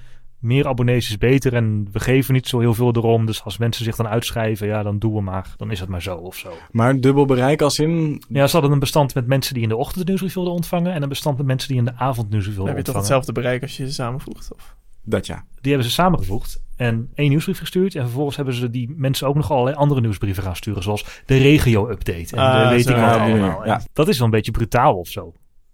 meer 0.44 0.66
abonnees 0.66 1.08
is 1.08 1.18
beter 1.18 1.54
en 1.54 1.88
we 1.92 2.00
geven 2.00 2.34
niet 2.34 2.48
zo 2.48 2.58
heel 2.60 2.74
veel 2.74 2.92
erom. 2.96 3.26
Dus 3.26 3.44
als 3.44 3.58
mensen 3.58 3.84
zich 3.84 3.96
dan 3.96 4.08
uitschrijven, 4.08 4.66
ja, 4.66 4.82
dan 4.82 4.98
doen 4.98 5.14
we 5.14 5.20
maar. 5.20 5.54
Dan 5.56 5.70
is 5.70 5.80
het 5.80 5.88
maar 5.88 6.02
zo 6.02 6.16
of 6.16 6.36
zo. 6.36 6.52
Maar 6.70 7.00
dubbel 7.00 7.24
bereik 7.24 7.62
als 7.62 7.78
in... 7.78 8.22
Ja, 8.28 8.46
ze 8.46 8.52
hadden 8.52 8.72
een 8.72 8.78
bestand 8.78 9.14
met 9.14 9.26
mensen 9.26 9.54
die 9.54 9.62
in 9.62 9.68
de 9.68 9.76
ochtend 9.76 9.98
de 9.98 10.04
nieuwsbrief 10.06 10.34
wilden 10.34 10.52
ontvangen 10.52 10.92
en 10.92 11.02
een 11.02 11.08
bestand 11.08 11.36
met 11.36 11.46
mensen 11.46 11.68
die 11.68 11.78
in 11.78 11.84
de 11.84 11.94
avond 11.96 12.30
nieuwsbrief 12.30 12.56
wilden 12.56 12.74
Heb 12.74 12.86
je 12.86 12.92
ontvangen. 12.92 13.08
toch 13.08 13.16
hetzelfde 13.24 13.32
bereik 13.32 13.62
als 13.62 13.76
je 13.76 13.86
ze 13.86 13.92
samenvoegt? 13.92 14.52
Of? 14.54 14.76
Dat 15.06 15.26
ja. 15.26 15.44
Die 15.60 15.72
hebben 15.72 15.88
ze 15.90 15.94
samengevoegd 15.94 16.62
en 16.76 17.10
één 17.14 17.28
nieuwsbrief 17.28 17.58
gestuurd. 17.58 17.94
En 17.94 18.02
vervolgens 18.02 18.36
hebben 18.36 18.54
ze 18.54 18.70
die 18.70 18.94
mensen 18.96 19.26
ook 19.28 19.34
nog 19.34 19.50
allerlei 19.50 19.76
andere 19.76 20.00
nieuwsbrieven 20.00 20.42
gaan 20.42 20.56
sturen. 20.56 20.82
Zoals 20.82 21.22
de 21.26 21.36
regio-update 21.36 22.36
en 22.36 22.42
Ah, 22.42 22.62
de 22.62 22.68
weet 22.74 22.84
zo, 22.84 22.90
ik 22.90 22.96
wat 22.96 23.16
allemaal. 23.18 23.66
ja. 23.66 23.80
Dat 23.92 24.08
is 24.08 24.16
wel 24.16 24.26
een 24.26 24.32
beetje 24.32 24.50
brutaal 24.50 24.94
of 24.98 25.08
zo. 25.08 25.32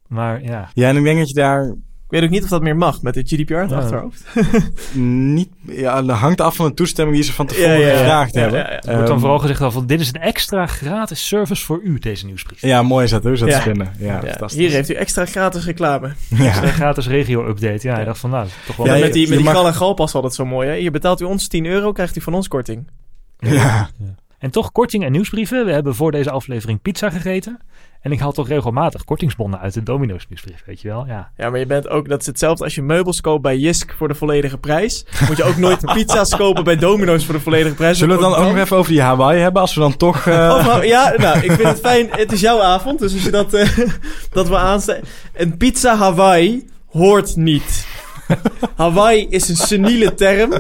Maar 0.09 0.43
ja, 0.43 0.71
Ja, 0.75 0.89
en 0.89 0.97
ik 0.97 1.05
denk 1.05 1.19
dat 1.19 1.29
je 1.29 1.35
daar 1.35 1.75
weet 2.11 2.23
ook 2.23 2.31
niet 2.31 2.43
of 2.43 2.49
dat 2.49 2.63
meer 2.63 2.77
mag 2.77 3.03
met 3.03 3.15
de 3.15 3.23
GDPR 3.23 3.53
in 3.53 3.59
het 3.59 3.71
Ja. 3.71 3.77
achterhoofd. 3.77 4.25
niet... 5.35 5.49
Ja, 5.67 6.03
dat 6.03 6.17
hangt 6.17 6.41
af 6.41 6.57
van 6.57 6.67
de 6.69 6.75
toestemming 6.75 7.17
die 7.17 7.27
ze 7.27 7.33
van 7.33 7.47
tevoren 7.47 7.71
Ja, 7.71 7.77
ja, 7.87 7.87
ja. 7.93 7.97
gevraagd 7.99 8.35
Ja, 8.35 8.41
hebben. 8.41 8.59
ja, 8.59 8.65
ja. 8.71 8.77
er 8.77 8.81
wordt 8.85 9.01
dan 9.01 9.09
Ehm, 9.11 9.19
vooral 9.19 9.39
gezegd 9.39 9.61
al 9.61 9.71
van 9.71 9.87
dit 9.87 10.01
is 10.01 10.09
een 10.09 10.21
extra 10.21 10.67
gratis 10.67 11.27
service 11.29 11.65
voor 11.65 11.81
u, 11.83 11.99
deze 11.99 12.27
nieuwsbrief. 12.27 12.61
Ja, 12.61 12.83
mooi 12.83 13.05
is 13.05 13.11
dat, 13.11 13.23
hoe 13.23 13.33
is 13.33 13.41
dat 13.41 13.49
Ja. 13.49 13.61
spinnen. 13.61 13.93
Ja, 13.99 14.07
Ja, 14.07 14.21
fantastisch. 14.21 14.61
hier 14.61 14.71
heeft 14.71 14.91
u 14.91 14.95
extra 14.95 15.25
gratis 15.27 15.65
reclame. 15.65 16.13
Ja. 16.29 16.63
Een 16.63 16.69
gratis 16.73 17.07
regio-update. 17.09 17.89
Ja, 17.89 17.95
Ja. 17.95 17.99
ik 17.99 18.07
dacht 18.07 18.19
van 18.19 18.31
nou, 18.31 18.47
toch 18.67 18.77
wel... 18.77 18.99
Met 18.99 19.13
die, 19.13 19.29
met 19.29 19.37
die 19.37 19.47
mag- 19.47 19.55
gal 19.55 19.67
en 19.67 19.75
galpas 19.75 20.15
altijd 20.15 20.35
zo 20.35 20.47
mooi. 20.47 20.69
Hè? 20.69 20.77
Hier 20.77 20.91
betaalt 20.91 21.21
u 21.21 21.25
ons 21.25 21.49
10 21.49 21.67
euro, 21.67 21.93
krijgt 21.93 22.17
u 22.17 22.21
van 22.21 22.35
ons 22.35 22.49
korting. 22.49 22.89
Ja. 23.39 23.89
En 24.39 24.51
toch 24.51 24.73
korting 24.73 25.05
en 25.05 25.13
nieuwsbrieven. 25.13 25.65
We 25.65 25.73
hebben 25.73 25.95
voor 25.95 26.11
deze 26.13 26.31
aflevering 26.31 26.83
pizza 26.83 27.11
gegeten. 27.11 27.59
En 28.01 28.13
ik 28.13 28.21
haal 28.21 28.33
toch 28.33 28.49
regelmatig 28.49 29.05
kortingsbonnen 29.05 29.61
uit 29.61 29.75
de 29.75 29.83
Domino's 29.83 30.27
nieuwsbrief, 30.29 30.63
weet 30.67 30.81
je 30.81 30.89
wel? 30.89 31.07
Ja. 31.07 31.31
Ja, 31.37 31.51
maar 31.51 31.59
je 31.59 31.67
bent 31.67 31.89
ook, 31.89 32.09
dat 32.09 32.21
is 32.21 32.27
hetzelfde 32.27 32.65
als 32.65 32.75
je 32.75 32.83
meubels 32.83 33.21
koopt 33.21 33.43
bij 33.43 33.57
Jisk 33.57 33.95
voor 33.97 34.09
de 34.09 34.15
volledige 34.15 34.59
prijs. 34.59 35.05
Moet 35.29 35.37
je 35.37 35.45
ook 35.45 35.57
nooit 35.57 35.85
pizza's 35.95 36.37
kopen 36.37 36.65
bij 36.65 36.77
Domino's 36.77 37.25
voor 37.25 37.35
de 37.35 37.41
volledige 37.41 37.75
prijs. 37.75 37.99
Zullen 37.99 38.17
we 38.17 38.23
dan 38.23 38.35
ook 38.35 38.45
nog 38.45 38.57
even 38.57 38.77
over 38.77 38.93
die 38.93 39.01
Hawaii 39.01 39.41
hebben, 39.41 39.63
als 39.63 39.75
we 39.75 39.81
dan 39.81 39.97
toch... 39.97 40.27
eh, 40.27 40.81
ja, 40.83 41.15
nou, 41.17 41.39
ik 41.39 41.53
vind 41.53 41.69
het 41.69 41.81
fijn. 41.81 42.09
Het 42.11 42.33
is 42.33 42.41
jouw 42.41 42.61
avond, 42.61 42.99
dus 42.99 43.13
als 43.13 43.23
je 43.23 43.31
dat, 43.31 43.55
eh, 43.55 43.79
dat 44.33 44.49
we 44.49 44.57
aanstaan. 44.57 45.01
Een 45.35 45.57
pizza 45.57 45.97
Hawaii 45.97 46.69
hoort 46.87 47.37
niet. 47.37 47.87
Hawaii 48.77 49.27
is 49.29 49.49
een 49.49 49.57
seniele 49.57 50.15
term. 50.15 50.53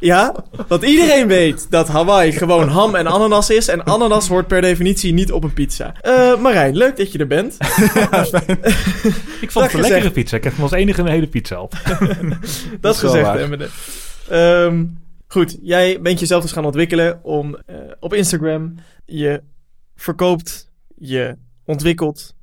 Ja, 0.00 0.34
want 0.68 0.82
iedereen 0.82 1.26
weet 1.26 1.70
dat 1.70 1.88
Hawaii 1.88 2.32
gewoon 2.32 2.68
ham 2.68 2.94
en 2.94 3.06
ananas 3.06 3.50
is. 3.50 3.68
En 3.68 3.84
ananas 3.84 4.28
hoort 4.28 4.46
per 4.46 4.60
definitie 4.60 5.12
niet 5.12 5.32
op 5.32 5.44
een 5.44 5.52
pizza. 5.52 5.94
Eh 6.00 6.40
Marijn, 6.40 6.76
leuk 6.76 6.96
dat 6.96 7.12
je 7.12 7.18
er 7.18 7.26
bent. 7.26 7.56
Ik 9.40 9.50
vond 9.50 9.64
het 9.64 9.74
een 9.74 9.80
lekkere 9.80 10.10
pizza. 10.10 10.36
Ik 10.36 10.44
heb 10.44 10.52
hem 10.52 10.62
als 10.62 10.72
enige 10.72 11.00
een 11.00 11.06
hele 11.06 11.26
pizza 11.26 11.60
op. 11.60 11.72
Dat 12.80 12.94
is 12.94 13.00
gezegd. 13.00 13.70
Ehm, 14.28 14.84
goed, 15.26 15.58
jij 15.62 16.00
bent 16.00 16.20
jezelf 16.20 16.42
dus 16.42 16.52
gaan 16.52 16.64
ontwikkelen 16.64 17.24
om 17.24 17.56
eh, 17.66 17.76
op 18.00 18.14
Instagram. 18.14 18.74
Je 19.04 19.42
verkoopt, 19.96 20.70
je 20.96 21.36
ontwikkelt, 21.64 22.34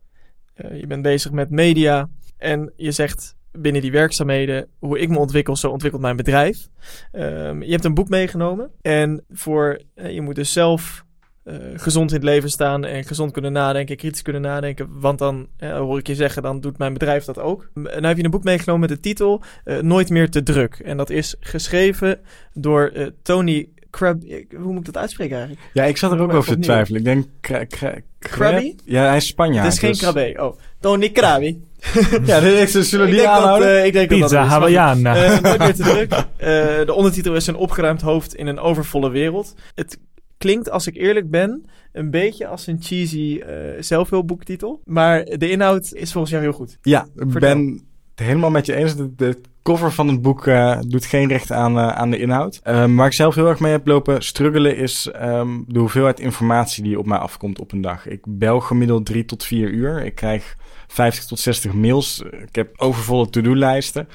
eh, 0.53 0.79
je 0.79 0.87
bent 0.87 1.01
bezig 1.01 1.31
met 1.31 1.49
media. 1.49 2.09
En 2.37 2.73
je 2.75 2.91
zegt 2.91 3.34
binnen 3.57 3.81
die 3.81 3.91
werkzaamheden, 3.91 4.67
hoe 4.79 4.99
ik 4.99 5.09
me 5.09 5.17
ontwikkel, 5.17 5.55
zo 5.55 5.69
ontwikkelt 5.69 6.01
mijn 6.01 6.15
bedrijf. 6.15 6.67
Ehm, 7.11 7.61
je 7.61 7.71
hebt 7.71 7.85
een 7.85 7.93
boek 7.93 8.09
meegenomen. 8.09 8.69
En 8.81 9.23
voor, 9.29 9.81
eh, 9.95 10.13
je 10.13 10.21
moet 10.21 10.35
dus 10.35 10.53
zelf 10.53 11.03
eh, 11.43 11.55
gezond 11.75 12.09
in 12.09 12.15
het 12.15 12.25
leven 12.25 12.49
staan 12.49 12.85
en 12.85 13.03
gezond 13.03 13.31
kunnen 13.31 13.51
nadenken, 13.51 13.97
kritisch 13.97 14.21
kunnen 14.21 14.41
nadenken. 14.41 14.99
Want 14.99 15.19
dan 15.19 15.47
eh, 15.57 15.77
hoor 15.77 15.99
ik 15.99 16.07
je 16.07 16.15
zeggen, 16.15 16.41
dan 16.41 16.59
doet 16.59 16.77
mijn 16.77 16.93
bedrijf 16.93 17.25
dat 17.25 17.39
ook. 17.39 17.69
En 17.73 17.83
dan 17.83 18.03
heb 18.03 18.17
je 18.17 18.23
een 18.23 18.31
boek 18.31 18.43
meegenomen 18.43 18.81
met 18.81 18.89
de 18.89 18.99
titel 18.99 19.41
Nooit 19.81 20.09
meer 20.09 20.29
te 20.29 20.43
druk. 20.43 20.79
En 20.79 20.97
dat 20.97 21.09
is 21.09 21.35
geschreven 21.39 22.19
door 22.53 23.11
Tony 23.21 23.69
Crab. 23.89 24.21
Hoe 24.57 24.71
moet 24.71 24.87
ik 24.87 24.93
dat 24.93 24.97
uitspreken 24.97 25.37
eigenlijk? 25.37 25.69
Ja, 25.73 25.83
ik 25.83 25.97
zat 25.97 26.11
er 26.11 26.19
ook 26.19 26.33
over 26.33 26.53
te 26.53 26.59
twijfelen. 26.59 26.99
Ik 26.99 27.05
denk... 27.05 27.25
Kra 27.41 27.63
kra 27.63 27.95
Krabby? 28.19 28.75
Ja, 28.85 29.07
hij 29.07 29.17
is 29.17 29.27
Spanjaard. 29.27 29.63
het 29.63 29.73
is 29.73 29.79
geen 29.79 29.91
dus- 29.91 29.99
krabbe. 29.99 30.33
Oh, 30.37 30.57
Tony 30.79 31.09
Krabi. 31.09 31.63
Ja, 32.25 32.39
dit 32.39 32.75
is, 32.75 32.89
zullen 32.89 33.05
we 33.05 33.11
ik 33.11 33.17
die 33.17 33.25
denk 33.25 33.35
dat, 33.35 33.43
aanhouden? 33.43 33.79
eh, 33.79 33.85
ik 33.85 33.93
denk 33.93 34.09
dat 34.09 34.19
dat 34.19 34.29
Pizza 34.29 34.37
het 34.37 34.47
is. 34.47 34.53
Hawaiiana. 34.53 35.15
Eh, 35.15 35.41
nooit 35.41 35.59
meer 35.59 35.75
te 35.75 35.83
druk. 35.83 36.11
Eh, 36.11 36.85
de 36.85 36.93
ondertitel 36.93 37.35
is 37.35 37.47
een 37.47 37.55
opgeruimd 37.55 38.01
hoofd 38.01 38.35
in 38.35 38.47
een 38.47 38.59
overvolle 38.59 39.09
wereld. 39.09 39.53
Het 39.75 39.99
klinkt, 40.37 40.69
als 40.69 40.87
ik 40.87 40.95
eerlijk 40.95 41.29
ben, 41.29 41.65
een 41.91 42.11
beetje 42.11 42.47
als 42.47 42.67
een 42.67 42.81
cheesy 42.81 43.39
eh 43.39 43.55
zelfhulpboektitel. 43.79 44.81
Maar 44.85 45.23
de 45.23 45.49
inhoud 45.49 45.93
is 45.93 46.11
volgens 46.11 46.31
jou 46.31 46.43
heel 46.43 46.53
goed. 46.53 46.77
Ja, 46.81 47.07
ik 47.15 47.39
ben 47.39 47.83
het 48.15 48.25
helemaal 48.27 48.49
met 48.49 48.65
je 48.65 48.75
eens. 48.75 48.95
De, 48.95 49.15
de 49.15 49.37
cover 49.63 49.91
van 49.91 50.07
het 50.07 50.21
boek 50.21 50.47
eh, 50.47 50.79
doet 50.87 51.05
geen 51.05 51.27
recht 51.27 51.51
aan, 51.51 51.77
eh, 51.77 51.87
aan 51.87 52.09
de 52.09 52.17
inhoud. 52.17 52.59
Waar 52.63 53.05
ik 53.05 53.13
zelf 53.13 53.35
heel 53.35 53.47
erg 53.47 53.59
mee 53.59 53.71
heb 53.71 53.87
lopen 53.87 54.23
struggelen 54.23 54.77
is 54.77 55.11
ehm, 55.11 55.49
de 55.67 55.79
hoeveelheid 55.79 56.19
informatie 56.19 56.83
die 56.83 56.99
op 56.99 57.05
mij 57.05 57.17
afkomt 57.17 57.59
op 57.59 57.71
een 57.71 57.81
dag. 57.81 58.07
Ik 58.07 58.21
bel 58.27 58.59
gemiddeld 58.59 59.05
drie 59.05 59.25
tot 59.25 59.43
vier 59.43 59.69
uur. 59.69 60.05
Ik 60.05 60.15
krijg 60.15 60.55
50 60.87 61.25
tot 61.25 61.39
60 61.39 61.73
mails. 61.73 62.21
Ik 62.21 62.55
heb 62.55 62.73
overvolle 62.75 63.29
to-do-lijsten. 63.29 64.07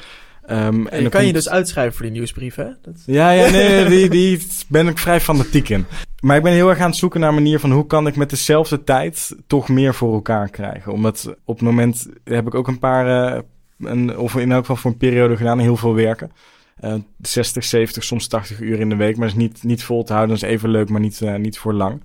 Ehm, 0.50 0.86
En, 0.86 1.02
dan 1.02 1.10
kan 1.10 1.26
je 1.26 1.32
dus 1.32 1.48
uitschrijven 1.48 1.92
voor 1.92 2.02
die 2.02 2.14
nieuwsbrief, 2.14 2.54
hè? 2.54 2.68
Dat... 2.82 3.02
Ja, 3.06 3.30
ja, 3.30 3.50
nee, 3.50 3.88
die, 3.94 4.08
die 4.08 4.46
ben 4.68 4.88
ik 4.88 4.98
vrij 4.98 5.20
fanatiek 5.20 5.68
in. 5.68 5.86
Maar 6.20 6.36
ik 6.36 6.42
ben 6.42 6.52
heel 6.52 6.68
erg 6.68 6.78
aan 6.78 6.90
het 6.90 6.98
zoeken 6.98 7.20
naar 7.20 7.28
een 7.28 7.34
manier 7.34 7.60
van 7.60 7.72
hoe 7.72 7.86
kan 7.86 8.06
ik 8.06 8.16
met 8.16 8.30
dezelfde 8.30 8.84
tijd 8.84 9.36
toch 9.46 9.68
meer 9.68 9.94
voor 9.94 10.14
elkaar 10.14 10.48
krijgen. 10.48 10.92
Omdat 10.92 11.36
op 11.44 11.54
het 11.54 11.64
moment 11.64 12.06
heb 12.24 12.46
ik 12.46 12.54
ook 12.54 12.68
een 12.68 12.78
paar, 12.78 13.32
eh, 13.34 13.40
een, 13.78 14.18
of 14.18 14.36
in 14.36 14.52
elk 14.52 14.60
geval 14.60 14.76
voor 14.76 14.90
een 14.90 14.96
periode 14.96 15.36
gedaan, 15.36 15.58
heel 15.58 15.76
veel 15.76 15.94
werken. 15.94 16.32
Eh 16.80 16.94
60, 17.20 17.64
70, 17.64 18.04
soms 18.04 18.26
80 18.26 18.60
uur 18.60 18.80
in 18.80 18.88
de 18.88 18.96
week. 18.96 19.16
Maar 19.16 19.26
is 19.26 19.34
niet, 19.34 19.62
niet 19.62 19.84
vol 19.84 20.04
te 20.04 20.12
houden. 20.12 20.34
Dat 20.34 20.44
is 20.44 20.54
even 20.54 20.70
leuk, 20.70 20.88
maar 20.88 21.00
niet, 21.00 21.20
eh, 21.20 21.34
niet 21.34 21.58
voor 21.58 21.72
lang. 21.74 22.02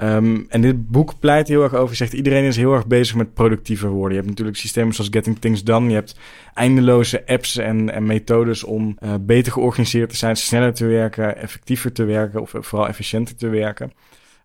Ehm, 0.00 0.38
en 0.48 0.60
dit 0.60 0.88
boek 0.90 1.14
pleit 1.18 1.48
heel 1.48 1.62
erg 1.62 1.74
over. 1.74 1.96
Zegt 1.96 2.12
iedereen 2.12 2.44
is 2.44 2.56
heel 2.56 2.74
erg 2.74 2.86
bezig 2.86 3.16
met 3.16 3.34
productiever 3.34 3.88
worden. 3.88 4.10
Je 4.10 4.16
hebt 4.16 4.28
natuurlijk 4.28 4.56
systemen 4.56 4.94
zoals 4.94 5.10
Getting 5.12 5.38
Things 5.38 5.64
Done. 5.64 5.88
Je 5.88 5.94
hebt 5.94 6.18
eindeloze 6.54 7.26
apps 7.26 7.56
en, 7.56 7.90
en 7.90 8.06
methodes 8.06 8.64
om 8.64 8.96
eh, 8.98 9.14
beter 9.20 9.52
georganiseerd 9.52 10.10
te 10.10 10.16
zijn, 10.16 10.36
sneller 10.36 10.74
te 10.74 10.86
werken, 10.86 11.36
effectiever 11.36 11.92
te 11.92 12.04
werken 12.04 12.40
of 12.40 12.52
vooral 12.54 12.88
efficiënter 12.88 13.36
te 13.36 13.48
werken. 13.48 13.92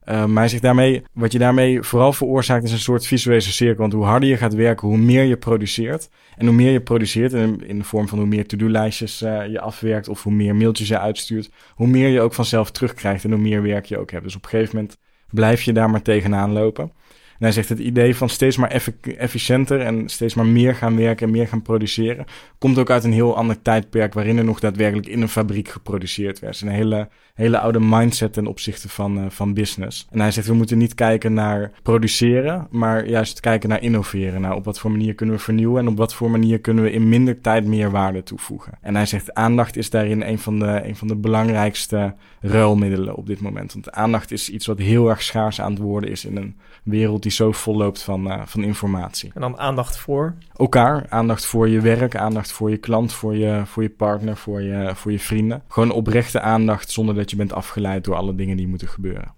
Ehm, 0.03 0.31
maar 0.31 0.41
hij 0.41 0.47
zegt 0.47 0.61
daarmee, 0.61 1.03
wat 1.13 1.31
je 1.31 1.39
daarmee 1.39 1.81
vooral 1.81 2.13
veroorzaakt 2.13 2.63
is 2.63 2.71
een 2.71 2.79
soort 2.79 3.07
visuele 3.07 3.41
cirkel. 3.41 3.81
Want 3.81 3.93
hoe 3.93 4.05
harder 4.05 4.29
je 4.29 4.37
gaat 4.37 4.53
werken, 4.53 4.87
hoe 4.87 4.97
meer 4.97 5.23
je 5.23 5.37
produceert. 5.37 6.09
En 6.37 6.45
hoe 6.45 6.55
meer 6.55 6.71
je 6.71 6.81
produceert, 6.81 7.33
in, 7.33 7.67
in 7.67 7.77
de 7.77 7.83
vorm 7.83 8.07
van 8.07 8.17
hoe 8.17 8.27
meer 8.27 8.47
to-do-lijstjes 8.47 9.21
eh, 9.21 9.47
je 9.47 9.59
afwerkt 9.59 10.07
of 10.07 10.23
hoe 10.23 10.33
meer 10.33 10.55
mailtjes 10.55 10.87
je 10.87 10.99
uitstuurt, 10.99 11.49
hoe 11.75 11.87
meer 11.87 12.09
je 12.09 12.21
ook 12.21 12.33
vanzelf 12.33 12.71
terugkrijgt 12.71 13.23
en 13.23 13.31
hoe 13.31 13.41
meer 13.41 13.61
werk 13.61 13.85
je 13.85 13.97
ook 13.97 14.11
hebt. 14.11 14.23
Dus 14.23 14.35
op 14.35 14.43
een 14.43 14.49
gegeven 14.49 14.75
moment 14.75 14.97
blijf 15.29 15.61
je 15.61 15.73
daar 15.73 15.89
maar 15.89 16.01
tegenaan 16.01 16.51
lopen. 16.51 16.91
En 17.37 17.43
hij 17.43 17.51
zegt 17.51 17.69
het 17.69 17.79
idee 17.79 18.15
van 18.15 18.29
steeds 18.29 18.57
maar 18.57 18.81
efficiënter 19.17 19.81
en 19.81 20.09
steeds 20.09 20.33
maar 20.33 20.45
meer 20.45 20.75
gaan 20.75 20.97
werken 20.97 21.25
en 21.25 21.31
meer 21.31 21.47
gaan 21.47 21.61
produceren, 21.61 22.25
komt 22.57 22.77
ook 22.77 22.89
uit 22.89 23.03
een 23.03 23.13
heel 23.13 23.35
ander 23.35 23.61
tijdperk 23.61 24.13
waarin 24.13 24.37
er 24.37 24.43
nog 24.43 24.59
daadwerkelijk 24.59 25.07
in 25.07 25.21
een 25.21 25.29
fabriek 25.29 25.67
geproduceerd 25.67 26.39
werd. 26.39 26.61
een 26.61 26.67
hele, 26.67 27.09
hele 27.33 27.59
oude 27.59 27.79
mindset 27.79 28.33
ten 28.33 28.47
opzichte 28.47 28.89
van, 28.89 29.17
uh, 29.17 29.25
van 29.29 29.53
business. 29.53 30.07
En 30.11 30.19
hij 30.19 30.31
zegt 30.31 30.47
we 30.47 30.53
moeten 30.53 30.77
niet 30.77 30.95
kijken 30.95 31.33
naar 31.33 31.71
produceren, 31.83 32.67
maar 32.71 33.07
juist 33.07 33.39
kijken 33.39 33.69
naar 33.69 33.81
innoveren. 33.81 34.41
Nou, 34.41 34.55
op 34.55 34.65
wat 34.65 34.79
voor 34.79 34.91
manier 34.91 35.13
kunnen 35.13 35.35
we 35.35 35.41
vernieuwen 35.41 35.81
en 35.81 35.87
op 35.87 35.97
wat 35.97 36.13
voor 36.13 36.31
manier 36.31 36.59
kunnen 36.59 36.83
we 36.83 36.91
in 36.91 37.09
minder 37.09 37.41
tijd 37.41 37.65
meer 37.65 37.91
waarde 37.91 38.23
toevoegen. 38.23 38.77
En 38.81 38.95
hij 38.95 39.05
zegt 39.05 39.33
aandacht 39.33 39.77
is 39.77 39.89
daarin 39.89 40.21
een 40.21 40.39
van 40.39 40.59
de, 40.59 40.81
een 40.83 40.95
van 40.95 41.07
de 41.07 41.15
belangrijkste 41.15 42.15
ruilmiddelen 42.41 43.15
op 43.15 43.27
dit 43.27 43.41
moment. 43.41 43.73
Want 43.73 43.91
aandacht 43.91 44.31
is 44.31 44.49
iets 44.49 44.65
wat 44.65 44.79
heel 44.79 45.09
erg 45.09 45.21
schaars 45.21 45.61
aan 45.61 45.71
het 45.71 45.81
worden 45.81 46.09
is 46.09 46.25
in 46.25 46.37
een 46.37 46.55
wereld 46.83 47.24
die 47.25 47.33
zo 47.33 47.51
vol 47.51 47.77
loopt 47.77 48.03
van, 48.03 48.27
uh, 48.27 48.41
van 48.45 48.63
informatie. 48.63 49.31
En 49.33 49.41
dan 49.41 49.59
aandacht 49.59 49.97
voor? 49.97 50.35
Elkaar, 50.55 51.05
aandacht 51.09 51.45
voor 51.45 51.69
je 51.69 51.81
werk, 51.81 52.15
aandacht 52.15 52.51
voor 52.51 52.69
je 52.69 52.77
klant, 52.77 53.13
voor 53.13 53.35
je, 53.35 53.61
voor 53.65 53.83
je 53.83 53.89
partner, 53.89 54.37
voor 54.37 54.61
je, 54.61 54.91
voor 54.93 55.11
je 55.11 55.19
vrienden. 55.19 55.63
Gewoon 55.67 55.91
oprechte 55.91 56.39
aandacht 56.39 56.91
zonder 56.91 57.15
dat 57.15 57.29
je 57.29 57.35
bent 57.35 57.53
afgeleid 57.53 58.03
door 58.03 58.15
alle 58.15 58.35
dingen 58.35 58.57
die 58.57 58.67
moeten 58.67 58.87
gebeuren. 58.87 59.33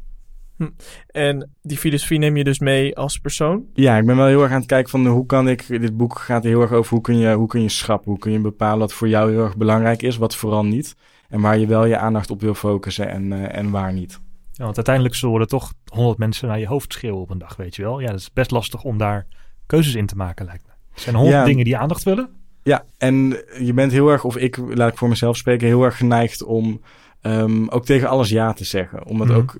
Hm. 0.57 0.69
En 1.07 1.51
die 1.61 1.77
filosofie 1.77 2.19
neem 2.19 2.37
je 2.37 2.43
dus 2.43 2.59
mee 2.59 2.95
als 2.95 3.17
persoon? 3.17 3.65
Ja, 3.73 3.97
ik 3.97 4.05
ben 4.05 4.15
wel 4.15 4.27
heel 4.27 4.41
erg 4.41 4.51
aan 4.51 4.57
het 4.57 4.67
kijken 4.67 4.89
van 4.89 5.07
hoe 5.07 5.25
kan 5.25 5.49
ik... 5.49 5.67
Dit 5.67 5.97
boek 5.97 6.19
gaat 6.19 6.43
heel 6.43 6.61
erg 6.61 6.71
over 6.71 6.93
hoe 6.93 7.01
kun 7.01 7.17
je, 7.17 7.33
hoe 7.33 7.47
kun 7.47 7.61
je 7.61 7.69
schrappen. 7.69 8.11
Hoe 8.11 8.19
kun 8.19 8.31
je 8.31 8.39
bepalen 8.39 8.79
wat 8.79 8.93
voor 8.93 9.07
jou 9.07 9.31
heel 9.31 9.43
erg 9.43 9.57
belangrijk 9.57 10.01
is, 10.01 10.17
wat 10.17 10.35
vooral 10.35 10.65
niet. 10.65 10.95
En 11.29 11.41
waar 11.41 11.57
je 11.57 11.67
wel 11.67 11.85
je 11.85 11.97
aandacht 11.97 12.29
op 12.29 12.41
wil 12.41 12.53
focussen 12.53 13.09
en, 13.09 13.31
uh, 13.31 13.55
en 13.55 13.69
waar 13.69 13.93
niet. 13.93 14.19
Ja, 14.57 14.63
want 14.63 14.75
uiteindelijk 14.75 15.15
zullen 15.15 15.39
er 15.39 15.47
toch 15.47 15.73
honderd 15.91 16.17
mensen 16.17 16.47
naar 16.47 16.59
je 16.59 16.67
hoofd 16.67 16.93
schreeuwen 16.93 17.21
op 17.21 17.29
een 17.29 17.37
dag, 17.37 17.55
weet 17.55 17.75
je 17.75 17.81
wel. 17.81 17.99
Ja, 17.99 18.07
dat 18.07 18.19
is 18.19 18.33
best 18.33 18.51
lastig 18.51 18.83
om 18.83 18.97
daar 18.97 19.27
keuzes 19.65 19.95
in 19.95 20.05
te 20.05 20.15
maken, 20.15 20.45
lijkt 20.45 20.65
me. 20.65 20.71
Er 20.93 21.01
zijn 21.01 21.15
honderd 21.15 21.45
dingen 21.45 21.65
die 21.65 21.77
aandacht 21.77 22.03
willen. 22.03 22.29
Ja, 22.63 22.85
en 22.97 23.37
je 23.59 23.73
bent 23.73 23.91
heel 23.91 24.09
erg, 24.09 24.23
of 24.23 24.37
ik, 24.37 24.57
laat 24.57 24.91
ik 24.91 24.97
voor 24.97 25.09
mezelf 25.09 25.37
spreken, 25.37 25.67
heel 25.67 25.83
erg 25.83 25.97
geneigd 25.97 26.43
om 26.43 26.81
um, 27.21 27.69
ook 27.69 27.85
tegen 27.85 28.09
alles 28.09 28.29
ja 28.29 28.53
te 28.53 28.63
zeggen. 28.63 29.05
Omdat 29.05 29.27
mm 29.27 29.35
ook 29.35 29.57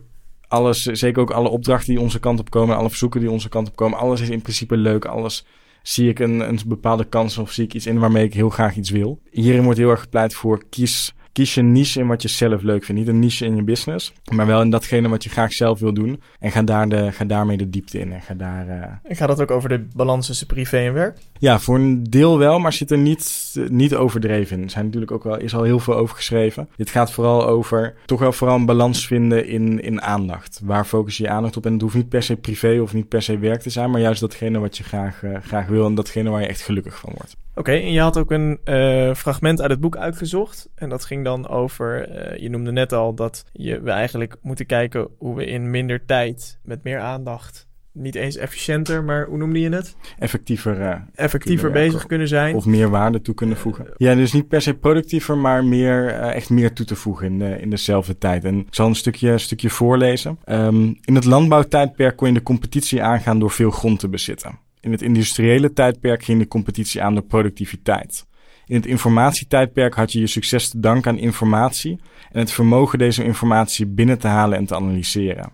alles, 0.47 0.83
zeker 0.83 1.21
ook 1.21 1.31
alle 1.31 1.49
opdrachten 1.49 1.93
die 1.93 2.01
onze 2.01 2.19
kant 2.19 2.39
op 2.39 2.49
komen, 2.49 2.77
alle 2.77 2.89
verzoeken 2.89 3.19
die 3.19 3.31
onze 3.31 3.49
kant 3.49 3.67
op 3.67 3.75
komen, 3.75 3.99
alles 3.99 4.21
is 4.21 4.29
in 4.29 4.41
principe 4.41 4.77
leuk. 4.77 5.05
Alles 5.05 5.45
zie 5.81 6.09
ik 6.09 6.19
een, 6.19 6.39
een 6.39 6.59
bepaalde 6.65 7.05
kans 7.05 7.37
of 7.37 7.51
zie 7.51 7.63
ik 7.63 7.73
iets 7.73 7.85
in 7.85 7.99
waarmee 7.99 8.25
ik 8.25 8.33
heel 8.33 8.49
graag 8.49 8.75
iets 8.75 8.89
wil. 8.89 9.21
Hierin 9.31 9.63
wordt 9.63 9.79
heel 9.79 9.89
erg 9.89 10.01
gepleit 10.01 10.33
voor 10.33 10.63
kies 10.69 11.15
kies 11.38 11.53
je 11.53 11.61
niche 11.61 11.99
in 11.99 12.07
wat 12.07 12.21
je 12.21 12.27
zelf 12.27 12.61
leuk 12.61 12.83
vindt. 12.83 13.01
Niet 13.01 13.09
een 13.09 13.19
niche 13.19 13.45
in 13.45 13.55
je 13.55 13.63
business, 13.63 14.13
maar 14.31 14.45
wel 14.45 14.61
in 14.61 14.69
datgene 14.69 15.09
wat 15.09 15.23
je 15.23 15.29
graag 15.29 15.53
zelf 15.53 15.79
wil 15.79 15.93
doen. 15.93 16.21
En 16.39 16.51
ga, 16.51 16.61
daar 16.61 16.89
de, 16.89 17.11
ga 17.11 17.25
daarmee 17.25 17.57
de 17.57 17.69
diepte 17.69 17.99
in. 17.99 18.13
En 18.13 18.21
ga 18.21 18.33
daar. 18.33 18.67
Uh... 18.67 18.73
En 19.03 19.15
gaat 19.15 19.27
dat 19.27 19.41
ook 19.41 19.51
over 19.51 19.69
de 19.69 19.88
balans 19.95 20.25
tussen 20.25 20.47
privé 20.47 20.77
en 20.77 20.93
werk? 20.93 21.17
Ja, 21.39 21.59
voor 21.59 21.75
een 21.75 22.03
deel 22.03 22.38
wel, 22.38 22.59
maar 22.59 22.73
zit 22.73 22.91
er 22.91 22.97
niet, 22.97 23.55
niet 23.69 23.95
overdreven 23.95 24.57
in. 24.57 24.63
Er 24.63 24.69
zijn 24.69 24.85
natuurlijk 24.85 25.11
ook 25.11 25.23
wel, 25.23 25.38
is 25.38 25.55
al 25.55 25.63
heel 25.63 25.79
veel 25.79 25.95
over 25.95 26.15
geschreven. 26.15 26.69
Dit 26.75 26.89
gaat 26.89 27.11
vooral 27.11 27.47
over 27.47 27.95
toch 28.05 28.19
wel 28.19 28.31
vooral 28.31 28.55
een 28.55 28.65
balans 28.65 29.07
vinden 29.07 29.47
in, 29.47 29.81
in 29.81 30.01
aandacht. 30.01 30.61
Waar 30.63 30.85
focus 30.85 31.17
je 31.17 31.23
je 31.23 31.29
aandacht 31.29 31.57
op? 31.57 31.65
En 31.65 31.73
het 31.73 31.81
hoeft 31.81 31.95
niet 31.95 32.09
per 32.09 32.23
se 32.23 32.35
privé 32.35 32.79
of 32.81 32.93
niet 32.93 33.07
per 33.07 33.21
se 33.21 33.38
werk 33.38 33.61
te 33.61 33.69
zijn, 33.69 33.91
maar 33.91 34.01
juist 34.01 34.21
datgene 34.21 34.59
wat 34.59 34.77
je 34.77 34.83
graag, 34.83 35.23
uh, 35.23 35.38
graag 35.41 35.67
wil 35.67 35.85
en 35.85 35.95
datgene 35.95 36.29
waar 36.29 36.41
je 36.41 36.47
echt 36.47 36.61
gelukkig 36.61 36.99
van 36.99 37.13
wordt. 37.15 37.35
Oké, 37.58 37.72
en 37.72 37.91
je 37.91 37.99
had 37.99 38.18
ook 38.18 38.32
een 38.32 38.60
uh, 38.66 39.14
fragment 39.14 39.62
uit 39.62 39.72
het 39.72 39.80
boek 39.80 39.97
uitgezocht. 39.97 40.70
En 40.76 40.89
dat 40.89 41.05
ging 41.05 41.24
dan 41.24 41.47
over, 41.47 42.10
uh, 42.10 42.38
je 42.38 42.49
noemde 42.49 42.72
net 42.72 42.93
al 42.93 43.14
dat 43.14 43.45
je, 43.51 43.82
we 43.82 43.91
eigenlijk 43.91 44.36
moeten 44.41 44.66
kijken 44.66 45.08
hoe 45.18 45.36
we 45.36 45.45
in 45.45 45.70
minder 45.70 46.05
tijd, 46.05 46.60
met 46.64 46.84
meer 46.84 46.99
aandacht, 46.99 47.68
niet 47.91 48.16
eens 48.16 48.36
efficiënter, 48.36 49.03
maar 49.03 49.26
hoe 49.26 49.38
noemde 49.38 49.60
je 49.60 49.70
het? 49.70 49.95
Effectiever. 50.20 50.80
Uh, 50.80 50.95
Effectiever 51.16 51.72
bezig 51.72 52.05
kunnen 52.05 52.28
zijn. 52.28 52.55
Of 52.55 52.66
meer 52.66 52.89
waarde 52.89 53.22
toe 53.22 53.36
kunnen 53.36 53.58
voegen. 53.58 53.88
ja, 53.97 54.16
dus 54.16 54.34
niet 54.34 54.47
per 54.47 54.62
se 54.62 54.74
productiever, 54.74 55.38
maar 55.38 55.66
meer, 55.66 56.10
echt 56.10 56.49
meer 56.49 56.74
toe 56.74 56.86
te 56.86 56.95
voegen 56.95 57.28
in, 57.28 57.39
de, 57.39 57.60
in 57.60 57.70
dezelfde 57.70 58.18
tijd. 58.18 58.43
En 58.43 58.60
ik 58.60 58.76
zal 58.76 58.88
een 58.88 58.95
stukje, 58.95 59.30
een 59.30 59.39
stukje 59.39 59.70
voorlezen. 59.70 60.39
Um, 60.45 60.97
in 61.01 61.16
het 61.16 61.26
landbouwtijdperk 61.26 62.16
kon 62.16 62.28
je 62.28 62.34
de 62.34 62.43
competitie 62.43 63.03
aangaan 63.03 63.39
door 63.39 63.51
veel 63.51 63.72
grond 63.72 63.99
te 63.99 64.10
bezitten. 64.10 64.66
In 64.88 64.93
het 64.93 65.01
industriële 65.01 65.73
tijdperk 65.73 66.23
ging 66.23 66.39
de 66.39 66.47
competitie 66.47 67.03
aan 67.03 67.13
door 67.13 67.23
productiviteit. 67.23 68.25
In 68.65 68.75
het 68.75 68.85
informatietijdperk 68.85 69.95
had 69.95 70.11
je 70.11 70.19
je 70.19 70.27
succes 70.27 70.69
te 70.69 70.79
danken 70.79 71.11
aan 71.11 71.17
informatie 71.17 71.99
en 72.31 72.39
het 72.39 72.51
vermogen 72.51 72.99
deze 72.99 73.23
informatie 73.23 73.85
binnen 73.85 74.19
te 74.19 74.27
halen 74.27 74.57
en 74.57 74.65
te 74.65 74.75
analyseren. 74.75 75.51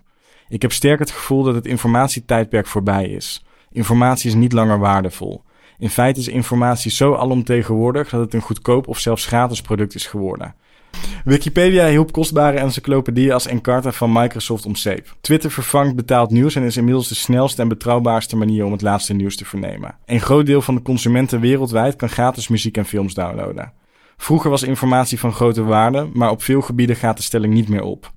Ik 0.50 0.62
heb 0.62 0.72
sterk 0.72 1.00
het 1.00 1.12
gevoel 1.12 1.44
dat 1.44 1.56
het 1.56 1.66
informatietijdperk 1.66 2.68
voorbij 2.68 3.06
is. 3.10 3.46
Informatie 3.72 4.30
is 4.30 4.36
niet 4.36 4.54
langer 4.54 4.80
waardevol. 4.80 5.44
In 5.78 5.90
feite 5.90 6.20
is 6.20 6.28
informatie 6.28 6.92
zo 6.92 7.16
alomtegenwoordig 7.16 8.10
dat 8.10 8.20
het 8.22 8.34
een 8.34 8.42
goedkoop 8.42 8.88
of 8.88 9.00
zelfs 9.00 9.26
gratis 9.26 9.62
product 9.62 9.96
is 9.96 10.06
geworden. 10.06 10.56
Wikipedia 11.24 11.88
hielp 11.88 12.12
kostbare 12.12 12.58
encyclopedieën 12.58 13.32
als 13.32 13.48
Encarta 13.48 13.92
van 13.92 14.12
Microsoft 14.12 14.66
om 14.66 14.76
zeep. 14.76 15.16
Twitter 15.22 15.52
vervangt 15.52 15.96
betaald 15.96 16.32
nieuws 16.32 16.56
en 16.56 16.64
is 16.64 16.78
inmiddels 16.78 17.08
de 17.08 17.16
snelste 17.16 17.62
en 17.62 17.68
betrouwbaarste 17.68 18.36
manier 18.36 18.66
om 18.66 18.72
het 18.72 18.82
laatste 18.82 19.14
nieuws 19.14 19.36
te 19.36 19.46
vernemen. 19.46 19.96
Een 20.06 20.22
groot 20.22 20.46
deel 20.46 20.62
van 20.62 20.76
de 20.76 20.82
consumenten 20.82 21.40
wereldwijd 21.40 21.96
kan 21.96 22.10
gratis 22.10 22.48
muziek 22.48 22.78
en 22.78 22.86
films 22.86 23.14
downloaden. 23.14 23.74
Vroeger 24.18 24.50
was 24.50 24.64
informatie 24.64 25.20
van 25.20 25.34
grote 25.34 25.64
waarde, 25.64 26.10
maar 26.14 26.30
op 26.30 26.44
veel 26.44 26.62
gebieden 26.62 26.96
gaat 26.96 27.18
de 27.18 27.24
stelling 27.24 27.54
niet 27.54 27.70
meer 27.70 27.84
op. 27.84 28.12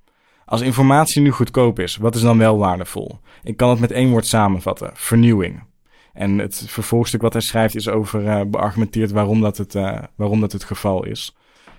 Als 0.44 0.60
informatie 0.60 1.22
nu 1.22 1.30
goedkoop 1.30 1.78
is, 1.78 1.96
wat 1.96 2.14
is 2.14 2.20
dan 2.20 2.38
wel 2.38 2.58
waardevol? 2.58 3.18
Ik 3.42 3.56
kan 3.56 3.70
het 3.70 3.80
met 3.80 3.90
één 3.92 4.10
woord 4.10 4.26
samenvatten: 4.26 4.90
vernieuwing. 4.94 5.62
En 6.12 6.38
het 6.38 6.64
vervolgstuk 6.66 7.22
wat 7.22 7.32
hij 7.32 7.42
schrijft 7.42 7.74
is 7.74 7.88
over 7.88 8.22
uh, 8.22 8.40
beargumenteerd 8.46 9.10
waarom 9.10 9.40
dat 9.40 9.56
het, 9.56 9.74
uh, 9.74 9.98
waarom 10.16 10.40
dat 10.40 10.52
het 10.52 10.64
geval 10.64 11.04
is. 11.04 11.36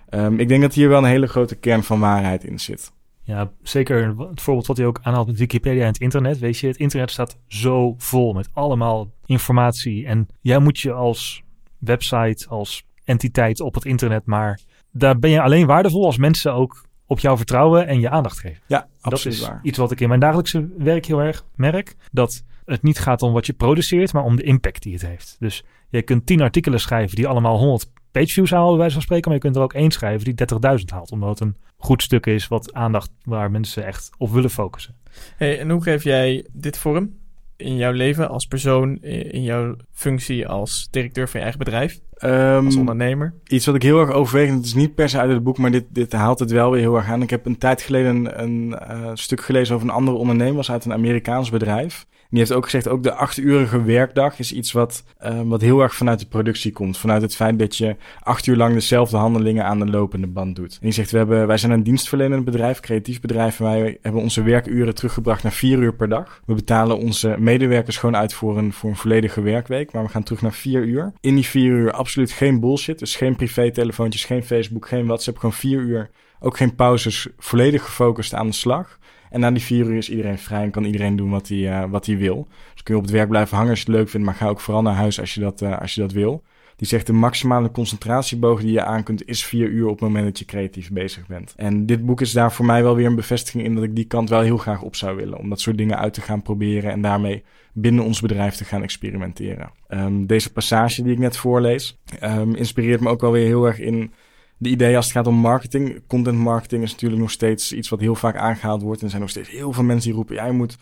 Um, 0.10 0.39
ik 0.39 0.47
denk 0.47 0.62
dat 0.62 0.74
hier 0.74 0.89
wel 0.89 0.97
een 0.97 1.10
hele 1.10 1.28
grote 1.28 1.55
kern 1.55 1.84
van 1.84 1.99
waarheid 1.99 2.43
in 2.43 2.60
zit. 2.60 2.91
Ja, 3.22 3.51
zeker 3.62 4.16
het 4.30 4.41
voorbeeld 4.41 4.68
wat 4.68 4.78
hij 4.78 4.86
ook 4.86 4.99
aanhaalt 5.01 5.28
met 5.28 5.38
Wikipedia 5.38 5.82
en 5.82 5.88
het 5.88 5.99
internet. 5.99 6.39
Weet 6.39 6.58
je, 6.58 6.68
het 6.68 6.78
internet 6.78 7.12
staat 7.12 7.38
zo 7.47 7.95
vol 7.97 8.34
met 8.34 8.49
allemaal 8.53 9.12
informatie. 9.26 10.05
En 10.05 10.28
jij 10.41 10.60
moet 10.60 10.80
je 10.80 10.91
als 10.91 11.43
website, 11.78 12.47
als 12.49 12.86
entiteit 13.03 13.60
op 13.60 13.74
het 13.74 13.86
internet, 13.86 14.26
maar 14.26 14.60
daar 14.91 15.20
ben 15.20 15.30
je 15.30 15.41
alleen 15.41 15.66
waardevol 15.66 16.05
als 16.05 16.18
mensen 16.18 16.53
ook 16.53 16.86
op 17.05 17.20
jou 17.20 17.38
vertrouwen 17.38 17.88
en 17.88 17.99
je 17.99 18.10
aandacht 18.10 18.39
geven. 18.39 18.62
Ja, 18.68 18.88
absoluut 19.01 19.38
dat 19.39 19.47
is 19.47 19.47
waar. 19.47 19.60
iets 19.64 19.78
wat 19.78 19.91
ik 19.91 19.99
in 19.99 20.08
mijn 20.08 20.20
dagelijkse 20.20 20.70
werk 20.78 21.05
heel 21.05 21.22
erg 21.22 21.45
merk. 21.55 21.95
Dat 22.12 22.43
het 22.66 22.84
niet 22.84 22.99
gaat 22.99 23.22
om 23.22 23.34
wat 23.34 23.45
je 23.45 23.53
produceert, 23.53 24.14
maar 24.14 24.24
om 24.24 24.36
de 24.36 24.43
impact 24.43 24.84
die 24.84 24.93
het 24.93 25.05
heeft. 25.05 25.36
Dus 25.39 25.64
je 25.89 26.01
kunt 26.01 26.26
tien 26.26 26.41
artikelen 26.41 26.80
schrijven 26.80 27.16
die 27.16 27.28
allemaal 27.28 27.58
100 27.58 27.89
pageviews 28.12 28.51
halen, 28.51 28.70
bij 28.70 28.78
wijze 28.78 28.93
van 28.93 29.01
spreken. 29.01 29.26
Maar 29.26 29.38
je 29.38 29.43
kunt 29.43 29.55
er 29.55 29.62
ook 29.62 29.74
één 29.74 29.91
schrijven 29.91 30.36
die 30.36 30.47
30.000 30.80 30.86
haalt. 30.86 31.12
Omdat 31.12 31.30
het 31.30 31.39
een 31.39 31.55
goed 31.78 32.03
stuk 32.03 32.26
is 32.26 32.47
wat 32.47 32.74
aandacht 32.74 33.12
waar 33.24 33.51
mensen 33.51 33.86
echt 33.86 34.10
op 34.18 34.32
willen 34.32 34.49
focussen. 34.49 34.95
Hey, 35.36 35.60
en 35.60 35.70
hoe 35.70 35.84
geef 35.84 36.03
jij 36.03 36.45
dit 36.51 36.78
vorm 36.78 37.14
in 37.55 37.76
jouw 37.76 37.91
leven 37.91 38.30
als 38.30 38.45
persoon, 38.45 38.97
in 39.01 39.43
jouw 39.43 39.76
functie 39.91 40.47
als 40.47 40.88
directeur 40.91 41.28
van 41.28 41.39
je 41.39 41.45
eigen 41.45 41.64
bedrijf? 41.64 41.99
Um, 42.24 42.66
als 42.66 42.76
ondernemer? 42.76 43.34
Iets 43.47 43.66
wat 43.66 43.76
ik 43.76 43.84
heel 43.84 43.99
erg 43.99 44.12
overweeg, 44.12 44.49
het 44.49 44.66
is 44.66 44.74
niet 44.74 44.95
per 44.95 45.10
se 45.10 45.20
uit 45.20 45.32
het 45.32 45.43
boek, 45.43 45.58
maar 45.58 45.72
dit, 45.72 45.86
dit 45.89 46.12
haalt 46.12 46.39
het 46.39 46.51
wel 46.51 46.72
weer 46.72 46.82
heel 46.82 46.95
erg 46.95 47.08
aan. 47.08 47.22
Ik 47.22 47.30
heb 47.30 47.45
een 47.45 47.58
tijd 47.58 47.82
geleden 47.82 48.16
een, 48.16 48.43
een 48.43 48.80
uh, 48.91 49.12
stuk 49.14 49.41
gelezen 49.41 49.76
over 49.76 49.88
een 49.88 49.93
andere 49.93 50.18
ondernemer, 50.18 50.55
was 50.55 50.72
uit 50.72 50.86
een 50.86 50.93
Amerikaans 50.93 51.49
bedrijf 51.49 52.05
die 52.30 52.39
heeft 52.39 52.53
ook 52.53 52.63
gezegd, 52.63 52.88
ook 52.88 53.03
de 53.03 53.13
achtuurige 53.13 53.84
werkdag 53.84 54.39
is 54.39 54.53
iets 54.53 54.71
wat, 54.71 55.03
uh, 55.25 55.41
wat 55.41 55.61
heel 55.61 55.82
erg 55.82 55.95
vanuit 55.95 56.19
de 56.19 56.28
productie 56.28 56.71
komt. 56.71 56.97
Vanuit 56.97 57.21
het 57.21 57.36
feit 57.36 57.59
dat 57.59 57.75
je 57.75 57.95
acht 58.19 58.47
uur 58.47 58.55
lang 58.55 58.73
dezelfde 58.73 59.17
handelingen 59.17 59.65
aan 59.65 59.80
de 59.80 59.86
lopende 59.86 60.28
band 60.28 60.55
doet. 60.55 60.73
En 60.73 60.80
die 60.82 60.91
zegt, 60.91 61.11
we 61.11 61.17
hebben, 61.17 61.47
wij 61.47 61.57
zijn 61.57 61.71
een 61.71 61.84
dienstverlenend 61.84 62.45
bedrijf, 62.45 62.80
creatief 62.80 63.21
bedrijf. 63.21 63.59
En 63.59 63.65
wij 63.65 63.97
hebben 64.01 64.21
onze 64.21 64.43
werkuren 64.43 64.95
teruggebracht 64.95 65.43
naar 65.43 65.51
vier 65.51 65.80
uur 65.80 65.93
per 65.93 66.09
dag. 66.09 66.41
We 66.45 66.53
betalen 66.53 66.97
onze 66.97 67.36
medewerkers 67.39 67.97
gewoon 67.97 68.15
uit 68.15 68.34
voor 68.34 68.57
een, 68.57 68.73
voor 68.73 68.89
een 68.89 68.95
volledige 68.95 69.41
werkweek. 69.41 69.91
Maar 69.91 70.03
we 70.03 70.09
gaan 70.09 70.23
terug 70.23 70.41
naar 70.41 70.53
vier 70.53 70.84
uur. 70.84 71.13
In 71.19 71.36
die 71.36 71.45
vier 71.45 71.71
uur 71.71 71.91
absoluut 71.91 72.32
geen 72.32 72.59
bullshit. 72.59 72.99
Dus 72.99 73.15
geen 73.15 73.36
privé-telefoontjes, 73.36 74.25
geen 74.25 74.43
Facebook, 74.43 74.88
geen 74.88 75.05
WhatsApp. 75.05 75.38
Gewoon 75.38 75.55
vier 75.55 75.80
uur. 75.80 76.09
Ook 76.39 76.57
geen 76.57 76.75
pauzes, 76.75 77.28
volledig 77.38 77.84
gefocust 77.84 78.34
aan 78.34 78.47
de 78.47 78.53
slag. 78.53 78.99
En 79.30 79.39
na 79.39 79.51
die 79.51 79.61
vier 79.61 79.86
uur 79.86 79.97
is 79.97 80.09
iedereen 80.09 80.38
vrij 80.38 80.63
en 80.63 80.71
kan 80.71 80.84
iedereen 80.84 81.15
doen 81.15 81.30
wat 81.30 81.47
hij, 81.47 81.57
uh, 81.57 81.84
wat 81.89 82.05
hij 82.05 82.17
wil. 82.17 82.47
Dus 82.73 82.84
kun 82.84 82.93
je 82.93 82.99
op 82.99 83.05
het 83.05 83.15
werk 83.15 83.30
blijven 83.30 83.55
hangen 83.55 83.71
als 83.71 83.82
je 83.82 83.86
het 83.86 83.95
leuk 83.95 84.09
vindt, 84.09 84.25
maar 84.25 84.36
ga 84.36 84.47
ook 84.47 84.59
vooral 84.59 84.82
naar 84.82 84.95
huis 84.95 85.19
als 85.19 85.34
je 85.34 85.39
dat, 85.39 85.61
uh, 85.61 85.80
als 85.80 85.95
je 85.95 86.01
dat 86.01 86.11
wil. 86.11 86.43
Die 86.78 86.88
zegt 86.88 87.07
de 87.07 87.13
maximale 87.13 87.71
concentratieboog 87.71 88.61
die 88.61 88.71
je 88.71 88.84
aan 88.84 89.03
kunt 89.03 89.28
is 89.28 89.45
vier 89.45 89.67
uur 89.67 89.86
op 89.86 89.91
het 89.91 90.01
moment 90.01 90.25
dat 90.25 90.39
je 90.39 90.45
creatief 90.45 90.91
bezig 90.91 91.28
bent. 91.28 91.53
En 91.55 91.86
dit 91.86 92.05
boek 92.05 92.21
is 92.21 92.32
daar 92.32 92.51
voor 92.51 92.65
mij 92.65 92.84
wel 92.84 92.95
weer 92.95 93.05
een 93.05 93.15
bevestiging 93.15 93.63
in 93.63 93.75
dat 93.75 93.84
ik 93.84 93.95
die 93.95 94.05
kant 94.05 94.30
wel 94.30 94.41
heel 94.41 94.57
graag 94.57 94.82
op 94.82 94.95
zou 94.95 95.15
willen. 95.15 95.38
Om 95.38 95.49
dat 95.49 95.59
soort 95.59 95.78
dingen 95.78 95.97
uit 95.97 96.13
te 96.13 96.21
gaan 96.21 96.41
proberen 96.41 96.91
en 96.91 97.01
daarmee 97.01 97.43
binnen 97.73 98.03
ons 98.03 98.21
bedrijf 98.21 98.55
te 98.55 98.65
gaan 98.65 98.84
experimenteren. 98.84 99.71
Um, 99.89 100.25
deze 100.25 100.51
passage 100.51 101.03
die 101.03 101.11
ik 101.11 101.19
net 101.19 101.38
voorlees 101.38 101.99
um, 102.23 102.55
inspireert 102.55 103.01
me 103.01 103.09
ook 103.09 103.21
wel 103.21 103.32
weer 103.32 103.45
heel 103.45 103.65
erg 103.65 103.80
in 103.80 104.11
de 104.58 104.70
idee 104.70 104.95
als 104.95 105.05
het 105.05 105.14
gaat 105.14 105.28
om 105.28 105.36
marketing. 105.36 106.01
Content 106.08 106.38
marketing 106.38 106.84
is 106.84 106.91
natuurlijk 106.91 107.22
nog 107.22 107.32
steeds 107.32 107.74
iets 107.74 107.89
wat 107.89 107.99
heel 107.99 108.16
vaak 108.16 108.36
aangehaald 108.36 108.82
wordt. 108.82 108.99
En 108.99 109.03
er 109.03 109.10
zijn 109.10 109.22
nog 109.22 109.32
steeds 109.32 109.49
heel 109.49 109.74
veel 109.74 109.84
mensen 109.84 110.08
die 110.08 110.18
roepen: 110.18 110.36
jij 110.36 110.51
moet 110.51 110.78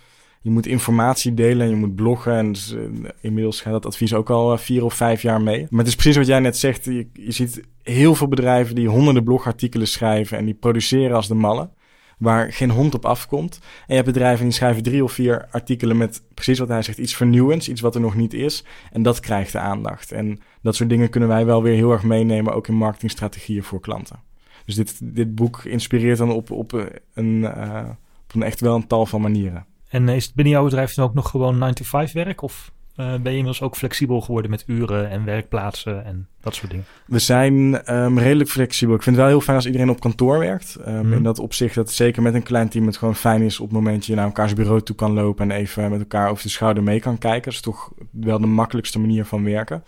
je 0.45 0.51
moet 0.51 0.65
informatie 0.65 1.33
delen 1.33 1.65
en 1.65 1.69
je 1.69 1.75
moet 1.75 1.95
bloggen. 1.95 2.33
En 2.33 2.51
dus, 2.51 2.73
eh, 2.73 2.81
inmiddels 3.21 3.61
gaat 3.61 3.71
dat 3.71 3.85
advies 3.85 4.13
ook 4.13 4.29
al 4.29 4.53
eh, 4.53 4.57
vier 4.57 4.83
of 4.83 4.93
vijf 4.93 5.21
jaar 5.21 5.41
mee. 5.41 5.67
Maar 5.69 5.79
het 5.79 5.87
is 5.87 5.95
precies 5.95 6.17
wat 6.17 6.27
jij 6.27 6.39
net 6.39 6.57
zegt. 6.57 6.85
Je, 6.85 7.07
je 7.13 7.31
ziet 7.31 7.61
heel 7.83 8.15
veel 8.15 8.27
bedrijven 8.27 8.75
die 8.75 8.87
honderden 8.87 9.23
blogartikelen 9.23 9.87
schrijven 9.87 10.37
en 10.37 10.45
die 10.45 10.53
produceren 10.53 11.15
als 11.15 11.27
de 11.27 11.33
mallen. 11.33 11.71
Waar 12.17 12.53
geen 12.53 12.69
hond 12.69 12.93
op 12.93 13.05
afkomt. 13.05 13.59
En 13.61 13.83
je 13.87 13.93
hebt 13.93 14.05
bedrijven 14.05 14.43
die 14.45 14.53
schrijven 14.53 14.83
drie 14.83 15.03
of 15.03 15.11
vier 15.11 15.47
artikelen 15.51 15.97
met 15.97 16.23
precies 16.33 16.59
wat 16.59 16.67
hij 16.67 16.81
zegt, 16.81 16.97
iets 16.97 17.15
vernieuwends, 17.15 17.69
iets 17.69 17.81
wat 17.81 17.95
er 17.95 18.01
nog 18.01 18.15
niet 18.15 18.33
is. 18.33 18.63
En 18.91 19.03
dat 19.03 19.19
krijgt 19.19 19.51
de 19.51 19.59
aandacht. 19.59 20.11
En 20.11 20.39
dat 20.65 20.75
soort 20.75 20.89
dingen 20.89 21.09
kunnen 21.09 21.29
wij 21.29 21.45
wel 21.45 21.63
weer 21.63 21.75
heel 21.75 21.91
erg 21.91 22.03
meenemen, 22.03 22.53
ook 22.53 22.67
in 22.67 22.75
marketingstrategieën 22.75 23.63
voor 23.63 23.79
klanten. 23.79 24.19
Dus 24.65 24.75
dit, 24.75 24.99
dit 25.01 25.35
boek 25.35 25.63
inspireert 25.63 26.17
dan 26.17 26.31
op, 26.31 26.51
op, 26.51 26.73
een, 27.13 27.35
uh, 27.41 27.89
op 28.23 28.35
een 28.35 28.43
echt 28.43 28.59
wel 28.59 28.75
een 28.75 28.87
tal 28.87 29.05
van 29.05 29.21
manieren. 29.21 29.65
En 29.87 30.09
is 30.09 30.25
het 30.25 30.35
binnen 30.35 30.53
jouw 30.53 30.63
bedrijf 30.63 30.93
dan 30.93 31.05
ook 31.05 31.13
nog 31.13 31.29
gewoon 31.29 31.57
9 31.57 31.75
to 31.75 31.83
5 31.83 32.11
werk? 32.11 32.41
Of 32.41 32.71
uh, 32.95 33.05
ben 33.05 33.21
je 33.21 33.29
inmiddels 33.29 33.61
ook 33.61 33.75
flexibel 33.75 34.21
geworden 34.21 34.51
met 34.51 34.63
uren 34.67 35.09
en 35.09 35.25
werkplaatsen 35.25 36.05
en 36.05 36.27
dat 36.41 36.55
soort 36.55 36.71
dingen? 36.71 36.85
We 37.05 37.19
zijn 37.19 37.53
um, 37.95 38.19
redelijk 38.19 38.49
flexibel. 38.49 38.95
Ik 38.95 39.03
vind 39.03 39.15
het 39.15 39.25
wel 39.25 39.33
heel 39.35 39.43
fijn 39.43 39.57
als 39.57 39.65
iedereen 39.65 39.89
op 39.89 39.99
kantoor 39.99 40.39
werkt. 40.39 40.77
Um, 40.87 41.05
mm. 41.05 41.13
In 41.13 41.23
dat 41.23 41.39
opzicht 41.39 41.75
dat 41.75 41.91
zeker 41.91 42.21
met 42.21 42.33
een 42.33 42.43
klein 42.43 42.69
team 42.69 42.85
het 42.85 42.97
gewoon 42.97 43.15
fijn 43.15 43.41
is 43.41 43.59
op 43.59 43.65
het 43.65 43.75
moment 43.75 43.95
dat 43.95 44.05
je 44.05 44.15
naar 44.15 44.25
elkaars 44.25 44.53
bureau 44.53 44.81
toe 44.81 44.95
kan 44.95 45.13
lopen 45.13 45.51
en 45.51 45.57
even 45.57 45.89
met 45.89 45.99
elkaar 45.99 46.29
over 46.29 46.43
de 46.43 46.49
schouder 46.49 46.83
mee 46.83 46.99
kan 46.99 47.17
kijken. 47.17 47.43
Dat 47.43 47.53
is 47.53 47.61
toch 47.61 47.91
wel 48.11 48.39
de 48.39 48.47
makkelijkste 48.47 48.99
manier 48.99 49.25
van 49.25 49.43
werken. 49.43 49.83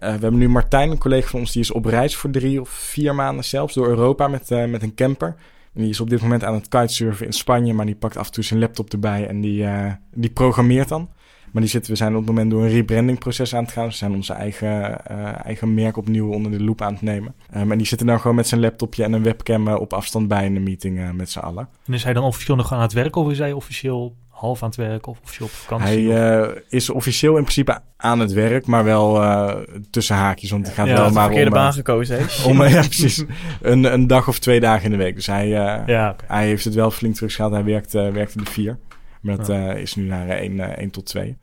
Uh, 0.00 0.14
we 0.14 0.20
hebben 0.20 0.38
nu 0.38 0.48
Martijn, 0.48 0.90
een 0.90 0.98
collega 0.98 1.28
van 1.28 1.40
ons, 1.40 1.52
die 1.52 1.62
is 1.62 1.70
op 1.70 1.84
reis 1.84 2.16
voor 2.16 2.30
drie 2.30 2.60
of 2.60 2.68
vier 2.68 3.14
maanden 3.14 3.44
zelfs 3.44 3.74
door 3.74 3.88
Europa 3.88 4.28
met, 4.28 4.50
uh, 4.50 4.64
met 4.64 4.82
een 4.82 4.94
camper. 4.94 5.34
En 5.74 5.80
die 5.82 5.90
is 5.90 6.00
op 6.00 6.10
dit 6.10 6.22
moment 6.22 6.44
aan 6.44 6.54
het 6.54 6.68
kitesurfen 6.68 7.26
in 7.26 7.32
Spanje, 7.32 7.74
maar 7.74 7.86
die 7.86 7.94
pakt 7.94 8.16
af 8.16 8.26
en 8.26 8.32
toe 8.32 8.44
zijn 8.44 8.60
laptop 8.60 8.92
erbij 8.92 9.28
en 9.28 9.40
die, 9.40 9.62
uh, 9.62 9.92
die 10.14 10.30
programmeert 10.30 10.88
dan. 10.88 11.08
Maar 11.52 11.62
die 11.62 11.70
zitten, 11.70 11.90
we 11.90 11.96
zijn 11.96 12.12
op 12.12 12.18
het 12.18 12.26
moment 12.26 12.50
door 12.50 12.62
een 12.62 12.70
rebranding 12.70 13.18
proces 13.18 13.54
aan 13.54 13.62
het 13.62 13.72
gaan. 13.72 13.86
we 13.86 13.94
zijn 13.94 14.14
onze 14.14 14.32
eigen, 14.32 15.04
eigen 15.44 15.74
merk 15.74 15.96
opnieuw 15.96 16.32
onder 16.32 16.52
de 16.52 16.62
loep 16.62 16.82
aan 16.82 16.92
het 16.92 17.02
nemen. 17.02 17.34
Um, 17.56 17.72
en 17.72 17.78
die 17.78 17.86
zitten 17.86 18.06
dan 18.06 18.20
gewoon 18.20 18.36
met 18.36 18.46
zijn 18.46 18.60
laptopje 18.60 19.04
en 19.04 19.12
een 19.12 19.22
webcam 19.22 19.68
op 19.68 19.92
afstand 19.92 20.28
bij 20.28 20.44
in 20.44 20.54
de 20.54 20.60
meeting 20.60 21.12
met 21.12 21.30
z'n 21.30 21.38
allen. 21.38 21.68
En 21.86 21.94
is 21.94 22.04
hij 22.04 22.12
dan 22.12 22.24
officieel 22.24 22.56
nog 22.56 22.72
aan 22.72 22.80
het 22.80 22.92
werken 22.92 23.20
of 23.20 23.30
is 23.30 23.38
hij 23.38 23.52
officieel 23.52 24.16
half 24.36 24.62
aan 24.62 24.68
het 24.68 24.78
werk 24.78 25.06
of 25.06 25.18
officieel 25.22 25.46
op 25.46 25.54
vakantie? 25.54 26.10
Hij 26.10 26.40
uh, 26.40 26.56
is 26.68 26.90
officieel 26.90 27.36
in 27.36 27.42
principe 27.42 27.80
aan 27.96 28.20
het 28.20 28.32
werk, 28.32 28.66
maar 28.66 28.84
wel 28.84 29.22
uh, 29.22 29.54
tussen 29.90 30.16
haakjes. 30.16 30.50
Want 30.50 30.66
hij 30.66 30.74
gaat 30.74 30.86
ja, 30.86 30.94
wel 30.94 31.10
maar 31.10 31.30
om, 31.30 31.50
baan 31.50 31.72
gekozen 31.72 32.16
heeft. 32.16 32.44
Om, 32.48 32.62
ja, 32.62 32.80
precies. 32.80 33.24
een, 33.60 33.84
een 33.84 34.06
dag 34.06 34.28
of 34.28 34.38
twee 34.38 34.60
dagen 34.60 34.84
in 34.84 34.90
de 34.90 34.96
week. 34.96 35.14
Dus 35.14 35.26
hij, 35.26 35.48
ja, 35.48 35.80
okay. 35.80 36.14
hij 36.26 36.46
heeft 36.46 36.64
het 36.64 36.74
wel 36.74 36.90
flink 36.90 37.14
teruggehaald. 37.14 37.52
Hij 37.52 37.64
werkt, 37.64 37.92
werkte 37.92 38.38
de 38.38 38.50
vier. 38.50 38.78
Maar 39.20 39.36
dat 39.36 39.76
is 39.76 39.94
nu 39.94 40.04
naar 40.04 40.28
1 40.28 40.90
tot 40.90 41.06
2. 41.06 41.38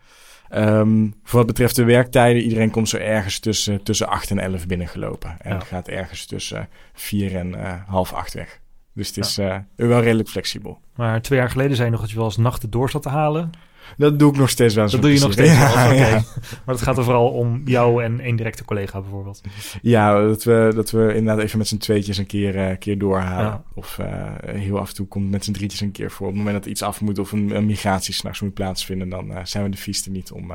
Um, 0.55 1.13
voor 1.23 1.37
wat 1.37 1.47
betreft 1.47 1.75
de 1.75 1.83
werktijden, 1.83 2.41
iedereen 2.41 2.69
komt 2.69 2.89
zo 2.89 2.97
ergens 2.97 3.39
tussen, 3.39 3.83
tussen 3.83 4.07
8 4.07 4.31
en 4.31 4.39
11 4.39 4.67
binnengelopen. 4.67 5.35
En 5.41 5.61
gaat 5.61 5.87
ergens 5.87 6.25
tussen 6.25 6.69
4 6.93 7.35
en 7.35 7.83
half 7.87 8.13
8 8.13 8.33
weg. 8.33 8.61
Dus 8.93 9.07
het 9.07 9.17
is 9.17 9.35
ja. 9.35 9.67
uh, 9.75 9.87
wel 9.87 10.01
redelijk 10.01 10.29
flexibel. 10.29 10.79
Maar 10.95 11.21
twee 11.21 11.39
jaar 11.39 11.49
geleden 11.49 11.75
zei 11.75 11.85
je 11.85 11.91
nog 11.91 12.01
dat 12.01 12.09
je 12.09 12.15
wel 12.15 12.25
eens 12.25 12.37
nachten 12.37 12.69
door 12.69 12.89
zat 12.89 13.01
te 13.01 13.09
halen. 13.09 13.51
Dat 13.97 14.19
doe 14.19 14.31
ik 14.31 14.37
nog 14.37 14.49
steeds 14.49 14.75
wel. 14.75 14.89
Dat 14.89 15.01
doe 15.01 15.13
je 15.13 15.19
nog 15.19 15.31
steeds 15.31 15.57
wel, 15.75 15.93
ja. 15.93 16.23
Maar 16.65 16.75
het 16.75 16.81
gaat 16.81 16.97
er 16.97 17.03
vooral 17.03 17.29
om 17.29 17.61
jou 17.65 18.03
en 18.03 18.19
één 18.19 18.35
directe 18.35 18.65
collega 18.65 19.01
bijvoorbeeld. 19.01 19.41
Ja, 19.81 20.21
dat 20.21 20.43
we, 20.43 20.71
dat 20.75 20.91
we 20.91 21.13
inderdaad 21.13 21.43
even 21.43 21.57
met 21.57 21.67
z'n 21.67 21.77
tweetjes 21.77 22.17
een 22.17 22.25
keer, 22.25 22.55
uh, 22.55 22.77
keer 22.79 22.97
doorhalen. 22.97 23.45
Ja. 23.45 23.63
Of 23.73 23.97
uh, 24.01 24.31
heel 24.45 24.79
af 24.79 24.89
en 24.89 24.95
toe 24.95 25.07
komt 25.07 25.31
met 25.31 25.43
z'n 25.43 25.51
drietjes 25.51 25.81
een 25.81 25.91
keer 25.91 26.11
voor. 26.11 26.27
Op 26.27 26.33
het 26.33 26.43
moment 26.43 26.63
dat 26.63 26.71
iets 26.71 26.81
af 26.81 27.01
moet 27.01 27.19
of 27.19 27.31
een, 27.31 27.55
een 27.55 27.65
migratie 27.65 28.13
s'nachts 28.13 28.41
moet 28.41 28.53
plaatsvinden... 28.53 29.09
dan 29.09 29.31
uh, 29.31 29.37
zijn 29.43 29.63
we 29.63 29.69
de 29.69 29.77
vieste 29.77 30.11
niet 30.11 30.31
om, 30.31 30.51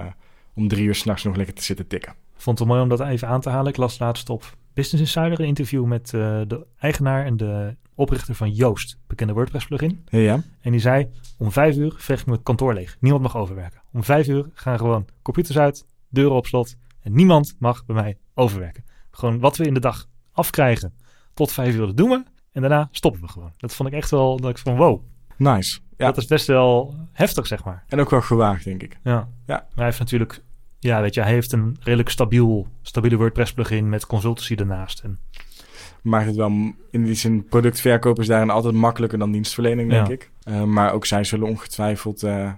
om 0.54 0.68
drie 0.68 0.84
uur 0.84 0.94
s'nachts 0.94 1.24
nog 1.24 1.36
lekker 1.36 1.54
te 1.54 1.62
zitten 1.62 1.86
tikken. 1.86 2.12
Ik 2.12 2.44
vond 2.44 2.58
het 2.58 2.68
mooi 2.68 2.80
om 2.80 2.88
dat 2.88 3.00
even 3.00 3.28
aan 3.28 3.40
te 3.40 3.50
halen. 3.50 3.70
Ik 3.70 3.76
las 3.76 3.98
laatst 3.98 4.30
op 4.30 4.56
Business 4.74 5.16
Insider 5.16 5.40
een 5.40 5.46
interview 5.46 5.84
met 5.84 6.10
de 6.10 6.66
eigenaar 6.78 7.24
en 7.24 7.36
de 7.36 7.76
oprichter 7.98 8.34
van 8.34 8.50
Joost, 8.50 8.98
bekende 9.06 9.32
WordPress 9.32 9.66
plugin. 9.66 10.04
Ja. 10.08 10.42
En 10.60 10.70
die 10.70 10.80
zei, 10.80 11.10
om 11.38 11.52
vijf 11.52 11.76
uur 11.76 11.94
veeg 11.96 12.20
ik 12.20 12.26
mijn 12.26 12.42
kantoor 12.42 12.74
leeg. 12.74 12.96
Niemand 13.00 13.22
mag 13.22 13.36
overwerken. 13.36 13.82
Om 13.92 14.04
vijf 14.04 14.26
uur 14.26 14.50
gaan 14.54 14.78
gewoon 14.78 15.06
computers 15.22 15.58
uit, 15.58 15.86
deuren 16.08 16.36
op 16.36 16.46
slot 16.46 16.76
en 17.00 17.12
niemand 17.12 17.56
mag 17.58 17.84
bij 17.86 17.94
mij 17.94 18.18
overwerken. 18.34 18.84
Gewoon 19.10 19.38
wat 19.38 19.56
we 19.56 19.64
in 19.64 19.74
de 19.74 19.80
dag 19.80 20.08
afkrijgen 20.32 20.94
tot 21.34 21.52
vijf 21.52 21.74
uur, 21.74 21.86
dat 21.86 21.96
doen 21.96 22.08
we. 22.08 22.22
En 22.52 22.60
daarna 22.60 22.88
stoppen 22.90 23.20
we 23.20 23.28
gewoon. 23.28 23.52
Dat 23.56 23.74
vond 23.74 23.88
ik 23.88 23.94
echt 23.94 24.10
wel, 24.10 24.40
dat 24.40 24.50
ik 24.50 24.58
van 24.58 24.76
wow. 24.76 25.02
Nice. 25.36 25.78
Ja. 25.96 26.06
Dat 26.06 26.16
is 26.16 26.26
best 26.26 26.46
wel 26.46 26.94
heftig, 27.12 27.46
zeg 27.46 27.64
maar. 27.64 27.84
En 27.86 28.00
ook 28.00 28.10
wel 28.10 28.20
gewaagd, 28.20 28.64
denk 28.64 28.82
ik. 28.82 28.98
Ja. 29.02 29.28
ja. 29.46 29.54
Maar 29.54 29.68
hij 29.74 29.84
heeft 29.84 29.98
natuurlijk, 29.98 30.42
ja, 30.78 31.00
weet 31.00 31.14
je, 31.14 31.20
hij 31.20 31.32
heeft 31.32 31.52
een 31.52 31.76
redelijk 31.80 32.08
stabiel, 32.08 32.68
stabiele 32.82 33.16
WordPress 33.16 33.52
plugin 33.52 33.88
met 33.88 34.06
consultancy 34.06 34.54
ernaast. 34.54 35.00
En 35.00 35.18
maakt 36.08 36.26
het 36.26 36.36
wel 36.36 36.50
in 36.90 37.04
die 37.04 37.14
zin 37.14 37.44
productverkoop 37.44 38.18
is 38.18 38.26
daarin 38.26 38.50
altijd 38.50 38.74
makkelijker 38.74 39.18
dan 39.18 39.32
dienstverlening, 39.32 39.90
denk 39.90 40.06
Ja. 40.06 40.12
ik. 40.12 40.30
Uh, 40.48 40.62
maar 40.64 40.92
ook 40.92 41.06
zij 41.06 41.24
zullen 41.24 41.48
ongetwijfeld, 41.48 42.22
uh, 42.22 42.52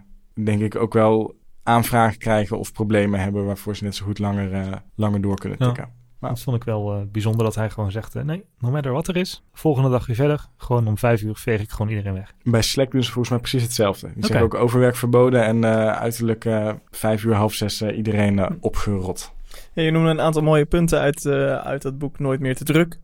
denk 0.45 0.61
ik, 0.61 0.77
ook 0.77 0.93
wel 0.93 1.35
aanvragen 1.63 2.19
krijgen 2.19 2.59
of 2.59 2.73
problemen 2.73 3.21
hebben 3.21 3.45
waarvoor 3.47 3.77
ze 3.77 3.85
net 3.85 3.95
zo 3.95 4.05
goed 4.05 4.19
langer, 4.19 4.53
uh, 4.53 4.73
langer 4.95 5.21
door 5.21 5.39
kunnen 5.39 5.59
Ja. 5.61 5.67
tikken. 5.67 5.89
Maar- 6.19 6.31
Dat 6.31 6.41
vond 6.41 6.57
ik 6.57 6.65
wel 6.65 6.93
eh, 6.95 7.01
bijzonder 7.13 7.45
dat 7.45 7.55
hij 7.55 7.71
gewoon 7.71 7.91
zegt, 7.91 8.15
eh, 8.15 8.23
nee, 8.23 8.45
no 8.59 8.71
matter 8.71 8.93
wat 8.93 9.09
er 9.09 9.17
is, 9.17 9.45
volgende 9.53 9.91
dag 9.91 10.07
weer 10.07 10.17
verder. 10.17 10.47
Gewoon 10.57 10.87
om 10.87 10.99
vijf 10.99 11.23
uur 11.23 11.37
veeg 11.37 11.61
ik 11.61 11.71
gewoon 11.71 11.89
iedereen 11.91 12.13
weg. 12.15 12.33
Bij 12.43 12.63
Slack 12.63 12.91
doen 12.91 13.03
ze 13.03 13.11
volgens 13.11 13.29
mij 13.31 13.39
precies 13.39 13.63
hetzelfde. 13.63 14.11
Die 14.15 14.25
zeggen 14.27 14.45
ook 14.45 14.55
overwerk 14.55 14.97
verboden 14.97 15.45
en 15.45 15.65
eh, 15.65 15.87
uiterlijk 15.87 16.45
eh, 16.45 16.73
vijf 16.91 17.25
uur, 17.25 17.35
half 17.35 17.53
zes 17.55 17.81
eh, 17.81 17.97
iedereen 17.97 18.39
eh, 18.39 18.51
opgerot. 18.61 19.33
Ja, 19.75 19.83
je 19.83 19.91
noemde 19.91 20.11
een 20.11 20.21
aantal 20.21 20.43
mooie 20.43 20.65
punten 20.67 21.01
uit, 21.01 21.25
eh, 21.27 21.55
uit 21.57 21.83
dat 21.83 21.99
boek 21.99 22.19
Nooit 22.19 22.41
meer 22.41 22.57
te 22.57 22.65
druk. 22.65 22.99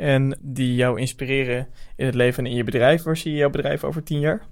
En 0.00 0.38
die 0.40 0.74
jou 0.74 1.00
inspireren 1.00 1.68
in 1.96 2.06
het 2.06 2.14
leven 2.14 2.44
en 2.44 2.50
in 2.50 2.56
je 2.56 2.64
bedrijf. 2.64 3.02
Waar 3.02 3.16
zie 3.16 3.32
je 3.32 3.38
jouw 3.38 3.50
bedrijf 3.50 3.84
over 3.84 4.02
tien 4.02 4.20
jaar? 4.20 4.42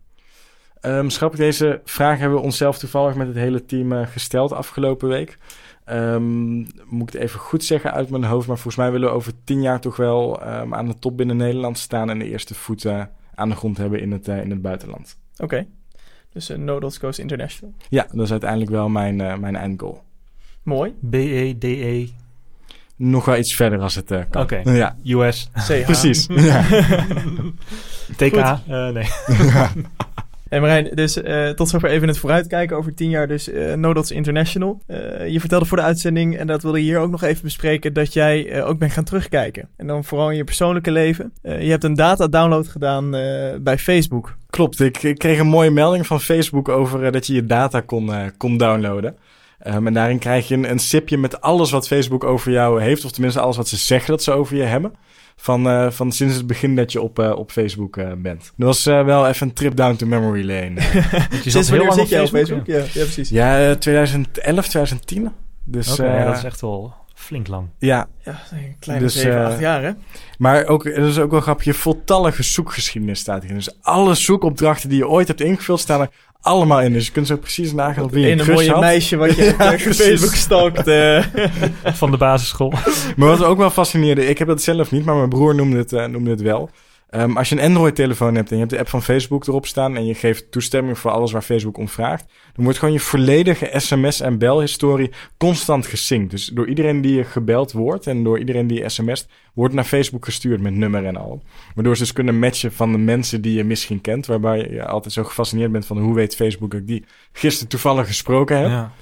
Um, 0.83 1.11
schrap 1.11 1.33
ik 1.33 1.39
deze 1.39 1.81
vraag 1.85 2.19
hebben 2.19 2.39
we 2.39 2.45
onszelf 2.45 2.79
toevallig 2.79 3.15
met 3.15 3.27
het 3.27 3.37
hele 3.37 3.65
team 3.65 3.93
eh, 3.93 4.07
gesteld 4.07 4.53
afgelopen 4.53 5.09
week. 5.09 5.39
Ehm, 5.85 6.57
moet 6.87 7.09
ik 7.09 7.13
het 7.13 7.23
even 7.23 7.41
goed 7.41 7.65
zeggen 7.65 7.93
uit 7.93 8.11
mijn 8.11 8.25
hoofd, 8.25 8.47
maar 8.47 8.57
volgens 8.57 8.77
mij 8.77 8.91
willen 8.91 9.09
we 9.09 9.15
over 9.15 9.33
tien 9.45 9.63
jaar 9.63 9.81
toch 9.81 9.97
wel 9.97 10.43
ehm, 10.43 10.75
aan 10.75 10.87
de 10.87 10.99
top 10.99 11.17
binnen 11.17 11.37
Nederland 11.37 11.79
staan 11.79 12.11
en 12.11 12.19
de 12.19 12.29
eerste 12.29 12.55
voet 12.55 12.85
eh, 12.85 13.03
aan 13.35 13.49
de 13.49 13.57
grond 13.57 13.77
hebben 13.77 14.01
in 14.01 14.13
het, 14.13 14.29
eh, 14.29 14.43
in 14.43 14.51
het 14.51 14.63
buitenland. 14.63 15.19
Oké. 15.37 15.67
Dus 16.33 16.51
uh, 16.51 16.57
Nodals 16.57 16.99
Coast 16.99 17.19
International. 17.19 17.75
Ja, 17.89 18.07
dat 18.13 18.25
is 18.25 18.31
uiteindelijk 18.31 18.71
wel 18.71 18.89
mijn, 18.89 19.21
eh, 19.21 19.37
mijn 19.37 19.57
eindgoal. 19.57 20.03
Mooi. 20.63 20.95
B-E-D-E, 21.11 22.09
Nog 22.99 23.25
wel 23.25 23.37
iets 23.37 23.55
verder 23.55 23.81
als 23.81 23.95
het 23.95 24.11
eh, 24.11 24.21
kan. 24.31 24.43
Oké. 24.43 24.61
Ja, 24.65 24.97
US, 25.05 25.51
CH. 25.55 25.85
precies. 25.85 26.27
ja. 26.35 26.63
TK, 28.17 28.35
eh, 28.35 28.89
nee. 28.89 29.07
En 30.49 30.61
Marijn, 30.61 30.91
dus 30.95 31.23
eh, 31.23 31.49
tot 31.49 31.69
zover 31.69 31.91
even 31.91 32.09
het 32.09 32.19
vooruitkijken 32.19 32.77
over 32.77 32.95
tien 32.95 33.11
jaar. 33.11 33.29
Dus 33.29 33.51
Nodots 33.75 34.11
International. 34.11 34.81
Eh, 34.87 35.29
je 35.29 35.41
vertelde 35.41 35.65
voor 35.65 35.77
de 35.77 35.83
uitzending, 35.83 36.37
en 36.37 36.47
dat 36.47 36.63
wilde 36.63 36.79
je 36.79 36.85
hier 36.85 36.99
ook 36.99 37.11
nog 37.11 37.23
even 37.23 37.43
bespreken, 37.43 37.93
dat 37.93 38.13
jij 38.13 38.51
eh, 38.51 38.69
ook 38.69 38.79
bent 38.79 38.93
gaan 38.93 39.05
terugkijken. 39.05 39.69
En 39.77 39.87
dan 39.87 40.05
vooral 40.05 40.31
in 40.31 40.37
je 40.37 40.45
persoonlijke 40.45 40.93
leven. 40.93 41.33
Eh, 41.43 41.63
je 41.63 41.71
hebt 41.71 41.85
een 41.85 41.95
data-download 41.95 42.69
gedaan 42.69 43.15
eh, 43.15 43.55
bij 43.61 43.79
Facebook. 43.79 44.37
Klopt, 44.51 44.81
ik, 44.81 45.03
ik 45.03 45.19
kreeg 45.19 45.39
een 45.39 45.47
mooie 45.47 45.71
melding 45.71 46.07
van 46.07 46.21
Facebook 46.21 46.69
over 46.69 47.05
eh, 47.05 47.13
dat 47.13 47.27
je 47.27 47.35
je 47.35 47.47
data 47.47 47.81
kon, 47.81 48.13
eh, 48.13 48.27
kon 48.37 48.57
downloaden. 48.57 49.17
Ehm, 49.59 49.87
en 49.87 49.95
daarin 49.95 50.19
krijg 50.19 50.49
je 50.49 50.55
een, 50.55 50.71
een 50.71 50.79
sipje 50.79 51.19
met 51.19 51.41
alles 51.41 51.71
wat 51.71 51.87
Facebook 51.87 52.25
over 52.25 52.53
jou 52.53 52.83
heeft, 52.83 53.05
of 53.05 53.11
tenminste 53.11 53.41
alles 53.41 53.57
wat 53.57 53.69
ze 53.69 53.77
zeggen 53.77 54.11
dat 54.11 54.23
ze 54.23 54.33
over 54.33 54.57
je 54.57 54.63
hebben. 54.63 54.93
Van, 55.37 55.69
eh, 55.69 55.91
van 55.91 56.13
sinds 56.13 56.35
het 56.37 56.47
begin 56.47 56.77
dat 56.77 56.93
je 56.93 57.01
op, 57.03 57.19
eh, 57.19 57.31
op 57.37 57.51
Facebook 57.51 57.97
eh, 57.97 58.13
bent. 58.17 58.53
Dat 58.57 58.67
was 58.67 58.87
eh, 58.87 59.05
wel 59.05 59.27
even 59.29 59.49
een 59.49 59.55
trip 59.55 59.77
down 59.77 59.97
to 59.97 60.07
memory 60.07 60.47
lane. 60.47 60.75
Je 61.45 61.51
Sinds 61.51 61.55
heel 61.55 61.79
wanneer 61.79 61.87
lang 61.87 62.01
zit 62.01 62.09
jij 62.09 62.21
op 62.23 62.29
Facebook? 62.29 62.67
Facebook? 62.67 62.67
Ja, 62.67 63.01
ja 63.01 63.05
precies. 63.05 63.29
ja, 63.29 63.69
eh, 63.69 63.77
2011, 63.77 64.69
2010. 64.69 65.31
Dus 65.65 65.99
eh, 65.99 66.07
ja, 66.07 66.25
dat 66.25 66.37
is 66.37 66.45
echt 66.45 66.61
wel 66.61 66.95
flink 67.15 67.49
lang. 67.49 67.69
ja, 67.79 68.09
Ja, 68.25 68.41
een 68.51 68.77
kleine 68.81 69.05
Dus, 69.05 69.15
7, 69.21 69.41
eh, 69.41 69.47
8 69.47 69.59
jaar 69.59 69.83
hè? 69.83 69.91
maar 70.39 70.67
ook, 70.67 70.85
dat 70.85 71.07
is 71.09 71.19
ook 71.19 71.31
wel 71.31 71.41
grappig, 71.41 71.65
je 71.65 71.75
voltallige 71.75 72.43
zoekgeschiedenis 72.43 73.19
staat 73.21 73.41
hierin. 73.41 73.59
Dus 73.59 73.83
alle 73.83 74.15
zoekopdrachten 74.15 74.89
die 74.89 74.99
je 74.99 75.09
ooit 75.09 75.29
hebt 75.29 75.41
ingevuld 75.41 75.81
staan 75.81 76.01
er 76.01 76.11
allemaal 76.41 76.81
in. 76.81 76.93
Dus 76.93 77.07
je 77.07 77.13
kunt 77.13 77.27
zo 77.27 77.37
precies 77.37 77.73
nagaan 77.73 78.05
op 78.05 78.11
wie 78.11 78.21
je 78.25 78.31
In 78.31 78.39
een 78.39 78.49
een 78.49 78.53
mooie 78.55 78.71
had. 78.71 78.81
meisje 78.81 79.17
wat 79.17 79.37
je 79.37 79.45
Ja, 79.59 79.73
op. 79.73 79.79
Facebook 79.79 80.35
stalkt. 80.35 80.87
eh. 80.87 81.25
Van 81.85 82.11
de 82.11 82.17
basisschool. 82.17 82.73
Maar 83.17 83.29
wat 83.29 83.45
ook 83.45 83.59
wel 83.59 83.71
fascineerde, 83.71 84.27
ik 84.27 84.39
heb 84.39 84.49
dat 84.49 84.63
zelf 84.63 84.91
niet, 84.91 85.05
maar 85.05 85.15
mijn 85.17 85.29
broer 85.29 85.55
noemde 85.55 85.77
het, 85.77 85.93
eh, 85.93 86.05
noemde 86.07 86.31
het 86.31 86.41
wel. 86.43 86.71
Ehm, 87.09 87.37
als 87.37 87.49
je 87.49 87.57
een 87.57 87.65
Android-telefoon 87.65 88.35
hebt 88.35 88.51
en 88.51 88.55
je 88.55 88.63
hebt 88.63 88.75
de 88.75 88.79
app 88.79 88.89
van 88.89 89.03
Facebook 89.03 89.47
erop 89.47 89.67
staan 89.67 89.97
en 89.97 90.07
je 90.07 90.15
geeft 90.15 90.51
toestemming 90.51 90.99
voor 90.99 91.11
alles 91.11 91.33
waar 91.33 91.43
Facebook 91.43 91.79
om 91.79 91.89
vraagt, 91.89 92.25
dan 92.55 92.65
wordt 92.65 92.79
gewoon 92.79 92.95
je 92.95 93.01
volledige 93.01 93.71
sms- 93.73 94.21
en 94.21 94.39
belhistorie 94.39 95.11
constant 95.37 95.87
gesynct. 95.87 96.31
Dus 96.31 96.47
door 96.47 96.69
iedereen 96.69 97.01
die 97.01 97.15
je 97.15 97.25
gebeld 97.25 97.73
wordt 97.73 98.07
en 98.07 98.25
door 98.25 98.39
iedereen 98.39 98.67
die 98.67 98.79
je 98.79 98.89
sms't, 98.89 99.29
wordt 99.55 99.75
naar 99.75 99.85
Facebook 99.85 100.25
gestuurd 100.25 100.61
met 100.61 100.75
nummer 100.75 101.05
en 101.05 101.17
al. 101.17 101.43
Waardoor 101.75 101.97
ze 101.97 102.03
dus 102.03 102.13
kunnen 102.13 102.39
matchen 102.39 102.73
van 102.73 102.93
de 102.93 102.99
mensen 102.99 103.41
die 103.41 103.55
je 103.55 103.65
misschien 103.65 104.01
kent, 104.01 104.27
waarbij 104.27 104.71
je 104.71 104.87
altijd 104.87 105.13
zo 105.15 105.25
gefascineerd 105.25 105.73
bent 105.73 105.87
van 105.87 105.99
hoe 105.99 106.15
weet 106.15 106.37
Facebook 106.37 106.71
dat 106.71 106.81
ik 106.81 106.87
die 106.87 107.05
gisteren 107.33 107.69
toevallig 107.69 108.07
gesproken 108.07 108.57
heb. 108.59 108.69
Ja. 108.69 108.93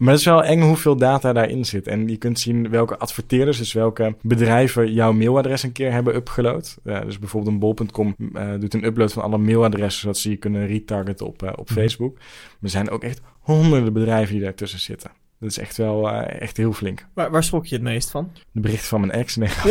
Maar 0.00 0.08
het 0.10 0.18
is 0.18 0.24
wel 0.24 0.44
eng 0.44 0.60
hoeveel 0.60 0.96
data 0.96 1.32
daarin 1.32 1.64
zit. 1.64 1.86
En 1.86 2.08
je 2.08 2.16
kunt 2.16 2.38
zien 2.38 2.70
welke 2.70 2.98
adverteerders, 2.98 3.58
dus 3.58 3.72
welke 3.72 4.14
bedrijven 4.22 4.92
jouw 4.92 5.12
mailadres 5.12 5.62
een 5.62 5.72
keer 5.72 5.92
hebben 5.92 6.14
upgeload. 6.14 6.78
Dus 6.82 7.18
bijvoorbeeld 7.18 7.52
een 7.52 7.58
bol.com 7.58 8.14
eh, 8.34 8.48
doet 8.58 8.74
een 8.74 8.84
upload 8.84 9.12
van 9.12 9.22
alle 9.22 9.38
mailadressen, 9.38 10.00
zodat 10.00 10.18
ze 10.18 10.30
je 10.30 10.36
kunnen 10.36 10.66
retargeten 10.66 11.26
op, 11.26 11.42
eh, 11.42 11.52
op 11.56 11.70
Mhm. 11.70 11.78
Facebook. 11.78 12.14
Maar 12.14 12.24
er 12.60 12.68
zijn 12.70 12.90
ook 12.90 13.02
echt 13.04 13.20
honderden 13.40 13.92
bedrijven 13.92 14.34
die 14.34 14.42
daartussen 14.44 14.80
zitten. 14.80 15.10
Dat 15.40 15.50
is 15.50 15.58
echt 15.58 15.76
wel 15.76 16.10
eh, 16.10 16.40
echt 16.40 16.56
heel 16.56 16.72
flink. 16.72 17.06
Waar, 17.14 17.30
waar 17.30 17.44
schrok 17.44 17.66
je 17.66 17.74
het 17.74 17.84
meest 17.84 18.10
van? 18.10 18.30
De 18.52 18.60
bericht 18.60 18.86
van 18.86 19.00
mijn 19.00 19.12
ex. 19.12 19.36
Nee, 19.36 19.48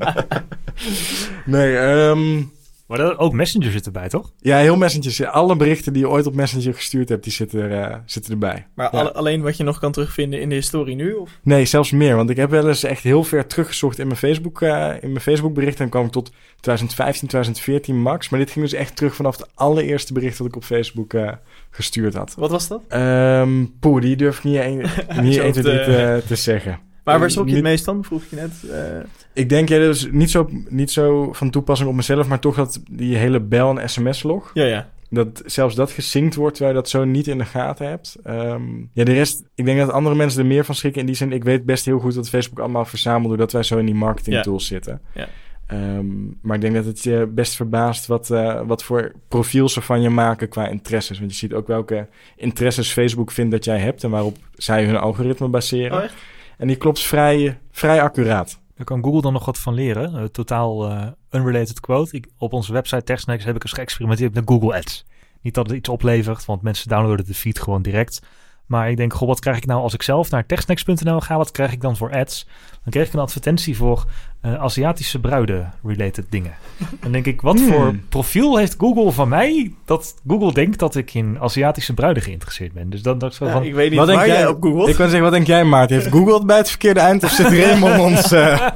nee 1.46 1.78
ehm, 1.78 2.42
Maar 2.90 2.98
dat, 2.98 3.18
ook 3.18 3.34
Messenger 3.34 3.72
zit 3.72 3.86
erbij, 3.86 4.10
toch? 4.10 4.32
ja, 4.40 4.58
heel 4.58 4.76
Messenger. 4.78 5.28
Alle 5.28 5.56
berichten 5.56 5.94
die 5.94 6.02
je 6.02 6.10
ooit 6.10 6.26
op 6.26 6.34
Messenger 6.36 6.74
gestuurd 6.74 7.10
hebt, 7.10 7.24
die 7.24 7.34
zitten, 7.34 7.62
er, 7.62 7.84
eh, 7.92 7.98
zitten 8.06 8.32
erbij. 8.32 8.68
Maar 8.76 8.96
Ja. 8.96 9.02
alleen 9.02 9.42
wat 9.42 9.58
je 9.58 9.64
nog 9.64 9.80
kan 9.80 9.92
terugvinden 9.92 10.42
in 10.42 10.50
de 10.50 10.56
historie 10.56 10.96
nu? 10.96 11.14
Of? 11.14 11.40
Nee, 11.44 11.66
zelfs 11.66 11.92
meer. 11.92 12.16
Want 12.16 12.30
ik 12.30 12.38
heb 12.38 12.50
wel 12.50 12.68
eens 12.68 12.84
echt 12.84 13.04
heel 13.04 13.24
ver 13.24 13.48
teruggezocht 13.48 14.00
in 14.00 14.06
mijn 14.08 14.20
Facebook, 14.20 14.62
eh, 14.62 14.70
in 15.02 15.10
mijn 15.12 15.22
Facebook 15.22 15.54
berichten. 15.54 15.84
En 15.84 15.90
kwam 15.92 16.06
ik 16.06 16.12
tot 16.12 16.32
2015, 16.60 17.28
2014 17.28 18.02
max. 18.02 18.30
Maar 18.30 18.40
dit 18.40 18.52
ging 18.52 18.66
dus 18.66 18.74
echt 18.74 18.96
terug 18.96 19.16
vanaf 19.16 19.38
de 19.38 19.46
allereerste 19.56 20.14
bericht 20.14 20.38
dat 20.38 20.48
ik 20.48 20.56
op 20.56 20.64
Facebook 20.64 21.14
eh, 21.14 21.32
gestuurd 21.72 22.14
had. 22.14 22.36
Wat 22.38 22.50
was 22.52 22.68
dat? 22.68 22.82
Ehm 22.88 23.66
poeh, 23.80 24.02
die 24.02 24.16
durf 24.16 24.38
ik 24.38 24.44
niet, 24.44 24.56
een, 24.60 24.78
niet 25.24 25.34
Zo 25.36 25.42
1, 25.42 25.52
2, 25.52 25.52
3 25.52 25.64
te- 25.64 25.84
te, 25.86 26.22
te 26.28 26.36
zeggen. 26.36 26.80
Maar 27.10 27.20
waar 27.20 27.32
schrok 27.32 27.48
je 27.48 27.54
het 27.54 27.64
meest 27.64 27.84
van? 27.84 28.04
Vroeg 28.04 28.24
je 28.30 28.36
net. 28.36 28.52
eh, 28.72 29.00
Ik 29.34 29.50
denk, 29.50 29.70
ja, 29.70 29.80
dat 29.80 29.96
is 29.96 30.08
niet 30.12 30.32
zo, 30.32 30.50
niet 30.70 30.92
zo 30.92 31.34
van 31.34 31.50
toepassing 31.50 31.90
op 31.90 31.96
mezelf, 31.96 32.28
maar 32.28 32.40
toch 32.40 32.56
dat 32.56 32.82
die 32.92 33.16
hele 33.16 33.40
bel- 33.40 33.80
en 33.80 33.90
sms-log, 33.90 34.52
ja, 34.54 34.64
ja. 34.66 34.90
dat 35.10 35.42
zelfs 35.46 35.76
dat 35.76 35.92
gesynct 35.92 36.36
wordt, 36.36 36.56
terwijl 36.56 36.76
je 36.76 36.82
dat 36.82 36.90
zo 36.92 37.04
niet 37.06 37.28
in 37.28 37.38
de 37.38 37.46
gaten 37.46 37.88
hebt. 37.88 38.16
Ehm, 38.24 38.62
ja, 38.94 39.04
de 39.04 39.14
rest, 39.14 39.44
ik 39.56 39.66
denk 39.66 39.80
dat 39.80 39.92
andere 39.92 40.16
mensen 40.16 40.40
er 40.42 40.46
meer 40.48 40.66
van 40.66 40.76
schrikken. 40.76 41.02
In 41.02 41.08
die 41.08 41.16
zin, 41.16 41.32
ik 41.32 41.44
weet 41.44 41.66
best 41.66 41.86
heel 41.86 42.00
goed 42.00 42.16
wat 42.16 42.30
Facebook 42.30 42.60
allemaal 42.60 42.86
verzamelt, 42.86 43.28
doordat 43.28 43.52
wij 43.52 43.64
zo 43.64 43.78
in 43.78 43.86
die 43.86 43.96
marketing 43.96 44.36
Ja. 44.36 44.42
tools 44.42 44.68
zitten. 44.68 45.02
Ja. 45.14 45.28
Ehm, 45.68 46.06
maar 46.42 46.56
ik 46.56 46.62
denk 46.62 46.74
dat 46.76 46.86
het 46.86 47.04
je 47.04 47.30
best 47.34 47.56
verbaast 47.56 48.06
wat, 48.08 48.30
eh, 48.30 48.62
wat 48.66 48.84
voor 48.84 49.12
profiel 49.28 49.70
ze 49.70 49.82
van 49.82 50.02
je 50.02 50.10
maken 50.10 50.50
qua 50.50 50.68
interesses. 50.68 51.20
Want 51.20 51.32
je 51.32 51.38
ziet 51.38 51.54
ook 51.54 51.68
welke 51.68 52.08
interesses 52.36 52.92
Facebook 52.92 53.32
vindt 53.32 53.52
dat 53.52 53.66
jij 53.66 53.78
hebt 53.80 54.04
en 54.04 54.10
waarop 54.10 54.38
zij 54.56 54.86
hun 54.86 54.98
algoritme 54.98 55.48
baseren. 55.48 55.98
Oh, 55.98 56.04
echt? 56.04 56.14
En 56.60 56.68
die 56.68 56.76
klopt 56.76 57.00
vrij, 57.00 57.60
vrij 57.72 58.02
accuraat. 58.02 58.60
Daar 58.76 58.86
kan 58.86 59.04
Google 59.04 59.22
dan 59.22 59.34
nog 59.34 59.46
wat 59.46 59.58
van 59.58 59.74
leren. 59.74 60.16
Eh, 60.16 60.24
totaal 60.24 60.90
eh, 60.90 61.08
unrelated 61.32 61.80
quote. 61.80 62.24
Op 62.38 62.54
onze 62.54 62.74
website 62.74 63.04
TechSnacks 63.04 63.44
heb 63.44 63.56
ik 63.56 63.64
eens 63.64 63.74
geëxperimenteerd 63.74 64.34
met 64.34 64.44
Google 64.46 64.76
Ads. 64.78 65.06
Niet 65.42 65.54
dat 65.54 65.68
het 65.68 65.76
iets 65.76 65.90
oplevert, 65.90 66.46
want 66.46 66.62
mensen 66.62 66.90
downloaden 66.90 67.26
de 67.26 67.34
feed 67.34 67.60
gewoon 67.60 67.82
direct. 67.82 68.22
Maar 68.70 68.90
ik 68.90 68.98
denk, 68.98 69.14
goh, 69.14 69.28
wat 69.28 69.40
krijg 69.40 69.58
ik 69.58 69.66
nou 69.66 69.82
als 69.82 69.94
ik 69.94 70.02
zelf 70.04 70.30
naar 70.32 70.46
techsnacks.nl 70.46 71.20
ga? 71.20 71.38
Wat 71.38 71.52
krijg 71.52 71.72
ik 71.72 71.82
dan 71.82 71.98
voor 71.98 72.12
ads? 72.16 72.48
Dan 72.84 72.92
kreeg 72.94 73.08
ik 73.08 73.14
een 73.14 73.20
advertentie 73.20 73.78
voor 73.78 74.06
eh, 74.42 74.54
Aziatische 74.54 75.20
bruiden-related 75.20 76.26
dingen. 76.30 76.54
Dan 77.02 77.12
denk 77.12 77.26
ik, 77.26 77.42
wat 77.42 77.60
Hmm. 77.60 77.68
voor 77.72 77.96
profiel 78.10 78.58
heeft 78.58 78.76
Google 78.78 79.12
van 79.12 79.30
mij... 79.30 79.74
dat 79.86 80.16
Google 80.28 80.54
denkt 80.54 80.80
dat 80.80 80.96
ik 80.96 81.14
in 81.14 81.38
Aziatische 81.40 81.94
bruiden 81.94 82.24
geïnteresseerd 82.24 82.74
ben? 82.74 82.90
Dus 82.90 83.02
dan 83.02 83.18
dacht 83.18 83.32
ik 83.32 83.38
zo 83.38 83.46
Ja, 83.46 83.52
van... 83.52 83.64
ik 83.64 83.74
weet 83.74 83.90
niet 83.90 84.00
Wat 84.00 84.08
denk 84.08 84.20
jij 84.20 84.28
jij- 84.28 84.48
op 84.48 84.62
Google. 84.64 84.90
Ik 84.90 84.96
kan 84.96 85.06
zeggen, 85.06 85.22
wat 85.24 85.32
denk 85.32 85.48
jij 85.48 85.64
Maarten? 85.64 85.96
Heeft 85.96 86.10
Google 86.12 86.34
het 86.34 86.46
bij 86.46 86.58
het 86.58 86.70
verkeerde 86.70 87.00
eind 87.00 87.24
of 87.24 87.32
zit 87.32 87.48
Raymond 87.48 88.00
ons... 88.10 88.32
eh, 88.32 88.68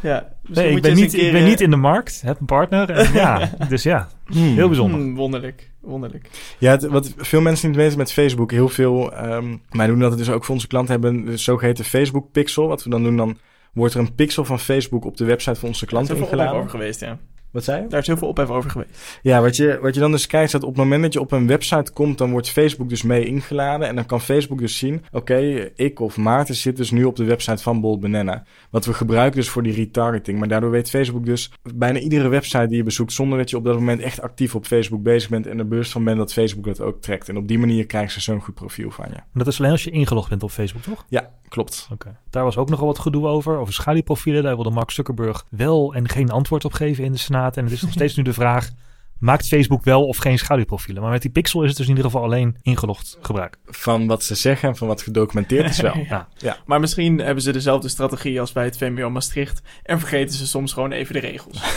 Ja, 0.00 0.26
Nee, 0.54 0.76
ik 0.76 0.82
ben, 0.82 0.94
niet, 0.94 1.14
ik 1.14 1.32
ben 1.32 1.40
eh, 1.40 1.46
niet 1.46 1.60
in 1.60 1.70
de 1.70 1.76
markt, 1.76 2.20
heb 2.24 2.40
een 2.40 2.46
partner. 2.46 2.90
En 2.90 3.12
ja, 3.22 3.50
dus 3.68 3.82
ja, 3.82 4.08
hmm. 4.26 4.54
heel 4.54 4.66
bijzonder. 4.68 5.00
hmm, 5.00 5.14
wonderlijk, 5.14 5.70
wonderlijk. 5.80 6.30
Ja, 6.58 6.70
het- 6.70 6.86
wat 6.86 7.14
veel 7.16 7.40
mensen 7.40 7.68
niet 7.68 7.76
weten 7.76 7.98
met 7.98 8.12
Facebook, 8.12 8.50
heel 8.50 8.68
veel... 8.68 9.12
ehm 9.12 9.56
wij 9.70 9.86
doen 9.86 9.98
dat 9.98 10.16
dus 10.18 10.30
ook 10.30 10.44
voor 10.44 10.54
onze 10.54 10.66
klanten, 10.66 10.92
hebben 10.92 11.26
een 11.26 11.38
zogeheten 11.38 11.84
Facebook 11.84 12.32
pixel. 12.32 12.68
Wat 12.68 12.84
we 12.84 12.90
dan 12.90 13.02
doen, 13.02 13.16
dan 13.16 13.38
wordt 13.72 13.94
er 13.94 14.00
een 14.00 14.14
pixel 14.14 14.44
van 14.44 14.58
Facebook 14.58 15.04
op 15.04 15.16
de 15.16 15.24
website 15.24 15.60
van 15.60 15.68
onze 15.68 15.86
klanten 15.86 16.14
ophef 16.14 16.30
ingeladen. 16.30 16.70
geweest, 16.70 17.00
ja. 17.00 17.18
Wat 17.52 17.64
zei 17.64 17.82
je? 17.82 17.88
Daar 17.88 18.00
is 18.00 18.06
heel 18.06 18.16
veel 18.16 18.28
ophef 18.28 18.48
over 18.48 18.70
geweest. 18.70 19.18
Ja, 19.22 19.40
wat 19.40 19.56
je, 19.56 19.78
wat 19.80 19.94
je 19.94 20.00
dan 20.00 20.10
dus 20.10 20.26
kijkt, 20.26 20.46
is 20.46 20.52
dat 20.52 20.62
op 20.62 20.68
het 20.68 20.78
moment 20.78 21.02
dat 21.02 21.12
je 21.12 21.20
op 21.20 21.32
een 21.32 21.46
website 21.46 21.92
komt, 21.92 22.18
dan 22.18 22.30
wordt 22.30 22.50
Facebook 22.50 22.88
dus 22.88 23.02
mee 23.02 23.24
ingeladen. 23.24 23.88
En 23.88 23.94
dan 23.94 24.06
kan 24.06 24.20
Facebook 24.20 24.58
dus 24.58 24.78
zien, 24.78 25.04
oké, 25.10 25.36
ik 25.74 26.00
of 26.00 26.16
Maarten 26.16 26.54
zit 26.54 26.76
dus 26.76 26.90
nu 26.90 27.04
op 27.04 27.16
de 27.16 27.24
website 27.24 27.62
van 27.62 27.80
Bold 27.80 28.00
Banana. 28.00 28.44
Wat 28.70 28.86
we 28.86 28.94
gebruiken 28.94 29.40
dus 29.40 29.48
voor 29.48 29.62
die 29.62 29.74
retargeting. 29.74 30.38
Maar 30.38 30.48
daardoor 30.48 30.70
weet 30.70 30.90
Facebook 30.90 31.24
dus 31.24 31.52
bijna 31.74 31.98
iedere 31.98 32.28
website 32.28 32.66
die 32.66 32.76
je 32.76 32.82
bezoekt, 32.82 33.12
zonder 33.12 33.38
dat 33.38 33.50
je 33.50 33.56
op 33.56 33.64
dat 33.64 33.74
moment 33.74 34.00
echt 34.00 34.20
actief 34.20 34.54
op 34.54 34.66
Facebook 34.66 35.02
bezig 35.02 35.30
bent 35.30 35.46
en 35.46 35.58
er 35.58 35.68
bewust 35.68 35.92
van 35.92 36.04
bent 36.04 36.16
dat 36.16 36.32
Facebook 36.32 36.64
dat 36.64 36.80
ook 36.80 37.00
trekt. 37.00 37.28
En 37.28 37.36
op 37.36 37.48
die 37.48 37.58
manier 37.58 37.86
krijgen 37.86 38.12
ze 38.12 38.20
zo'n 38.20 38.40
goed 38.40 38.54
profiel 38.54 38.90
van 38.90 39.06
je. 39.08 39.14
Maar 39.14 39.44
dat 39.44 39.46
is 39.46 39.58
alleen 39.58 39.72
als 39.72 39.84
je 39.84 39.90
ingelogd 39.90 40.28
bent 40.28 40.42
op 40.42 40.50
Facebook, 40.50 40.82
toch? 40.82 41.04
Ja, 41.08 41.30
klopt. 41.50 41.88
Oké. 41.92 42.16
Daar 42.30 42.44
was 42.44 42.56
ook 42.56 42.68
nogal 42.68 42.86
wat 42.86 42.98
gedoe 42.98 43.26
over, 43.26 43.58
over 43.58 43.74
schaduwprofielen. 43.74 44.42
Daar 44.42 44.54
wilde 44.54 44.70
Mark 44.70 44.90
Zuckerberg 44.90 45.44
wel 45.48 45.94
en 45.94 46.08
geen 46.08 46.30
antwoord 46.30 46.64
op 46.64 46.72
geven 46.72 47.04
in 47.04 47.12
de 47.12 47.18
Senaat. 47.18 47.56
En 47.56 47.64
het 47.64 47.72
is 47.72 47.82
nog 47.82 47.92
steeds 47.92 48.16
nu 48.16 48.22
de 48.22 48.32
vraag, 48.32 48.70
maakt 49.18 49.48
Facebook 49.48 49.84
wel 49.84 50.06
of 50.06 50.16
geen 50.16 50.38
schaduwprofielen? 50.38 51.02
Maar 51.02 51.10
met 51.10 51.22
die 51.22 51.30
pixel 51.30 51.62
is 51.62 51.68
het 51.68 51.76
dus 51.76 51.86
in 51.86 51.96
ieder 51.96 52.10
geval 52.10 52.24
alleen 52.24 52.56
ingelogd 52.62 53.18
gebruik. 53.20 53.56
Van 53.64 54.06
wat 54.06 54.24
ze 54.24 54.34
zeggen 54.34 54.68
en 54.68 54.76
van 54.76 54.88
wat 54.88 55.02
gedocumenteerd 55.02 55.70
is 55.70 55.80
wel. 55.80 55.94
Ja. 56.36 56.56
Maar 56.66 56.80
misschien 56.80 57.18
hebben 57.18 57.42
ze 57.42 57.52
dezelfde 57.52 57.88
strategie 57.88 58.40
als 58.40 58.52
bij 58.52 58.64
het 58.64 58.76
VMBO 58.76 59.10
Maastricht. 59.10 59.62
En 59.82 59.98
vergeten 59.98 60.34
ze 60.34 60.46
soms 60.46 60.72
gewoon 60.72 60.92
even 60.92 61.14
de 61.14 61.20
regels. 61.20 61.60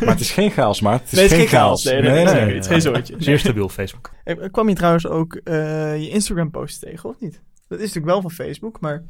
Maar 0.00 0.12
het 0.12 0.20
is 0.20 0.30
geen 0.30 0.50
chaos, 0.50 0.80
Maart. 0.80 1.00
Het 1.00 1.12
is 1.12 1.18
nee, 1.18 1.22
het 1.22 1.32
is 1.32 1.38
geen 1.38 1.48
geen 1.48 1.58
chaos. 1.58 1.84
Nee, 1.84 1.94
nee, 1.94 2.02
nee, 2.02 2.24
nee, 2.24 2.34
nee, 2.34 2.44
nee. 2.44 2.54
het 2.54 2.64
is 2.64 2.70
geen 2.70 2.80
zootje. 2.80 3.14
Zeer 3.18 3.38
stabiel, 3.38 3.68
Facebook. 3.68 4.10
Eh, 4.24 4.36
Kwam 4.50 4.68
je 4.68 4.74
trouwens 4.74 5.06
ook 5.06 5.34
eh, 5.34 5.54
je 6.02 6.08
Instagram-post 6.08 6.80
tegen, 6.80 7.08
of 7.08 7.16
niet? 7.20 7.40
Dat 7.76 7.82
is 7.82 7.94
natuurlijk 7.94 8.12
wel 8.12 8.22
van 8.22 8.30
Facebook, 8.46 8.80
maar 8.80 9.02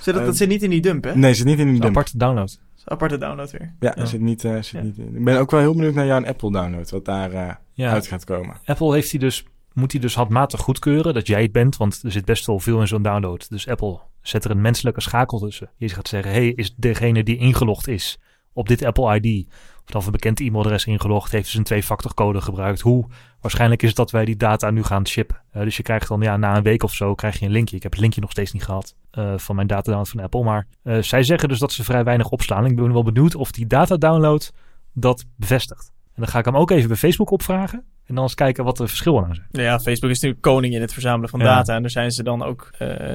zit 0.00 0.04
dat, 0.14 0.16
Eh, 0.22 0.24
dat 0.24 0.36
zit 0.36 0.48
niet 0.48 0.62
in 0.62 0.70
die 0.70 0.80
dump, 0.80 1.04
hè? 1.04 1.16
Nee, 1.16 1.34
zit 1.34 1.46
niet 1.46 1.58
in 1.58 1.70
die 1.70 1.80
dump. 1.80 1.96
aparte 1.96 2.18
download. 2.18 2.60
Aparte 2.84 3.18
download 3.18 3.50
weer. 3.50 3.74
Ja, 3.80 3.92
Ja. 3.96 4.04
Zit 4.04 4.20
niet, 4.20 4.44
eh, 4.44 4.52
zit 4.54 4.66
Ja. 4.70 4.80
niet 4.82 4.98
in. 4.98 5.16
Ik 5.16 5.24
ben 5.24 5.38
ook 5.38 5.50
wel 5.50 5.60
heel 5.60 5.74
benieuwd 5.74 5.94
naar 5.94 6.06
jouw 6.06 6.24
Apple 6.24 6.52
download, 6.52 6.90
wat 6.90 7.04
daar 7.04 7.32
eh, 7.32 7.54
Ja, 7.72 7.90
uit 7.92 8.06
gaat 8.06 8.24
komen. 8.24 8.56
Apple 8.64 8.92
heeft 8.94 9.10
die 9.10 9.20
dus, 9.20 9.44
moet 9.72 9.92
hij 9.92 10.00
dus 10.00 10.14
handmatig 10.14 10.60
goedkeuren 10.60 11.14
dat 11.14 11.26
jij 11.26 11.42
het 11.42 11.52
bent, 11.52 11.76
want 11.76 12.00
er 12.02 12.12
zit 12.12 12.24
best 12.24 12.46
wel 12.46 12.58
veel 12.60 12.80
in 12.80 12.86
zo'n 12.88 13.02
download. 13.02 13.46
Dus 13.50 13.68
Apple 13.68 13.98
zet 14.22 14.44
er 14.44 14.50
een 14.50 14.60
menselijke 14.60 15.00
schakel 15.00 15.38
tussen. 15.38 15.70
Je 15.76 15.88
gaat 15.88 16.08
zeggen, 16.08 16.32
hey, 16.32 16.48
is 16.48 16.74
degene 16.76 17.22
die 17.22 17.36
ingelogd 17.36 17.88
is 17.88 18.18
op 18.52 18.68
dit 18.68 18.84
Apple 18.84 19.20
ID, 19.20 19.48
dan 19.92 20.02
een 20.04 20.10
bekend 20.10 20.40
e-mailadres 20.40 20.84
ingelogd, 20.84 21.32
heeft 21.32 21.44
dus 21.44 21.54
een 21.54 21.64
twee-factor 21.64 22.14
code 22.14 22.40
gebruikt. 22.40 22.80
Hoe 22.80 23.06
waarschijnlijk 23.40 23.82
is 23.82 23.88
het 23.88 23.96
dat 23.96 24.10
wij 24.10 24.24
die 24.24 24.36
data 24.36 24.70
nu 24.70 24.82
gaan 24.82 25.06
shippen. 25.06 25.42
Eh, 25.50 25.62
dus 25.62 25.76
je 25.76 25.82
krijgt 25.82 26.08
dan 26.08 26.20
ja, 26.20 26.36
na 26.36 26.56
een 26.56 26.62
week 26.62 26.82
of 26.82 26.94
zo 26.94 27.14
krijg 27.14 27.38
je 27.38 27.46
een 27.46 27.52
linkje. 27.52 27.76
Ik 27.76 27.82
heb 27.82 27.92
het 27.92 28.00
linkje 28.00 28.20
nog 28.20 28.30
steeds 28.30 28.52
niet 28.52 28.64
gehad 28.64 28.94
eh, 29.10 29.32
van 29.36 29.54
mijn 29.54 29.66
data 29.66 29.82
download 29.82 30.08
van 30.08 30.20
Apple. 30.20 30.42
Maar 30.42 30.66
eh, 30.82 30.98
zij 30.98 31.22
zeggen 31.22 31.48
dus 31.48 31.58
dat 31.58 31.72
ze 31.72 31.84
vrij 31.84 32.04
weinig 32.04 32.30
opslaan. 32.30 32.66
Ik 32.66 32.76
ben 32.76 32.92
wel 32.92 33.02
benieuwd 33.02 33.34
of 33.34 33.50
die 33.50 33.66
data 33.66 33.96
download 33.96 34.52
dat 34.92 35.24
bevestigt. 35.36 35.92
En 36.04 36.22
dan 36.22 36.28
ga 36.28 36.38
ik 36.38 36.44
hem 36.44 36.56
ook 36.56 36.70
even 36.70 36.88
bij 36.88 36.96
Facebook 36.96 37.30
opvragen. 37.30 37.84
En 38.06 38.14
dan 38.14 38.24
eens 38.24 38.34
kijken 38.34 38.64
wat 38.64 38.76
de 38.76 38.88
verschillen 38.88 39.22
nou 39.22 39.34
zijn. 39.34 39.46
Ja, 39.50 39.80
Facebook 39.80 40.10
is 40.10 40.16
natuurlijk 40.20 40.42
koning 40.42 40.74
in 40.74 40.80
het 40.80 40.92
verzamelen 40.92 41.28
van 41.28 41.40
Ja. 41.40 41.44
data. 41.44 41.74
En 41.74 41.80
daar 41.80 41.90
zijn 41.90 42.10
ze 42.10 42.22
dan 42.22 42.42
ook 42.42 42.70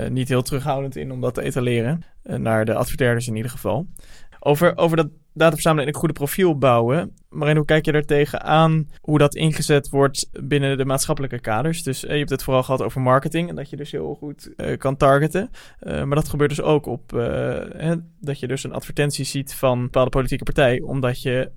niet 0.10 0.28
heel 0.28 0.42
terughoudend 0.42 0.96
in 0.96 1.12
om 1.12 1.22
dat 1.22 1.34
te 1.34 1.42
etaleren. 1.42 2.04
Naar 2.24 2.66
de 2.66 2.74
adverteerders 2.74 3.28
in 3.28 3.36
ieder 3.36 3.52
geval. 3.52 3.88
Over, 4.40 4.78
over 4.78 4.98
dat 4.98 5.08
data 5.40 5.54
verzamelen 5.54 5.88
en 5.88 5.94
een 5.94 6.00
goede 6.00 6.14
profiel 6.14 6.58
bouwen. 6.58 7.14
Marijn, 7.30 7.58
hoe 7.58 7.66
kijk 7.66 7.86
je 7.86 7.92
er 7.92 8.06
tegenaan 8.06 8.88
hoe 9.02 9.18
dat 9.18 9.36
ingezet 9.36 9.90
wordt 9.90 10.30
binnen 10.44 10.78
de 10.78 10.86
maatschappelijke 10.86 11.40
kaders? 11.40 11.84
Dus 11.84 12.06
eh, 12.06 12.12
je 12.12 12.18
hebt 12.18 12.30
het 12.30 12.44
vooral 12.44 12.64
gehad 12.64 12.82
over 12.82 13.02
marketing 13.02 13.50
en 13.50 13.56
dat 13.56 13.70
je 13.70 13.76
dus 13.76 13.92
heel 13.92 14.16
goed 14.20 14.56
eh, 14.56 14.78
kan 14.78 14.98
targeten. 14.98 15.52
Eh, 15.80 16.04
maar 16.04 16.16
dat 16.16 16.30
gebeurt 16.30 16.50
dus 16.50 16.62
ook 16.62 16.86
op 16.86 17.12
hè, 17.78 17.96
dat 18.20 18.40
je 18.40 18.48
dus 18.48 18.64
een 18.64 18.74
advertentie 18.74 19.26
ziet 19.26 19.54
van 19.54 19.78
een 19.78 19.84
bepaalde 19.84 20.10
politieke 20.10 20.44
partij. 20.44 20.82
Omdat 20.82 21.22
je 21.22 21.52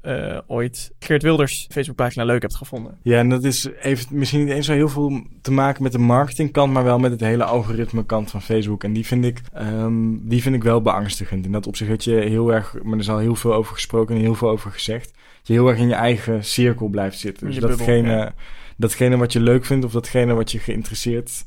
ooit 0.47 0.93
Geert 0.99 1.23
Wilders 1.23 1.67
Facebookpagina 1.71 2.25
leuk 2.25 2.43
hebt 2.43 2.57
gevonden. 2.57 2.99
Ja, 3.03 3.19
en 3.19 3.29
dat 3.29 3.45
is, 3.45 3.69
heeft 3.77 4.11
misschien 4.11 4.45
niet 4.45 4.55
eens 4.55 4.67
zo 4.67 4.73
heel 4.73 4.89
veel 4.89 5.23
te 5.41 5.53
maken 5.53 5.83
met 5.83 5.93
de 5.93 5.99
marketingkant, 5.99 6.73
maar 6.73 6.85
wel 6.85 6.99
met 6.99 7.11
het 7.11 7.21
hele 7.21 7.45
algoritme 7.45 8.05
kant 8.07 8.31
van 8.31 8.43
Facebook. 8.43 8.85
En 8.85 8.93
die 8.93 9.07
vind 9.07 9.25
ik, 9.25 9.41
ehm, 9.53 10.17
die 10.21 10.43
vind 10.43 10.55
ik 10.55 10.63
wel 10.63 10.83
beangstigend. 10.83 11.45
In 11.45 11.53
dat 11.53 11.67
opzicht 11.67 11.91
dat 11.91 12.05
je 12.05 12.15
heel 12.15 12.53
erg, 12.53 12.75
maar 12.83 12.93
er 12.93 12.99
is 12.99 13.11
al 13.11 13.19
heel 13.19 13.35
veel 13.35 13.55
over 13.55 13.75
gesproken 13.75 14.15
en 14.15 14.21
heel 14.21 14.35
veel 14.35 14.51
over 14.51 14.71
gezegd, 14.71 15.13
je 15.43 15.53
heel 15.53 15.69
erg 15.69 15.79
in 15.79 15.89
je 15.89 15.95
eigen 15.95 16.45
cirkel 16.45 16.89
blijft 16.89 17.19
zitten. 17.19 17.47
Dus 17.47 17.59
bubbel, 17.59 17.77
datgene, 17.77 18.17
ja. 18.17 18.35
datgene 18.77 19.17
wat 19.17 19.33
je 19.33 19.41
leuk 19.41 19.65
vindt 19.65 19.85
of 19.85 19.93
datgene 19.93 20.35
wat 20.35 20.53
je 20.53 20.59
geïnteresseerd 20.59 21.45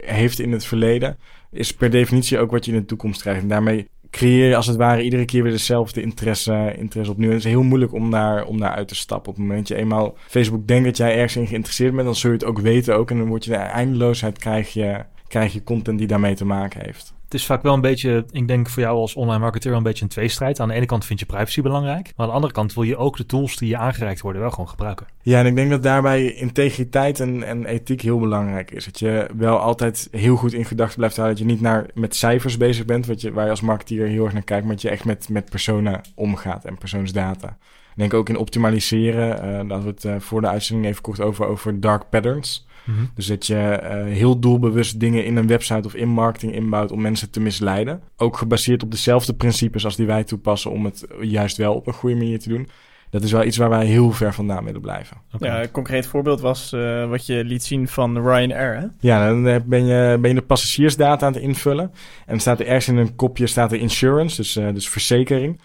heeft 0.00 0.38
in 0.38 0.52
het 0.52 0.64
verleden, 0.64 1.18
is 1.50 1.74
per 1.74 1.90
definitie 1.90 2.38
ook 2.38 2.50
wat 2.50 2.64
je 2.64 2.72
in 2.72 2.78
de 2.78 2.84
toekomst 2.84 3.20
krijgt. 3.20 3.42
En 3.42 3.48
daarmee 3.48 3.88
creëer 4.10 4.48
je 4.48 4.56
als 4.56 4.66
het 4.66 4.76
ware 4.76 5.02
iedere 5.02 5.24
keer 5.24 5.42
weer 5.42 5.52
dezelfde 5.52 6.02
interesse, 6.02 6.74
interesse 6.78 7.12
opnieuw. 7.12 7.28
En 7.28 7.34
het 7.34 7.44
is 7.44 7.50
heel 7.50 7.62
moeilijk 7.62 7.92
om 7.92 8.10
daar, 8.10 8.44
om 8.44 8.60
daar 8.60 8.74
uit 8.74 8.88
te 8.88 8.94
stappen. 8.94 9.30
Op 9.30 9.36
het 9.36 9.46
moment 9.46 9.68
dat 9.68 9.76
je 9.76 9.82
eenmaal 9.82 10.16
Facebook 10.26 10.66
denkt 10.66 10.84
dat 10.84 10.96
jij 10.96 11.14
ergens 11.14 11.36
in 11.36 11.46
geïnteresseerd 11.46 11.92
bent, 11.94 12.04
dan 12.04 12.16
zul 12.16 12.30
je 12.30 12.36
het 12.36 12.46
ook 12.46 12.60
weten 12.60 12.96
ook. 12.96 13.10
En 13.10 13.18
dan 13.18 13.28
word 13.28 13.44
je 13.44 13.50
de 13.50 13.56
eindeloosheid, 13.56 14.38
krijg 14.38 14.72
je, 14.72 15.04
krijg 15.28 15.52
je 15.52 15.64
content 15.64 15.98
die 15.98 16.06
daarmee 16.06 16.34
te 16.34 16.44
maken 16.44 16.80
heeft. 16.84 17.14
Het 17.32 17.40
is 17.40 17.46
vaak 17.46 17.62
wel 17.62 17.74
een 17.74 17.80
beetje, 17.80 18.24
ik 18.30 18.48
denk 18.48 18.68
voor 18.68 18.82
jou 18.82 18.98
als 18.98 19.14
online 19.14 19.38
marketeer 19.38 19.72
een 19.72 19.82
beetje 19.82 20.02
een 20.02 20.10
tweestrijd. 20.10 20.60
Aan 20.60 20.68
de 20.68 20.74
ene 20.74 20.86
kant 20.86 21.04
vind 21.04 21.20
je 21.20 21.26
privacy 21.26 21.62
belangrijk, 21.62 22.04
maar 22.04 22.12
aan 22.16 22.26
de 22.26 22.32
andere 22.32 22.52
kant 22.52 22.74
wil 22.74 22.82
je 22.82 22.96
ook 22.96 23.16
de 23.16 23.26
tools 23.26 23.56
die 23.56 23.68
je 23.68 23.76
aangereikt 23.76 24.20
worden 24.20 24.40
wel 24.40 24.50
gewoon 24.50 24.68
gebruiken. 24.68 25.06
Ja, 25.22 25.38
en 25.38 25.46
ik 25.46 25.56
denk 25.56 25.70
dat 25.70 25.82
daarbij 25.82 26.32
integriteit 26.32 27.20
en, 27.20 27.42
en 27.42 27.64
ethiek 27.64 28.00
heel 28.00 28.18
belangrijk 28.18 28.70
is. 28.70 28.84
Dat 28.84 28.98
je 28.98 29.28
wel 29.36 29.58
altijd 29.58 30.08
heel 30.10 30.36
goed 30.36 30.52
in 30.52 30.64
gedachten 30.64 30.96
blijft 30.96 31.16
houden. 31.16 31.38
Dat 31.38 31.46
je 31.46 31.52
niet 31.52 31.62
naar, 31.62 31.86
met 31.94 32.16
cijfers 32.16 32.56
bezig 32.56 32.84
bent, 32.84 33.06
wat 33.06 33.20
je, 33.20 33.32
waar 33.32 33.44
je 33.44 33.50
als 33.50 33.60
marketeer 33.60 34.06
heel 34.06 34.24
erg 34.24 34.32
naar 34.32 34.42
kijkt, 34.42 34.64
maar 34.64 34.74
dat 34.74 34.82
je 34.82 34.90
echt 34.90 35.04
met, 35.04 35.28
met 35.28 35.50
personen 35.50 36.00
omgaat 36.14 36.64
en 36.64 36.78
persoonsdata. 36.78 37.48
Ik 37.90 37.98
denk 37.98 38.14
ook 38.14 38.28
in 38.28 38.36
optimaliseren, 38.36 39.28
daar 39.36 39.78
hadden 39.78 39.82
we 39.82 39.88
het 39.88 40.04
uh, 40.04 40.14
voor 40.18 40.40
de 40.40 40.48
uitzending 40.48 40.88
even 40.88 41.02
kort 41.02 41.20
over, 41.20 41.46
over 41.46 41.80
dark 41.80 42.08
patterns. 42.10 42.66
Mhm. 42.84 43.04
Dus 43.14 43.26
dat 43.26 43.46
je 43.46 43.80
uh, 43.82 44.14
heel 44.14 44.38
doelbewust 44.38 45.00
dingen 45.00 45.24
in 45.24 45.36
een 45.36 45.46
website 45.46 45.86
of 45.86 45.94
in 45.94 46.08
marketing 46.08 46.54
inbouwt 46.54 46.92
om 46.92 47.00
mensen 47.00 47.30
te 47.30 47.40
misleiden. 47.40 48.02
Ook 48.16 48.36
gebaseerd 48.36 48.82
op 48.82 48.90
dezelfde 48.90 49.34
principes 49.34 49.84
als 49.84 49.96
die 49.96 50.06
wij 50.06 50.24
toepassen 50.24 50.70
om 50.70 50.84
het 50.84 51.06
juist 51.20 51.56
wel 51.56 51.74
op 51.74 51.86
een 51.86 51.92
goede 51.92 52.16
manier 52.16 52.38
te 52.38 52.48
doen. 52.48 52.68
Dat 53.10 53.22
is 53.22 53.32
wel 53.32 53.44
iets 53.44 53.56
waar 53.56 53.68
wij 53.68 53.86
heel 53.86 54.10
ver 54.10 54.34
vandaan 54.34 54.64
willen 54.64 54.80
blijven. 54.80 55.16
Okay. 55.32 55.48
Ja, 55.48 55.62
een 55.62 55.70
concreet 55.70 56.06
voorbeeld 56.06 56.40
was 56.40 56.72
uh, 56.72 57.08
wat 57.08 57.26
je 57.26 57.44
liet 57.44 57.62
zien 57.62 57.88
van 57.88 58.28
Ryanair. 58.28 58.76
Hè? 58.76 58.86
Ja, 59.00 59.28
dan 59.28 59.42
ben 59.66 59.86
je, 59.86 60.18
ben 60.20 60.30
je 60.30 60.36
de 60.36 60.42
passagiersdata 60.42 61.26
aan 61.26 61.32
het 61.32 61.42
invullen. 61.42 61.92
En 62.26 62.40
staat 62.40 62.60
er 62.60 62.66
ergens 62.66 62.88
in 62.88 62.96
een 62.96 63.14
kopje 63.14 63.46
staat 63.46 63.72
er 63.72 63.78
insurance, 63.78 64.36
dus, 64.36 64.56
uh, 64.56 64.72
dus 64.74 64.88
verzekering. 64.88 65.60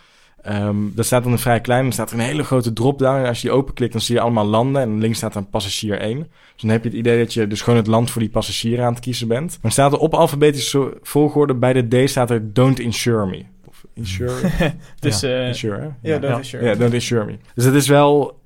Um, 0.50 0.92
dat 0.96 1.06
staat 1.06 1.24
dan 1.24 1.40
vrij 1.40 1.62
klein. 1.62 1.84
Dan 1.84 1.92
staat 1.92 2.12
er 2.12 2.20
een 2.20 2.26
hele 2.26 2.44
grote 2.44 2.74
drop-down. 2.74 3.20
En 3.20 3.28
als 3.28 3.42
je 3.42 3.48
die 3.48 3.58
openklikt, 3.58 3.92
dan 3.92 4.02
zie 4.02 4.16
je 4.16 4.22
allemaal 4.22 4.46
landen. 4.46 4.82
En 4.82 5.00
links 5.00 5.18
staat 5.18 5.34
dan 5.34 5.50
passagier 5.50 6.00
1. 6.00 6.18
Dus 6.18 6.62
dan 6.62 6.70
heb 6.70 6.84
je 6.84 6.90
het 6.90 6.98
idee 6.98 7.18
dat 7.18 7.34
je 7.34 7.48
dus 7.48 7.62
gewoon 7.62 7.80
het 7.80 7.88
land 7.88 8.12
voor 8.12 8.22
die 8.22 8.30
passagier 8.30 8.82
aan 8.82 8.94
het 8.94 9.04
kiezen 9.04 9.28
bent. 9.28 9.50
Maar 9.50 9.60
dan 9.62 9.72
staat 9.72 9.94
er 9.94 9.98
op 9.98 10.14
alfabetische 10.14 10.98
volgorde 11.02 11.56
bij 11.56 11.74
de 11.74 12.06
D 12.06 12.10
staat 12.10 12.30
er 12.30 12.54
don't 12.54 12.80
insure 12.80 13.26
me. 13.26 13.44
Of 13.68 13.86
insure. 13.94 14.52
dus, 15.00 15.20
ja, 15.20 15.30
uh, 15.30 15.48
insure? 15.48 15.94
Ja, 16.02 16.18
don't 16.20 16.34
ja. 16.34 16.38
insure. 16.38 16.66
Ja, 16.66 16.76
don't 16.76 16.94
insure 16.94 17.26
me. 17.26 17.38
Dus 17.54 17.66
het 17.66 17.76
is 17.76 17.88
wel 17.88 18.40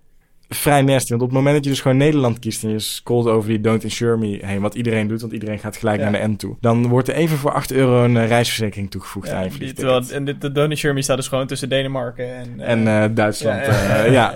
vrij 0.56 0.82
nasty. 0.82 1.10
Want 1.10 1.22
op 1.22 1.28
het 1.28 1.38
moment 1.38 1.56
dat 1.56 1.64
je 1.64 1.70
dus 1.70 1.82
gewoon 1.82 1.98
Nederland 1.98 2.40
kiest 2.40 2.64
en 2.64 2.70
je 2.70 2.80
scrolt 2.80 3.28
over 3.28 3.50
die 3.50 3.62
Don't 3.62 3.84
Insure 3.84 4.18
Me 4.18 4.40
heen, 4.46 4.62
wat 4.62 4.76
iedereen 4.76 5.08
doet, 5.08 5.22
want 5.22 5.34
iedereen 5.34 5.60
gaat 5.60 5.78
gelijk 5.78 5.98
Ja. 5.98 6.04
naar 6.04 6.12
de 6.12 6.18
end 6.18 6.40
toe, 6.40 6.56
dan 6.62 6.88
wordt 6.88 7.08
er 7.08 7.14
even 7.16 7.38
voor 7.38 7.54
8 7.54 7.72
euro 7.72 8.04
een 8.04 8.18
eh, 8.18 8.28
reisverzekering 8.28 8.92
toegevoegd 8.92 9.30
aan 9.30 9.44
je 9.44 9.50
die, 9.50 9.58
vliegticket. 9.58 9.86
terwijl, 9.86 10.12
en 10.20 10.26
dit, 10.26 10.42
de 10.42 10.52
Don't 10.52 10.70
Insure 10.70 10.94
Me 10.94 11.02
staat 11.02 11.18
dus 11.18 11.28
gewoon 11.28 11.48
tussen 11.48 11.70
Denemarken 11.70 12.36
en... 12.36 12.60
eh, 12.60 12.72
En 12.72 12.88
eh, 12.88 13.10
Duitsland, 13.16 13.66
ja, 13.66 14.04
ja, 14.04 14.06
ja, 14.08 14.34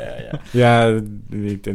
ja. 0.52 1.00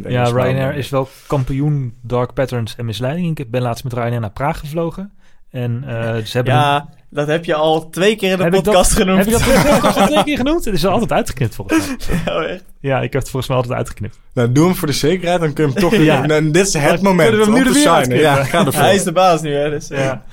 ja, 0.09 0.25
Ryanair 0.25 0.75
is 0.75 0.89
wel 0.89 1.09
kampioen 1.27 1.95
dark 2.01 2.33
patterns 2.35 2.77
en 2.77 2.85
misleiding. 2.85 3.39
Ik 3.39 3.51
ben 3.51 3.63
laatst 3.63 3.85
met 3.85 3.93
Ryanair 3.93 4.21
naar 4.21 4.31
Praag 4.31 4.59
gevlogen. 4.61 5.13
En 5.51 5.85
eh, 5.87 6.17
ze 6.25 6.37
hebben... 6.37 6.55
Ja, 6.55 6.89
dat 7.11 7.27
heb 7.27 7.45
je 7.45 7.55
al 7.55 7.89
twee 7.91 8.17
keer 8.17 8.31
in 8.31 8.37
de 8.37 8.43
Heb 8.43 8.55
ik 8.55 8.65
dat- 8.65 8.75
podcast 8.75 8.93
genoemd. 8.93 9.19
Heb 9.19 9.27
je 9.27 9.33
dat 9.33 9.41
in 9.43 9.53
de 9.63 9.69
podcast 9.69 9.97
al 9.97 10.07
twee 10.07 10.25
keer 10.25 10.37
genoemd? 10.37 10.65
Het 10.65 10.75
is 10.75 10.83
er 10.83 10.91
altijd 10.91 11.13
uitgeknipt 11.13 11.55
volgens 11.55 11.87
mij. 12.25 12.35
Oh, 12.37 12.43
echt? 12.51 12.65
Ja, 12.81 12.97
ik 13.01 13.13
heb 13.13 13.21
het 13.23 13.31
volgens 13.31 13.47
mij 13.49 13.57
altijd 13.57 13.77
uitgeknipt. 13.77 14.21
Nou, 14.35 14.53
doe 14.53 14.65
hem 14.65 14.75
voor 14.75 14.87
de 14.89 14.95
zekerheid, 14.95 15.41
dan 15.41 15.53
kun 15.53 15.67
je 15.67 15.73
hem 15.73 15.81
toch... 15.81 15.95
Ja. 16.11 16.27
nou, 16.27 16.51
dit 16.51 16.67
is 16.67 16.73
het 16.73 16.83
Dan 16.95 17.03
moment 17.03 17.29
kunnen 17.29 17.47
we 17.47 17.53
hem 17.53 17.63
nu 17.63 17.69
om 17.69 17.73
te 17.75 17.79
shinen. 17.79 18.19
Ja, 18.19 18.35
uitknippen. 18.37 18.45
ga 18.61 18.67
ervoor. 18.67 18.83
Hij 18.83 18.95
is 18.95 19.03
de 19.05 19.13
baas 19.13 19.41
nu, 19.43 19.55
hè? 19.55 19.71
Dus, 19.71 19.91
eh, 19.91 19.99
Ja. 20.05 20.25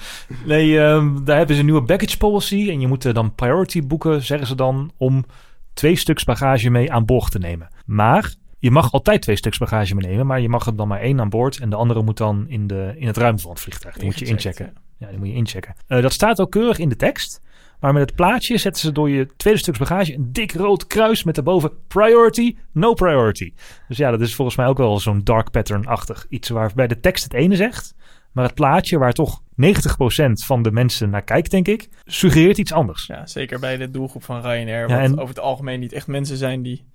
Nee, 0.45 0.80
ehm, 0.80 1.24
daar 1.24 1.38
hebben 1.38 1.56
ze 1.56 1.62
een 1.62 1.68
nieuwe 1.68 1.82
baggage 1.86 2.18
policy. 2.18 2.70
En 2.70 2.80
je 2.80 2.88
moet 2.88 3.14
dan 3.14 3.36
priority 3.36 3.82
boeken, 3.88 4.22
zeggen 4.24 4.48
ze 4.48 4.56
dan, 4.56 4.91
om 4.98 5.26
twee 5.74 5.95
stuks 5.95 6.24
bagage 6.24 6.70
mee 6.70 6.91
aan 6.91 7.06
boord 7.06 7.32
te 7.32 7.40
nemen. 7.40 7.68
Maar 7.86 8.34
je 8.60 8.72
mag 8.72 8.91
altijd 8.91 9.22
twee 9.22 9.36
stuks 9.36 9.58
bagage 9.58 9.95
meenemen, 9.95 10.26
maar 10.26 10.41
je 10.41 10.49
mag 10.49 10.66
er 10.66 10.76
dan 10.76 10.88
maar 10.88 10.99
één 11.02 11.20
aan 11.20 11.30
boord. 11.30 11.58
En 11.60 11.70
de 11.70 11.76
andere 11.76 12.02
moet 12.04 12.18
dan 12.18 12.45
in, 12.48 12.68
de, 12.68 12.94
in 12.98 13.08
het 13.08 13.18
ruim 13.18 13.40
van 13.40 13.52
het 13.52 13.60
vliegtuig. 13.60 13.95
Die 13.95 14.06
moet 14.06 14.20
je 14.20 14.26
inchecken. 14.26 14.74
Ja, 14.98 15.07
die 15.10 15.18
moet 15.18 15.28
je 15.28 15.34
inchecken. 15.34 15.76
Eh, 15.88 16.02
dat 16.02 16.14
staat 16.14 16.40
ook 16.40 16.52
keurig 16.52 16.78
in 16.80 16.90
de 16.90 16.95
tekst. 16.95 17.41
Maar 17.80 17.94
met 17.94 18.02
het 18.02 18.15
plaatje 18.15 18.57
zetten 18.57 18.82
ze 18.82 18.91
door 18.91 19.10
je 19.10 19.28
tweede 19.38 19.60
stuks 19.60 19.78
bagage 19.78 20.14
een 20.14 20.32
dik 20.32 20.53
rood 20.53 20.88
kruis 20.88 21.24
met 21.24 21.36
daarboven 21.36 21.72
priority, 21.88 22.56
no 22.72 22.94
priority. 22.94 23.53
Dus 23.88 23.98
ja, 23.98 24.11
dat 24.11 24.22
is 24.22 24.36
volgens 24.36 24.57
mij 24.57 24.68
ook 24.68 24.78
wel 24.78 24.99
zo'n 24.99 25.24
dark 25.24 25.52
pattern-achtig. 25.52 26.26
Iets 26.30 26.49
waarbij 26.49 26.88
de 26.88 26.99
tekst 26.99 27.24
het 27.24 27.34
ene 27.34 27.56
zegt, 27.56 27.95
maar 28.32 28.45
het 28.45 28.53
plaatje 28.53 28.98
waar 28.98 29.14
toch 29.14 29.41
90% 29.56 30.44
van 30.45 30.61
de 30.61 30.72
mensen 30.72 31.10
naar 31.10 31.24
kijkt, 31.24 31.52
denk 31.52 31.68
ik, 31.68 31.90
suggereert 32.06 32.57
iets 32.57 32.74
anders. 32.74 33.06
Ja, 33.06 33.26
zeker 33.26 33.60
bij 33.60 33.78
de 33.78 33.91
doelgroep 33.91 34.24
van 34.24 34.41
Ryanair. 34.41 34.90
Ja, 34.90 34.95
wat 34.95 35.03
en- 35.06 35.19
over 35.19 35.36
het 35.36 35.40
algemeen 35.44 35.80
niet 35.80 35.94
echt 35.94 36.07
mensen 36.07 36.38
zijn 36.38 36.61
die... 36.61 36.86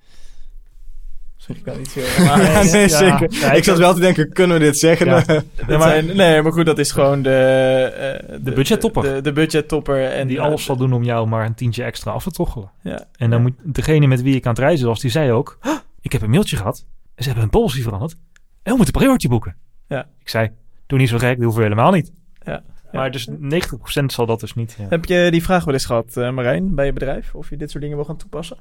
Ik 1.48 1.76
niet. 1.76 1.96
Maar, 2.26 2.42
Ja, 2.42 2.62
nee, 2.62 2.80
Ja, 2.80 2.88
zeker. 2.88 3.26
ja, 3.40 3.50
ik 3.50 3.56
ik- 3.56 3.64
zat 3.64 3.78
wel 3.78 3.94
te 3.94 4.00
denken, 4.00 4.32
kunnen 4.32 4.58
we 4.58 4.64
dit 4.64 4.78
zeggen? 4.78 5.06
Ja. 5.06 5.22
dat 5.66 5.78
maar- 5.78 6.04
nee, 6.04 6.42
maar 6.42 6.52
goed, 6.52 6.66
dat 6.66 6.78
is 6.78 6.92
gewoon 6.92 7.22
de... 7.22 7.30
eh, 8.28 8.36
de 8.42 8.52
budgettopper. 8.52 9.02
De, 9.02 9.20
de 9.20 9.32
budgettopper. 9.32 10.04
En 10.10 10.28
die 10.28 10.38
eh, 10.38 10.44
alles 10.44 10.64
zal 10.64 10.76
doen 10.76 10.92
om 10.92 11.02
jou 11.04 11.26
maar 11.28 11.46
een 11.46 11.54
tientje 11.54 11.82
extra 11.84 12.10
af 12.10 12.22
te 12.22 12.30
troggelen. 12.30 12.70
Ja. 12.82 13.04
En 13.16 13.30
dan 13.30 13.42
moet 13.42 13.54
degene 13.62 14.06
met 14.06 14.22
wie 14.22 14.34
ik 14.36 14.44
aan 14.46 14.52
het 14.52 14.60
reizen 14.60 14.86
was, 14.86 15.00
die 15.00 15.10
zei 15.10 15.32
ook... 15.32 15.58
"Huh, 15.62 15.72
ik 16.00 16.12
heb 16.12 16.22
een 16.22 16.30
mailtje 16.30 16.56
gehad 16.56 16.84
en 17.14 17.22
ze 17.22 17.24
hebben 17.24 17.42
hun 17.42 17.50
policy 17.60 17.82
veranderd. 17.82 18.12
En 18.62 18.70
we 18.70 18.76
moeten 18.76 18.92
priority 18.94 19.28
boeken. 19.28 19.56
Ja. 19.88 20.06
Ik 20.20 20.28
zei, 20.28 20.50
doe 20.86 20.98
niet 20.98 21.08
zo 21.08 21.18
gek, 21.18 21.34
dat 21.34 21.42
hoeven 21.44 21.62
we 21.62 21.68
helemaal 21.68 21.92
niet. 21.92 22.12
Ja. 22.44 22.62
Maar 22.92 23.10
dus 23.10 23.28
90% 23.30 23.34
zal 24.06 24.26
dat 24.26 24.40
dus 24.40 24.54
niet. 24.54 24.76
Ja. 24.78 24.86
Heb 24.88 25.04
je 25.04 25.28
die 25.30 25.42
vraag 25.42 25.64
wel 25.64 25.74
eens 25.74 25.84
gehad, 25.84 26.16
eh, 26.16 26.30
Marijn, 26.30 26.74
bij 26.74 26.86
je 26.86 26.92
bedrijf? 26.92 27.34
Of 27.34 27.50
je 27.50 27.56
dit 27.56 27.70
soort 27.70 27.82
dingen 27.82 27.96
wil 27.98 28.06
gaan 28.06 28.16
toepassen? 28.16 28.56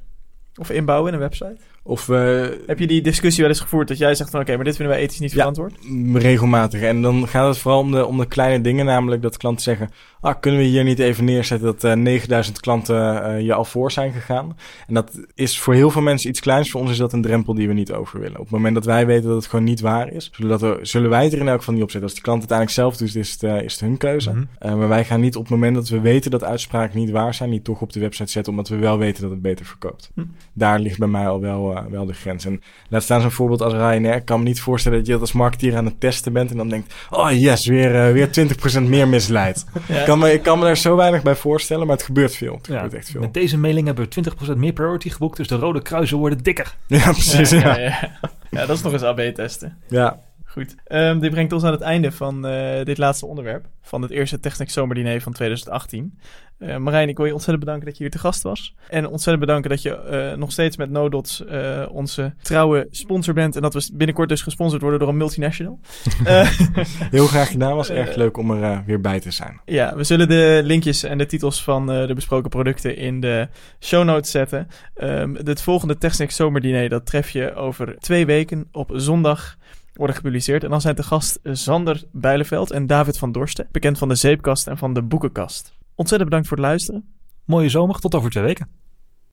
Of 0.59 0.69
inbouwen 0.69 1.07
in 1.07 1.13
een 1.13 1.19
website? 1.19 1.55
Of 1.83 2.09
eh, 2.09 2.45
Heb 2.67 2.79
je 2.79 2.87
die 2.87 3.01
discussie 3.01 3.41
wel 3.41 3.51
eens 3.51 3.61
gevoerd 3.61 3.87
dat 3.87 3.97
jij 3.97 4.15
zegt 4.15 4.29
van... 4.29 4.39
Oké, 4.41 4.55
maar 4.55 4.65
dit 4.65 4.75
vinden 4.75 4.95
wij 4.95 5.03
ethisch 5.03 5.19
niet 5.19 5.31
Ja. 5.31 5.37
verantwoord? 5.37 5.73
regelmatig. 6.13 6.81
En 6.81 7.01
dan 7.01 7.27
gaat 7.27 7.47
het 7.47 7.57
vooral 7.57 7.79
om 7.79 7.91
de, 7.91 8.05
om 8.05 8.17
de 8.17 8.25
kleine 8.27 8.61
dingen, 8.63 8.85
namelijk 8.85 9.21
dat 9.21 9.37
klanten 9.37 9.63
zeggen... 9.63 9.89
Ah, 10.21 10.39
kunnen 10.39 10.59
we 10.59 10.65
hier 10.65 10.83
niet 10.83 10.99
even 10.99 11.25
neerzetten 11.25 11.67
dat 11.67 11.83
eh 11.83 11.93
9000 11.93 12.59
klanten 12.59 13.23
eh, 13.23 13.41
je 13.41 13.53
al 13.53 13.65
voor 13.65 13.91
zijn 13.91 14.11
gegaan? 14.11 14.57
En 14.87 14.93
dat 14.93 15.19
is 15.35 15.59
voor 15.59 15.73
heel 15.73 15.89
veel 15.89 16.01
mensen 16.01 16.29
iets 16.29 16.39
kleins. 16.39 16.71
Voor 16.71 16.81
ons 16.81 16.91
is 16.91 16.97
dat 16.97 17.13
een 17.13 17.21
drempel 17.21 17.53
die 17.53 17.67
we 17.67 17.73
niet 17.73 17.91
over 17.91 18.19
willen. 18.19 18.37
Op 18.37 18.43
het 18.43 18.51
moment 18.51 18.75
dat 18.75 18.85
wij 18.85 19.05
weten 19.05 19.27
dat 19.27 19.35
het 19.35 19.47
gewoon 19.47 19.65
niet 19.65 19.79
waar 19.79 20.11
is... 20.11 20.31
er, 20.49 20.79
zullen 20.81 21.09
wij 21.09 21.23
het 21.23 21.33
er 21.33 21.39
in 21.39 21.47
elk 21.47 21.59
geval 21.59 21.73
niet 21.73 21.83
op 21.83 21.91
zetten. 21.91 22.09
Als 22.09 22.13
die 22.13 22.23
klant 22.23 22.41
het 22.41 22.51
uiteindelijk 22.51 22.97
zelf 22.97 23.09
doet, 23.09 23.23
is 23.23 23.31
het, 23.31 23.43
eh, 23.43 23.61
is 23.61 23.71
het 23.71 23.81
hun 23.81 23.97
keuze. 23.97 24.31
Mhm. 24.31 24.43
Eh, 24.59 24.75
maar 24.75 24.87
wij 24.87 25.05
gaan 25.05 25.19
niet 25.19 25.35
op 25.35 25.41
het 25.41 25.51
moment 25.51 25.75
dat 25.75 25.89
we 25.89 25.99
weten 25.99 26.31
dat 26.31 26.43
uitspraken 26.43 26.99
niet 26.99 27.11
waar 27.11 27.33
zijn... 27.33 27.49
niet 27.49 27.63
toch 27.63 27.81
op 27.81 27.93
de 27.93 27.99
website 27.99 28.31
zetten, 28.31 28.51
omdat 28.51 28.67
we 28.67 28.75
wel 28.75 28.97
weten 28.97 29.21
dat 29.21 29.31
het 29.31 29.41
beter 29.41 29.65
verkoopt. 29.65 30.11
Hm. 30.15 30.21
Daar 30.53 30.79
ligt 30.79 30.97
bij 30.97 31.07
mij 31.07 31.27
al 31.27 31.39
wel, 31.39 31.75
eh, 31.75 31.85
wel 31.85 32.05
de 32.05 32.13
grens. 32.13 32.45
En 32.45 32.61
laat 32.89 33.03
staan 33.03 33.21
zo'n 33.21 33.31
voorbeeld 33.31 33.61
als 33.61 33.73
Ryanair. 33.73 34.15
Ik 34.15 34.25
kan 34.25 34.39
me 34.39 34.45
niet 34.45 34.61
voorstellen 34.61 34.97
dat 34.97 35.07
je 35.07 35.13
dat 35.13 35.21
als 35.21 35.31
marketeer 35.31 35.75
aan 35.75 35.85
het 35.85 35.99
testen 35.99 36.33
bent... 36.33 36.51
en 36.51 36.57
dan 36.57 36.69
denkt, 36.69 36.93
oh 37.09 37.31
yes, 37.31 37.65
weer, 37.65 37.95
eh, 37.95 38.11
weer 38.11 38.31
20% 38.31 38.89
meer 38.89 39.07
misleid. 39.07 39.65
Ja. 39.87 40.05
Ik 40.11 40.19
kan, 40.19 40.29
me, 40.29 40.33
ik 40.33 40.43
kan 40.43 40.59
me 40.59 40.65
daar 40.65 40.77
zo 40.77 40.95
weinig 40.95 41.23
bij 41.23 41.35
voorstellen, 41.35 41.87
maar 41.87 41.95
het 41.95 42.05
gebeurt 42.05 42.35
veel. 42.35 42.55
Het 42.55 42.67
Ja, 42.67 42.73
gebeurt 42.73 42.93
echt 42.93 43.09
veel. 43.09 43.21
Met 43.21 43.33
deze 43.33 43.57
mailing 43.57 43.85
hebben 43.85 44.07
we 44.09 44.53
20% 44.53 44.57
meer 44.57 44.73
priority 44.73 45.09
geboekt, 45.09 45.37
dus 45.37 45.47
de 45.47 45.55
rode 45.55 45.81
kruisen 45.81 46.17
worden 46.17 46.43
dikker. 46.43 46.75
Ja, 46.87 47.11
precies. 47.11 47.49
Ja, 47.49 47.59
ja, 47.59 47.77
ja. 47.79 47.83
ja. 48.21 48.29
Ja, 48.49 48.65
dat 48.65 48.77
is 48.77 48.83
nog 48.83 48.93
eens 48.93 49.03
AB 49.03 49.19
testen. 49.19 49.77
Goed. 50.51 50.75
Ehm, 50.83 51.19
dit 51.19 51.31
brengt 51.31 51.53
ons 51.53 51.63
aan 51.63 51.71
het 51.71 51.81
einde 51.81 52.11
van 52.11 52.45
eh, 52.45 52.85
dit 52.85 52.97
laatste 52.97 53.25
onderwerp. 53.25 53.65
Van 53.81 54.01
het 54.01 54.11
eerste 54.11 54.39
Technic 54.39 54.69
Zomerdiner 54.69 55.21
van 55.21 55.33
2018. 55.33 56.19
Eh, 56.57 56.77
Marijn, 56.77 57.09
ik 57.09 57.17
wil 57.17 57.25
je 57.25 57.33
ontzettend 57.33 57.65
bedanken 57.65 57.87
dat 57.87 57.97
je 57.97 58.03
hier 58.03 58.11
te 58.11 58.19
gast 58.19 58.41
was. 58.41 58.75
En 58.89 59.07
ontzettend 59.07 59.39
bedanken 59.45 59.69
dat 59.69 59.81
je 59.81 59.95
eh, 59.95 60.37
nog 60.37 60.51
steeds 60.51 60.77
met 60.77 60.89
NoDots 60.89 61.43
onze 61.91 62.33
trouwe 62.41 62.87
sponsor 62.89 63.33
bent. 63.33 63.55
En 63.55 63.61
dat 63.61 63.73
we 63.73 63.89
binnenkort 63.93 64.29
dus 64.29 64.41
gesponsord 64.41 64.81
worden 64.81 64.99
door 64.99 65.09
een 65.09 65.17
multinational. 65.17 65.79
Heel 67.11 67.27
graag 67.27 67.51
gedaan. 67.51 67.75
Was 67.75 67.89
erg 67.89 68.15
leuk 68.15 68.37
om 68.37 68.51
er 68.51 68.83
weer 68.85 69.01
bij 69.01 69.19
te 69.19 69.31
zijn. 69.31 69.61
ja, 69.65 69.95
we 69.95 70.03
zullen 70.03 70.27
de 70.27 70.61
linkjes 70.63 71.03
en 71.03 71.17
de 71.17 71.25
titels 71.25 71.63
van 71.63 71.87
de 71.87 72.11
besproken 72.15 72.49
producten 72.49 72.97
in 72.97 73.19
de 73.19 73.47
show 73.79 74.03
notes 74.03 74.31
zetten. 74.31 74.67
Ehm, 74.95 75.35
het 75.35 75.61
volgende 75.61 75.97
Technic 75.97 76.31
Zomerdiner, 76.31 76.89
dat 76.89 77.05
tref 77.05 77.29
je 77.29 77.55
over 77.55 77.95
twee 77.99 78.25
weken 78.25 78.67
op 78.71 78.91
zondag 78.93 79.59
worden 79.93 80.15
gepubliceerd. 80.15 80.63
En 80.63 80.69
dan 80.69 80.81
zijn 80.81 80.95
te 80.95 81.03
gast 81.03 81.39
Sander 81.43 82.03
Bijleveld 82.11 82.71
en 82.71 82.87
David 82.87 83.17
van 83.17 83.31
Dorsten, 83.31 83.67
bekend 83.71 83.97
van 83.97 84.07
de 84.07 84.15
Zeepkast 84.15 84.67
en 84.67 84.77
van 84.77 84.93
de 84.93 85.01
Boekenkast. 85.01 85.73
Ontzettend 85.95 86.29
bedankt 86.29 86.47
voor 86.47 86.57
het 86.57 86.65
luisteren. 86.65 87.05
Mooie 87.45 87.69
zomer, 87.69 87.99
tot 87.99 88.15
over 88.15 88.29
twee 88.29 88.43
weken. 88.43 88.67